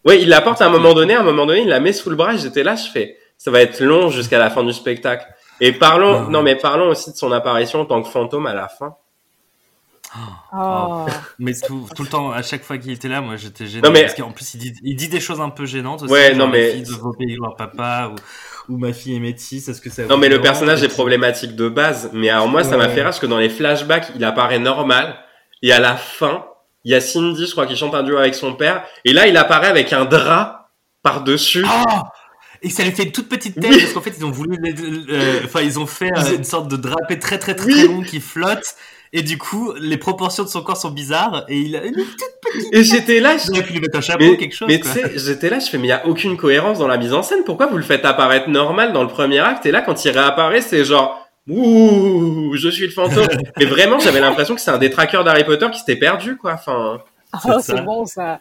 Ouais, 0.05 0.23
il 0.23 0.29
la 0.29 0.41
porte 0.41 0.63
à 0.63 0.67
un 0.67 0.71
moment 0.71 0.95
donné, 0.95 1.15
à 1.15 1.21
un 1.21 1.25
moment 1.25 1.47
donné, 1.47 1.63
il 1.63 1.69
la 1.69 1.81
met 1.81 1.93
sous 1.93 2.11
le 2.11 2.17
bras 2.17 2.37
j'étais 2.37 2.63
là, 2.63 2.77
je 2.77 2.89
fais, 2.91 3.17
ça 3.37 3.51
va 3.51 3.61
être 3.61 3.81
long 3.81 4.09
jusqu'à 4.11 4.39
la 4.39 4.49
fin 4.51 4.63
du 4.63 4.73
spectacle. 4.73 5.27
Et 5.61 5.73
parlons, 5.73 6.27
Ah. 6.27 6.31
non 6.31 6.43
mais 6.43 6.55
parlons 6.55 6.89
aussi 6.91 7.11
de 7.11 7.17
son 7.17 7.33
apparition 7.33 7.81
en 7.81 7.85
tant 7.85 8.01
que 8.03 8.09
fantôme 8.09 8.47
à 8.47 8.55
la 8.55 8.69
fin. 8.69 8.95
Oh. 10.55 11.07
Mais 11.39 11.53
tout, 11.55 11.87
tout 11.95 12.03
le 12.03 12.09
temps, 12.09 12.31
à 12.31 12.43
chaque 12.43 12.63
fois 12.65 12.79
qu'il 12.79 12.91
était 12.93 13.09
là, 13.09 13.21
moi, 13.21 13.37
j'étais 13.37 13.67
gêné. 13.67 13.83
Non, 13.83 13.91
mais- 13.93 14.03
Parce 14.03 14.15
qu'en 14.15 14.31
plus, 14.33 14.55
il 14.55 14.59
dit, 14.59 14.75
il 14.83 14.97
dit 14.97 15.09
des 15.09 15.21
choses 15.21 15.41
un 15.41 15.51
peu 15.51 15.67
gênantes 15.67 16.03
aussi. 16.03 16.13
Ouais, 16.13 16.29
genre, 16.35 16.47
non, 16.47 16.53
les 16.53 16.61
mais- 16.61 16.71
filles 16.73 16.83
doivent 16.85 17.07
obéir 17.07 17.39
leur 17.43 17.57
papa, 17.57 18.11
ou, 18.69 18.73
ou 18.75 18.79
ma 18.79 18.93
fille 18.93 19.17
est 19.17 19.21
métisse, 19.21 19.69
est-ce 19.69 19.81
que 19.81 19.91
ça 19.91 20.05
Non 20.07 20.17
mais 20.19 20.29
le 20.29 20.41
personnage 20.41 20.83
est 20.83 20.89
problématique. 20.89 21.57
de 21.57 21.69
base, 21.69 22.11
mais 22.13 22.29
alors 22.29 22.49
moi 22.49 22.65
ça 22.65 22.77
m'a 22.77 22.89
fait 22.89 22.97
rire 22.97 23.05
parce 23.05 23.19
que 23.19 23.27
dans 23.27 23.39
les 23.39 23.49
flashbacks 23.49 24.13
il 24.15 24.23
apparaît 24.25 24.59
normal 24.59 25.17
et 25.63 25.73
à 25.73 25.81
la 25.81 25.97
fin 25.97 26.45
il 26.85 26.93
y 26.93 26.95
a 26.95 27.01
Cindy 27.01 27.47
je 27.47 27.53
crois 27.53 27.67
qui 27.67 27.77
chante 27.77 27.95
un 27.95 28.03
duo 28.03 28.19
avec 28.19 28.35
son 28.35 28.53
père 28.55 28.85
et 29.07 29.13
là 29.15 29.27
il 29.27 29.37
apparaît 29.39 29.69
avec 29.69 29.93
un 29.95 30.05
drap 30.05 30.71
par 31.03 31.23
dessus. 31.25 31.65
Ah 31.67 32.11
et 32.63 32.71
ça 32.71 32.83
lui 32.85 32.91
fait 32.93 33.05
une 33.05 33.13
toute 33.13 33.29
petite 33.29 33.55
tête 33.61 33.71
Oui. 33.71 33.79
parce 33.81 33.93
qu'en 33.93 34.01
fait 34.01 34.15
ils 34.19 34.25
ont 34.25 34.31
voulu, 34.31 34.57
euh, 35.11 35.41
enfin 35.45 35.61
ils 35.63 35.79
ont 35.79 35.87
fait 35.87 36.11
euh, 36.17 36.37
une 36.37 36.45
sorte 36.45 36.69
de 36.69 36.77
drapé 36.77 37.19
très 37.19 37.39
très 37.39 37.55
très 37.55 37.67
Oui. 37.67 37.75
très 37.75 37.87
long 37.87 38.03
qui 38.03 38.21
flotte 38.21 38.75
et 39.13 39.23
du 39.23 39.39
coup 39.39 39.73
les 39.81 39.97
proportions 39.97 40.45
de 40.45 40.49
son 40.49 40.63
corps 40.63 40.77
sont 40.77 40.91
bizarres 40.91 41.45
et 41.49 41.59
il 41.59 41.77
a 41.77 41.85
une 41.85 41.95
toute 41.95 42.65
Et 42.73 42.83
j'étais 42.83 43.21
là, 43.21 43.37
auriez 43.49 43.63
pu 43.63 43.73
lui 43.75 43.81
mettre 43.81 43.97
un 43.99 44.01
chapeau, 44.01 44.25
mais, 44.25 44.37
quelque 44.37 44.55
chose. 44.55 44.69
mais 44.69 44.81
tu 44.81 44.89
sais, 44.89 45.13
j'étais 45.17 45.51
là, 45.51 45.59
je 45.59 45.67
fais, 45.69 45.79
mais 45.79 45.87
il 45.87 45.91
y 45.91 45.93
a 45.93 46.07
aucune 46.07 46.37
cohérence 46.37 46.79
dans 46.79 46.89
la 46.89 46.97
mise 46.97 47.13
en 47.13 47.23
scène. 47.23 47.45
Pourquoi 47.45 47.67
vous 47.67 47.77
le 47.77 47.83
faites 47.83 48.05
apparaître 48.05 48.49
normal 48.49 48.93
dans 48.93 49.03
le 49.03 49.09
premier 49.09 49.39
acte? 49.41 49.67
Et 49.67 49.71
là, 49.71 49.83
quand 49.83 50.05
il 50.05 50.11
réapparaît, 50.11 50.61
c'est 50.61 50.85
genre, 50.85 51.29
ouh, 51.49 52.55
je 52.57 52.69
suis 52.69 52.87
le 52.87 52.93
fantôme. 52.93 53.27
mais 53.59 53.65
vraiment, 53.67 53.99
j'avais 53.99 54.21
l'impression 54.21 54.55
que 54.55 54.61
c'est 54.61 54.71
un 54.71 54.79
des 54.79 54.91
trackers 54.91 55.25
d'Harry 55.25 55.45
Potter 55.45 55.67
qui 55.73 55.79
s'était 55.79 55.97
perdu, 55.97 56.37
quoi. 56.37 56.55
Enfin, 56.55 57.01
Oh, 57.47 57.59
c'est 57.61 57.83
bon 57.83 58.07
ça. 58.07 58.41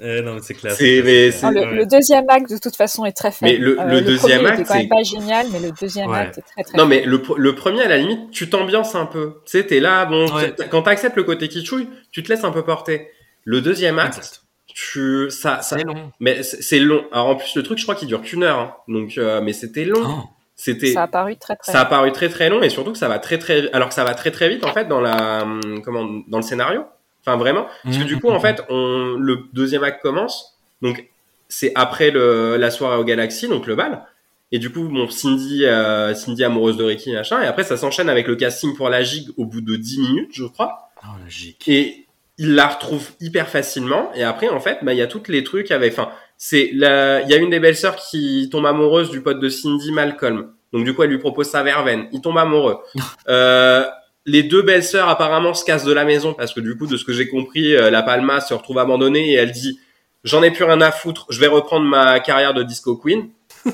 Euh, 0.00 0.22
non, 0.22 0.34
mais 0.34 0.40
c'est 0.42 0.54
clair. 0.54 0.72
C'est- 0.72 1.02
mais 1.04 1.30
Non, 1.42 1.50
le, 1.50 1.60
ouais. 1.60 1.74
le 1.76 1.86
deuxième 1.86 2.24
acte 2.28 2.50
de 2.50 2.58
toute 2.58 2.74
façon 2.76 3.04
est 3.04 3.12
très 3.12 3.30
faible. 3.30 3.52
Mais 3.52 3.58
le- 3.58 3.70
le 3.72 3.76
premier 3.76 4.00
deuxième 4.02 4.40
était 4.40 4.50
acte, 4.50 4.66
quand 4.68 4.74
même 4.74 4.82
c'est- 4.82 4.88
pas 4.88 5.02
génial, 5.02 5.46
mais 5.52 5.60
le 5.60 5.70
deuxième 5.80 6.10
Ouais. 6.10 6.18
acte 6.18 6.38
est 6.38 6.42
très 6.42 6.62
très 6.64 6.78
non, 6.78 6.86
mais 6.86 7.04
le, 7.04 7.18
pr- 7.18 7.36
le 7.36 7.54
premier, 7.54 7.82
à 7.82 7.88
la 7.88 7.98
limite, 7.98 8.30
tu 8.30 8.48
t'ambiances 8.50 8.94
un 8.94 9.06
peu. 9.06 9.34
Tu 9.44 9.52
sais, 9.58 9.64
t'es 9.66 9.78
là, 9.80 10.06
bon, 10.06 10.26
Ouais. 10.34 10.54
quand 10.70 10.82
t'acceptes 10.82 11.16
le 11.16 11.22
côté 11.24 11.48
kitschouille, 11.48 11.88
tu 12.10 12.22
te 12.22 12.28
laisses 12.32 12.42
un 12.44 12.52
peu 12.52 12.64
porter. 12.64 13.08
Le 13.44 13.60
deuxième 13.60 13.98
acte, 13.98 14.18
Exact. 14.18 14.42
tu, 14.74 15.30
ça, 15.30 15.60
ça, 15.62 15.76
C'est 15.78 15.84
long. 15.84 16.10
mais 16.20 16.42
c'est 16.42 16.62
c'est 16.62 16.78
long. 16.80 17.04
Alors 17.12 17.28
en 17.28 17.36
plus, 17.36 17.54
le 17.54 17.62
truc, 17.62 17.78
je 17.78 17.84
crois 17.84 17.94
qu'il 17.94 18.08
dure 18.08 18.22
qu'une 18.22 18.42
heure. 18.42 18.58
hein. 18.58 18.74
Donc, 18.88 19.18
euh, 19.18 19.40
mais 19.42 19.52
c'était 19.52 19.84
long. 19.84 20.02
Oh. 20.04 20.24
C'était. 20.58 20.92
Ça 20.94 21.02
a 21.02 21.06
paru 21.06 21.36
très 21.36 21.54
très. 21.54 21.70
Ça 21.70 21.80
a 21.82 21.84
paru 21.84 22.10
très 22.12 22.30
très 22.30 22.48
long 22.48 22.62
et 22.62 22.70
surtout 22.70 22.92
que 22.92 22.98
ça 22.98 23.08
va 23.08 23.18
très 23.18 23.38
très 23.38 23.70
alors 23.72 23.88
que 23.88 23.94
ça 23.94 24.04
va 24.04 24.14
très 24.14 24.30
très 24.30 24.48
vite 24.48 24.64
en 24.64 24.72
fait 24.72 24.86
dans 24.88 25.02
la 25.02 25.42
hum, 25.42 25.82
comment 25.84 26.04
dans 26.28 26.38
le 26.38 26.42
scénario. 26.42 26.82
Enfin 27.26 27.36
vraiment. 27.36 27.66
Parce 27.82 27.98
que 27.98 28.04
du 28.04 28.20
coup 28.20 28.30
en 28.30 28.40
fait 28.40 28.62
on 28.68 29.16
le 29.18 29.40
deuxième 29.52 29.82
acte 29.82 30.00
commence. 30.00 30.58
Donc 30.80 31.08
c'est 31.48 31.72
après 31.74 32.10
le 32.10 32.56
la 32.56 32.70
soirée 32.70 32.98
au 32.98 33.04
Galaxy 33.04 33.48
donc 33.48 33.66
le 33.66 33.74
bal. 33.74 34.04
Et 34.52 34.60
du 34.60 34.70
coup 34.70 34.88
bon 34.88 35.08
Cindy 35.10 35.64
euh, 35.64 36.14
Cindy 36.14 36.44
amoureuse 36.44 36.76
de 36.76 36.84
Ricky 36.84 37.12
machin. 37.12 37.42
Et 37.42 37.46
après 37.46 37.64
ça 37.64 37.76
s'enchaîne 37.76 38.08
avec 38.08 38.28
le 38.28 38.36
casting 38.36 38.76
pour 38.76 38.88
la 38.88 39.02
gigue 39.02 39.30
au 39.36 39.44
bout 39.44 39.60
de 39.60 39.74
10 39.74 40.00
minutes 40.00 40.30
je 40.32 40.44
crois. 40.44 40.90
Oh, 41.02 41.08
la 41.22 41.28
gigue. 41.28 41.56
et 41.66 42.06
il 42.38 42.54
la 42.54 42.68
retrouve 42.68 43.10
hyper 43.20 43.48
facilement. 43.48 44.12
Et 44.14 44.22
après 44.22 44.48
en 44.48 44.60
fait 44.60 44.78
bah 44.82 44.92
il 44.92 44.98
y 44.98 45.02
a 45.02 45.08
toutes 45.08 45.28
les 45.28 45.42
trucs 45.42 45.72
avec 45.72 45.92
enfin 45.94 46.10
c'est 46.36 46.70
la 46.74 47.22
il 47.22 47.28
y 47.28 47.34
a 47.34 47.38
une 47.38 47.50
des 47.50 47.58
belles 47.58 47.76
sœurs 47.76 47.96
qui 47.96 48.48
tombe 48.52 48.66
amoureuse 48.66 49.10
du 49.10 49.20
pote 49.20 49.40
de 49.40 49.48
Cindy 49.48 49.90
Malcolm. 49.90 50.52
Donc 50.72 50.84
du 50.84 50.94
coup 50.94 51.02
elle 51.02 51.10
lui 51.10 51.18
propose 51.18 51.48
sa 51.48 51.64
verveine. 51.64 52.06
Il 52.12 52.20
tombe 52.20 52.38
amoureux. 52.38 52.78
Euh, 53.28 53.84
les 54.26 54.42
deux 54.42 54.62
belles 54.62 54.82
sœurs 54.84 55.08
apparemment 55.08 55.54
se 55.54 55.64
cassent 55.64 55.84
de 55.84 55.92
la 55.92 56.04
maison 56.04 56.34
parce 56.34 56.52
que 56.52 56.60
du 56.60 56.76
coup 56.76 56.86
de 56.86 56.96
ce 56.96 57.04
que 57.04 57.12
j'ai 57.12 57.28
compris 57.28 57.74
euh, 57.74 57.90
la 57.90 58.02
Palma 58.02 58.40
se 58.40 58.52
retrouve 58.54 58.78
abandonnée 58.78 59.30
et 59.30 59.34
elle 59.34 59.52
dit 59.52 59.78
j'en 60.24 60.42
ai 60.42 60.50
plus 60.50 60.64
rien 60.64 60.80
à 60.80 60.90
foutre 60.90 61.26
je 61.30 61.38
vais 61.40 61.46
reprendre 61.46 61.86
ma 61.86 62.20
carrière 62.20 62.52
de 62.52 62.62
disco 62.62 62.96
queen 62.96 63.28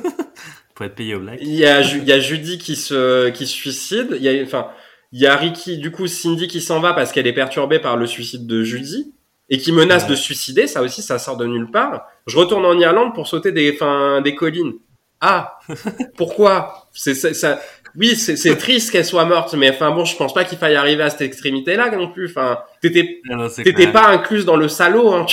Pour 0.74 0.86
être 0.86 0.94
payé 0.94 1.14
au 1.14 1.20
black. 1.20 1.38
il 1.42 1.54
y 1.54 1.66
a, 1.66 1.82
Ju- 1.82 1.98
il 1.98 2.08
y 2.08 2.12
a 2.12 2.18
Judy 2.18 2.56
qui 2.58 2.76
se, 2.76 3.28
qui 3.28 3.46
se 3.46 3.52
suicide. 3.52 4.16
Il 4.18 4.22
y 4.22 4.28
a, 4.40 4.42
enfin, 4.42 4.68
il 5.12 5.20
y 5.20 5.26
a 5.26 5.36
Ricky, 5.36 5.76
du 5.76 5.90
coup, 5.90 6.06
Cindy 6.06 6.48
qui 6.48 6.62
s'en 6.62 6.80
va 6.80 6.94
parce 6.94 7.12
qu'elle 7.12 7.26
est 7.26 7.34
perturbée 7.34 7.78
par 7.78 7.98
le 7.98 8.06
suicide 8.06 8.46
de 8.46 8.62
Judy 8.62 9.12
et 9.50 9.58
qui 9.58 9.70
menace 9.70 10.04
Ouais. 10.04 10.08
de 10.10 10.14
suicider. 10.14 10.66
Ça 10.66 10.80
aussi, 10.80 11.02
ça 11.02 11.18
sort 11.18 11.36
de 11.36 11.44
nulle 11.44 11.70
part. 11.70 12.06
Je 12.26 12.38
retourne 12.38 12.64
en 12.64 12.78
Irlande 12.78 13.14
pour 13.14 13.26
sauter 13.28 13.52
des, 13.52 13.70
enfin, 13.74 14.22
des 14.22 14.34
collines. 14.34 14.72
Ah, 15.20 15.58
pourquoi? 16.16 16.88
C'est 16.94 17.14
c'est- 17.14 17.34
ça. 17.34 17.60
Oui, 17.96 18.16
c'est 18.16 18.36
c'est 18.36 18.56
triste 18.56 18.90
qu'elle 18.90 19.04
soit 19.04 19.24
morte, 19.24 19.54
mais 19.54 19.70
enfin 19.70 19.90
bon, 19.90 20.04
je 20.04 20.16
pense 20.16 20.32
pas 20.32 20.44
qu'il 20.44 20.58
faille 20.58 20.76
arriver 20.76 21.02
à 21.02 21.10
cette 21.10 21.20
extrémité-là 21.22 21.90
non 21.90 22.10
plus. 22.10 22.28
Enfin, 22.30 22.58
t'étais, 22.80 23.20
clair. 23.24 23.92
pas 23.92 24.08
incluse 24.08 24.44
dans 24.44 24.56
le 24.56 24.68
salaud. 24.68 25.12
Hein. 25.12 25.26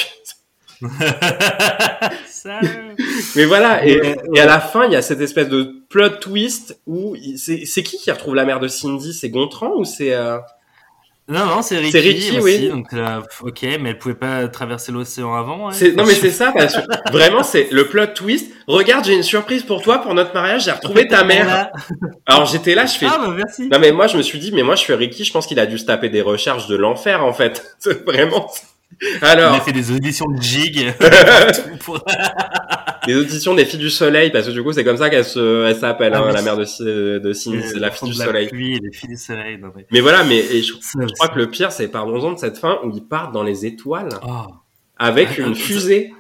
Mais 3.36 3.46
voilà, 3.46 3.86
et, 3.86 4.00
Ouais, 4.00 4.16
et 4.34 4.40
à 4.40 4.46
la 4.46 4.60
fin, 4.60 4.86
il 4.86 4.94
y 4.94 4.96
a 4.96 5.02
cette 5.02 5.20
espèce 5.22 5.50
de 5.50 5.84
plot 5.90 6.10
twist 6.22 6.80
où 6.86 7.16
c'est 7.36 7.84
qui 7.84 7.98
qui 7.98 8.12
retrouve 8.12 8.36
la 8.36 8.46
mère 8.46 8.60
de 8.60 8.68
Cindy? 8.68 9.14
C'est 9.14 9.30
Gontran 9.30 9.74
ou 9.76 9.84
c'est 9.84 10.14
euh, 10.14 10.38
Non, 11.30 11.46
non, 11.46 11.62
c'est 11.62 11.78
Ricky. 11.78 11.92
C'est 11.92 12.00
Ricky, 12.00 12.38
aussi, 12.38 12.42
oui. 12.42 12.70
Donc, 12.70 12.88
euh, 12.94 13.22
ok, 13.42 13.62
mais 13.80 13.90
elle 13.92 13.98
pouvait 14.00 14.16
pas 14.16 14.48
traverser 14.48 14.92
l'océan 14.92 15.36
avant. 15.36 15.70
hein. 15.70 15.74
Non 15.96 16.04
mais 16.06 16.16
c'est 16.16 16.32
ça, 16.32 16.52
vraiment 17.12 17.44
c'est 17.44 17.68
le 17.72 17.88
plot 17.88 18.08
twist. 18.08 18.52
Regarde, 18.68 19.06
j'ai 19.06 19.14
une 19.14 19.24
surprise 19.24 19.64
pour 19.64 19.82
toi 19.82 20.00
pour 20.00 20.14
notre 20.16 20.34
mariage. 20.34 20.66
J'ai 20.66 20.72
retrouvé 20.72 21.08
ta 21.08 21.24
mère. 21.24 21.70
Alors 22.26 22.46
j'étais 22.46 22.74
là, 22.76 22.86
je 22.88 22.98
fais. 22.98 23.06
Ah, 23.08 23.20
bah 23.20 23.34
merci. 23.36 23.70
Non 23.70 23.78
mais 23.80 23.92
moi 23.92 24.08
je 24.08 24.18
me 24.18 24.24
suis 24.24 24.40
dit, 24.40 24.52
mais 24.52 24.64
moi 24.64 24.76
je 24.76 24.82
suis 24.82 24.94
Ricky, 24.94 25.24
je 25.24 25.32
pense 25.32 25.46
qu'il 25.46 25.60
a 25.60 25.66
dû 25.68 25.78
se 25.78 25.86
taper 25.86 26.10
des 26.10 26.22
recherches 26.22 26.68
de 26.68 26.76
l'enfer 26.76 27.24
en 27.24 27.34
fait. 27.34 27.76
C'est 27.80 28.04
vraiment. 29.22 29.22
On 29.22 29.26
a 29.26 29.28
Alors, 29.30 29.64
fait 29.64 29.72
des 29.72 29.92
auditions 29.92 30.26
de 30.30 30.42
jig. 30.42 30.94
pour- 31.84 32.04
les 33.08 33.16
auditions 33.16 33.56
des 33.56 33.66
filles 33.66 33.80
du 33.80 33.90
soleil, 33.90 34.30
parce 34.30 34.46
que 34.48 34.52
du 34.52 34.62
coup 34.62 34.72
c'est 34.74 34.84
comme 34.84 34.98
ça 34.98 35.10
qu'elle 35.10 35.24
s'appelle, 35.26 36.14
Ah 36.14 36.22
hein, 36.28 36.32
la 36.34 36.42
mère 36.42 36.58
de, 36.58 37.20
de 37.20 37.34
c'est 37.34 37.80
la 37.80 37.92
fille 37.92 38.10
du 38.10 38.14
soleil. 38.16 38.48
pluie 38.50 38.80
les 38.84 38.92
filles 38.92 39.10
du 39.10 39.18
soleil. 39.18 39.58
Non, 39.58 39.72
mais... 39.76 39.86
Mais 39.92 40.00
voilà, 40.02 40.24
mais 40.24 40.38
et 40.40 40.62
je, 40.62 40.74
crois 41.16 41.30
que 41.30 41.38
le 41.40 41.50
pire, 41.50 41.72
c'est 41.72 41.88
parlons-en 41.88 42.34
de 42.34 42.38
cette 42.38 42.58
fin 42.58 42.78
où 42.84 42.92
ils 42.94 43.04
partent 43.04 43.34
dans 43.34 43.44
les 43.44 43.66
étoiles 43.66 44.10
Oh. 44.28 44.48
avec 44.98 45.30
Ah, 45.38 45.42
une 45.42 45.54
ah, 45.54 45.56
fusée. 45.56 46.14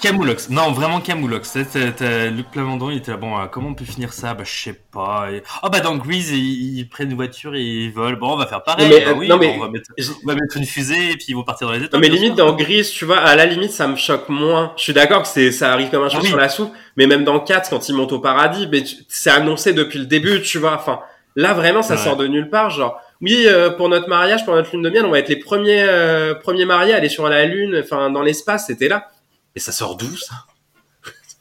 Camoulox, 0.00 0.48
non 0.50 0.72
vraiment 0.72 1.00
Camoulox. 1.00 1.56
Luc 1.56 2.50
Plamondon, 2.50 2.90
il 2.90 2.98
était 2.98 3.10
là, 3.10 3.16
bon, 3.16 3.38
euh, 3.38 3.46
comment 3.46 3.68
on 3.68 3.74
peut 3.74 3.84
finir 3.84 4.12
ça? 4.12 4.34
Bah 4.34 4.44
je 4.44 4.50
sais 4.62 4.80
pas. 4.92 5.28
Oh 5.62 5.68
bah 5.70 5.80
dans 5.80 5.96
Grease, 5.96 6.30
ils, 6.30 6.78
ils 6.78 6.88
prennent 6.88 7.10
une 7.10 7.16
voiture 7.16 7.54
et 7.54 7.62
ils 7.62 7.92
volent. 7.92 8.16
Bon, 8.18 8.32
on 8.32 8.36
va 8.36 8.46
faire 8.46 8.62
pareil. 8.62 8.88
Mais, 8.88 9.04
Bah 9.04 9.12
oui, 9.16 9.28
non, 9.28 9.36
mais- 9.38 9.54
on, 9.56 9.60
va 9.60 9.68
mettre, 9.70 9.90
on 10.24 10.26
va 10.26 10.34
mettre 10.34 10.56
une 10.56 10.64
fusée 10.64 11.10
et 11.12 11.16
puis 11.16 11.26
ils 11.28 11.34
vont 11.34 11.42
partir 11.44 11.66
dans 11.66 11.72
les 11.74 11.80
Non, 11.80 11.86
étoiles. 11.86 12.00
mais 12.00 12.08
limite 12.08 12.34
dans 12.34 12.52
Gris, 12.54 12.90
tu 12.94 13.04
vois, 13.04 13.18
à 13.18 13.36
la 13.36 13.46
limite, 13.46 13.70
ça 13.72 13.86
me 13.88 13.96
choque 13.96 14.28
moins. 14.28 14.72
Je 14.76 14.82
suis 14.84 14.92
d'accord 14.92 15.22
que 15.22 15.28
c'est, 15.28 15.52
ça 15.52 15.72
arrive 15.72 15.90
comme 15.90 16.02
un 16.02 16.08
cheveu 16.08 16.20
Ah 16.20 16.24
oui. 16.24 16.28
sur 16.28 16.38
la 16.38 16.48
soupe, 16.48 16.72
mais 16.96 17.06
même 17.06 17.24
dans 17.24 17.38
4, 17.40 17.68
quand 17.70 17.88
ils 17.88 17.94
montent 17.94 18.12
au 18.12 18.20
paradis, 18.20 18.68
mais 18.70 18.82
c'est 19.08 19.30
annoncé 19.30 19.72
depuis 19.72 19.98
le 19.98 20.06
début, 20.06 20.40
tu 20.42 20.58
vois. 20.58 20.74
Enfin, 20.74 21.00
là 21.36 21.52
vraiment, 21.52 21.82
ça 21.82 21.94
Ouais. 21.94 22.00
sort 22.00 22.16
de 22.16 22.26
nulle 22.26 22.48
part. 22.48 22.70
Genre, 22.70 22.98
oui, 23.20 23.44
euh, 23.46 23.70
pour 23.70 23.88
notre 23.90 24.08
mariage, 24.08 24.44
pour 24.46 24.54
notre 24.54 24.70
lune 24.72 24.82
de 24.82 24.90
miel, 24.90 25.04
on 25.04 25.10
va 25.10 25.18
être 25.18 25.28
les 25.28 25.36
premiers, 25.36 25.82
euh, 25.86 26.34
premiers 26.34 26.64
mariés 26.64 26.94
à 26.94 26.96
aller 26.96 27.08
sur 27.10 27.28
la 27.28 27.44
lune, 27.44 27.78
enfin, 27.84 28.10
dans 28.10 28.22
l'espace, 28.22 28.66
c'était 28.68 28.88
là. 28.88 29.08
Et 29.56 29.60
ça 29.60 29.72
sort 29.72 29.96
d'où 29.96 30.16
ça? 30.16 30.34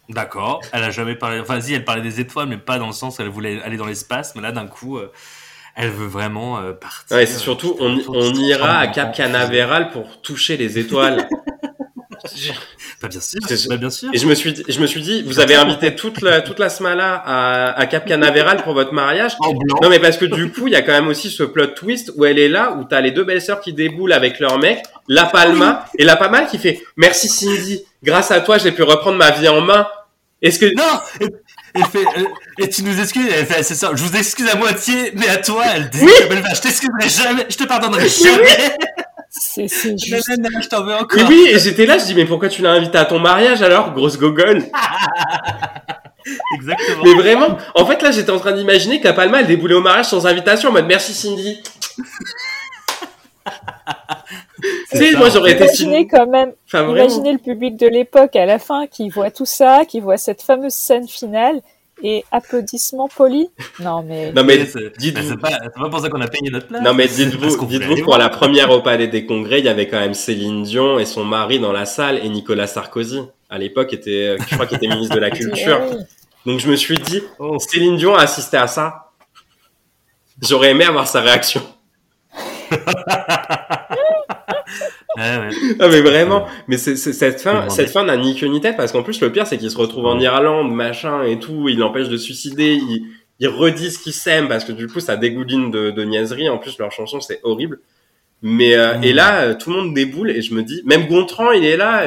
D'accord. 0.09 0.61
Elle 0.71 0.83
a 0.83 0.91
jamais 0.91 1.15
parlé. 1.15 1.39
Enfin, 1.39 1.61
si, 1.61 1.73
elle 1.73 1.85
parlait 1.85 2.01
des 2.01 2.19
étoiles, 2.19 2.47
mais 2.47 2.57
pas 2.57 2.79
dans 2.79 2.87
le 2.87 2.93
sens 2.93 3.19
où 3.19 3.21
elle 3.21 3.29
voulait 3.29 3.61
aller 3.61 3.77
dans 3.77 3.85
l'espace. 3.85 4.33
Mais 4.35 4.41
là, 4.41 4.51
d'un 4.51 4.65
coup, 4.65 4.97
euh, 4.97 5.11
elle 5.75 5.91
veut 5.91 6.07
vraiment 6.07 6.59
euh, 6.59 6.73
partir. 6.73 7.15
Ouais, 7.15 7.25
c'est 7.27 7.37
surtout, 7.37 7.75
on, 7.79 8.33
ira 8.33 8.79
à 8.79 8.87
Cap 8.87 9.15
Canaveral 9.15 9.91
pour 9.91 10.21
toucher 10.21 10.57
les 10.57 10.79
étoiles. 10.79 11.27
Bah, 13.01 13.07
bien 13.07 13.21
sûr. 13.21 13.39
Bah, 13.69 13.77
bien 13.77 13.89
sûr. 13.89 14.09
Et 14.13 14.17
je 14.17 14.27
me 14.27 14.35
suis, 14.35 14.51
dit- 14.51 14.63
je 14.67 14.79
me 14.81 14.85
suis 14.87 15.01
dit, 15.01 15.23
vous 15.23 15.39
avez 15.39 15.55
invité 15.55 15.95
toute 15.95 16.21
la, 16.21 16.41
toute 16.41 16.59
la 16.59 16.69
Smala 16.69 17.15
à, 17.15 17.79
à 17.79 17.85
Cap 17.85 18.05
Canaveral 18.05 18.61
pour 18.61 18.73
votre 18.73 18.93
mariage. 18.93 19.35
En 19.39 19.53
blanc. 19.53 19.77
Non, 19.81 19.89
mais 19.89 19.99
parce 19.99 20.17
que 20.17 20.25
du 20.25 20.51
coup, 20.51 20.67
il 20.67 20.73
y 20.73 20.75
a 20.75 20.81
quand 20.81 20.91
même 20.91 21.07
aussi 21.07 21.29
ce 21.29 21.43
plot 21.43 21.67
twist 21.67 22.11
où 22.17 22.25
elle 22.25 22.37
est 22.37 22.49
là, 22.49 22.73
où 22.73 22.83
t'as 22.83 22.99
les 22.99 23.11
deux 23.11 23.23
belles 23.23 23.41
sœurs 23.41 23.61
qui 23.61 23.71
déboulent 23.71 24.11
avec 24.11 24.39
leur 24.39 24.59
mec, 24.59 24.83
La 25.07 25.25
Palma, 25.25 25.85
et 25.97 26.03
La 26.03 26.17
Palma 26.17 26.41
qui 26.43 26.57
fait, 26.57 26.83
merci 26.97 27.29
Cindy, 27.29 27.85
grâce 28.03 28.31
à 28.31 28.41
toi, 28.41 28.57
j'ai 28.57 28.71
pu 28.71 28.83
reprendre 28.83 29.17
ma 29.17 29.31
vie 29.31 29.47
en 29.47 29.61
main. 29.61 29.87
Est-ce 30.41 30.59
que, 30.59 30.73
Non 30.75 30.99
elle, 31.75 31.85
fait, 31.85 32.03
et 32.57 32.69
tu 32.69 32.83
nous 32.83 32.99
excuses, 32.99 33.27
elle 33.31 33.45
fait, 33.45 33.61
c'est 33.61 33.75
ça, 33.75 33.91
je 33.93 34.01
vous 34.03 34.15
excuse 34.15 34.49
à 34.49 34.55
moitié, 34.55 35.11
mais 35.15 35.27
à 35.27 35.37
toi, 35.37 35.63
elle 35.75 35.89
dit, 35.89 35.99
Oui. 36.01 36.11
je 36.55 36.61
t'excuserai 36.61 37.09
jamais, 37.09 37.45
je 37.49 37.57
te 37.57 37.63
pardonnerai 37.65 38.07
jamais. 38.09 38.75
C'est 39.29 39.67
c'est 39.67 39.95
juste. 39.97 40.27
non, 40.29 40.49
non, 40.51 40.59
je 40.61 40.67
t'en 40.67 40.83
veux 40.83 40.95
encore. 40.95 41.21
oui, 41.29 41.49
et 41.51 41.59
j'étais 41.59 41.85
là, 41.85 41.99
je 41.99 42.05
dis, 42.05 42.15
mais 42.15 42.25
pourquoi 42.25 42.49
tu 42.49 42.63
l'as 42.63 42.71
invité 42.71 42.97
à 42.97 43.05
ton 43.05 43.19
mariage 43.19 43.61
alors, 43.61 43.93
grosse 43.93 44.17
gogole? 44.17 44.63
Exactement. 46.55 47.03
Mais 47.03 47.13
vraiment, 47.13 47.57
en 47.75 47.85
fait, 47.85 48.01
là, 48.01 48.11
j'étais 48.11 48.31
en 48.31 48.39
train 48.39 48.51
d'imaginer 48.53 48.99
que 48.99 49.07
La 49.07 49.13
Palma, 49.13 49.41
elle 49.41 49.47
déboulait 49.47 49.75
au 49.75 49.81
mariage 49.81 50.07
sans 50.07 50.25
invitation, 50.25 50.69
en 50.69 50.71
mode, 50.71 50.87
merci 50.87 51.13
Cindy. 51.13 51.61
Tu 54.91 54.97
sais, 54.97 55.11
ça, 55.11 55.17
moi, 55.17 55.27
en 55.27 55.31
j'aurais 55.31 55.51
été 55.51 55.65
Imaginez 55.65 56.07
quand 56.07 56.27
même, 56.27 56.51
Enfin, 56.67 56.89
imaginez 56.89 57.33
le 57.33 57.39
public 57.39 57.77
de 57.77 57.87
l'époque 57.87 58.35
à 58.35 58.45
la 58.45 58.59
fin 58.59 58.87
qui 58.87 59.09
voit 59.09 59.31
tout 59.31 59.45
ça, 59.45 59.85
qui 59.87 59.99
voit 59.99 60.17
cette 60.17 60.41
fameuse 60.41 60.73
scène 60.73 61.07
finale 61.07 61.61
et 62.01 62.23
applaudissements 62.31 63.07
polis. 63.09 63.47
Non 63.79 64.03
mais 64.03 64.31
Non, 64.31 64.43
mais, 64.43 64.57
dites-vous, 64.97 65.29
c'est 65.29 65.37
pas, 65.37 65.49
c'est 65.49 65.73
pas 65.73 65.89
pour 65.89 65.99
ça 65.99 66.09
qu'on 66.09 66.21
a 66.21 66.27
payé 66.27 66.49
notre 66.49 66.67
place. 66.67 66.81
Non 66.81 66.93
mais 66.93 67.07
dites-vous, 67.07 67.65
dites-vous 67.65 68.03
pour 68.03 68.17
la 68.17 68.29
première 68.29 68.71
au 68.71 68.81
Palais 68.81 69.07
des 69.07 69.25
Congrès, 69.25 69.59
il 69.59 69.65
y 69.65 69.69
avait 69.69 69.87
quand 69.87 69.99
même 69.99 70.13
Céline 70.13 70.63
Dion 70.63 70.97
et 70.97 71.05
son 71.05 71.25
mari 71.25 71.59
dans 71.59 71.73
la 71.73 71.85
salle 71.85 72.17
et 72.23 72.29
Nicolas 72.29 72.67
Sarkozy. 72.67 73.21
À 73.49 73.57
l'époque, 73.57 73.93
était, 73.93 74.37
je 74.47 74.53
crois 74.53 74.65
qu'il 74.67 74.77
était 74.77 74.87
ministre 74.87 75.15
de 75.15 75.19
la 75.19 75.29
Culture. 75.39 75.81
Donc 76.45 76.59
je 76.59 76.69
me 76.69 76.75
suis 76.75 76.97
dit, 76.97 77.21
Oh. 77.37 77.57
Céline 77.59 77.97
Dion 77.97 78.15
a 78.15 78.21
assisté 78.21 78.57
à 78.57 78.67
ça. 78.67 79.11
J'aurais 80.41 80.69
aimé 80.71 80.85
avoir 80.85 81.07
sa 81.07 81.19
réaction. 81.21 81.61
Ouais. 85.17 85.49
Ah 85.79 85.87
mais 85.89 86.01
vraiment, 86.01 86.45
mais 86.67 86.77
c'est 86.77 86.95
c'est- 86.95 87.13
cette 87.13 87.41
fin, 87.41 87.67
cette 87.69 87.89
fin 87.89 88.03
n'a 88.03 88.15
ni 88.17 88.35
queue 88.35 88.47
ni 88.47 88.61
tête 88.61 88.77
parce 88.77 88.91
qu'en 88.91 89.03
plus 89.03 89.19
le 89.21 89.31
pire 89.31 89.47
c'est 89.47 89.57
qu'il 89.57 89.71
se 89.71 89.77
retrouve 89.77 90.05
en. 90.05 90.19
Irlande, 90.19 90.71
machin 90.71 91.23
et 91.23 91.39
tout, 91.39 91.67
il 91.69 91.79
l'empêche 91.79 92.09
de 92.09 92.17
suicider, 92.17 92.73
il, 92.75 93.05
ils 93.39 93.47
redisent 93.47 93.97
qu'ils 93.97 94.13
s'aiment 94.13 94.47
parce 94.47 94.63
que 94.65 94.71
du 94.71 94.87
coup 94.87 94.99
ça 94.99 95.17
dégouline 95.17 95.71
de, 95.71 95.91
de 95.91 96.03
niaiseries. 96.03 96.49
En 96.49 96.57
plus 96.59 96.77
leur 96.77 96.91
chanson 96.91 97.19
c'est 97.21 97.39
horrible. 97.43 97.79
Mais 98.41 98.75
euh, 98.75 98.97
Mm. 98.97 99.03
et 99.03 99.13
là 99.13 99.55
tout 99.55 99.71
le 99.71 99.77
monde 99.77 99.93
déboule 99.93 100.29
et 100.31 100.41
je 100.41 100.53
me 100.53 100.61
dis 100.63 100.81
même 100.85 101.07
Gontran 101.07 101.51
il 101.51 101.65
est 101.65 101.75
là. 101.77 102.05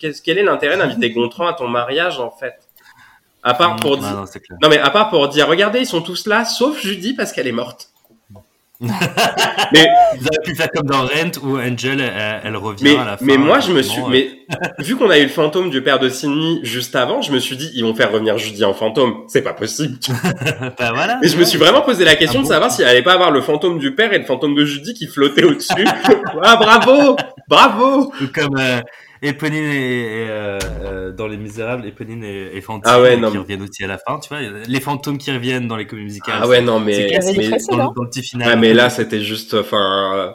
Qu'est-ce- 0.00 0.22
quel 0.22 0.38
est 0.38 0.42
l'intérêt 0.42 0.76
d'inviter 0.78 1.10
Gontran 1.10 1.46
à 1.46 1.52
ton 1.54 1.68
mariage 1.68 2.18
en 2.18 2.30
fait? 2.30 2.54
À 3.42 3.54
part 3.54 3.76
pour 3.76 3.92
Ouais, 3.92 3.98
dire 4.00 4.24
non 4.62 4.68
mais 4.68 4.78
à 4.78 4.90
part 4.90 5.08
pour 5.08 5.28
dire 5.28 5.46
regardez 5.48 5.78
ils 5.78 5.86
sont 5.86 6.02
tous 6.02 6.26
là 6.26 6.44
sauf 6.44 6.78
Judy 6.82 7.14
parce 7.14 7.32
qu'elle 7.32 7.46
est 7.46 7.52
morte. 7.52 7.89
Mais 8.80 9.86
Vous 10.18 10.26
avez 10.26 10.38
pu 10.44 10.54
faire 10.54 10.70
comme 10.70 10.86
dans 10.86 11.02
Rent 11.02 11.30
où 11.42 11.58
Angel, 11.58 12.00
elle, 12.00 12.40
elle 12.44 12.56
revient 12.56 12.84
Mais, 12.84 12.96
à 12.96 13.04
la 13.04 13.16
fin. 13.16 13.24
mais 13.24 13.36
moi, 13.36 13.60
je 13.60 13.72
me 13.72 13.82
suis, 13.82 14.02
mais 14.10 14.30
vu 14.78 14.96
qu'on 14.96 15.08
a 15.10 15.18
eu 15.18 15.22
le 15.22 15.28
fantôme 15.28 15.70
du 15.70 15.82
père 15.82 15.98
de 15.98 16.08
Sydney 16.08 16.60
juste 16.62 16.96
avant, 16.96 17.22
je 17.22 17.32
me 17.32 17.38
suis 17.38 17.56
dit, 17.56 17.70
ils 17.74 17.84
vont 17.84 17.94
faire 17.94 18.10
revenir 18.10 18.36
Judy 18.38 18.64
en 18.64 18.74
fantôme. 18.74 19.24
C'est 19.28 19.42
pas 19.42 19.52
possible. 19.52 19.98
bah 20.78 20.90
voilà. 20.94 21.18
Et 21.22 21.28
je 21.28 21.36
me 21.36 21.44
suis 21.44 21.58
vraiment 21.58 21.82
posé 21.82 22.04
la 22.04 22.16
question 22.16 22.40
Ah 22.40 22.42
de 22.42 22.48
bon 22.48 22.52
savoir 22.52 22.70
s'il 22.70 22.84
allait 22.84 23.02
pas 23.02 23.14
avoir 23.14 23.30
le 23.30 23.40
fantôme 23.40 23.78
du 23.78 23.94
père 23.94 24.12
et 24.12 24.18
le 24.18 24.24
fantôme 24.24 24.54
de 24.54 24.64
Judy 24.64 24.94
qui 24.94 25.06
flottaient 25.06 25.44
au-dessus. 25.44 25.86
ah, 26.42 26.56
bravo! 26.56 27.16
Bravo! 27.48 28.12
Ou 28.20 28.26
comme 28.34 28.56
euh, 28.58 28.80
Éponine 29.22 29.64
et, 29.64 30.00
et, 30.24 30.26
euh, 30.30 30.58
euh, 30.82 31.12
dans 31.12 31.26
Les 31.26 31.36
Misérables, 31.36 31.86
Éponine 31.86 32.24
et, 32.24 32.50
et 32.56 32.60
Fantine 32.60 32.82
Ah 32.86 33.00
ouais, 33.00 33.14
qui 33.16 33.20
non, 33.20 33.30
mais- 33.30 33.38
reviennent 33.38 33.62
aussi 33.62 33.84
à 33.84 33.86
la 33.86 33.98
fin, 33.98 34.18
tu 34.18 34.28
vois. 34.30 34.38
les 34.66 34.80
fantômes 34.80 35.18
qui 35.18 35.30
reviennent 35.30 35.68
dans 35.68 35.76
les 35.76 35.86
comédies 35.86 36.06
musicales. 36.06 36.36
Ah 36.42 36.48
ouais, 36.48 36.60
non, 36.60 36.80
mais, 36.80 37.08
mais, 37.10 37.18
dans, 37.18 37.76
le- 37.76 37.94
dans 37.94 38.02
le 38.02 38.08
petit 38.08 38.22
final. 38.22 38.48
ouais, 38.48 38.56
mais 38.56 38.72
là, 38.72 38.88
c'était 38.90 39.20
juste, 39.20 39.54
enfin, 39.54 40.12
euh, 40.16 40.30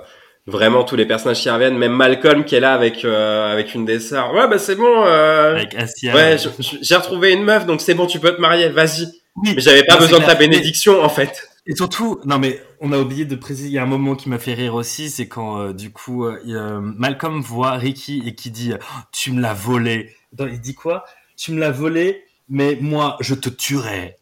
vraiment 0.48 0.84
tous 0.84 0.96
les 0.96 1.06
personnages 1.08 1.42
qui 1.42 1.50
reviennent, 1.50 1.78
même 1.78 1.94
Malcolm 1.94 2.46
qui 2.46 2.56
est 2.56 2.60
là 2.60 2.74
avec, 2.74 3.04
euh, 3.06 3.52
avec 3.52 3.74
une 3.74 3.86
des 3.86 4.00
sœurs. 4.00 4.34
Ouais, 4.34 4.48
bah, 4.48 4.60
c'est 4.60 4.76
bon, 4.76 5.04
euh, 5.06 5.56
avec 5.56 5.74
Astia. 5.76 6.14
ouais, 6.14 6.38
j'ai 6.82 6.96
retrouvé 6.96 7.34
une 7.34 7.44
meuf, 7.44 7.66
donc 7.66 7.82
c'est 7.82 7.96
bon, 7.96 8.06
tu 8.06 8.20
peux 8.20 8.36
te 8.36 8.42
marier, 8.42 8.70
vas-y. 8.70 9.08
Oui, 9.38 9.54
Mais 9.56 9.62
j'avais 9.62 9.84
pas 9.84 9.98
besoin 9.98 10.20
de 10.20 10.26
ta. 10.26 10.34
Mais- 10.34 10.48
bénédiction, 10.48 11.02
en 11.04 11.10
fait. 11.10 11.50
Et 11.68 11.76
surtout, 11.76 12.20
non 12.26 12.38
mais 12.38 12.62
on 12.82 12.92
a 12.92 12.98
oublié 13.00 13.26
de 13.26 13.36
préciser, 13.36 13.68
il 13.68 13.74
y 13.74 13.78
a 13.78 13.84
un 13.84 13.88
moment 13.88 14.16
qui 14.16 14.30
m'a 14.30 14.40
fait 14.40 14.54
rire 14.54 14.74
aussi, 14.76 15.10
c'est 15.10 15.28
quand 15.28 15.60
euh, 15.60 15.74
du 15.74 15.92
coup 15.92 16.26
euh, 16.26 16.38
a- 16.58 16.80
Malcolm 16.82 17.42
voit 17.42 17.72
Ricky 17.74 18.24
et 18.26 18.36
qui 18.36 18.52
dit 18.52 18.74
tu 19.12 19.32
me 19.32 19.42
l'as 19.42 19.54
volé. 19.54 20.16
Il 20.40 20.60
dit 20.60 20.76
quoi 20.76 21.06
Tu 21.38 21.52
me 21.52 21.60
l'as 21.60 21.72
volé, 21.72 22.24
mais 22.50 22.78
moi 22.82 23.18
je 23.22 23.36
te 23.36 23.50
tuerai. 23.50 24.16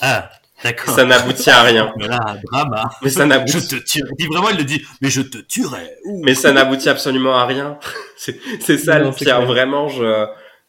Ah, 0.00 0.30
d'accord. 0.64 0.94
Ça 0.94 1.04
n'aboutit 1.04 1.50
à 1.50 1.62
rien. 1.62 1.92
Mais 1.96 2.08
là, 2.08 2.18
drama. 2.50 2.90
Mais 3.02 3.10
ça 3.10 3.22
Je 3.24 3.28
n'aboutit 3.28 3.68
te 3.68 3.76
tuerai. 3.76 4.10
Il 4.18 4.26
dit 4.26 4.26
vraiment, 4.32 4.48
il 4.50 4.56
le 4.56 4.64
dit, 4.64 4.82
mais 5.02 5.10
je 5.10 5.20
te 5.22 5.38
tuerai. 5.38 5.90
Ouh. 6.06 6.22
mais 6.24 6.34
ça 6.34 6.52
n'aboutit 6.52 6.88
absolument 6.88 7.36
à 7.36 7.46
rien. 7.46 7.78
c'est 8.16 8.78
ça 8.78 8.98
Non, 8.98 9.10
le 9.10 9.14
pire, 9.14 9.42
vraiment. 9.42 9.88
Je 9.88 10.26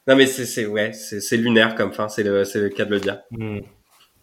non 0.08 0.16
mais 0.16 0.26
c'est 0.26 0.66
ouais, 0.66 0.94
c'est 0.94 1.38
lunaire 1.38 1.76
comme 1.76 1.94
fin. 1.94 2.10
C'est 2.10 2.24
le 2.24 2.44
le 2.44 2.70
cas 2.70 2.86
de 2.86 2.90
le 2.92 3.00
dire. 3.00 3.20
Hmm. 3.32 3.60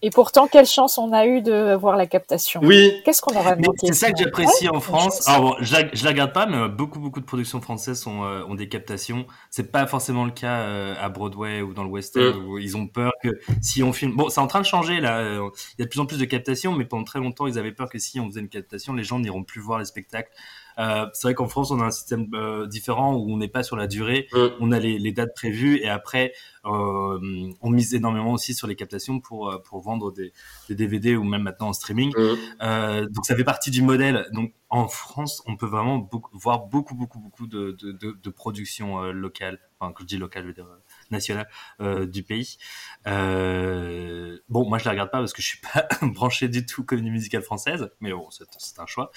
Et 0.00 0.10
pourtant, 0.10 0.46
quelle 0.46 0.66
chance 0.66 0.96
on 0.96 1.12
a 1.12 1.26
eu 1.26 1.42
de 1.42 1.74
voir 1.74 1.96
la 1.96 2.06
captation. 2.06 2.60
Oui, 2.62 2.92
Qu'est-ce 3.04 3.20
qu'on 3.20 3.34
aurait 3.36 3.56
Mais 3.56 3.66
manqué 3.66 3.86
c'est 3.88 3.94
ça 3.94 4.12
que 4.12 4.18
j'apprécie 4.18 4.68
Ouais, 4.68 4.76
en 4.76 4.80
France. 4.80 5.26
Alors 5.28 5.40
bon, 5.42 5.56
je 5.60 5.72
la, 5.74 5.88
je 5.92 6.04
la 6.04 6.10
regarde 6.10 6.32
pas, 6.32 6.46
mais 6.46 6.56
euh, 6.56 6.68
beaucoup 6.68 7.00
beaucoup 7.00 7.18
de 7.20 7.24
productions 7.24 7.60
françaises 7.60 8.00
sont, 8.00 8.22
euh, 8.22 8.44
ont 8.44 8.54
des 8.54 8.68
captations. 8.68 9.26
C'est 9.50 9.72
pas 9.72 9.86
forcément 9.88 10.24
le 10.24 10.30
cas 10.30 10.60
euh, 10.60 10.94
à 11.00 11.08
Broadway 11.08 11.62
ou 11.62 11.74
dans 11.74 11.82
le 11.82 11.90
West 11.90 12.16
End 12.16 12.20
Mm. 12.38 12.46
où 12.48 12.58
ils 12.58 12.76
ont 12.76 12.86
peur 12.86 13.12
que 13.22 13.28
si 13.60 13.82
on 13.82 13.92
filme. 13.92 14.14
Bon, 14.16 14.28
c'est 14.28 14.40
en 14.40 14.46
train 14.46 14.60
de 14.60 14.66
changer 14.66 15.00
là. 15.00 15.18
euh, 15.18 15.48
Il 15.78 15.80
y 15.80 15.82
a 15.82 15.84
de 15.86 15.90
plus 15.90 16.00
en 16.00 16.06
plus 16.06 16.18
de 16.18 16.24
captations, 16.26 16.72
mais 16.72 16.84
pendant 16.84 17.04
très 17.04 17.18
longtemps 17.18 17.46
ils 17.48 17.58
avaient 17.58 17.72
peur 17.72 17.88
que 17.88 17.98
si 17.98 18.20
on 18.20 18.26
faisait 18.26 18.40
une 18.40 18.48
captation, 18.48 18.92
les 18.94 19.02
gens 19.04 19.18
n'iront 19.18 19.42
plus 19.42 19.60
voir 19.60 19.78
les 19.80 19.84
spectacles. 19.84 20.30
Euh, 20.78 21.06
c'est 21.12 21.28
vrai 21.28 21.34
qu'en 21.34 21.48
France 21.48 21.70
on 21.70 21.80
a 21.80 21.84
un 21.84 21.90
système 21.90 22.26
euh, 22.34 22.66
différent 22.66 23.14
où 23.14 23.30
on 23.30 23.36
n'est 23.36 23.48
pas 23.48 23.62
sur 23.62 23.76
la 23.76 23.86
durée, 23.86 24.28
Mm. 24.32 24.46
on 24.60 24.72
a 24.72 24.78
les, 24.78 24.98
les 24.98 25.12
dates 25.12 25.34
prévues 25.34 25.78
et 25.78 25.88
après 25.88 26.32
euh, 26.64 27.50
on 27.60 27.70
mise 27.70 27.94
énormément 27.94 28.32
aussi 28.32 28.54
sur 28.54 28.66
les 28.66 28.76
captations 28.76 29.20
pour 29.20 29.60
pour 29.64 29.80
vendre 29.80 30.12
des, 30.12 30.32
des 30.68 30.74
DVD 30.74 31.16
ou 31.16 31.24
même 31.24 31.42
maintenant 31.42 31.68
en 31.68 31.72
streaming. 31.72 32.12
Mm. 32.16 33.06
Donc 33.06 33.26
ça 33.26 33.36
fait 33.36 33.44
partie 33.44 33.70
du 33.70 33.82
modèle. 33.82 34.26
Donc 34.32 34.52
en 34.70 34.86
France, 34.86 35.42
on 35.46 35.56
peut 35.56 35.66
vraiment 35.66 35.96
beaucoup, 35.96 36.36
voir 36.38 36.66
beaucoup, 36.66 36.94
beaucoup, 36.94 37.18
beaucoup 37.18 37.46
de, 37.46 37.72
de, 37.80 37.92
de, 37.92 38.34
euh, 38.82 39.12
locales. 39.12 39.58
Enfin, 39.80 39.92
quand 39.92 40.02
je 40.02 40.06
dis 40.06 40.18
locales, 40.18 40.42
je 40.42 40.48
veux 40.48 40.54
dire 40.54 40.66
nationales 41.10 41.48
euh, 41.80 42.06
du 42.06 42.22
pays. 42.22 42.58
Euh, 43.06 44.38
bon, 44.48 44.68
moi 44.68 44.76
je 44.78 44.84
la 44.84 44.90
regarde 44.90 45.10
pas 45.10 45.20
parce 45.20 45.32
que 45.32 45.40
je 45.40 45.46
suis 45.46 45.60
pas 45.60 45.88
branché 46.02 46.48
du 46.48 46.66
tout 46.66 46.84
comédie 46.84 47.10
musicale 47.10 47.42
française, 47.42 47.90
mais 48.00 48.12
bon, 48.12 48.28
c'est 48.30 48.78
un 48.78 48.86
choix. 48.86 49.10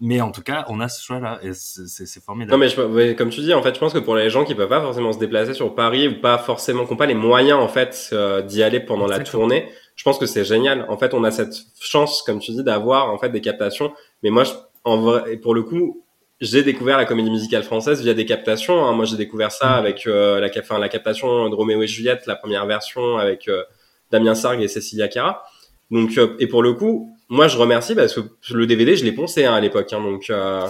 Mais 0.00 0.20
en 0.20 0.30
tout 0.30 0.42
cas, 0.42 0.64
on 0.68 0.78
a 0.80 0.88
ce 0.88 1.02
choix-là 1.04 1.40
et 1.42 1.50
c'est 1.54 2.22
formidable. 2.22 2.52
non 2.52 2.58
mais 2.58 2.68
je, 2.68 2.80
ouais, 2.80 3.16
comme 3.16 3.30
tu 3.30 3.40
dis, 3.40 3.52
en 3.52 3.62
fait, 3.62 3.74
je 3.74 3.80
pense 3.80 3.92
que 3.92 3.98
pour 3.98 4.14
les 4.14 4.30
gens 4.30 4.44
qui 4.44 4.54
peuvent 4.54 4.68
pas 4.68 4.80
forcément 4.80 5.12
se 5.12 5.18
déplacer 5.18 5.54
sur 5.54 5.74
Paris 5.74 6.06
ou 6.06 6.20
pas 6.20 6.38
forcément, 6.38 6.84
qui 6.84 6.92
n'ont 6.92 6.96
pas 6.96 7.06
les 7.06 7.14
moyens 7.14 7.58
en 7.58 7.66
fait 7.68 8.10
euh, 8.12 8.40
d'y 8.42 8.62
aller 8.62 8.78
pendant 8.78 9.06
la 9.06 9.18
tournée, 9.18 9.68
je 9.96 10.04
pense 10.04 10.18
que 10.18 10.26
c'est 10.26 10.44
génial. 10.44 10.86
En 10.88 10.96
fait, 10.96 11.14
on 11.14 11.24
a 11.24 11.32
cette 11.32 11.56
chance, 11.80 12.22
comme 12.22 12.38
tu 12.38 12.52
dis, 12.52 12.62
d'avoir 12.62 13.12
en 13.12 13.18
fait 13.18 13.30
des 13.30 13.40
captations. 13.40 13.92
Mais 14.22 14.30
moi, 14.30 14.44
je, 14.44 14.52
en 14.84 14.98
vrai, 14.98 15.32
et 15.32 15.36
pour 15.36 15.52
le 15.54 15.64
coup, 15.64 16.04
j'ai 16.40 16.62
découvert 16.62 16.96
la 16.96 17.04
comédie 17.04 17.30
musicale 17.30 17.64
française 17.64 18.00
via 18.00 18.14
des 18.14 18.24
captations. 18.24 18.84
hein. 18.86 18.92
Moi, 18.92 19.04
j'ai 19.04 19.16
découvert 19.16 19.50
ça 19.50 19.70
Mm. 19.70 19.78
avec 19.80 20.06
euh, 20.06 20.38
la, 20.38 20.48
enfin, 20.60 20.78
la 20.78 20.88
captation 20.88 21.48
de 21.48 21.54
Roméo 21.56 21.82
et 21.82 21.88
Juliette, 21.88 22.26
la 22.26 22.36
première 22.36 22.64
version 22.66 23.18
avec 23.18 23.48
euh, 23.48 23.64
Damien 24.12 24.36
Sargue 24.36 24.62
et 24.62 24.68
Cécilia 24.68 25.08
Cara. 25.08 25.42
Donc, 25.90 26.16
euh, 26.18 26.36
et 26.38 26.46
pour 26.46 26.62
le 26.62 26.74
coup, 26.74 27.10
moi, 27.28 27.46
je 27.46 27.58
remercie 27.58 27.94
parce 27.94 28.14
que 28.14 28.20
le 28.52 28.66
DVD, 28.66 28.96
je 28.96 29.04
l'ai 29.04 29.12
poncé 29.12 29.44
hein, 29.44 29.54
à 29.54 29.60
l'époque. 29.60 29.92
Hein, 29.92 30.00
donc, 30.00 30.30
euh, 30.30 30.66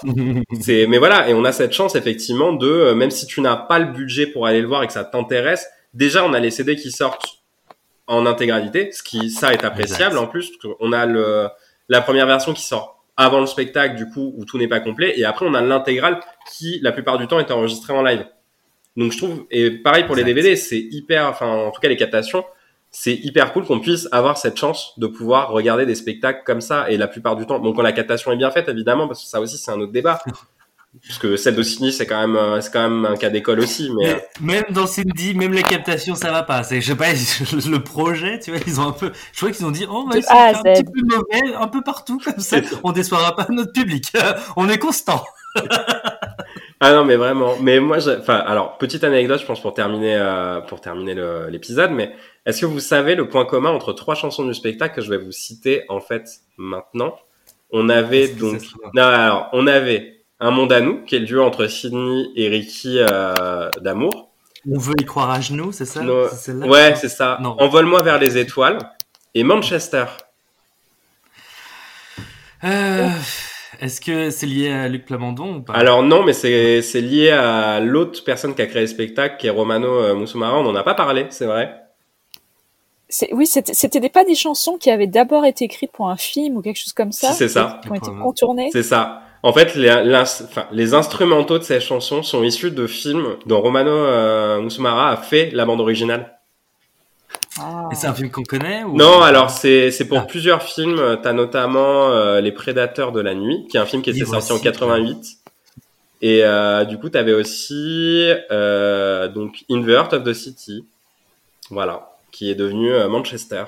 c'est, 0.61 0.87
mais 0.87 0.99
voilà, 0.99 1.29
et 1.29 1.35
on 1.35 1.45
a 1.45 1.53
cette 1.53 1.73
chance 1.73 1.95
effectivement 1.95 2.53
de, 2.53 2.67
euh, 2.67 2.95
même 2.95 3.11
si 3.11 3.27
tu 3.27 3.41
n'as 3.41 3.57
pas 3.57 3.79
le 3.79 3.93
budget 3.93 4.27
pour 4.27 4.47
aller 4.47 4.61
le 4.61 4.67
voir 4.67 4.83
et 4.83 4.87
que 4.89 4.93
ça 4.93 5.05
t'intéresse, 5.05 5.69
déjà 5.95 6.25
on 6.25 6.33
a 6.33 6.41
les 6.41 6.51
CD 6.51 6.77
qui 6.77 6.91
sortent 6.91 7.39
en 8.09 8.27
intégralité, 8.27 8.91
ce 8.93 9.03
qui 9.03 9.31
ça 9.31 9.53
est 9.53 9.65
appréciable 9.65 10.13
Exact. 10.13 10.25
en 10.25 10.27
plus. 10.27 10.51
parce 10.51 10.75
qu'on 10.75 10.93
a 10.93 11.07
le 11.07 11.49
la 11.91 12.01
première 12.01 12.27
version 12.27 12.53
qui 12.53 12.63
sort 12.63 13.05
avant 13.17 13.41
le 13.41 13.47
spectacle 13.47 13.97
du 13.97 14.09
coup 14.09 14.35
où 14.37 14.45
tout 14.45 14.59
n'est 14.59 14.69
pas 14.69 14.81
complet, 14.81 15.15
et 15.17 15.25
après 15.25 15.47
on 15.47 15.55
a 15.55 15.61
l'intégrale 15.61 16.21
qui 16.53 16.81
la 16.83 16.93
plupart 16.93 17.19
du 17.19 17.27
temps 17.27 17.39
est 17.39 17.51
enregistrée 17.51 17.93
en 17.93 18.03
live. 18.03 18.27
Donc 18.97 19.13
je 19.13 19.19
trouve 19.19 19.47
et 19.51 19.71
pareil 19.71 20.05
pour 20.05 20.17
les. 20.17 20.25
DVD, 20.25 20.57
c'est 20.57 20.79
hyper, 20.79 21.27
enfin 21.27 21.47
en 21.49 21.71
tout 21.71 21.81
cas 21.81 21.89
les 21.89 21.97
captations, 21.97 22.45
c'est 22.91 23.15
hyper 23.15 23.53
cool 23.53 23.65
qu'on 23.65 23.81
puisse 23.81 24.09
avoir 24.13 24.39
cette 24.39 24.57
chance 24.57 24.95
de 24.97 25.07
pouvoir 25.07 25.51
regarder 25.51 25.87
des 25.87 25.95
spectacles 25.95 26.43
comme 26.45 26.61
ça 26.61 26.91
et 26.91 26.97
la 26.97 27.09
plupart 27.09 27.37
du 27.37 27.47
temps. 27.47 27.59
Bon 27.59 27.73
quand 27.73 27.83
la 27.83 27.93
captation 27.93 28.33
est 28.33 28.37
bien 28.37 28.51
faite 28.51 28.69
évidemment 28.69 29.07
parce 29.07 29.23
que 29.23 29.29
ça 29.29 29.41
aussi 29.41 29.59
c'est 29.59 29.71
un 29.71 29.81
autre 29.81 29.93
débat. 29.93 30.21
Parce 31.07 31.19
que 31.19 31.37
celle 31.37 31.55
de 31.55 31.63
Sydney, 31.63 31.93
c'est 31.93 32.07
quand 32.07 32.21
même, 32.21 32.37
euh, 32.37 32.61
c'est 32.61 32.73
quand 32.73 32.89
même 32.89 33.05
un 33.05 33.17
cas 33.17 33.29
d'école 33.29 33.61
aussi, 33.61 33.91
mais, 33.95 34.27
Mais 34.41 34.55
même 34.55 34.65
dans 34.71 34.87
Cindy, 34.87 35.35
même 35.35 35.53
les 35.53 35.63
captations, 35.63 36.15
ça 36.15 36.31
va 36.33 36.43
pas. 36.43 36.63
C'est, 36.65 36.81
je 36.81 36.89
sais 36.89 36.97
pas, 36.97 37.13
le 37.71 37.79
projet, 37.79 38.39
tu 38.41 38.51
vois, 38.51 38.61
ils 38.67 38.81
ont 38.81 38.89
un 38.89 38.93
peu, 38.93 39.13
je 39.33 39.39
crois 39.39 39.53
qu'ils 39.53 39.67
ont 39.67 39.71
dit, 39.71 39.87
oh, 39.89 40.05
on 40.05 40.09
va 40.09 40.15
De 40.15 40.19
essayer 40.21 40.39
A 40.39 40.53
de 40.53 40.59
à 40.59 40.63
faire 40.63 40.73
un 40.73 40.83
petit 40.83 40.93
peu 40.93 41.03
mauvais, 41.03 41.55
un 41.55 41.69
peu 41.69 41.83
partout, 41.83 42.19
comme 42.25 42.39
ça, 42.39 42.57
on 42.83 42.93
déçoira 42.93 43.37
pas 43.37 43.47
notre 43.51 43.73
public. 43.73 44.13
on 44.57 44.69
est 44.69 44.79
constant. 44.79 45.23
ah 46.81 46.93
non, 46.93 47.05
mais 47.05 47.17
vraiment. 47.17 47.57
Mais 47.61 47.81
moi, 47.81 47.99
enfin, 48.19 48.37
alors 48.37 48.79
petite 48.79 49.05
anecdote, 49.05 49.41
je 49.41 49.47
pense 49.47 49.61
pour 49.61 49.75
terminer, 49.75 50.17
euh, 50.17 50.61
pour 50.61 50.81
terminer 50.81 51.15
l'épisode, 51.51 51.91
mais 51.91 52.15
est-ce 52.47 52.61
que 52.61 52.67
vous 52.67 52.81
savez 52.81 53.15
le 53.15 53.29
point 53.29 53.45
commun 53.45 53.71
entre 53.71 53.93
trois 53.93 54.15
chansons 54.15 54.45
du 54.45 54.55
spectacle 54.55 54.95
que 54.97 55.03
je 55.03 55.11
vais 55.11 55.19
vous 55.19 55.33
citer 55.33 55.85
en 55.89 56.01
fait 56.01 56.25
maintenant? 56.57 57.17
On 57.71 57.89
avait 57.89 58.23
Est-ce 58.25 58.33
que 58.35 58.39
donc, 58.41 58.63
non, 58.95 59.03
alors 59.03 59.49
on 59.53 59.67
avait 59.67 60.23
un 60.41 60.51
monde 60.51 60.73
à 60.73 60.81
nous, 60.81 61.03
qui 61.05 61.17
est 61.17 61.19
le 61.19 61.27
duo 61.27 61.43
entre 61.43 61.67
Sydney 61.67 62.29
et 62.37 62.49
Ricky 62.49 62.99
euh, 62.99 63.71
d'amour. 63.81 64.31
On 64.71 64.79
veut 64.79 64.95
y 65.01 65.05
croire 65.05 65.31
à 65.31 65.41
genoux, 65.41 65.73
c'est 65.73 65.85
ça? 65.85 66.01
No- 66.03 66.29
Ouais, 66.67 66.95
c'est 66.95 67.09
ça. 67.09 67.39
Envole-moi 67.43 68.03
vers 68.03 68.19
les 68.19 68.39
étoiles 68.39 68.79
et 69.35 69.43
Manchester. 69.43 70.05
Euh, 72.65 73.09
est-ce 73.81 74.01
que 74.01 74.31
c'est 74.31 74.47
lié 74.47 74.71
à 74.71 74.89
Luc 74.89 75.05
Plamondon 75.05 75.57
ou 75.57 75.61
pas? 75.63 75.73
Alors 75.75 76.03
non, 76.03 76.23
mais 76.25 76.33
c'est 76.33 76.83
c'est 76.83 77.01
lié 77.01 77.31
à 77.31 77.81
l'autre 77.81 78.25
personne 78.25 78.55
qui 78.55 78.63
a 78.63 78.67
créé 78.67 78.83
le 78.83 78.87
spectacle, 78.89 79.37
qui 79.39 79.47
est 79.47 79.51
Romano 79.51 79.89
euh, 79.89 80.15
Musumara. 80.15 80.59
On 80.59 80.63
n'en 80.63 80.75
a 80.75 80.83
pas 80.83 80.95
parlé, 80.95 81.27
c'est 81.31 81.47
vrai. 81.47 81.75
Oui, 83.33 83.47
c'était 83.47 83.73
c'était 83.75 84.01
des- 84.01 84.11
pas 84.11 84.25
des 84.25 84.35
chansons 84.35 84.77
qui 84.77 84.91
avaient 84.91 85.07
d'abord 85.07 85.45
été 85.47 85.65
écrites 85.65 85.93
pour 85.93 86.11
un 86.11 86.17
film 86.17 86.57
ou 86.57 86.63
quelque 86.63 86.77
chose 86.79 86.93
comme 86.93 87.13
ça. 87.13 87.29
Si, 87.29 87.39
c'est 87.39 87.49
ça. 87.49 87.81
Qui 87.83 87.91
ont 87.91 87.95
été 87.95 88.11
contournées. 88.11 88.69
C'est 88.73 88.83
ça. 88.83 89.23
En 89.43 89.53
fait, 89.53 89.75
les, 89.77 90.19
les 90.73 90.95
instrumentaux 90.95 91.59
de 91.59 91.63
ces 91.63 91.81
chansons 91.81 92.23
sont 92.23 92.43
issus 92.43 92.71
de 92.73 92.87
films 92.87 93.37
dont 93.47 93.61
Romano 93.61 93.91
euh, 93.91 94.61
Musumara 94.61 95.13
a 95.13 95.17
fait 95.17 95.51
la 95.53 95.65
bande 95.65 95.81
originale. 95.81 96.38
Ah. 97.61 97.89
Et 97.93 97.95
c'est 97.95 98.07
un 98.07 98.15
film 98.15 98.31
qu'on 98.31 98.43
connaît 98.43 98.85
ou... 98.85 98.97
Non, 98.97 99.23
alors 99.23 99.51
c'est 99.51 99.91
c'est 99.91 100.05
pour 100.07 100.19
Ah. 100.19 100.27
plusieurs 100.27 100.63
films. 100.63 101.19
T'as 101.23 101.33
notamment 101.33 102.11
euh, 102.11 102.41
Les 102.41 102.53
Prédateurs 102.53 103.13
de 103.13 103.21
la 103.21 103.35
nuit, 103.35 103.67
qui 103.71 103.77
est 103.77 103.81
un 103.81 103.87
film 103.87 104.03
qui 104.03 104.11
était 104.11 104.19
Livre 104.21 104.33
sorti 104.33 104.53
en 104.53 104.55
aussi. 104.57 104.65
88. 104.65 105.17
Et 106.21 106.41
euh, 106.45 106.85
du 106.85 106.99
coup, 106.99 107.09
t'avais 107.09 107.33
aussi 107.35 108.29
euh, 108.51 109.29
donc 109.29 109.65
In 109.71 109.83
the 109.83 109.89
Heart 109.89 110.13
of 110.15 110.25
the 110.25 110.33
City, 110.33 110.85
voilà, 111.71 112.11
qui 112.33 112.51
est 112.51 112.55
devenu 112.57 112.93
euh, 112.93 113.09
Manchester. 113.09 113.65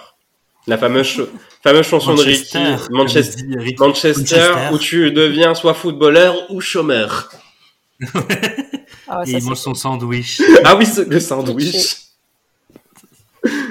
La 0.66 0.76
fameuse 0.76 1.26
fameuse 1.62 1.86
chanson 1.86 2.14
de 2.14 2.22
Ricky, 2.22 2.58
Manchester. 2.90 3.42
Ricky. 3.58 3.76
Manchester, 3.78 4.14
Manchester. 4.18 4.74
où 4.74 4.78
tu 4.78 5.10
deviens 5.12 5.54
soit 5.54 5.74
footballeur 5.74 6.34
ou 6.50 6.60
chômeur. 6.60 7.30
Ah, 9.12 9.22
Et 9.26 9.32
ça, 9.32 9.38
il 9.38 9.44
mange 9.44 9.56
c'est- 9.56 9.64
son 9.64 9.74
sandwich. 9.74 10.40
Ah 10.64 10.76
oui, 10.76 10.86
le 11.08 11.18
sandwich. 11.18 11.96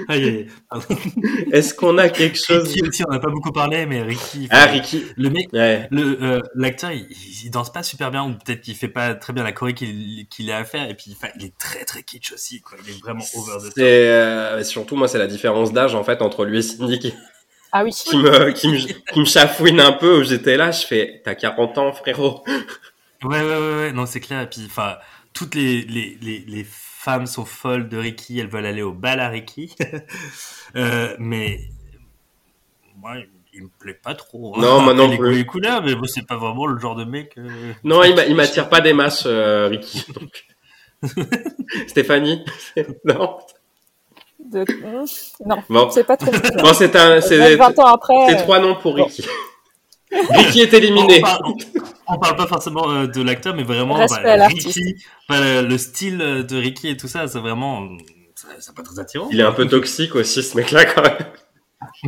Aïe, 0.10 0.24
aïe, 0.24 0.30
aïe. 0.40 0.48
Pardon. 0.70 0.86
Est-ce 1.54 1.74
qu'on 1.74 1.98
a 2.00 2.10
quelque 2.10 2.38
chose 2.38 2.68
Ricky 2.68 2.82
aussi, 2.88 3.04
on 3.08 3.12
n'a 3.12 3.20
pas 3.20 3.30
beaucoup 3.30 3.52
parlé, 3.52 3.86
mais 3.86 4.02
Ricky. 4.02 4.48
Ah, 4.50 4.66
Ricky. 4.66 5.06
Le 5.16 5.30
mec, 5.30 5.48
Ouais. 5.54 5.88
le 5.92 6.18
euh, 6.22 6.42
l'acteur, 6.56 6.92
il, 6.92 7.08
il 7.46 7.52
danse 7.52 7.72
pas 7.72 7.84
super 7.84 8.10
bien, 8.12 8.24
ou 8.26 8.32
peut-être 8.34 8.62
qu'il 8.62 8.76
fait 8.76 8.88
pas 8.88 9.14
très 9.16 9.32
bien 9.34 9.44
la 9.44 9.52
choré 9.52 9.74
qu'il 9.74 10.28
qu'il 10.30 10.52
a 10.52 10.58
à 10.58 10.64
faire, 10.66 10.90
et 10.90 10.96
puis 10.96 11.16
il 11.38 11.46
est 11.46 11.58
très 11.58 11.86
très 11.86 12.04
kitsch 12.04 12.34
aussi, 12.34 12.60
quoi. 12.62 12.78
Il 12.84 12.90
est 12.90 13.00
vraiment 13.00 13.24
over 13.38 13.58
the 13.60 13.64
top. 13.66 13.74
C'est 13.76 14.08
euh, 14.10 14.64
surtout 14.64 14.96
moi, 14.96 15.08
c'est 15.08 15.20
la 15.20 15.28
différence 15.28 15.72
d'âge 15.72 15.94
en 15.96 16.04
fait 16.04 16.22
entre 16.22 16.44
lui 16.44 16.58
et 16.58 16.62
Cindy 16.64 16.98
qui, 17.00 17.14
Ah 17.72 17.84
oui. 17.84 17.92
qui 17.92 18.18
me 18.18 18.52
qui 18.52 18.68
me 18.68 18.78
qui 19.14 19.20
me 19.20 19.26
chafouine 19.26 19.80
un 19.80 19.92
peu. 19.92 20.20
Où 20.20 20.24
j'étais 20.24 20.58
là, 20.58 20.72
je 20.72 20.86
fais, 20.88 21.22
t'as 21.24 21.36
40 21.36 21.78
ans, 21.78 21.94
frérot. 21.94 22.44
Ouais, 23.24 23.42
ouais, 23.42 23.44
ouais, 23.44 23.76
ouais, 23.76 23.92
non, 23.92 24.06
c'est 24.06 24.22
clair. 24.22 24.42
Et 24.42 24.48
puis, 24.50 24.64
enfin, 24.66 24.96
toutes 25.34 25.54
les, 25.54 25.82
les, 25.84 26.18
les, 26.22 26.44
les 26.48 26.66
femmes 27.00 27.28
sont 27.28 27.46
folles 27.46 27.88
de 27.88 27.98
Ricky, 27.98 28.40
elles 28.40 28.50
veulent 28.50 28.66
aller 28.66 28.82
au 28.82 28.92
bal 28.92 29.22
à 29.22 29.30
Ricky. 29.30 29.74
euh, 30.76 31.16
mais, 31.18 31.62
moi, 32.98 33.14
il, 33.54 33.64
me 33.64 33.70
plaît 33.80 33.94
pas 33.94 34.16
trop. 34.16 34.54
hein. 34.58 34.62
Non, 34.62 34.82
moi 34.82 34.94
non 34.94 35.08
les 35.08 35.18
plus. 35.18 35.46
couleurs, 35.46 35.82
mais 35.82 35.96
moi, 35.96 36.10
c'est 36.10 36.28
pas 36.28 36.36
vraiment 36.36 36.66
le 36.66 36.78
genre 36.78 36.96
de 36.96 37.06
mec. 37.06 37.38
euh, 37.38 37.72
Non, 37.86 38.04
il 38.04 38.16
m'a- 38.16 38.26
il 38.26 38.36
m'attire 38.36 38.68
pas 38.68 38.82
des 38.82 38.92
masses, 38.92 39.24
euh, 39.26 39.68
Ricky. 39.68 40.06
donc. 40.14 40.46
Stéphanie, 41.88 42.44
non. 43.06 43.38
De... 44.44 44.66
Non, 45.46 45.64
Bon, 45.70 45.90
c'est 45.92 46.04
pas 46.04 46.18
très. 46.18 46.32
bon, 46.32 46.74
c'est 46.74 46.94
un, 46.98 47.22
c'est 47.22 47.38
Même 47.38 47.58
20 47.60 47.80
ans 47.80 47.86
après. 47.86 48.16
c'est 48.28 48.38
trois 48.44 48.60
noms 48.60 48.76
pour 48.76 48.96
Ricky. 48.96 49.26
Ricky 50.12 50.62
est 50.62 50.74
éliminé. 50.74 51.20
On 51.20 51.22
parle, 51.22 51.42
on 52.08 52.20
parle 52.20 52.36
pas 52.36 52.48
forcément 52.48 52.90
euh, 52.90 53.08
de 53.08 53.22
l'acteur, 53.22 53.56
mais 53.56 53.64
vraiment 53.64 53.98
bah. 53.98 54.48
Ricky, 54.48 54.96
bah, 55.28 55.62
le 55.62 55.78
style 55.78 56.18
de 56.18 56.58
Ricky 56.58 56.90
et 56.90 56.98
tout 56.98 57.08
ça, 57.08 57.28
c'est 57.28 57.40
vraiment, 57.40 57.88
c'est 58.60 58.76
pas 58.76 58.84
très 58.84 59.00
attirant. 59.00 59.28
Il 59.32 59.40
est 59.40 59.44
un 59.44 59.52
peu 59.52 59.68
toxique 59.68 60.16
aussi, 60.16 60.42
ce 60.42 60.58
mec-là, 60.58 60.86
quand 60.86 61.02
même. 61.02 61.18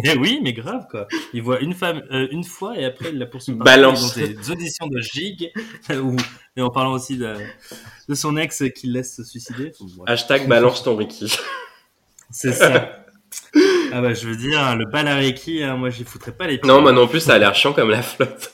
Mais 0.04 0.18
oui, 0.18 0.40
mais 0.44 0.54
grave 0.54 0.86
quoi. 0.90 1.08
Il 1.34 1.42
voit 1.42 1.60
une 1.62 1.74
femme 1.74 2.04
euh, 2.12 2.28
une 2.32 2.44
fois 2.44 2.78
et 2.78 2.86
après 2.86 3.10
il 3.10 3.18
la 3.18 3.26
poursuit. 3.26 3.54
Balance. 3.54 4.18
Ont 4.18 4.20
des 4.20 4.52
auditions 4.52 4.88
de 4.88 5.00
Gig 5.00 5.52
où, 5.90 6.16
et 6.58 6.62
en 6.62 6.70
parlant 6.70 6.92
aussi 6.92 7.18
de, 7.18 7.36
de 8.08 8.14
son 8.14 8.36
ex 8.38 8.64
qui 8.76 8.88
le 8.88 8.94
laisse 8.94 9.16
se 9.16 9.24
suicider. 9.24 9.72
Hashtag 10.08 10.48
balance 10.48 10.84
ton 10.84 10.96
Ricky. 10.96 11.34
C'est 12.30 12.54
ça. 12.54 13.06
Ah 13.94 14.02
bah 14.02 14.14
je 14.14 14.28
veux 14.28 14.36
dire, 14.36 14.60
hein, 14.62 14.76
le 14.76 14.86
bal 14.86 15.08
à 15.08 15.18
hein, 15.18 15.78
moi 15.78 15.90
j'y 15.90 16.04
foutrais 16.04 16.32
pas 16.32 16.48
les 16.48 16.58
pieds. 16.58 16.68
Non, 16.68 16.82
moi 16.82 16.92
non 16.92 17.08
plus, 17.08 17.20
ça 17.20 17.34
a 17.36 17.38
l'air 17.38 17.54
chiant 17.56 17.74
comme 17.74 17.90
la 17.90 18.02
flotte. 18.02 18.54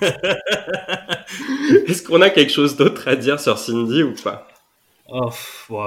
Est-ce 1.86 2.02
qu'on 2.02 2.20
a 2.20 2.30
quelque 2.30 2.52
chose 2.52 2.76
d'autre 2.76 3.08
à 3.08 3.16
dire 3.16 3.38
sur 3.40 3.58
Cindy 3.58 4.02
ou 4.02 4.14
pas? 4.22 4.48
Oh, 5.14 5.28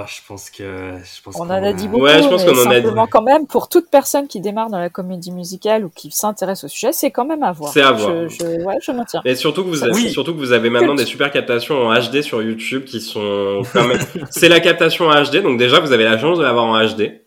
je 0.05 0.19
pense 0.27 0.49
que 0.51 0.63
je 1.03 1.21
pense 1.23 1.35
On 1.35 1.39
qu'on 1.39 1.45
en 1.45 1.63
a 1.63 1.73
dit 1.73 1.87
beaucoup, 1.87 2.03
Ouais, 2.03 2.21
je 2.21 2.27
pense 2.29 2.45
mais 2.45 2.51
qu'on 2.53 2.57
en 2.59 2.69
a 2.69 2.75
dit. 2.75 2.81
simplement 2.83 3.07
quand 3.07 3.23
même, 3.23 3.47
pour 3.47 3.69
toute 3.69 3.89
personne 3.89 4.27
qui 4.27 4.39
démarre 4.39 4.69
dans 4.69 4.77
la 4.77 4.89
comédie 4.89 5.31
musicale 5.31 5.83
ou 5.85 5.89
qui 5.89 6.11
s'intéresse 6.11 6.63
au 6.63 6.67
sujet, 6.67 6.91
c'est 6.91 7.09
quand 7.09 7.25
même 7.25 7.41
à 7.41 7.51
voir. 7.51 7.71
C'est 7.73 7.81
à 7.81 7.91
voir. 7.91 8.29
Je, 8.29 8.29
je- 8.29 8.63
ouais, 8.63 8.77
je 8.81 8.91
maintiens. 8.91 9.21
Et 9.25 9.33
surtout 9.35 9.63
que 9.63 9.69
vous 9.69 9.83
avez, 9.83 9.93
Oui. 9.93 10.09
surtout 10.11 10.33
que 10.33 10.39
vous 10.39 10.51
avez 10.51 10.69
maintenant 10.69 10.93
des 10.93 11.05
super 11.05 11.31
captations 11.31 11.87
en 11.87 11.93
HD 11.99 12.21
sur 12.21 12.43
YouTube 12.43 12.85
qui 12.85 13.01
sont 13.01 13.63
quand 13.73 13.87
même. 13.87 13.99
C'est 14.29 14.49
la 14.49 14.59
captation 14.59 15.07
en 15.07 15.23
HD, 15.23 15.41
donc 15.41 15.57
déjà 15.57 15.79
vous 15.79 15.91
avez 15.91 16.03
la 16.03 16.19
chance 16.19 16.37
de 16.37 16.43
l'avoir 16.43 16.65
en 16.65 16.79
HD. 16.85 17.21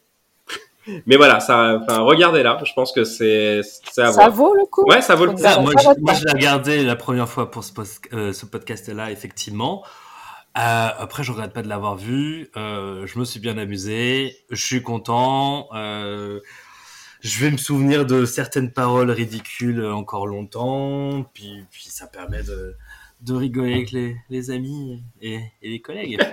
Mais 1.07 1.17
voilà, 1.17 1.39
ça, 1.41 1.81
enfin, 1.83 1.99
regardez-là. 1.99 2.59
Je 2.65 2.73
pense 2.73 2.93
que 2.93 3.05
c'est, 3.05 3.61
c'est 3.93 4.01
à 4.01 4.07
Ça 4.07 4.13
voir. 4.13 4.31
vaut 4.31 4.55
le 4.55 4.65
coup. 4.65 4.85
Ouais, 4.89 5.03
ça 5.03 5.17
vaut 5.17 5.27
le 5.27 5.33
coup. 5.33 5.39
Ça, 5.43 5.61
moi, 5.61 5.73
je, 5.79 5.85
moi, 6.01 6.15
l'ai 6.15 6.33
regardé 6.33 6.83
la 6.83 6.97
première 6.97 7.29
fois 7.29 7.51
pour 7.51 7.63
ce, 7.63 7.75
post- 7.75 8.01
euh, 8.15 8.33
ce 8.33 8.47
podcast-là, 8.47 9.11
effectivement. 9.11 9.83
Euh, 10.59 10.89
après, 10.99 11.23
je 11.23 11.31
regrette 11.31 11.53
pas 11.53 11.63
de 11.63 11.69
l'avoir 11.69 11.97
vu. 11.97 12.51
Euh, 12.57 13.07
je 13.07 13.19
me 13.19 13.25
suis 13.25 13.39
bien 13.41 13.59
amusé. 13.59 14.37
Je 14.51 14.65
suis 14.65 14.83
content. 14.83 15.69
Euh, 15.75 16.41
je 17.21 17.39
vais 17.45 17.51
me 17.51 17.57
souvenir 17.57 18.07
de 18.07 18.25
certaines 18.25 18.73
paroles 18.73 19.11
ridicules 19.11 19.85
encore 19.85 20.27
longtemps. 20.27 21.25
Puis, 21.33 21.65
puis 21.71 21.85
ça 21.89 22.07
permet 22.07 22.43
de, 22.43 22.75
de 23.21 23.35
rigoler 23.35 23.75
avec 23.75 23.93
les, 23.93 24.17
les 24.31 24.51
amis 24.51 25.03
et, 25.23 25.37
et 25.63 25.71
les 25.71 25.81
collègues. 25.81 26.19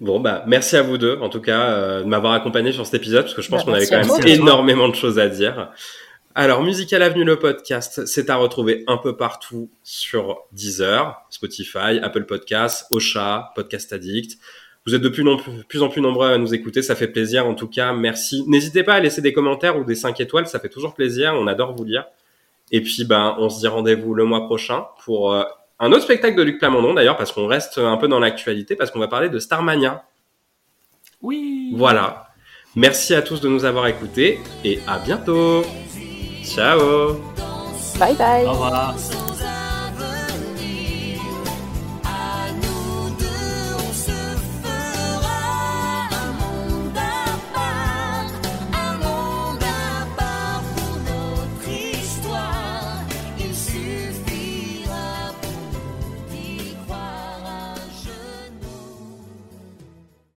Bon, 0.00 0.20
bah, 0.20 0.44
merci 0.46 0.76
à 0.76 0.82
vous 0.82 0.98
deux, 0.98 1.18
en 1.22 1.30
tout 1.30 1.40
cas, 1.40 1.70
euh, 1.70 2.02
de 2.02 2.06
m'avoir 2.06 2.34
accompagné 2.34 2.72
sur 2.72 2.84
cet 2.84 2.94
épisode, 2.96 3.22
parce 3.22 3.34
que 3.34 3.40
je 3.40 3.48
pense 3.48 3.64
Bah, 3.64 3.72
qu'on 3.72 3.76
avait 3.76 3.86
quand 3.86 4.04
même 4.18 4.26
énormément 4.26 4.86
de 4.88 4.94
choses 4.94 5.18
à 5.18 5.28
dire. 5.28 5.70
Alors, 6.38 6.62
Musical 6.62 7.00
Avenue, 7.00 7.24
le 7.24 7.38
podcast, 7.38 8.04
c'est 8.04 8.28
à 8.28 8.36
retrouver 8.36 8.84
un 8.88 8.98
peu 8.98 9.16
partout 9.16 9.70
sur 9.82 10.36
Deezer, 10.52 11.18
Spotify, 11.30 11.98
Apple 12.02 12.26
Podcasts, 12.26 12.88
Ocha, 12.90 13.52
Podcast 13.54 13.90
Addict. 13.94 14.38
Vous 14.84 14.94
êtes 14.94 15.00
de 15.00 15.08
plus, 15.08 15.26
en 15.26 15.38
plus, 15.38 15.64
plus 15.66 15.80
en 15.80 15.88
plus 15.88 16.02
nombreux 16.02 16.28
à 16.28 16.36
nous 16.36 16.52
écouter, 16.52 16.82
ça 16.82 16.94
fait 16.94 17.08
plaisir 17.08 17.46
en 17.46 17.54
tout 17.54 17.68
cas, 17.68 17.94
merci. 17.94 18.44
N'hésitez 18.48 18.82
pas 18.82 18.92
à 18.92 19.00
laisser 19.00 19.22
des 19.22 19.32
commentaires 19.32 19.78
ou 19.78 19.84
des 19.84 19.94
5 19.94 20.20
étoiles, 20.20 20.46
ça 20.46 20.60
fait 20.60 20.68
toujours 20.68 20.92
plaisir, 20.92 21.32
on 21.34 21.46
adore 21.46 21.74
vous 21.74 21.84
lire. 21.84 22.04
Et 22.70 22.82
puis, 22.82 23.04
ben, 23.04 23.34
on 23.38 23.48
se 23.48 23.60
dit 23.60 23.68
rendez-vous 23.68 24.12
le 24.12 24.24
mois 24.24 24.44
prochain 24.44 24.84
pour 25.06 25.32
euh, 25.32 25.42
un 25.80 25.90
autre 25.90 26.02
spectacle 26.02 26.36
de 26.36 26.42
Luc 26.42 26.58
Plamondon 26.58 26.92
d'ailleurs, 26.92 27.16
parce 27.16 27.32
qu'on 27.32 27.46
reste 27.46 27.78
un 27.78 27.96
peu 27.96 28.08
dans 28.08 28.20
l'actualité, 28.20 28.76
parce 28.76 28.90
qu'on 28.90 29.00
va 29.00 29.08
parler 29.08 29.30
de 29.30 29.38
Starmania. 29.38 30.04
Oui. 31.22 31.72
Voilà. 31.74 32.26
Merci 32.74 33.14
à 33.14 33.22
tous 33.22 33.40
de 33.40 33.48
nous 33.48 33.64
avoir 33.64 33.86
écoutés 33.86 34.38
et 34.66 34.80
à 34.86 34.98
bientôt. 34.98 35.64
Ciao 36.46 37.14
Bye 37.98 38.14
bye. 38.14 38.44
Au 38.46 38.52
revoir. 38.52 38.94